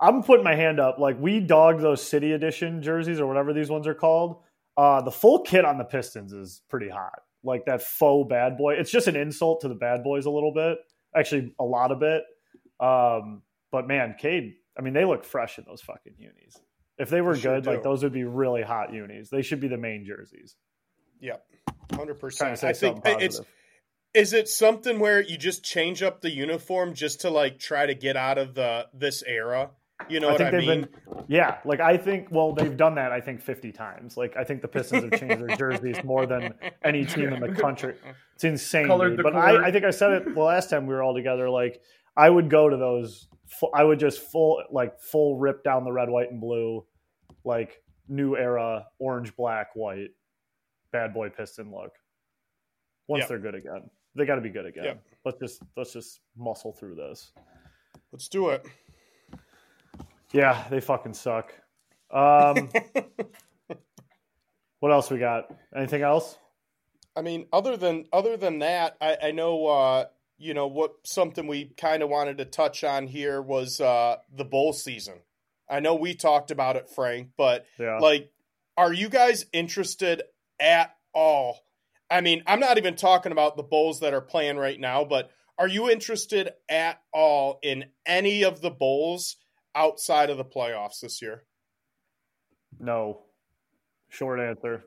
I'm 0.00 0.24
putting 0.24 0.44
my 0.44 0.56
hand 0.56 0.80
up. 0.80 0.98
Like 0.98 1.18
we 1.20 1.38
dogged 1.38 1.80
those 1.80 2.02
City 2.02 2.32
Edition 2.32 2.82
jerseys 2.82 3.20
or 3.20 3.26
whatever 3.26 3.52
these 3.52 3.70
ones 3.70 3.86
are 3.86 3.94
called. 3.94 4.42
Uh, 4.76 5.00
the 5.02 5.10
full 5.12 5.40
kit 5.42 5.64
on 5.64 5.78
the 5.78 5.84
Pistons 5.84 6.32
is 6.32 6.62
pretty 6.68 6.88
hot. 6.88 7.20
Like 7.44 7.64
that 7.66 7.80
faux 7.82 8.28
bad 8.28 8.56
boy. 8.58 8.74
It's 8.74 8.90
just 8.90 9.06
an 9.06 9.14
insult 9.16 9.60
to 9.60 9.68
the 9.68 9.74
bad 9.76 10.02
boys 10.02 10.26
a 10.26 10.30
little 10.30 10.52
bit. 10.52 10.78
Actually, 11.14 11.54
a 11.60 11.64
lot 11.64 11.92
of 11.92 12.02
it. 12.02 12.24
Um, 12.80 13.42
but 13.70 13.86
man, 13.86 14.16
Cade. 14.18 14.54
I 14.76 14.82
mean, 14.82 14.94
they 14.94 15.04
look 15.04 15.24
fresh 15.24 15.58
in 15.58 15.64
those 15.64 15.80
fucking 15.80 16.14
unis. 16.18 16.60
If 17.02 17.10
they 17.10 17.20
were 17.20 17.34
They 17.34 17.40
sure 17.40 17.60
good, 17.60 17.66
like 17.66 17.82
those 17.82 18.02
would 18.02 18.12
be 18.12 18.24
really 18.24 18.62
hot 18.62 18.92
unis. 18.92 19.28
They 19.28 19.42
should 19.42 19.60
be 19.60 19.68
the 19.68 19.76
main 19.76 20.04
jerseys. 20.06 20.56
Yep, 21.20 21.44
hundred 21.94 22.20
percent. 22.20 22.62
I 22.64 22.72
think 22.72 22.96
something 22.96 23.20
it's 23.20 23.40
is 24.14 24.32
it 24.32 24.48
something 24.48 24.98
where 24.98 25.20
you 25.20 25.36
just 25.36 25.64
change 25.64 26.02
up 26.02 26.20
the 26.20 26.30
uniform 26.30 26.94
just 26.94 27.22
to 27.22 27.30
like 27.30 27.58
try 27.58 27.86
to 27.86 27.94
get 27.94 28.16
out 28.16 28.38
of 28.38 28.54
the 28.54 28.86
this 28.92 29.22
era? 29.26 29.70
You 30.08 30.20
know 30.20 30.30
I 30.30 30.32
what 30.32 30.42
I 30.42 30.50
mean? 30.50 30.66
been, 30.66 30.88
yeah. 31.28 31.58
Like 31.64 31.80
I 31.80 31.96
think, 31.96 32.28
well, 32.30 32.52
they've 32.52 32.76
done 32.76 32.96
that. 32.96 33.12
I 33.12 33.20
think 33.20 33.40
fifty 33.40 33.72
times. 33.72 34.16
Like 34.16 34.36
I 34.36 34.44
think 34.44 34.60
the 34.60 34.68
Pistons 34.68 35.04
have 35.04 35.18
changed 35.18 35.46
their 35.46 35.56
jerseys 35.56 36.02
more 36.04 36.26
than 36.26 36.54
any 36.84 37.04
team 37.06 37.32
in 37.32 37.40
the 37.40 37.54
country. 37.54 37.94
It's 38.34 38.44
insane. 38.44 38.86
Colored 38.86 39.20
But. 39.22 39.36
I, 39.36 39.68
I 39.68 39.72
think 39.72 39.84
I 39.84 39.90
said 39.90 40.12
it 40.12 40.34
the 40.34 40.40
last 40.40 40.70
time 40.70 40.86
we 40.86 40.94
were 40.94 41.02
all 41.02 41.14
together. 41.14 41.48
Like 41.48 41.80
I 42.16 42.28
would 42.28 42.50
go 42.50 42.68
to 42.68 42.76
those. 42.76 43.28
I 43.72 43.84
would 43.84 44.00
just 44.00 44.20
full 44.20 44.62
like 44.70 45.00
full 45.00 45.38
rip 45.38 45.62
down 45.62 45.84
the 45.84 45.92
red, 45.92 46.10
white, 46.10 46.30
and 46.30 46.40
blue, 46.40 46.84
like 47.44 47.82
new 48.08 48.36
era 48.36 48.86
orange, 48.98 49.34
black, 49.36 49.68
white, 49.74 50.10
bad 50.92 51.14
boy 51.14 51.30
Piston 51.30 51.70
look. 51.70 51.92
Once 53.08 53.22
Yep. 53.22 53.28
they're 53.28 53.38
good 53.38 53.54
again, 53.54 53.90
they 54.14 54.24
got 54.24 54.36
to 54.36 54.40
be 54.40 54.50
good 54.50 54.66
again. 54.66 54.84
Yep. 54.84 55.02
Let's 55.24 55.38
just 55.38 55.62
let's 55.76 55.92
just 55.92 56.20
muscle 56.36 56.72
through 56.72 56.94
this. 56.96 57.32
Let's 58.12 58.28
do 58.28 58.50
it. 58.50 58.66
Yeah, 60.32 60.64
they 60.70 60.80
fucking 60.80 61.14
suck. 61.14 61.52
Um, 62.10 62.70
what 64.80 64.92
else 64.92 65.10
we 65.10 65.18
got? 65.18 65.50
Anything 65.74 66.02
else? 66.02 66.36
I 67.14 67.22
mean, 67.22 67.46
other 67.52 67.76
than 67.76 68.06
other 68.12 68.36
than 68.36 68.60
that, 68.60 68.96
I, 69.00 69.16
I 69.24 69.30
know 69.32 69.66
uh, 69.66 70.04
you 70.38 70.54
know 70.54 70.66
what 70.66 70.94
something 71.04 71.46
we 71.46 71.66
kind 71.76 72.02
of 72.02 72.08
wanted 72.08 72.38
to 72.38 72.44
touch 72.44 72.84
on 72.84 73.06
here 73.06 73.40
was 73.42 73.80
uh, 73.80 74.16
the 74.34 74.44
bowl 74.44 74.72
season. 74.72 75.20
I 75.68 75.80
know 75.80 75.94
we 75.94 76.14
talked 76.14 76.50
about 76.50 76.76
it, 76.76 76.88
Frank, 76.90 77.30
but 77.36 77.66
Yeah. 77.78 77.98
like, 77.98 78.30
are 78.76 78.92
you 78.92 79.08
guys 79.08 79.46
interested 79.52 80.22
at 80.60 80.94
all? 81.14 81.60
I 82.10 82.20
mean, 82.20 82.42
I'm 82.46 82.60
not 82.60 82.78
even 82.78 82.94
talking 82.96 83.32
about 83.32 83.56
the 83.56 83.62
bowls 83.62 84.00
that 84.00 84.12
are 84.14 84.20
playing 84.20 84.56
right 84.56 84.78
now, 84.78 85.04
but 85.04 85.30
are 85.58 85.68
you 85.68 85.90
interested 85.90 86.52
at 86.68 87.00
all 87.12 87.58
in 87.62 87.86
any 88.04 88.42
of 88.44 88.60
the 88.60 88.70
bowls 88.70 89.36
outside 89.74 90.28
of 90.30 90.36
the 90.36 90.44
playoffs 90.44 91.00
this 91.00 91.22
year? 91.22 91.44
no. 92.78 93.22
Short 94.08 94.40
answer. 94.40 94.84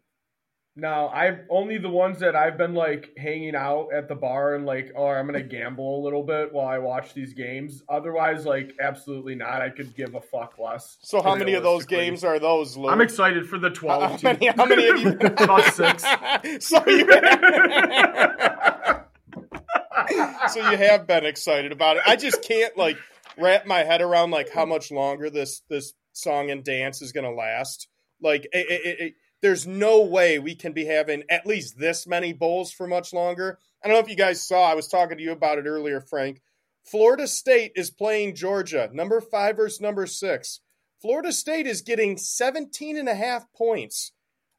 No, 0.78 1.08
I've 1.08 1.40
only 1.50 1.78
the 1.78 1.90
ones 1.90 2.20
that 2.20 2.36
I've 2.36 2.58
been 2.58 2.74
like 2.74 3.14
hanging 3.18 3.56
out 3.56 3.94
at 3.96 4.10
the 4.10 4.16
bar 4.16 4.56
and 4.56 4.66
like, 4.66 4.92
oh, 4.98 5.08
I'm 5.08 5.26
gonna 5.26 5.42
gamble 5.42 6.02
a 6.02 6.04
little 6.04 6.24
bit 6.24 6.52
while 6.52 6.68
I 6.68 6.80
watch 6.80 7.14
these 7.14 7.34
games. 7.34 7.82
Otherwise, 7.88 8.46
like, 8.46 8.74
absolutely 8.82 9.36
not. 9.36 9.62
I 9.62 9.70
could 9.70 9.96
give 9.96 10.16
a 10.16 10.22
fuck 10.22 10.60
less. 10.60 10.98
So, 11.02 11.22
how 11.22 11.36
many 11.36 11.54
of 11.54 11.64
those 11.64 11.86
games 11.86 12.26
are 12.26 12.40
those? 12.40 12.76
Lou? 12.76 12.90
I'm 12.90 13.00
excited 13.00 13.48
for 13.48 13.58
the 13.58 13.70
12 13.70 14.22
How 14.22 14.34
many, 14.34 14.48
how 14.48 14.66
many 14.66 14.90
of 14.90 15.00
you? 15.00 15.12
About 15.22 15.64
six. 15.74 16.04
so, 16.66 16.86
you 16.90 17.08
so 20.50 20.72
you 20.72 20.78
have 20.78 21.08
been 21.08 21.26
excited 21.26 21.72
about 21.72 21.96
it. 21.98 22.04
I 22.06 22.18
just 22.18 22.44
can't 22.44 22.78
like 22.78 22.98
wrap 23.38 23.66
my 23.66 23.86
head 23.86 24.02
around 24.02 24.32
like 24.32 24.50
how 24.50 24.66
much 24.66 24.92
longer 24.92 25.30
this 25.30 25.62
this 25.70 25.94
song 26.12 26.52
and 26.52 26.66
dance 26.66 27.02
is 27.02 27.14
going 27.14 27.24
to 27.24 27.32
last. 27.32 27.88
Like, 28.22 28.46
it, 28.52 28.66
it, 28.70 29.00
it, 29.00 29.14
there's 29.46 29.68
no 29.68 30.02
way 30.02 30.40
we 30.40 30.56
can 30.56 30.74
be 30.74 30.86
having 30.86 31.22
at 31.30 31.46
least 31.46 31.78
this 31.78 32.08
many 32.08 32.34
bowls 32.34 32.72
for 32.72 32.88
much 32.88 33.14
longer. 33.14 33.60
I 33.84 33.88
don't 33.88 33.96
know 33.96 34.02
if 34.02 34.10
you 34.10 34.16
guys 34.16 34.42
saw. 34.42 34.64
I 34.64 34.74
was 34.74 34.88
talking 34.88 35.18
to 35.20 35.24
you 35.24 35.34
about 35.34 35.60
it 35.60 35.68
earlier, 35.68 36.02
Frank. 36.02 36.42
Florida 36.84 37.28
State 37.28 37.74
is 37.76 37.92
playing 37.92 38.34
Georgia, 38.34 38.90
number 38.92 39.22
five 39.22 39.58
versus 39.58 39.80
number 39.80 40.08
six. 40.08 40.62
Florida 41.00 41.32
State 41.32 41.68
is 41.68 41.84
getting 41.84 42.18
17 42.18 42.98
and 42.98 43.08
a 43.08 43.14
half 43.14 43.46
points. 43.56 44.14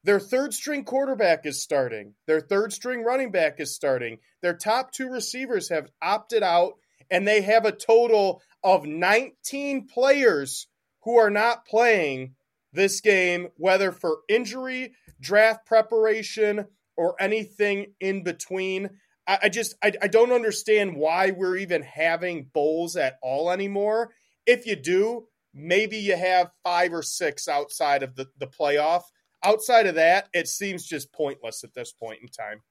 Their 0.04 0.20
third 0.20 0.54
string 0.54 0.84
quarterback 0.84 1.46
is 1.46 1.60
starting. 1.60 2.14
Their 2.28 2.40
third 2.40 2.72
string 2.72 3.02
running 3.02 3.32
back 3.32 3.58
is 3.58 3.74
starting. 3.74 4.18
Their 4.40 4.54
top 4.54 4.92
two 4.92 5.08
receivers 5.08 5.68
have 5.68 5.90
opted 6.00 6.44
out, 6.44 6.74
and 7.10 7.26
they 7.26 7.40
have 7.40 7.64
a 7.64 7.72
total 7.72 8.40
of 8.62 8.86
19 8.86 9.88
players 9.88 10.68
who 11.02 11.16
are 11.16 11.30
not 11.30 11.66
playing 11.66 12.36
this 12.76 13.00
game, 13.00 13.48
whether 13.56 13.90
for 13.90 14.18
injury, 14.28 14.94
draft 15.20 15.66
preparation, 15.66 16.66
or 16.96 17.14
anything 17.20 17.92
in 18.00 18.22
between. 18.22 18.90
I, 19.26 19.38
I 19.44 19.48
just 19.48 19.74
I, 19.82 19.92
I 20.00 20.08
don't 20.08 20.32
understand 20.32 20.96
why 20.96 21.30
we're 21.30 21.56
even 21.56 21.82
having 21.82 22.50
bowls 22.52 22.96
at 22.96 23.18
all 23.22 23.50
anymore. 23.50 24.12
If 24.46 24.66
you 24.66 24.76
do, 24.76 25.26
maybe 25.52 25.96
you 25.96 26.16
have 26.16 26.52
five 26.62 26.92
or 26.92 27.02
six 27.02 27.48
outside 27.48 28.02
of 28.02 28.14
the, 28.14 28.28
the 28.38 28.46
playoff. 28.46 29.02
Outside 29.44 29.86
of 29.86 29.96
that, 29.96 30.28
it 30.32 30.48
seems 30.48 30.86
just 30.86 31.12
pointless 31.12 31.64
at 31.64 31.74
this 31.74 31.92
point 31.92 32.20
in 32.22 32.28
time. 32.28 32.62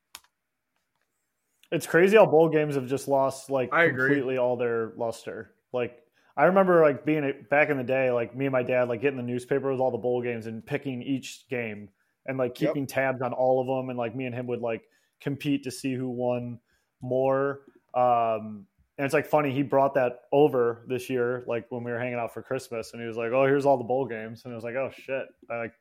It's 1.72 1.88
crazy 1.88 2.15
how 2.15 2.26
bowl 2.26 2.49
games 2.49 2.76
have 2.76 2.88
just 2.88 3.07
lost 3.07 3.49
like 3.49 3.69
I 3.73 3.86
agree. 3.86 4.07
completely 4.07 4.38
all 4.38 4.56
their 4.56 4.94
luster. 4.98 5.52
Like 5.73 6.05
I 6.38 6.45
remember 6.45 6.82
like 6.82 7.06
being 7.06 7.45
back 7.49 7.70
in 7.70 7.78
the 7.78 7.84
day, 7.84 8.12
like 8.12 8.36
me 8.36 8.45
and 8.45 8.52
my 8.52 8.64
dad, 8.64 8.90
like 8.90 9.02
getting 9.02 9.18
the 9.18 9.24
newspaper 9.24 9.72
with 9.72 9.80
all 9.80 9.91
the 9.91 9.98
bowl 9.98 10.22
games 10.22 10.48
and 10.48 10.66
picking 10.66 11.02
each 11.02 11.45
game 11.49 11.90
and 12.26 12.38
like 12.38 12.56
keeping 12.56 12.84
yep. 12.84 12.90
tabs 12.90 13.22
on 13.22 13.32
all 13.32 13.62
of 13.62 13.68
them. 13.68 13.90
And 13.90 13.98
like 13.98 14.16
me 14.16 14.26
and 14.26 14.36
him 14.36 14.48
would 14.48 14.62
like 14.62 14.82
compete 15.22 15.64
to 15.64 15.72
see 15.72 15.94
who 15.94 16.10
won 16.10 16.60
more. 17.02 17.62
Um, 17.94 18.66
and 18.98 19.06
it's 19.06 19.14
like 19.14 19.28
funny, 19.28 19.52
he 19.52 19.62
brought 19.62 19.94
that 19.95 20.22
over 20.32 20.86
this 20.88 21.10
year, 21.10 21.44
like 21.48 21.66
when 21.70 21.84
we 21.84 21.91
were 21.91 21.99
hanging 21.99 22.20
out 22.20 22.34
for 22.34 22.41
Christmas, 22.41 22.94
and 22.94 23.02
he 23.02 23.07
was 23.07 23.18
like, 23.18 23.32
"Oh, 23.34 23.45
here's 23.45 23.66
all 23.66 23.78
the 23.78 23.84
bowl 23.84 24.06
games," 24.06 24.44
and 24.45 24.53
it 24.53 24.56
was 24.56 24.64
like, 24.64 24.76
"Oh 24.76 24.90
shit!" 24.98 25.26
I 25.49 25.57
like, 25.57 25.74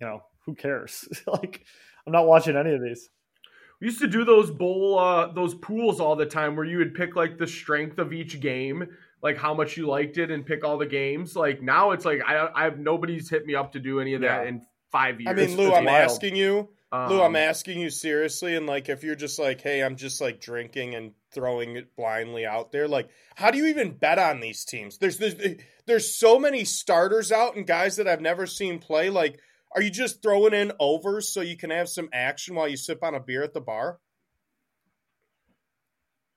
you 0.00 0.06
know, 0.06 0.22
who 0.46 0.54
cares? 0.54 1.08
like, 1.26 1.64
I'm 2.06 2.12
not 2.12 2.26
watching 2.26 2.56
any 2.56 2.72
of 2.72 2.80
these. 2.80 3.08
We 3.80 3.88
used 3.88 4.00
to 4.00 4.06
do 4.06 4.24
those 4.24 4.48
bowl, 4.48 4.96
uh, 4.96 5.32
those 5.32 5.56
pools 5.56 5.98
all 5.98 6.14
the 6.14 6.26
time, 6.26 6.54
where 6.54 6.64
you 6.64 6.78
would 6.78 6.94
pick 6.94 7.16
like 7.16 7.36
the 7.36 7.48
strength 7.48 7.98
of 7.98 8.12
each 8.12 8.38
game, 8.38 8.86
like 9.22 9.38
how 9.38 9.54
much 9.54 9.76
you 9.76 9.86
liked 9.86 10.18
it, 10.18 10.30
and 10.30 10.44
pick 10.44 10.64
all 10.64 10.78
the 10.78 10.86
games. 10.86 11.36
Like 11.36 11.62
now, 11.62 11.92
it's 11.92 12.04
like 12.04 12.20
I, 12.26 12.48
I 12.54 12.64
have 12.64 12.78
nobody's 12.78 13.30
hit 13.30 13.46
me 13.46 13.54
up 13.54 13.72
to 13.72 13.80
do 13.80 14.00
any 14.00 14.14
of 14.14 14.22
that 14.22 14.42
yeah. 14.42 14.48
in 14.48 14.66
five 14.90 15.20
years. 15.20 15.30
I 15.30 15.34
mean, 15.34 15.56
Lou, 15.56 15.68
it's 15.68 15.76
I'm 15.78 15.84
wild. 15.84 16.10
asking 16.10 16.36
you 16.36 16.68
um, 16.92 17.08
Lou, 17.08 17.22
I'm 17.22 17.36
asking 17.36 17.80
you 17.80 17.88
seriously, 17.88 18.54
and 18.54 18.66
like, 18.66 18.90
if 18.90 19.02
you're 19.02 19.16
just 19.16 19.38
like, 19.38 19.62
hey, 19.62 19.82
I'm 19.82 19.96
just 19.96 20.20
like 20.20 20.42
drinking 20.42 20.94
and 20.94 21.12
throwing 21.32 21.76
it 21.76 21.96
blindly 21.96 22.44
out 22.44 22.70
there, 22.70 22.86
like, 22.86 23.08
how 23.34 23.50
do 23.50 23.56
you 23.56 23.68
even 23.68 23.96
bet 23.96 24.18
on 24.18 24.40
these 24.40 24.66
teams? 24.66 24.98
There's 24.98 25.16
there's 25.16 25.36
there's 25.86 26.14
so 26.14 26.38
many 26.38 26.66
starters 26.66 27.32
out 27.32 27.56
and 27.56 27.66
guys 27.66 27.96
that 27.96 28.06
I've 28.06 28.20
never 28.20 28.46
seen 28.46 28.78
play. 28.78 29.08
Like, 29.08 29.40
are 29.74 29.80
you 29.80 29.88
just 29.88 30.22
throwing 30.22 30.52
in 30.52 30.72
overs 30.78 31.32
so 31.32 31.40
you 31.40 31.56
can 31.56 31.70
have 31.70 31.88
some 31.88 32.10
action 32.12 32.54
while 32.54 32.68
you 32.68 32.76
sip 32.76 33.02
on 33.02 33.14
a 33.14 33.20
beer 33.20 33.42
at 33.42 33.54
the 33.54 33.62
bar? 33.62 33.98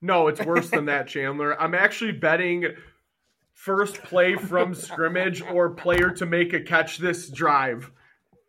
No, 0.02 0.28
it's 0.28 0.44
worse 0.44 0.70
than 0.70 0.86
that, 0.86 1.08
Chandler. 1.08 1.60
I'm 1.60 1.74
actually 1.74 2.12
betting 2.12 2.66
first 3.54 4.02
play 4.02 4.36
from 4.36 4.74
scrimmage 4.74 5.42
or 5.42 5.70
player 5.70 6.10
to 6.10 6.26
make 6.26 6.52
a 6.52 6.60
catch 6.60 6.98
this 6.98 7.30
drive. 7.30 7.90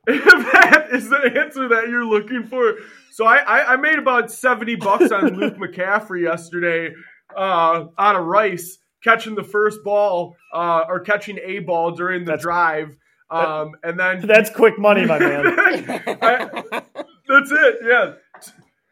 If 0.05 0.23
that 0.53 0.89
is 0.91 1.09
the 1.09 1.17
answer 1.17 1.67
that 1.69 1.87
you're 1.89 2.05
looking 2.05 2.45
for. 2.45 2.75
So 3.11 3.25
I, 3.25 3.37
I, 3.37 3.73
I 3.73 3.75
made 3.77 3.97
about 3.97 4.31
70 4.31 4.75
bucks 4.75 5.11
on 5.11 5.35
Luke 5.35 5.55
McCaffrey 5.57 6.23
yesterday 6.23 6.93
uh, 7.35 7.85
out 7.97 8.15
of 8.15 8.25
Rice 8.25 8.77
catching 9.03 9.35
the 9.35 9.43
first 9.43 9.83
ball 9.83 10.35
uh, 10.53 10.83
or 10.87 10.99
catching 10.99 11.39
a 11.43 11.59
ball 11.59 11.91
during 11.91 12.25
the 12.25 12.31
that's, 12.33 12.43
drive. 12.43 12.95
Um, 13.29 13.73
that, 13.81 13.89
and 13.89 13.99
then 13.99 14.21
that's 14.27 14.49
quick 14.49 14.77
money, 14.77 15.05
my 15.05 15.19
man. 15.19 15.45
I, 15.47 16.83
that's 17.27 17.51
it. 17.51 17.77
Yeah. 17.83 18.13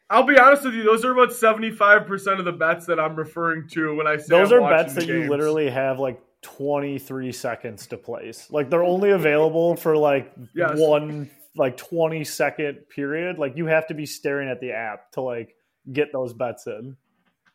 I'll 0.10 0.24
be 0.24 0.38
honest 0.38 0.64
with 0.64 0.76
you; 0.76 0.84
those 0.84 1.04
are 1.04 1.12
about 1.12 1.34
seventy-five 1.34 2.06
percent 2.06 2.40
of 2.40 2.46
the 2.46 2.52
bets 2.52 2.86
that 2.86 3.00
I'm 3.00 3.16
referring 3.16 3.68
to 3.70 3.96
when 3.96 4.08
I 4.08 4.18
say 4.18 4.26
those 4.30 4.52
I'm 4.52 4.64
are 4.64 4.70
bets 4.70 4.94
that 4.94 5.08
games. 5.08 5.26
you 5.26 5.30
literally 5.30 5.70
have 5.70 6.00
like 6.00 6.22
23 6.46 7.32
seconds 7.32 7.88
to 7.88 7.98
place. 7.98 8.52
Like 8.52 8.70
they're 8.70 8.84
only 8.84 9.10
available 9.10 9.76
for 9.76 9.98
like 9.98 10.32
yes. 10.54 10.74
one 10.76 11.30
like 11.56 11.76
20 11.76 12.24
second 12.24 12.88
period. 12.90 13.40
Like 13.40 13.58
you 13.58 13.66
have 13.66 13.88
to 13.88 13.96
be 13.96 14.06
staring 14.06 14.48
at 14.48 14.60
the 14.62 14.72
app 14.72 15.12
to 15.14 15.22
like 15.22 15.56
get 15.92 16.12
those 16.12 16.34
bets 16.34 16.68
in. 16.68 16.98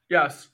Yes. 0.08 0.48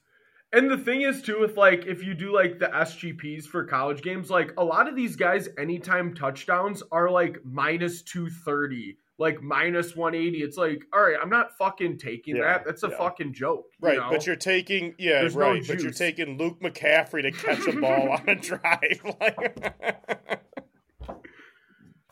And 0.52 0.70
the 0.70 0.76
thing 0.76 1.00
is 1.00 1.22
too 1.22 1.40
with 1.40 1.56
like 1.56 1.86
if 1.86 2.04
you 2.04 2.12
do 2.12 2.34
like 2.34 2.58
the 2.58 2.66
SGPs 2.66 3.44
for 3.44 3.64
college 3.64 4.02
games, 4.02 4.28
like 4.28 4.52
a 4.58 4.64
lot 4.64 4.86
of 4.86 4.94
these 4.94 5.16
guys 5.16 5.48
anytime 5.58 6.14
touchdowns 6.14 6.82
are 6.92 7.10
like 7.10 7.38
minus 7.42 8.02
230 8.02 8.98
like 9.18 9.42
minus 9.42 9.96
180 9.96 10.42
it's 10.42 10.56
like 10.56 10.84
all 10.92 11.02
right 11.02 11.16
i'm 11.20 11.30
not 11.30 11.56
fucking 11.56 11.98
taking 11.98 12.36
yeah, 12.36 12.42
that 12.42 12.64
that's 12.66 12.82
a 12.82 12.88
yeah. 12.88 12.98
fucking 12.98 13.32
joke 13.32 13.64
right 13.80 13.96
know? 13.96 14.10
but 14.10 14.26
you're 14.26 14.36
taking 14.36 14.94
yeah 14.98 15.20
There's 15.20 15.34
right 15.34 15.62
no 15.62 15.74
but 15.74 15.82
you're 15.82 15.92
taking 15.92 16.36
luke 16.36 16.60
mccaffrey 16.60 17.22
to 17.22 17.32
catch 17.32 17.66
a 17.66 17.78
ball 17.80 18.10
on 18.10 18.28
a 18.28 18.34
drive 18.40 19.00
like 19.20 19.72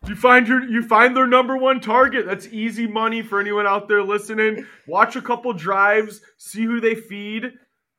you 0.06 0.16
find 0.16 0.48
your 0.48 0.62
you 0.62 0.82
find 0.82 1.16
their 1.16 1.26
number 1.26 1.56
one 1.56 1.80
target 1.80 2.26
that's 2.26 2.46
easy 2.48 2.86
money 2.86 3.22
for 3.22 3.40
anyone 3.40 3.66
out 3.66 3.88
there 3.88 4.02
listening. 4.02 4.66
Watch 4.86 5.16
a 5.16 5.22
couple 5.22 5.52
drives 5.54 6.20
see 6.36 6.64
who 6.64 6.80
they 6.80 6.94
feed 6.94 7.52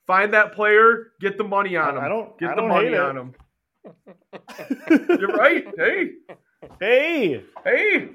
find 0.06 0.34
that 0.34 0.54
player 0.54 1.12
get 1.20 1.38
the 1.38 1.44
money 1.44 1.76
on 1.76 1.96
them 1.96 2.04
i 2.04 2.08
don't 2.08 2.38
get 2.40 2.50
I 2.52 2.56
the 2.56 2.62
don't 2.62 2.70
money 2.70 2.96
on 2.96 3.16
them 3.16 3.34
you're 5.20 5.30
right 5.30 5.66
hey. 5.78 6.12
Hey. 6.80 7.44
Hey 7.64 8.10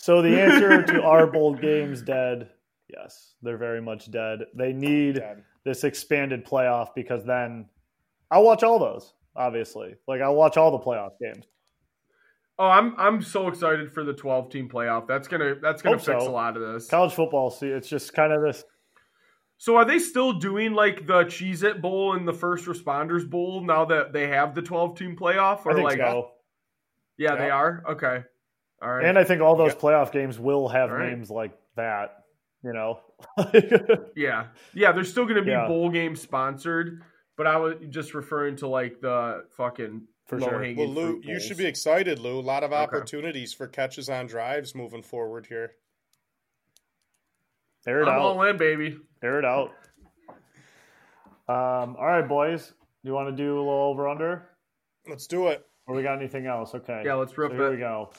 so 0.00 0.22
the 0.22 0.40
answer 0.40 0.82
to 0.82 1.02
our 1.04 1.26
bold 1.26 1.60
games 1.60 2.00
dead. 2.00 2.48
Yes, 2.88 3.34
they're 3.42 3.58
very 3.58 3.82
much 3.82 4.10
dead. 4.10 4.40
They 4.54 4.72
oh, 4.72 4.76
need 4.76 5.16
dead. 5.16 5.44
this 5.62 5.84
expanded 5.84 6.46
playoff 6.46 6.88
because 6.94 7.22
then 7.26 7.66
I'll 8.30 8.42
watch 8.42 8.62
all 8.62 8.78
those. 8.78 9.12
Obviously, 9.36 9.94
like 10.08 10.22
I'll 10.22 10.34
watch 10.34 10.56
all 10.56 10.70
the 10.70 10.78
playoff 10.78 11.12
games. 11.20 11.44
Oh, 12.58 12.66
I'm 12.66 12.94
I'm 12.96 13.20
so 13.20 13.48
excited 13.48 13.92
for 13.92 14.02
the 14.02 14.14
12 14.14 14.50
team 14.50 14.70
playoff. 14.70 15.06
That's 15.06 15.28
gonna 15.28 15.56
that's 15.60 15.82
gonna 15.82 15.98
Hope 15.98 16.06
fix 16.06 16.24
so. 16.24 16.30
a 16.30 16.32
lot 16.32 16.56
of 16.56 16.72
this. 16.72 16.88
College 16.88 17.12
football, 17.12 17.50
see, 17.50 17.68
it's 17.68 17.88
just 17.88 18.14
kind 18.14 18.32
of 18.32 18.42
this. 18.42 18.64
So 19.58 19.76
are 19.76 19.84
they 19.84 19.98
still 19.98 20.32
doing 20.32 20.72
like 20.72 21.06
the 21.06 21.24
Cheez 21.24 21.62
It 21.62 21.82
Bowl 21.82 22.14
and 22.14 22.26
the 22.26 22.32
First 22.32 22.64
Responders 22.64 23.28
Bowl 23.28 23.62
now 23.62 23.84
that 23.84 24.14
they 24.14 24.28
have 24.28 24.54
the 24.54 24.62
12 24.62 24.98
team 24.98 25.16
playoff? 25.20 25.66
Or 25.66 25.78
like 25.82 25.98
so. 25.98 26.30
Yeah, 27.18 27.34
yeah, 27.34 27.36
they 27.36 27.50
are. 27.50 27.84
Okay. 27.90 28.24
All 28.82 28.90
right. 28.90 29.04
And 29.04 29.18
I 29.18 29.24
think 29.24 29.42
all 29.42 29.56
those 29.56 29.74
yeah. 29.74 29.80
playoff 29.80 30.12
games 30.12 30.38
will 30.38 30.68
have 30.68 30.90
right. 30.90 31.10
names 31.10 31.30
like 31.30 31.52
that, 31.76 32.24
you 32.64 32.72
know. 32.72 33.00
yeah. 34.16 34.46
Yeah, 34.74 34.92
they're 34.92 35.04
still 35.04 35.24
going 35.24 35.36
to 35.36 35.42
be 35.42 35.50
yeah. 35.50 35.66
bowl 35.66 35.90
game 35.90 36.16
sponsored, 36.16 37.02
but 37.36 37.46
I 37.46 37.56
was 37.58 37.74
just 37.90 38.14
referring 38.14 38.56
to 38.56 38.68
like 38.68 39.00
the 39.00 39.44
fucking 39.56 40.06
for 40.26 40.40
sure. 40.40 40.74
Well, 40.76 40.88
Lou, 40.88 41.20
you 41.22 41.40
should 41.40 41.58
be 41.58 41.66
excited, 41.66 42.18
Lou. 42.18 42.38
A 42.38 42.40
lot 42.40 42.62
of 42.62 42.72
opportunities 42.72 43.52
okay. 43.52 43.58
for 43.58 43.66
catches 43.66 44.08
on 44.08 44.26
drives 44.26 44.74
moving 44.74 45.02
forward 45.02 45.46
here. 45.46 45.72
Air 47.86 48.02
it 48.02 48.08
I'm 48.08 48.14
out. 48.14 48.20
all 48.20 48.42
in, 48.44 48.56
baby. 48.56 48.96
Air 49.22 49.40
it 49.40 49.44
out. 49.44 49.72
Um, 51.48 51.96
all 51.96 52.06
right, 52.06 52.26
boys. 52.26 52.68
Do 53.02 53.08
you 53.08 53.14
want 53.14 53.34
to 53.34 53.42
do 53.42 53.56
a 53.56 53.60
little 53.60 53.72
over 53.72 54.08
under? 54.08 54.46
Let's 55.08 55.26
do 55.26 55.48
it. 55.48 55.66
Or 55.86 55.96
we 55.96 56.02
got 56.02 56.18
anything 56.18 56.46
else? 56.46 56.74
Okay. 56.74 57.02
Yeah, 57.04 57.14
let's 57.14 57.36
rip 57.36 57.50
so 57.50 57.56
here 57.56 57.66
it. 57.66 57.70
we 57.72 57.76
go 57.78 58.10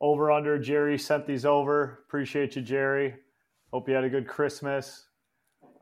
over 0.00 0.30
under. 0.30 0.58
Jerry 0.58 0.98
sent 0.98 1.26
these 1.26 1.44
over. 1.44 2.00
Appreciate 2.06 2.56
you, 2.56 2.62
Jerry. 2.62 3.14
Hope 3.72 3.88
you 3.88 3.94
had 3.94 4.04
a 4.04 4.08
good 4.08 4.26
Christmas. 4.26 5.06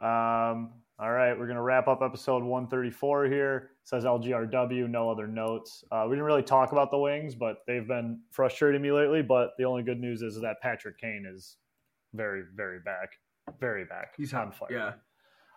Um, 0.01 0.73
all 0.99 1.11
right, 1.11 1.37
we're 1.37 1.47
going 1.47 1.57
to 1.57 1.63
wrap 1.63 1.89
up 1.89 2.03
episode 2.03 2.45
134 2.45 3.27
here. 3.27 3.71
It 3.83 3.89
says 3.89 4.05
LGRW, 4.05 4.89
no 4.89 5.11
other 5.11 5.27
notes. 5.27 5.83
Uh, 5.91 6.05
we 6.09 6.15
didn't 6.15 6.25
really 6.25 6.43
talk 6.43 6.73
about 6.73 6.91
the 6.91 6.99
Wings, 6.99 7.35
but 7.35 7.59
they've 7.67 7.87
been 7.87 8.21
frustrating 8.31 8.81
me 8.81 8.93
lately. 8.93 9.21
But 9.21 9.51
the 9.59 9.65
only 9.65 9.83
good 9.83 9.99
news 10.01 10.23
is 10.23 10.41
that 10.41 10.61
Patrick 10.63 10.99
Kane 10.99 11.27
is 11.29 11.57
very, 12.13 12.45
very 12.55 12.79
back. 12.79 13.11
Very 13.59 13.85
back. 13.85 14.15
He's 14.17 14.33
on 14.33 14.53
fire. 14.53 14.69
Yeah. 14.71 14.93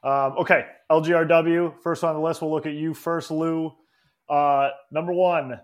Um, 0.03 0.37
okay, 0.39 0.65
LGRW, 0.91 1.81
first 1.81 2.03
on 2.03 2.15
the 2.15 2.21
list. 2.21 2.41
We'll 2.41 2.51
look 2.51 2.65
at 2.65 2.73
you 2.73 2.93
first, 2.93 3.29
Lou. 3.29 3.73
Uh, 4.29 4.69
number 4.91 5.13
one, 5.13 5.59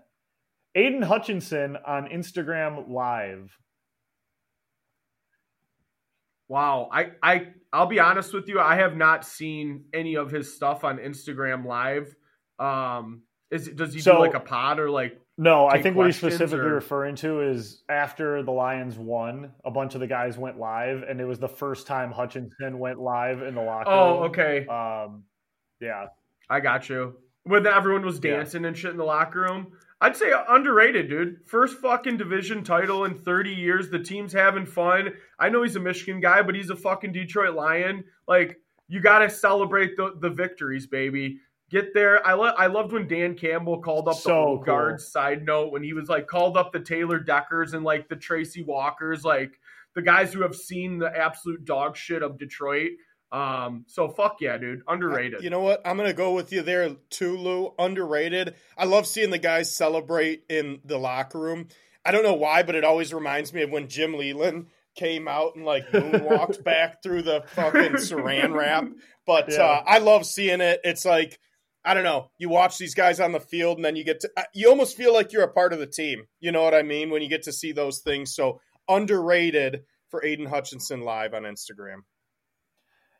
Aidan 0.74 1.02
Hutchinson 1.02 1.76
on 1.86 2.08
Instagram 2.08 2.90
Live. 2.90 3.56
Wow, 6.48 6.88
I 6.92 7.12
I 7.22 7.46
I'll 7.72 7.86
be 7.86 8.00
honest 8.00 8.34
with 8.34 8.48
you, 8.48 8.60
I 8.60 8.76
have 8.76 8.96
not 8.96 9.24
seen 9.24 9.84
any 9.94 10.16
of 10.16 10.30
his 10.30 10.54
stuff 10.54 10.84
on 10.84 10.98
Instagram 10.98 11.64
Live. 11.64 12.14
Um, 12.58 13.22
is 13.50 13.68
does 13.68 13.94
he 13.94 14.00
so, 14.00 14.14
do 14.14 14.18
like 14.20 14.34
a 14.34 14.40
pod 14.40 14.78
or 14.78 14.90
like? 14.90 15.20
No, 15.36 15.66
I 15.66 15.82
think 15.82 15.96
what 15.96 16.06
he's 16.06 16.16
specifically 16.16 16.66
or... 16.66 16.74
referring 16.74 17.16
to 17.16 17.40
is 17.40 17.82
after 17.88 18.42
the 18.44 18.52
Lions 18.52 18.96
won, 18.96 19.50
a 19.64 19.70
bunch 19.70 19.94
of 19.94 20.00
the 20.00 20.06
guys 20.06 20.38
went 20.38 20.58
live, 20.60 21.02
and 21.02 21.20
it 21.20 21.24
was 21.24 21.40
the 21.40 21.48
first 21.48 21.88
time 21.88 22.12
Hutchinson 22.12 22.78
went 22.78 23.00
live 23.00 23.42
in 23.42 23.56
the 23.56 23.62
locker 23.62 23.90
oh, 23.90 24.12
room. 24.12 24.22
Oh, 24.22 24.24
okay. 24.26 24.66
Um, 24.66 25.24
yeah, 25.80 26.06
I 26.48 26.60
got 26.60 26.88
you. 26.88 27.16
When 27.42 27.66
everyone 27.66 28.04
was 28.04 28.20
dancing 28.20 28.62
yeah. 28.62 28.68
and 28.68 28.78
shit 28.78 28.92
in 28.92 28.96
the 28.96 29.04
locker 29.04 29.40
room. 29.40 29.72
I'd 30.04 30.18
say 30.18 30.34
underrated, 30.50 31.08
dude. 31.08 31.38
First 31.46 31.78
fucking 31.78 32.18
division 32.18 32.62
title 32.62 33.06
in 33.06 33.14
30 33.14 33.54
years. 33.54 33.88
The 33.88 33.98
team's 33.98 34.34
having 34.34 34.66
fun. 34.66 35.14
I 35.38 35.48
know 35.48 35.62
he's 35.62 35.76
a 35.76 35.80
Michigan 35.80 36.20
guy, 36.20 36.42
but 36.42 36.54
he's 36.54 36.68
a 36.68 36.76
fucking 36.76 37.12
Detroit 37.12 37.54
Lion. 37.54 38.04
Like, 38.28 38.60
you 38.86 39.00
got 39.00 39.20
to 39.20 39.30
celebrate 39.30 39.96
the, 39.96 40.12
the 40.20 40.28
victories, 40.28 40.86
baby. 40.86 41.38
Get 41.70 41.94
there. 41.94 42.24
I, 42.26 42.34
lo- 42.34 42.52
I 42.58 42.66
loved 42.66 42.92
when 42.92 43.08
Dan 43.08 43.34
Campbell 43.34 43.80
called 43.80 44.06
up 44.06 44.16
so 44.16 44.28
the 44.28 44.34
cool. 44.34 44.58
guards. 44.58 45.10
Side 45.10 45.42
note, 45.42 45.72
when 45.72 45.82
he 45.82 45.94
was 45.94 46.10
like 46.10 46.26
called 46.26 46.58
up 46.58 46.70
the 46.70 46.80
Taylor 46.80 47.18
Deckers 47.18 47.72
and 47.72 47.82
like 47.82 48.10
the 48.10 48.16
Tracy 48.16 48.62
Walkers, 48.62 49.24
like 49.24 49.58
the 49.94 50.02
guys 50.02 50.34
who 50.34 50.42
have 50.42 50.54
seen 50.54 50.98
the 50.98 51.16
absolute 51.16 51.64
dog 51.64 51.96
shit 51.96 52.22
of 52.22 52.36
Detroit. 52.36 52.90
Um, 53.34 53.84
so 53.88 54.08
fuck 54.08 54.36
yeah, 54.40 54.58
dude. 54.58 54.82
Underrated. 54.86 55.42
You 55.42 55.50
know 55.50 55.58
what? 55.58 55.82
I'm 55.84 55.96
gonna 55.96 56.12
go 56.12 56.34
with 56.34 56.52
you 56.52 56.62
there 56.62 56.94
too, 57.10 57.36
Lou. 57.36 57.74
Underrated. 57.80 58.54
I 58.78 58.84
love 58.84 59.08
seeing 59.08 59.30
the 59.30 59.38
guys 59.38 59.74
celebrate 59.74 60.44
in 60.48 60.78
the 60.84 60.98
locker 60.98 61.40
room. 61.40 61.66
I 62.04 62.12
don't 62.12 62.22
know 62.22 62.34
why, 62.34 62.62
but 62.62 62.76
it 62.76 62.84
always 62.84 63.12
reminds 63.12 63.52
me 63.52 63.62
of 63.62 63.70
when 63.70 63.88
Jim 63.88 64.14
Leyland 64.14 64.66
came 64.94 65.26
out 65.26 65.56
and 65.56 65.64
like 65.64 65.90
moonwalked 65.90 66.62
back 66.64 67.02
through 67.02 67.22
the 67.22 67.42
fucking 67.48 67.94
saran 67.94 68.54
wrap. 68.54 68.84
But 69.26 69.50
yeah. 69.50 69.64
uh, 69.64 69.82
I 69.84 69.98
love 69.98 70.24
seeing 70.26 70.60
it. 70.60 70.80
It's 70.84 71.04
like 71.04 71.40
I 71.84 71.94
don't 71.94 72.04
know. 72.04 72.30
You 72.38 72.50
watch 72.50 72.78
these 72.78 72.94
guys 72.94 73.18
on 73.18 73.32
the 73.32 73.40
field, 73.40 73.78
and 73.78 73.84
then 73.84 73.96
you 73.96 74.04
get 74.04 74.20
to, 74.20 74.30
uh, 74.36 74.44
you 74.54 74.70
almost 74.70 74.96
feel 74.96 75.12
like 75.12 75.32
you're 75.32 75.42
a 75.42 75.52
part 75.52 75.72
of 75.72 75.80
the 75.80 75.88
team. 75.88 76.28
You 76.38 76.52
know 76.52 76.62
what 76.62 76.72
I 76.72 76.82
mean? 76.82 77.10
When 77.10 77.20
you 77.20 77.28
get 77.28 77.42
to 77.42 77.52
see 77.52 77.72
those 77.72 77.98
things. 77.98 78.32
So 78.32 78.60
underrated 78.88 79.82
for 80.08 80.24
Aidan 80.24 80.46
Hutchinson 80.46 81.00
live 81.00 81.34
on 81.34 81.42
Instagram. 81.42 82.02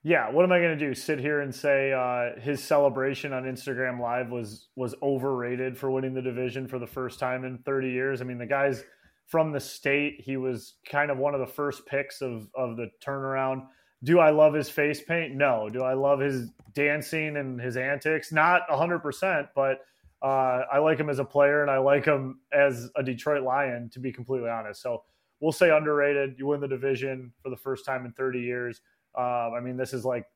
Yeah, 0.07 0.31
what 0.31 0.45
am 0.45 0.53
I 0.53 0.59
going 0.59 0.79
to 0.79 0.87
do? 0.87 0.95
Sit 0.95 1.19
here 1.19 1.41
and 1.41 1.53
say 1.53 1.91
uh, 1.95 2.39
his 2.39 2.63
celebration 2.63 3.33
on 3.33 3.45
Instagram 3.45 3.99
Live 3.99 4.31
was 4.31 4.69
was 4.77 4.95
overrated 5.03 5.79
for 5.79 5.91
winning 5.91 6.13
the 6.13 6.21
division 6.21 6.69
for 6.69 6.79
the 6.79 6.87
first 6.87 7.19
time 7.19 7.45
in 7.45 7.57
30 7.59 7.89
years? 7.89 8.21
I 8.21 8.25
mean, 8.25 8.37
the 8.37 8.45
guy's 8.45 8.85
from 9.27 9.51
the 9.51 9.61
state. 9.61 10.21
He 10.21 10.37
was 10.37 10.75
kind 10.87 11.11
of 11.11 11.17
one 11.17 11.33
of 11.33 11.41
the 11.41 11.47
first 11.47 11.87
picks 11.87 12.21
of 12.21 12.47
of 12.55 12.77
the 12.77 12.91
turnaround. 13.03 13.67
Do 14.03 14.19
I 14.19 14.29
love 14.29 14.53
his 14.53 14.69
face 14.69 15.01
paint? 15.01 15.35
No. 15.35 15.71
Do 15.71 15.83
I 15.83 15.95
love 15.95 16.21
his 16.21 16.51
dancing 16.75 17.39
and 17.39 17.59
his 17.59 17.79
antics? 17.79 18.31
Not 18.31 18.69
100%, 18.69 19.49
but 19.55 19.79
uh, 20.23 20.65
I 20.71 20.79
like 20.81 20.99
him 20.99 21.09
as 21.09 21.19
a 21.19 21.25
player 21.25 21.63
and 21.63 21.71
I 21.71 21.79
like 21.79 22.05
him 22.05 22.41
as 22.53 22.91
a 22.97 23.03
Detroit 23.03 23.43
Lion, 23.43 23.89
to 23.95 24.01
be 24.01 24.13
completely 24.13 24.51
honest. 24.51 24.83
So 24.83 25.05
we'll 25.41 25.53
say 25.53 25.71
underrated. 25.71 26.35
You 26.37 26.49
win 26.49 26.61
the 26.61 26.69
division 26.69 27.33
for 27.43 27.49
the 27.49 27.57
first 27.57 27.87
time 27.87 28.05
in 28.05 28.13
30 28.13 28.41
years. 28.41 28.83
Uh, 29.17 29.51
I 29.51 29.61
mean, 29.61 29.77
this 29.77 29.93
is 29.93 30.05
like 30.05 30.27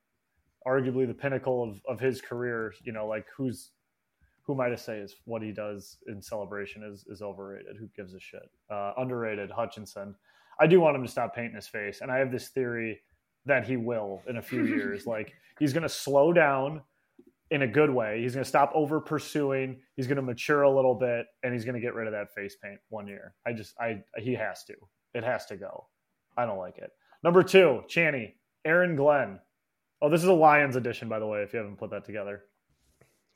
arguably 0.66 1.06
the 1.06 1.14
pinnacle 1.14 1.62
of, 1.62 1.80
of 1.86 2.00
his 2.00 2.20
career. 2.20 2.72
You 2.82 2.92
know, 2.92 3.06
like 3.06 3.26
who's 3.36 3.70
who 4.42 4.55
am 4.55 4.60
I 4.60 4.68
to 4.70 4.78
say 4.78 4.98
is 4.98 5.14
what 5.24 5.42
he 5.42 5.52
does 5.52 5.98
in 6.06 6.22
celebration 6.22 6.82
is 6.82 7.05
is 7.09 7.22
overrated? 7.22 7.76
Who 7.78 7.88
gives 7.96 8.14
a 8.14 8.20
shit? 8.20 8.48
Uh, 8.70 8.92
underrated 8.96 9.50
Hutchinson. 9.50 10.14
I 10.60 10.66
do 10.66 10.80
want 10.80 10.96
him 10.96 11.05
to 11.05 11.10
stop 11.10 11.34
painting 11.34 11.55
his 11.55 11.68
face, 11.68 12.00
and 12.00 12.10
I 12.10 12.18
have 12.18 12.32
this 12.32 12.48
theory 12.48 13.00
that 13.46 13.66
he 13.66 13.76
will 13.76 14.22
in 14.28 14.36
a 14.36 14.42
few 14.42 14.64
years. 14.66 15.06
like 15.06 15.32
he's 15.59 15.72
going 15.72 15.82
to 15.82 15.88
slow 15.88 16.32
down 16.32 16.82
in 17.50 17.62
a 17.62 17.66
good 17.66 17.90
way. 17.90 18.20
He's 18.22 18.34
going 18.34 18.44
to 18.44 18.48
stop 18.48 18.70
over 18.74 19.00
pursuing. 19.00 19.80
He's 19.96 20.06
going 20.06 20.16
to 20.16 20.22
mature 20.22 20.62
a 20.62 20.74
little 20.74 20.94
bit, 20.94 21.26
and 21.42 21.52
he's 21.52 21.64
going 21.64 21.74
to 21.74 21.80
get 21.80 21.94
rid 21.94 22.06
of 22.06 22.12
that 22.12 22.32
face 22.34 22.56
paint 22.62 22.78
one 22.90 23.06
year. 23.06 23.34
I 23.46 23.52
just, 23.52 23.74
I, 23.80 24.02
he 24.18 24.34
has 24.34 24.64
to. 24.64 24.74
It 25.14 25.24
has 25.24 25.46
to 25.46 25.56
go. 25.56 25.86
I 26.36 26.44
don't 26.44 26.59
like 26.59 26.78
it. 26.78 26.90
Number 27.24 27.42
two, 27.42 27.82
Channy, 27.88 28.34
Aaron 28.68 28.96
Glenn. 28.96 29.40
Oh, 30.02 30.10
this 30.10 30.22
is 30.22 30.28
a 30.28 30.34
Lions 30.34 30.76
edition, 30.76 31.08
by 31.08 31.18
the 31.18 31.26
way, 31.26 31.40
if 31.40 31.54
you 31.54 31.58
haven't 31.58 31.78
put 31.78 31.90
that 31.90 32.04
together. 32.04 32.42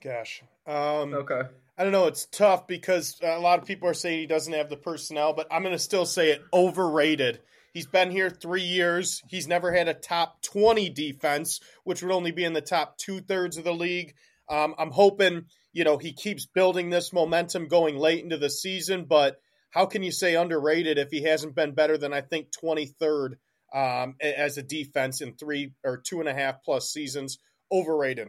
Gosh. 0.04 0.42
Um, 0.66 1.14
okay. 1.14 1.42
I 1.78 1.82
don't 1.82 1.92
know. 1.92 2.06
It's 2.06 2.26
tough 2.26 2.66
because 2.66 3.18
a 3.22 3.38
lot 3.38 3.58
of 3.58 3.64
people 3.66 3.88
are 3.88 3.94
saying 3.94 4.18
he 4.18 4.26
doesn't 4.26 4.52
have 4.52 4.68
the 4.68 4.76
personnel, 4.76 5.32
but 5.32 5.46
I'm 5.50 5.62
going 5.62 5.74
to 5.74 5.78
still 5.78 6.04
say 6.04 6.30
it 6.30 6.42
overrated. 6.52 7.40
He's 7.72 7.86
been 7.86 8.10
here 8.10 8.28
three 8.28 8.62
years. 8.62 9.22
He's 9.26 9.48
never 9.48 9.72
had 9.72 9.88
a 9.88 9.94
top 9.94 10.42
20 10.42 10.90
defense, 10.90 11.60
which 11.84 12.02
would 12.02 12.12
only 12.12 12.30
be 12.30 12.44
in 12.44 12.52
the 12.52 12.60
top 12.60 12.98
two 12.98 13.20
thirds 13.20 13.56
of 13.56 13.64
the 13.64 13.72
league. 13.72 14.14
Um, 14.50 14.74
I'm 14.78 14.90
hoping, 14.90 15.46
you 15.72 15.84
know, 15.84 15.96
he 15.96 16.12
keeps 16.12 16.44
building 16.44 16.90
this 16.90 17.10
momentum 17.10 17.68
going 17.68 17.96
late 17.96 18.22
into 18.22 18.36
the 18.36 18.50
season, 18.50 19.06
but 19.06 19.40
how 19.70 19.86
can 19.86 20.02
you 20.02 20.12
say 20.12 20.36
underrated 20.36 20.98
if 20.98 21.10
he 21.10 21.22
hasn't 21.22 21.54
been 21.54 21.72
better 21.72 21.96
than, 21.96 22.12
I 22.12 22.20
think, 22.20 22.48
23rd 22.62 23.36
um, 23.74 24.16
as 24.20 24.58
a 24.58 24.62
defense 24.62 25.20
in 25.20 25.34
three 25.34 25.72
or 25.84 25.96
two 25.98 26.20
and 26.20 26.28
a 26.28 26.34
half 26.34 26.62
plus 26.64 26.90
seasons. 26.90 27.38
Overrated. 27.70 28.28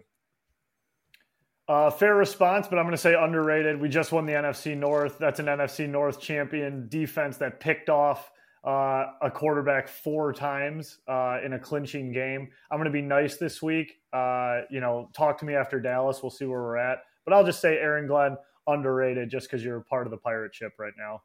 Uh, 1.68 1.90
fair 1.90 2.16
response, 2.16 2.68
but 2.68 2.78
I'm 2.78 2.86
going 2.86 2.96
to 2.96 3.02
say 3.02 3.16
underrated. 3.16 3.80
We 3.80 3.88
just 3.88 4.12
won 4.12 4.26
the 4.26 4.34
NFC 4.34 4.76
North. 4.76 5.18
That's 5.18 5.40
an 5.40 5.46
NFC 5.46 5.88
North 5.88 6.20
champion 6.20 6.88
defense 6.90 7.38
that 7.38 7.62
picked 7.62 7.90
off 7.90 8.30
uh, 8.66 9.06
a 9.22 9.32
quarterback 9.32 9.88
four 9.88 10.34
times 10.34 11.00
uh, 11.08 11.38
in 11.44 11.54
a 11.54 11.60
clinching 11.60 12.12
game. 12.12 12.50
I'm 12.70 12.78
going 12.78 12.86
to 12.86 12.92
be 12.92 13.02
nice 13.02 13.38
this 13.38 13.62
week. 13.62 13.94
Uh, 14.12 14.62
you 14.70 14.82
know, 14.82 15.10
talk 15.16 15.40
to 15.40 15.46
me 15.46 15.56
after 15.56 15.80
Dallas. 15.80 16.22
We'll 16.22 16.32
see 16.32 16.46
where 16.46 16.62
we're 16.62 16.78
at. 16.78 17.00
But 17.26 17.34
I'll 17.34 17.46
just 17.46 17.62
say 17.62 17.78
Aaron 17.78 18.08
Glenn 18.08 18.36
underrated 18.68 19.30
just 19.30 19.48
because 19.48 19.64
you're 19.64 19.82
part 19.82 20.06
of 20.06 20.12
the 20.12 20.18
pirate 20.18 20.54
ship 20.54 20.74
right 20.78 20.94
now. 20.98 21.22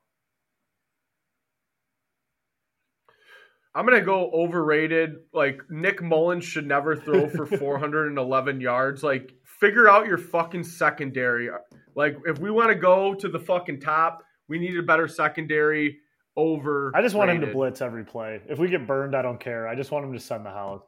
I'm 3.75 3.85
gonna 3.85 4.01
go 4.01 4.31
overrated. 4.33 5.17
Like 5.33 5.61
Nick 5.71 6.03
Mullens 6.03 6.45
should 6.45 6.67
never 6.67 6.97
throw 6.97 7.29
for 7.29 7.47
411 7.59 8.61
yards. 8.61 9.03
Like 9.03 9.33
figure 9.45 9.89
out 9.89 10.07
your 10.07 10.19
fucking 10.19 10.65
secondary. 10.65 11.49
Like 11.95 12.17
if 12.27 12.39
we 12.39 12.51
want 12.51 12.71
to 12.71 12.75
go 12.75 13.15
to 13.15 13.29
the 13.29 13.39
fucking 13.39 13.81
top, 13.81 14.23
we 14.49 14.59
need 14.59 14.77
a 14.77 14.83
better 14.83 15.09
secondary. 15.09 15.99
Over. 16.37 16.93
I 16.95 17.03
just 17.03 17.17
want 17.17 17.31
him 17.31 17.41
to 17.41 17.49
blitz 17.49 17.83
every 17.83 18.05
play. 18.05 18.41
If 18.49 18.61
we 18.61 18.69
get 18.69 18.87
burned, 18.87 19.17
I 19.17 19.23
don't 19.23 19.41
care. 19.41 19.67
I 19.67 19.75
just 19.75 19.91
want 19.91 20.05
him 20.05 20.13
to 20.13 20.21
send 20.21 20.47
the 20.47 20.51
house. 20.51 20.85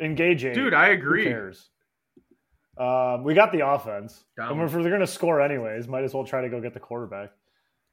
Engage 0.00 0.44
eight. 0.44 0.54
Dude, 0.54 0.72
I 0.72 0.90
agree. 0.90 1.24
Who 1.24 1.30
cares? 1.30 1.70
Um, 2.78 3.24
we 3.24 3.34
got 3.34 3.50
the 3.50 3.66
offense. 3.66 4.24
Down. 4.36 4.52
And 4.52 4.62
if 4.62 4.72
we're 4.72 4.84
going 4.84 5.00
to 5.00 5.06
score 5.06 5.40
anyways, 5.40 5.88
might 5.88 6.04
as 6.04 6.14
well 6.14 6.24
try 6.24 6.42
to 6.42 6.48
go 6.48 6.60
get 6.60 6.74
the 6.74 6.80
quarterback. 6.80 7.30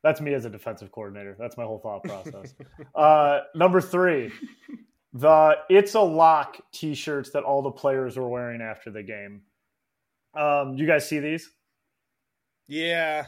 That's 0.05 0.21
me 0.21 0.35
as 0.35 0.45
a 0.45 0.51
defensive 0.51 0.91
coordinator. 0.91 1.35
That's 1.39 1.57
my 1.57 1.63
whole 1.63 1.79
thought 1.79 2.03
process. 2.03 2.53
uh, 2.95 3.39
number 3.55 3.81
three, 3.81 4.31
the 5.13 5.55
"It's 5.67 5.95
a 5.95 5.99
Lock" 5.99 6.57
T-shirts 6.71 7.31
that 7.31 7.41
all 7.41 7.63
the 7.63 7.71
players 7.71 8.15
were 8.15 8.29
wearing 8.29 8.61
after 8.61 8.91
the 8.91 9.01
game. 9.01 9.41
Um, 10.35 10.75
you 10.75 10.85
guys 10.85 11.09
see 11.09 11.17
these? 11.17 11.49
Yeah. 12.67 13.25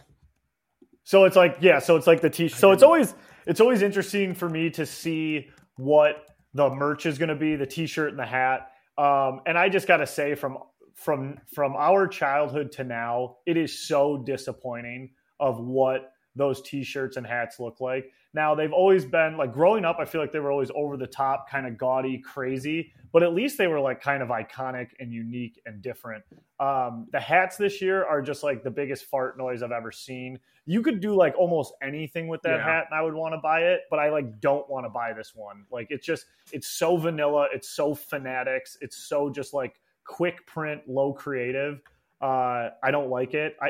So 1.02 1.24
it's 1.24 1.36
like 1.36 1.58
yeah. 1.62 1.80
So 1.80 1.96
it's 1.96 2.06
like 2.06 2.22
the 2.22 2.30
T. 2.30 2.48
So 2.48 2.72
it's 2.72 2.84
always 2.84 3.16
it's 3.48 3.60
always 3.60 3.82
interesting 3.82 4.36
for 4.36 4.48
me 4.48 4.70
to 4.70 4.86
see 4.86 5.50
what 5.78 6.28
the 6.54 6.70
merch 6.70 7.08
is 7.08 7.18
going 7.18 7.30
to 7.30 7.36
be, 7.36 7.56
the 7.56 7.66
T-shirt 7.66 8.10
and 8.10 8.20
the 8.20 8.26
hat. 8.28 8.70
Um, 9.00 9.42
and 9.48 9.58
I 9.58 9.70
just 9.70 9.88
got 9.88 9.98
to 9.98 10.06
say, 10.06 10.36
from 10.36 10.60
from 10.94 11.40
from 11.56 11.76
our 11.76 12.08
childhood 12.08 12.72
to 12.74 12.84
now, 12.84 13.38
it 13.48 13.58
is 13.58 13.88
so 13.88 14.22
disappointing 14.24 15.10
of 15.40 15.60
what 15.60 16.12
those 16.38 16.62
t-shirts 16.62 17.18
and 17.18 17.26
hats 17.26 17.60
look 17.60 17.82
like. 17.82 18.12
Now 18.34 18.54
they've 18.56 18.72
always 18.72 19.04
been 19.04 19.36
like 19.38 19.52
growing 19.52 19.84
up, 19.84 19.98
I 20.00 20.06
feel 20.06 20.22
like 20.22 20.32
they 20.32 20.40
were 20.40 20.52
always 20.52 20.72
over 20.76 20.96
the 20.96 21.08
top, 21.08 21.50
kind 21.50 21.66
of 21.66 21.78
gaudy, 21.78 22.20
crazy, 22.20 22.94
but 23.12 23.24
at 23.24 23.34
least 23.34 23.58
they 23.58 23.68
were 23.68 23.80
like 23.80 24.02
kind 24.02 24.22
of 24.22 24.30
iconic 24.30 24.90
and 25.00 25.12
unique 25.12 25.60
and 25.66 25.82
different. 25.82 26.24
Um, 26.60 27.08
the 27.12 27.20
hats 27.20 27.58
this 27.58 27.82
year 27.82 28.06
are 28.06 28.22
just 28.22 28.44
like 28.44 28.64
the 28.64 28.72
biggest 28.72 29.06
fart 29.06 29.38
noise 29.38 29.64
I've 29.64 29.72
ever 29.72 29.92
seen. 29.92 30.40
You 30.66 30.82
could 30.82 31.00
do 31.00 31.16
like 31.16 31.36
almost 31.38 31.74
anything 31.82 32.28
with 32.28 32.42
that 32.44 32.58
yeah. 32.58 32.64
hat, 32.64 32.86
and 32.92 33.00
I 33.00 33.02
would 33.02 33.14
want 33.14 33.34
to 33.34 33.40
buy 33.40 33.62
it, 33.62 33.82
but 33.90 34.00
I 34.00 34.10
like 34.10 34.40
don't 34.40 34.70
want 34.70 34.86
to 34.86 34.90
buy 34.90 35.14
this 35.14 35.34
one. 35.34 35.66
Like 35.72 35.88
it's 35.90 36.06
just 36.06 36.26
it's 36.52 36.68
so 36.68 36.98
vanilla, 36.98 37.48
it's 37.54 37.70
so 37.70 37.96
fanatics, 37.96 38.78
it's 38.82 38.98
so 38.98 39.30
just 39.30 39.54
like 39.54 39.80
quick 40.04 40.46
print, 40.46 40.82
low 40.88 41.14
creative. 41.14 41.82
Uh, 42.22 42.70
I 42.84 42.92
don't 42.92 43.10
like 43.10 43.34
it. 43.34 43.56
I 43.62 43.70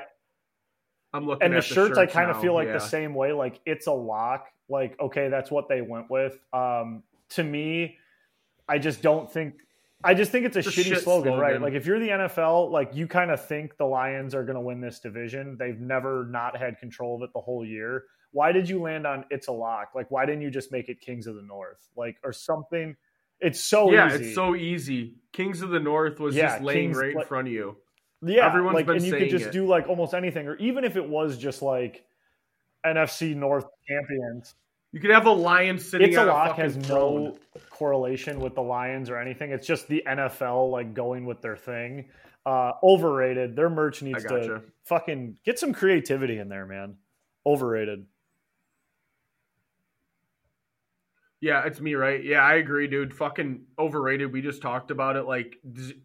I'm 1.14 1.26
looking 1.26 1.46
and 1.46 1.56
the 1.56 1.62
shirts, 1.62 1.96
shirts, 1.96 1.98
I 1.98 2.06
kind 2.06 2.30
of 2.30 2.42
feel 2.42 2.54
like 2.54 2.68
yeah. 2.68 2.74
the 2.74 2.80
same 2.80 3.14
way. 3.14 3.32
Like 3.32 3.60
it's 3.66 3.88
a 3.88 3.92
lock. 3.92 4.48
Like 4.70 5.00
okay, 5.00 5.30
that's 5.30 5.50
what 5.50 5.70
they 5.70 5.82
went 5.82 6.10
with. 6.10 6.38
Um, 6.54 7.04
to 7.30 7.44
me, 7.44 7.98
I 8.68 8.78
just 8.78 9.02
don't 9.02 9.32
think. 9.32 9.56
I 10.04 10.14
just 10.14 10.32
think 10.32 10.46
it's 10.46 10.56
a 10.56 10.60
it's 10.60 10.68
shitty 10.68 10.84
shit 10.84 11.02
slogan, 11.02 11.34
slogan, 11.34 11.40
right? 11.40 11.62
Like 11.62 11.74
if 11.74 11.86
you're 11.86 12.00
the 12.00 12.10
NFL, 12.10 12.70
like 12.72 12.94
you 12.94 13.08
kind 13.08 13.32
of 13.32 13.44
think 13.44 13.78
the 13.78 13.86
Lions 13.86 14.36
are 14.36 14.44
going 14.44 14.56
to 14.56 14.62
win 14.62 14.80
this 14.80 15.00
division. 15.00 15.58
They've 15.58 15.80
never 15.80 16.28
not 16.30 16.56
had 16.56 16.78
control 16.78 17.16
of 17.16 17.24
it 17.24 17.32
the 17.34 17.42
whole 17.42 17.66
year. 17.66 18.04
Why 18.32 18.52
did 18.52 18.70
you 18.70 18.80
land 18.82 19.08
on 19.08 19.26
it's 19.32 19.48
a 19.48 19.52
lock? 19.52 19.94
Like 19.96 20.12
why 20.12 20.26
didn't 20.26 20.42
you 20.42 20.52
just 20.52 20.72
make 20.72 20.90
it 20.90 21.02
Kings 21.02 21.26
of 21.26 21.36
the 21.36 21.42
North? 21.42 21.90
Like 21.96 22.18
or 22.24 22.32
something. 22.32 22.96
It's 23.40 23.64
so 23.64 23.92
yeah, 23.92 24.14
easy. 24.14 24.26
it's 24.26 24.36
so 24.36 24.56
easy. 24.56 25.16
Kings 25.32 25.62
of 25.62 25.70
the 25.70 25.80
North 25.80 26.20
was 26.20 26.36
Yeah, 26.36 26.54
just 26.54 26.64
laying 26.64 26.90
Kings- 26.90 26.98
right 26.98 27.16
in 27.16 27.24
front 27.24 27.48
of 27.48 27.54
you. 27.54 27.78
Yeah, 28.22 28.48
Everyone's 28.48 28.76
like, 28.76 28.88
and 28.88 29.04
you 29.06 29.14
could 29.14 29.30
just 29.30 29.48
it. 29.48 29.52
do 29.52 29.68
like 29.68 29.88
almost 29.88 30.14
anything, 30.14 30.48
or 30.48 30.56
even 30.56 30.84
if 30.84 30.96
it 30.96 31.08
was 31.08 31.38
just 31.38 31.62
like 31.62 32.06
NFC 32.86 33.36
North 33.36 33.66
champions. 33.88 34.56
You 34.94 35.02
could 35.02 35.12
have 35.12 35.26
a 35.26 35.32
lion 35.32 35.78
sitting 35.78 36.08
It's 36.08 36.18
a 36.18 36.26
lock 36.26 36.56
has 36.58 36.76
throne. 36.78 37.36
no 37.56 37.62
correlation 37.70 38.40
with 38.40 38.56
the 38.56 38.62
Lions 38.62 39.10
or 39.10 39.20
anything. 39.20 39.52
It's 39.52 39.68
just 39.68 39.88
the 39.88 40.02
NFL 40.08 40.72
like 40.72 40.94
going 40.94 41.26
with 41.26 41.42
their 41.42 41.58
thing. 41.58 42.06
Uh, 42.46 42.72
overrated. 42.82 43.56
Their 43.56 43.70
merch 43.70 44.02
needs 44.02 44.24
to 44.24 44.62
fucking 44.86 45.38
get 45.44 45.60
some 45.60 45.74
creativity 45.74 46.40
in 46.40 46.48
there, 46.48 46.66
man. 46.66 46.96
Overrated. 47.46 48.06
Yeah, 51.48 51.66
it's 51.66 51.80
me, 51.80 51.96
right? 51.96 52.22
Yeah, 52.22 52.42
I 52.42 52.56
agree, 52.56 52.88
dude. 52.88 53.14
Fucking 53.14 53.62
overrated. 53.80 54.34
We 54.34 54.42
just 54.42 54.62
talked 54.62 54.92
about 54.92 55.16
it. 55.16 55.24
Like, 55.24 55.56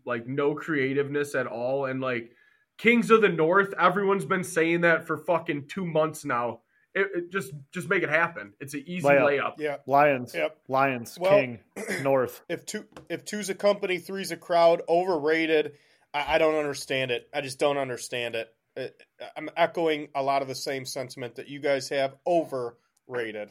like 0.06 0.24
no 0.24 0.54
creativeness 0.54 1.34
at 1.34 1.48
all, 1.48 1.86
and 1.86 2.00
like 2.00 2.30
Kings 2.78 3.10
of 3.10 3.22
the 3.22 3.28
North. 3.28 3.74
Everyone's 3.76 4.24
been 4.24 4.44
saying 4.44 4.82
that 4.82 5.04
for 5.04 5.16
fucking 5.16 5.66
two 5.66 5.84
months 5.84 6.24
now. 6.24 6.60
It, 6.94 7.08
it 7.12 7.32
just, 7.32 7.52
just 7.72 7.88
make 7.88 8.04
it 8.04 8.08
happen. 8.08 8.52
It's 8.60 8.74
an 8.74 8.84
easy 8.86 9.08
Layup. 9.08 9.40
layup. 9.40 9.52
Yeah. 9.58 9.76
Lions. 9.86 10.32
Yep. 10.32 10.58
Lions. 10.68 11.18
Well- 11.18 11.32
King. 11.32 11.58
North. 12.02 12.40
If 12.48 12.64
two 12.64 12.84
if 13.08 13.24
two's 13.24 13.50
a 13.50 13.54
company, 13.54 13.98
three's 13.98 14.30
a 14.30 14.36
crowd, 14.36 14.82
overrated. 14.88 15.72
I, 16.14 16.36
I 16.36 16.38
don't 16.38 16.54
understand 16.54 17.10
it. 17.10 17.28
I 17.34 17.40
just 17.40 17.58
don't 17.58 17.78
understand 17.78 18.36
it. 18.36 18.54
it. 18.76 18.94
I'm 19.36 19.50
echoing 19.56 20.06
a 20.14 20.22
lot 20.22 20.42
of 20.42 20.46
the 20.46 20.54
same 20.54 20.86
sentiment 20.86 21.34
that 21.34 21.48
you 21.48 21.58
guys 21.58 21.88
have. 21.88 22.14
Overrated. 22.28 23.50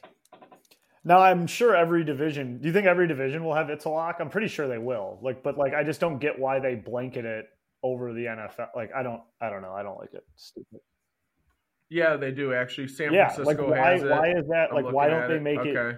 Now 1.03 1.19
I'm 1.19 1.47
sure 1.47 1.75
every 1.75 2.03
division. 2.03 2.59
Do 2.59 2.67
you 2.67 2.73
think 2.73 2.85
every 2.85 3.07
division 3.07 3.43
will 3.43 3.55
have 3.55 3.69
It's 3.69 3.85
lock? 3.85 4.17
I'm 4.19 4.29
pretty 4.29 4.47
sure 4.47 4.67
they 4.67 4.77
will. 4.77 5.19
Like, 5.21 5.41
but 5.43 5.57
like 5.57 5.73
I 5.73 5.83
just 5.83 5.99
don't 5.99 6.19
get 6.19 6.37
why 6.37 6.59
they 6.59 6.75
blanket 6.75 7.25
it 7.25 7.47
over 7.83 8.13
the 8.13 8.25
NFL. 8.25 8.67
Like 8.75 8.91
I 8.95 9.01
don't 9.03 9.21
I 9.39 9.49
don't 9.49 9.61
know. 9.63 9.73
I 9.73 9.81
don't 9.83 9.97
like 9.97 10.13
it. 10.13 10.23
Stupid. 10.35 10.79
Yeah, 11.89 12.15
they 12.17 12.31
do 12.31 12.53
actually. 12.53 12.87
San 12.87 13.13
Yeah, 13.13 13.29
Francisco 13.29 13.67
like 13.67 13.77
why 13.79 13.89
has 13.91 14.03
it. 14.03 14.09
why 14.09 14.29
is 14.29 14.47
that 14.49 14.69
I'm 14.69 14.75
like 14.83 14.93
why 14.93 15.07
don't 15.09 15.27
they 15.27 15.35
it. 15.37 15.41
make 15.41 15.59
it 15.65 15.75
Okay. 15.75 15.97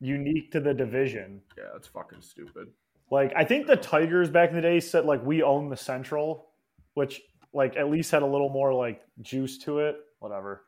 unique 0.00 0.52
to 0.52 0.60
the 0.60 0.72
division? 0.72 1.40
Yeah, 1.58 1.64
that's 1.72 1.88
fucking 1.88 2.22
stupid. 2.22 2.68
Like 3.10 3.32
I 3.36 3.44
think 3.44 3.66
the 3.66 3.76
Tigers 3.76 4.30
back 4.30 4.50
in 4.50 4.56
the 4.56 4.62
day 4.62 4.78
said 4.80 5.04
like 5.04 5.24
we 5.24 5.42
own 5.42 5.68
the 5.68 5.76
Central, 5.76 6.50
which 6.94 7.20
like 7.52 7.76
at 7.76 7.90
least 7.90 8.10
had 8.12 8.22
a 8.22 8.26
little 8.26 8.48
more 8.50 8.72
like 8.72 9.02
juice 9.20 9.58
to 9.58 9.80
it. 9.80 9.96
Whatever. 10.20 10.62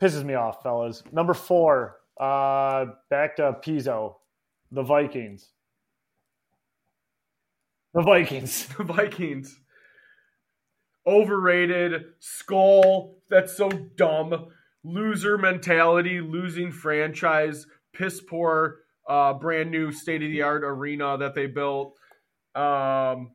Pisses 0.00 0.24
me 0.24 0.34
off, 0.34 0.62
fellas. 0.62 1.02
Number 1.10 1.32
four, 1.34 1.96
uh 2.20 2.86
back 3.10 3.36
to 3.36 3.56
Pizzo, 3.64 4.14
the 4.70 4.82
Vikings. 4.82 5.48
The 7.94 8.02
Vikings. 8.02 8.68
The 8.78 8.84
Vikings. 8.84 9.60
Overrated. 11.06 12.04
Skull. 12.20 13.16
That's 13.28 13.56
so 13.56 13.68
dumb. 13.68 14.48
Loser 14.84 15.36
mentality. 15.36 16.20
Losing 16.20 16.72
franchise. 16.72 17.66
Piss 17.92 18.20
poor. 18.20 18.78
Uh, 19.08 19.34
brand 19.34 19.70
new 19.70 19.90
state 19.90 20.22
of 20.22 20.30
the 20.30 20.42
art 20.42 20.62
arena 20.64 21.18
that 21.18 21.34
they 21.34 21.46
built. 21.46 21.98
Um, 22.54 23.32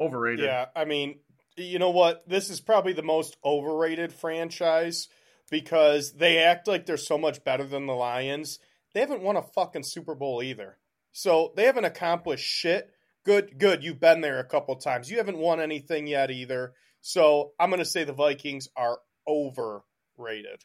overrated. 0.00 0.46
Yeah, 0.46 0.66
I 0.74 0.86
mean, 0.86 1.18
you 1.56 1.78
know 1.78 1.90
what? 1.90 2.26
This 2.26 2.48
is 2.48 2.60
probably 2.60 2.94
the 2.94 3.02
most 3.02 3.36
overrated 3.44 4.12
franchise 4.12 5.08
because 5.50 6.12
they 6.12 6.38
act 6.38 6.68
like 6.68 6.86
they're 6.86 6.96
so 6.96 7.18
much 7.18 7.44
better 7.44 7.64
than 7.64 7.86
the 7.86 7.94
Lions. 7.94 8.58
They 8.94 9.00
haven't 9.00 9.22
won 9.22 9.36
a 9.36 9.42
fucking 9.42 9.82
Super 9.82 10.14
Bowl 10.14 10.42
either. 10.42 10.78
So 11.12 11.52
they 11.56 11.64
haven't 11.64 11.84
accomplished 11.84 12.44
shit. 12.44 12.90
Good, 13.24 13.58
good. 13.58 13.84
You've 13.84 14.00
been 14.00 14.20
there 14.20 14.38
a 14.38 14.44
couple 14.44 14.74
times. 14.76 15.10
You 15.10 15.18
haven't 15.18 15.38
won 15.38 15.60
anything 15.60 16.06
yet 16.06 16.30
either. 16.30 16.72
So 17.00 17.52
I'm 17.58 17.70
going 17.70 17.80
to 17.80 17.84
say 17.84 18.04
the 18.04 18.12
Vikings 18.12 18.68
are 18.76 18.98
overrated. 19.28 20.64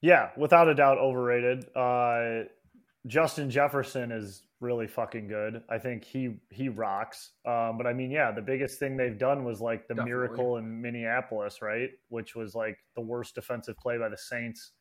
Yeah, 0.00 0.30
without 0.36 0.68
a 0.68 0.74
doubt, 0.74 0.98
overrated. 0.98 1.66
Uh, 1.74 2.44
Justin 3.06 3.50
Jefferson 3.50 4.12
is 4.12 4.42
really 4.60 4.86
fucking 4.86 5.28
good. 5.28 5.62
I 5.68 5.78
think 5.78 6.04
he 6.04 6.36
he 6.50 6.68
rocks. 6.68 7.32
Um, 7.46 7.76
but 7.78 7.86
I 7.86 7.92
mean, 7.92 8.10
yeah, 8.10 8.32
the 8.32 8.42
biggest 8.42 8.78
thing 8.78 8.96
they've 8.96 9.18
done 9.18 9.44
was 9.44 9.60
like 9.60 9.86
the 9.88 9.94
Definitely. 9.94 10.10
miracle 10.10 10.56
in 10.56 10.80
Minneapolis, 10.80 11.62
right? 11.62 11.90
Which 12.08 12.34
was 12.34 12.54
like 12.54 12.78
the 12.94 13.02
worst 13.02 13.34
defensive 13.34 13.76
play 13.78 13.98
by 13.98 14.08
the 14.08 14.16
Saints 14.16 14.72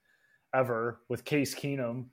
ever, 0.56 1.02
with 1.10 1.26
Case 1.26 1.54
Keenum 1.54 2.06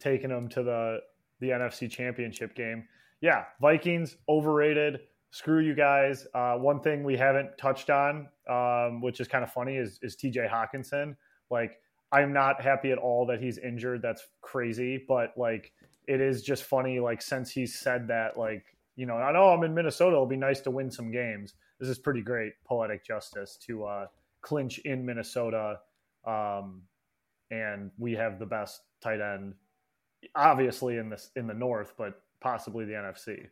taking 0.00 0.30
them 0.30 0.48
to 0.50 0.62
the 0.62 0.98
the 1.40 1.48
NFC 1.50 1.90
Championship 1.90 2.54
game. 2.54 2.86
Yeah, 3.20 3.44
Vikings 3.60 4.16
overrated. 4.28 5.00
Screw 5.30 5.60
you 5.60 5.74
guys. 5.74 6.26
Uh, 6.34 6.54
one 6.54 6.80
thing 6.80 7.02
we 7.02 7.16
haven't 7.16 7.58
touched 7.58 7.90
on, 7.90 8.28
um, 8.48 9.00
which 9.00 9.20
is 9.20 9.28
kind 9.28 9.42
of 9.44 9.52
funny, 9.52 9.76
is 9.76 9.98
is 10.02 10.16
T.J. 10.16 10.48
Hockenson. 10.50 11.16
Like, 11.50 11.78
I'm 12.12 12.32
not 12.32 12.60
happy 12.60 12.92
at 12.92 12.98
all 12.98 13.26
that 13.26 13.40
he's 13.40 13.58
injured. 13.58 14.02
That's 14.02 14.22
crazy, 14.40 15.04
but 15.08 15.32
like, 15.36 15.72
it 16.06 16.20
is 16.20 16.42
just 16.42 16.64
funny. 16.64 17.00
Like, 17.00 17.22
since 17.22 17.50
he 17.50 17.66
said 17.66 18.08
that, 18.08 18.36
like, 18.36 18.64
you 18.96 19.06
know, 19.06 19.14
I 19.14 19.32
know 19.32 19.50
I'm 19.50 19.62
in 19.62 19.74
Minnesota. 19.74 20.12
It'll 20.12 20.26
be 20.26 20.36
nice 20.36 20.60
to 20.62 20.70
win 20.70 20.90
some 20.90 21.10
games. 21.10 21.54
This 21.78 21.88
is 21.88 21.98
pretty 21.98 22.22
great 22.22 22.52
poetic 22.64 23.04
justice 23.04 23.58
to 23.66 23.84
uh, 23.84 24.06
clinch 24.40 24.78
in 24.78 25.04
Minnesota, 25.04 25.80
um, 26.26 26.82
and 27.50 27.90
we 27.98 28.14
have 28.14 28.38
the 28.38 28.46
best 28.46 28.80
tight 29.02 29.20
end, 29.20 29.54
obviously 30.34 30.96
in 30.96 31.10
this 31.10 31.30
in 31.36 31.46
the 31.46 31.54
North, 31.54 31.92
but 31.98 32.22
possibly 32.40 32.86
the 32.86 32.92
NFC. 32.92 33.48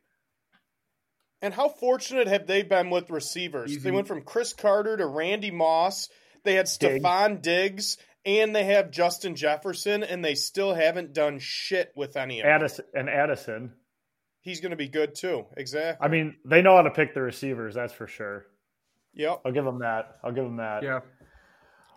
And 1.42 1.52
how 1.52 1.68
fortunate 1.68 2.26
have 2.26 2.46
they 2.46 2.62
been 2.62 2.88
with 2.88 3.10
receivers? 3.10 3.76
They 3.82 3.90
went 3.90 4.08
from 4.08 4.22
Cris 4.22 4.54
Carter 4.54 4.96
to 4.96 5.06
Randy 5.06 5.50
Moss. 5.50 6.08
They 6.42 6.54
had 6.54 6.66
Diggs. 6.66 6.78
Stefon 6.78 7.42
Diggs 7.42 7.98
and 8.24 8.54
they 8.54 8.64
have 8.64 8.90
Justin 8.90 9.36
Jefferson, 9.36 10.02
and 10.02 10.24
they 10.24 10.34
still 10.34 10.74
haven't 10.74 11.12
done 11.12 11.38
shit 11.38 11.92
with 11.94 12.16
any 12.16 12.40
of 12.40 12.44
them. 12.44 12.52
Addison 12.52 12.84
and 12.94 13.08
Addison. 13.08 13.72
He's 14.40 14.60
going 14.60 14.70
to 14.70 14.76
be 14.76 14.88
good 14.88 15.14
too. 15.14 15.46
Exactly. 15.56 16.04
I 16.04 16.10
mean, 16.10 16.36
they 16.44 16.62
know 16.62 16.76
how 16.76 16.82
to 16.82 16.90
pick 16.90 17.14
the 17.14 17.22
receivers. 17.22 17.74
That's 17.74 17.92
for 17.92 18.06
sure. 18.06 18.46
Yep. 19.14 19.42
I'll 19.44 19.52
give 19.52 19.64
them 19.64 19.78
that. 19.80 20.18
I'll 20.22 20.32
give 20.32 20.44
them 20.44 20.56
that. 20.56 20.82
Yeah. 20.82 21.00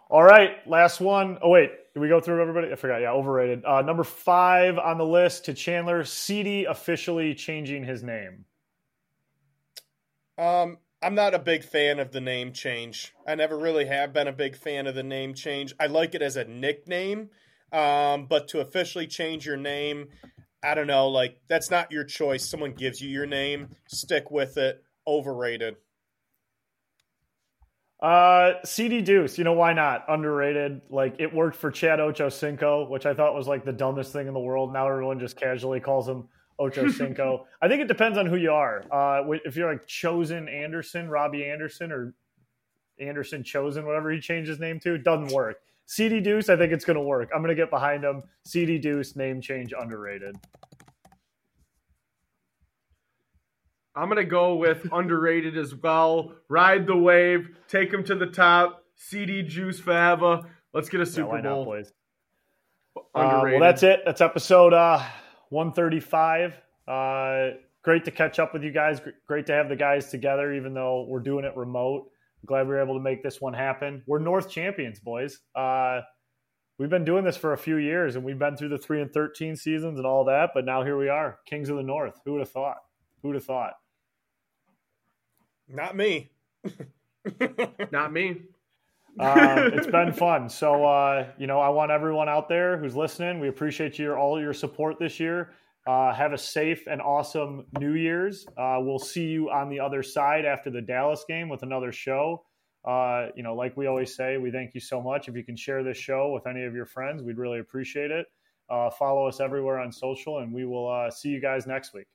All 0.10 0.24
right, 0.24 0.66
last 0.66 1.02
one. 1.02 1.38
Oh 1.42 1.50
wait, 1.50 1.72
did 1.94 2.00
we 2.00 2.08
go 2.08 2.22
through 2.22 2.42
everybody? 2.42 2.72
I 2.72 2.76
forgot. 2.76 3.02
Yeah, 3.02 3.12
overrated. 3.12 3.66
Uh, 3.66 3.82
number 3.82 4.06
five 4.06 4.78
on 4.78 4.98
the 4.98 5.06
list 5.06 5.46
to 5.46 5.54
Chandler. 5.54 6.06
CD 6.06 6.64
officially 6.64 7.36
changing 7.36 7.84
his 7.84 8.04
name. 8.04 8.46
Um, 10.38 10.78
I'm 11.02 11.14
not 11.14 11.36
a 11.36 11.40
big 11.40 11.64
fan 11.64 12.00
of 12.00 12.12
the 12.12 12.22
name 12.22 12.54
change. 12.54 13.14
I 13.28 13.36
never 13.36 13.58
really 13.58 13.86
have 13.86 14.14
been 14.14 14.28
a 14.28 14.34
big 14.34 14.56
fan 14.56 14.88
of 14.88 14.96
the 14.96 15.04
name 15.04 15.36
change. 15.36 15.74
I 15.80 15.88
like 15.88 16.16
it 16.16 16.24
as 16.24 16.38
a 16.38 16.46
nickname, 16.46 17.30
um, 17.72 18.26
but 18.26 18.48
to 18.50 18.62
officially 18.62 19.06
change 19.06 19.46
your 19.46 19.58
name, 19.58 20.08
I 20.64 20.74
don't 20.74 20.88
know. 20.88 21.08
Like 21.10 21.40
that's 21.48 21.70
not 21.70 21.92
your 21.92 22.04
choice. 22.04 22.50
Someone 22.50 22.74
gives 22.74 23.00
you 23.00 23.10
your 23.10 23.28
name, 23.28 23.76
stick 23.88 24.32
with 24.32 24.58
it. 24.58 24.84
Overrated. 25.06 25.76
Uh, 28.02 28.54
CD 28.66 29.02
Deuce. 29.02 29.38
You 29.38 29.44
know 29.44 29.54
why 29.54 29.74
not? 29.74 30.06
Underrated. 30.10 30.82
Like 30.90 31.16
it 31.20 31.34
worked 31.34 31.56
for 31.56 31.72
Chad 31.72 32.00
Ochocinco, 32.00 32.90
which 32.90 33.06
I 33.06 33.14
thought 33.14 33.36
was 33.36 33.48
like 33.48 33.64
the 33.64 33.72
dumbest 33.72 34.12
thing 34.12 34.28
in 34.28 34.34
the 34.34 34.40
world. 34.40 34.74
Now 34.74 34.88
everyone 34.88 35.20
just 35.20 35.38
casually 35.38 35.80
calls 35.80 36.10
him 36.10 36.28
Ochocinco. 36.60 37.46
I 37.62 37.68
think 37.68 37.82
it 37.82 37.88
depends 37.88 38.18
on 38.18 38.26
who 38.26 38.36
you 38.36 38.52
are. 38.52 38.84
Uh, 38.92 39.24
if 39.46 39.56
you're 39.56 39.72
like 39.72 39.86
Chosen 39.88 40.48
Anderson, 40.50 41.10
Robbie 41.10 41.46
Anderson, 41.46 41.92
or 41.92 42.14
Anderson 43.00 43.44
Chosen, 43.44 43.86
whatever 43.86 44.12
he 44.12 44.20
changed 44.20 44.50
his 44.50 44.60
name 44.60 44.80
to, 44.82 44.96
it 44.96 45.04
doesn't 45.04 45.32
work. 45.32 45.58
CD 45.86 46.20
Deuce, 46.20 46.50
I 46.50 46.58
think 46.58 46.74
it's 46.74 46.84
going 46.84 46.98
to 46.98 47.02
work. 47.04 47.30
I'm 47.34 47.42
going 47.42 47.56
to 47.56 47.62
get 47.62 47.70
behind 47.70 48.04
him. 48.04 48.24
CD 48.44 48.78
Deuce, 48.78 49.16
name 49.16 49.40
change, 49.42 49.74
underrated. 49.78 50.36
I'm 53.96 54.10
gonna 54.10 54.24
go 54.24 54.56
with 54.56 54.88
underrated 54.94 55.58
as 55.58 55.74
well. 55.74 56.34
Ride 56.50 56.86
the 56.86 56.96
wave, 56.96 57.50
take 57.68 57.92
him 57.92 58.04
to 58.04 58.14
the 58.16 58.28
top. 58.28 58.84
CD 58.96 59.42
Juice 59.42 59.80
forever. 59.80 60.42
Let's 60.74 60.88
get 60.90 61.02
a 61.02 61.04
Yeah, 61.04 61.10
Super 61.10 61.42
not, 61.42 61.44
Bowl. 61.44 61.66
boys? 61.66 61.92
Uh, 62.96 63.02
Underrated. 63.20 63.60
well, 63.62 63.70
that's 63.70 63.82
it. 63.84 64.02
That's 64.06 64.22
episode 64.22 64.74
uh, 64.74 65.02
135. 65.50 66.54
Uh, 66.88 67.58
great 67.84 68.06
to 68.06 68.12
catch 68.12 68.40
up 68.40 68.54
with 68.54 68.64
you 68.64 68.72
guys. 68.72 69.02
Great 69.28 69.46
to 69.48 69.54
have 69.54 69.70
the 69.70 69.76
guys 69.76 70.10
together, 70.10 70.54
even 70.54 70.74
though 70.74 71.06
we're 71.08 71.20
doing 71.20 71.46
it 71.46 71.56
remote. 71.56 72.10
Glad 72.46 72.68
we 72.68 72.74
were 72.74 72.82
able 72.82 72.96
to 72.96 73.02
make 73.02 73.24
this 73.24 73.42
one 73.42 73.54
happen. 73.54 74.04
We're 74.06 74.20
North 74.20 74.50
champions, 74.50 75.00
boys. 75.00 75.40
Uh, 75.56 76.02
we've 76.78 76.90
been 76.90 77.06
doing 77.06 77.24
this 77.24 77.36
for 77.36 77.54
a 77.54 77.58
few 77.58 77.78
years, 77.78 78.16
and 78.16 78.24
we've 78.24 78.40
been 78.40 78.56
through 78.56 78.70
the 78.70 78.78
three 78.78 79.02
and 79.02 79.12
thirteen 79.12 79.56
seasons 79.56 79.98
and 79.98 80.06
all 80.06 80.26
that. 80.26 80.52
But 80.54 80.66
now 80.66 80.84
here 80.84 80.98
we 80.98 81.10
are, 81.10 81.40
kings 81.46 81.70
of 81.70 81.78
the 81.78 81.84
North. 81.84 82.20
Who 82.26 82.34
would 82.34 82.42
have 82.42 82.52
thought? 82.52 82.78
Who 83.22 83.30
would 83.30 83.36
have 83.36 83.46
thought? 83.46 83.74
Not 85.68 85.96
me. 85.96 86.32
Not 87.92 88.14
me. 88.14 88.42
Um, 89.20 89.60
it's 89.74 89.88
been 89.88 90.14
fun. 90.14 90.50
So, 90.50 90.86
uh, 90.86 91.28
you 91.38 91.48
know, 91.48 91.60
I 91.60 91.70
want 91.70 91.92
everyone 91.92 92.30
out 92.30 92.50
there 92.50 92.78
who's 92.78 92.96
listening. 92.96 93.40
We 93.40 93.48
appreciate 93.48 93.98
your 93.98 94.18
all 94.18 94.40
your 94.40 94.54
support 94.54 95.00
this 95.00 95.20
year. 95.20 95.52
Uh, 95.88 96.14
have 96.14 96.34
a 96.34 96.38
safe 96.38 96.86
and 96.88 97.02
awesome 97.02 97.66
New 97.80 97.94
Year's. 97.94 98.46
Uh, 98.58 98.78
we'll 98.82 99.00
see 99.00 99.26
you 99.26 99.50
on 99.50 99.70
the 99.70 99.80
other 99.80 100.04
side 100.04 100.44
after 100.44 100.70
the 100.70 100.82
Dallas 100.82 101.24
game 101.28 101.48
with 101.48 101.64
another 101.64 101.94
show. 101.94 102.44
Uh, 102.86 103.28
you 103.36 103.44
know, 103.44 103.56
like 103.56 103.76
we 103.78 103.88
always 103.88 104.16
say, 104.16 104.38
we 104.38 104.52
thank 104.52 104.74
you 104.74 104.82
so 104.82 105.02
much. 105.02 105.30
If 105.30 105.36
you 105.36 105.44
can 105.44 105.56
share 105.56 105.84
this 105.84 105.98
show 105.98 106.32
with 106.34 106.46
any 106.46 106.66
of 106.66 106.76
your 106.76 106.86
friends, 106.86 107.24
we'd 107.24 107.38
really 107.38 107.60
appreciate 107.60 108.12
it. 108.12 108.28
Uh, 108.70 108.90
follow 108.90 109.28
us 109.28 109.40
everywhere 109.40 109.80
on 109.80 109.92
social, 109.92 110.40
and 110.40 110.54
we 110.54 110.66
will 110.66 110.90
uh, 110.90 111.10
see 111.10 111.30
you 111.30 111.40
guys 111.40 111.66
next 111.66 111.94
week. 111.94 112.08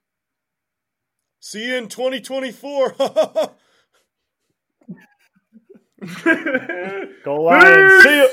See 1.41 1.69
you 1.69 1.77
in 1.77 1.89
2024. 1.89 2.95
Go 7.25 7.43
Lions! 7.43 8.03
See 8.03 8.17
you. 8.17 8.29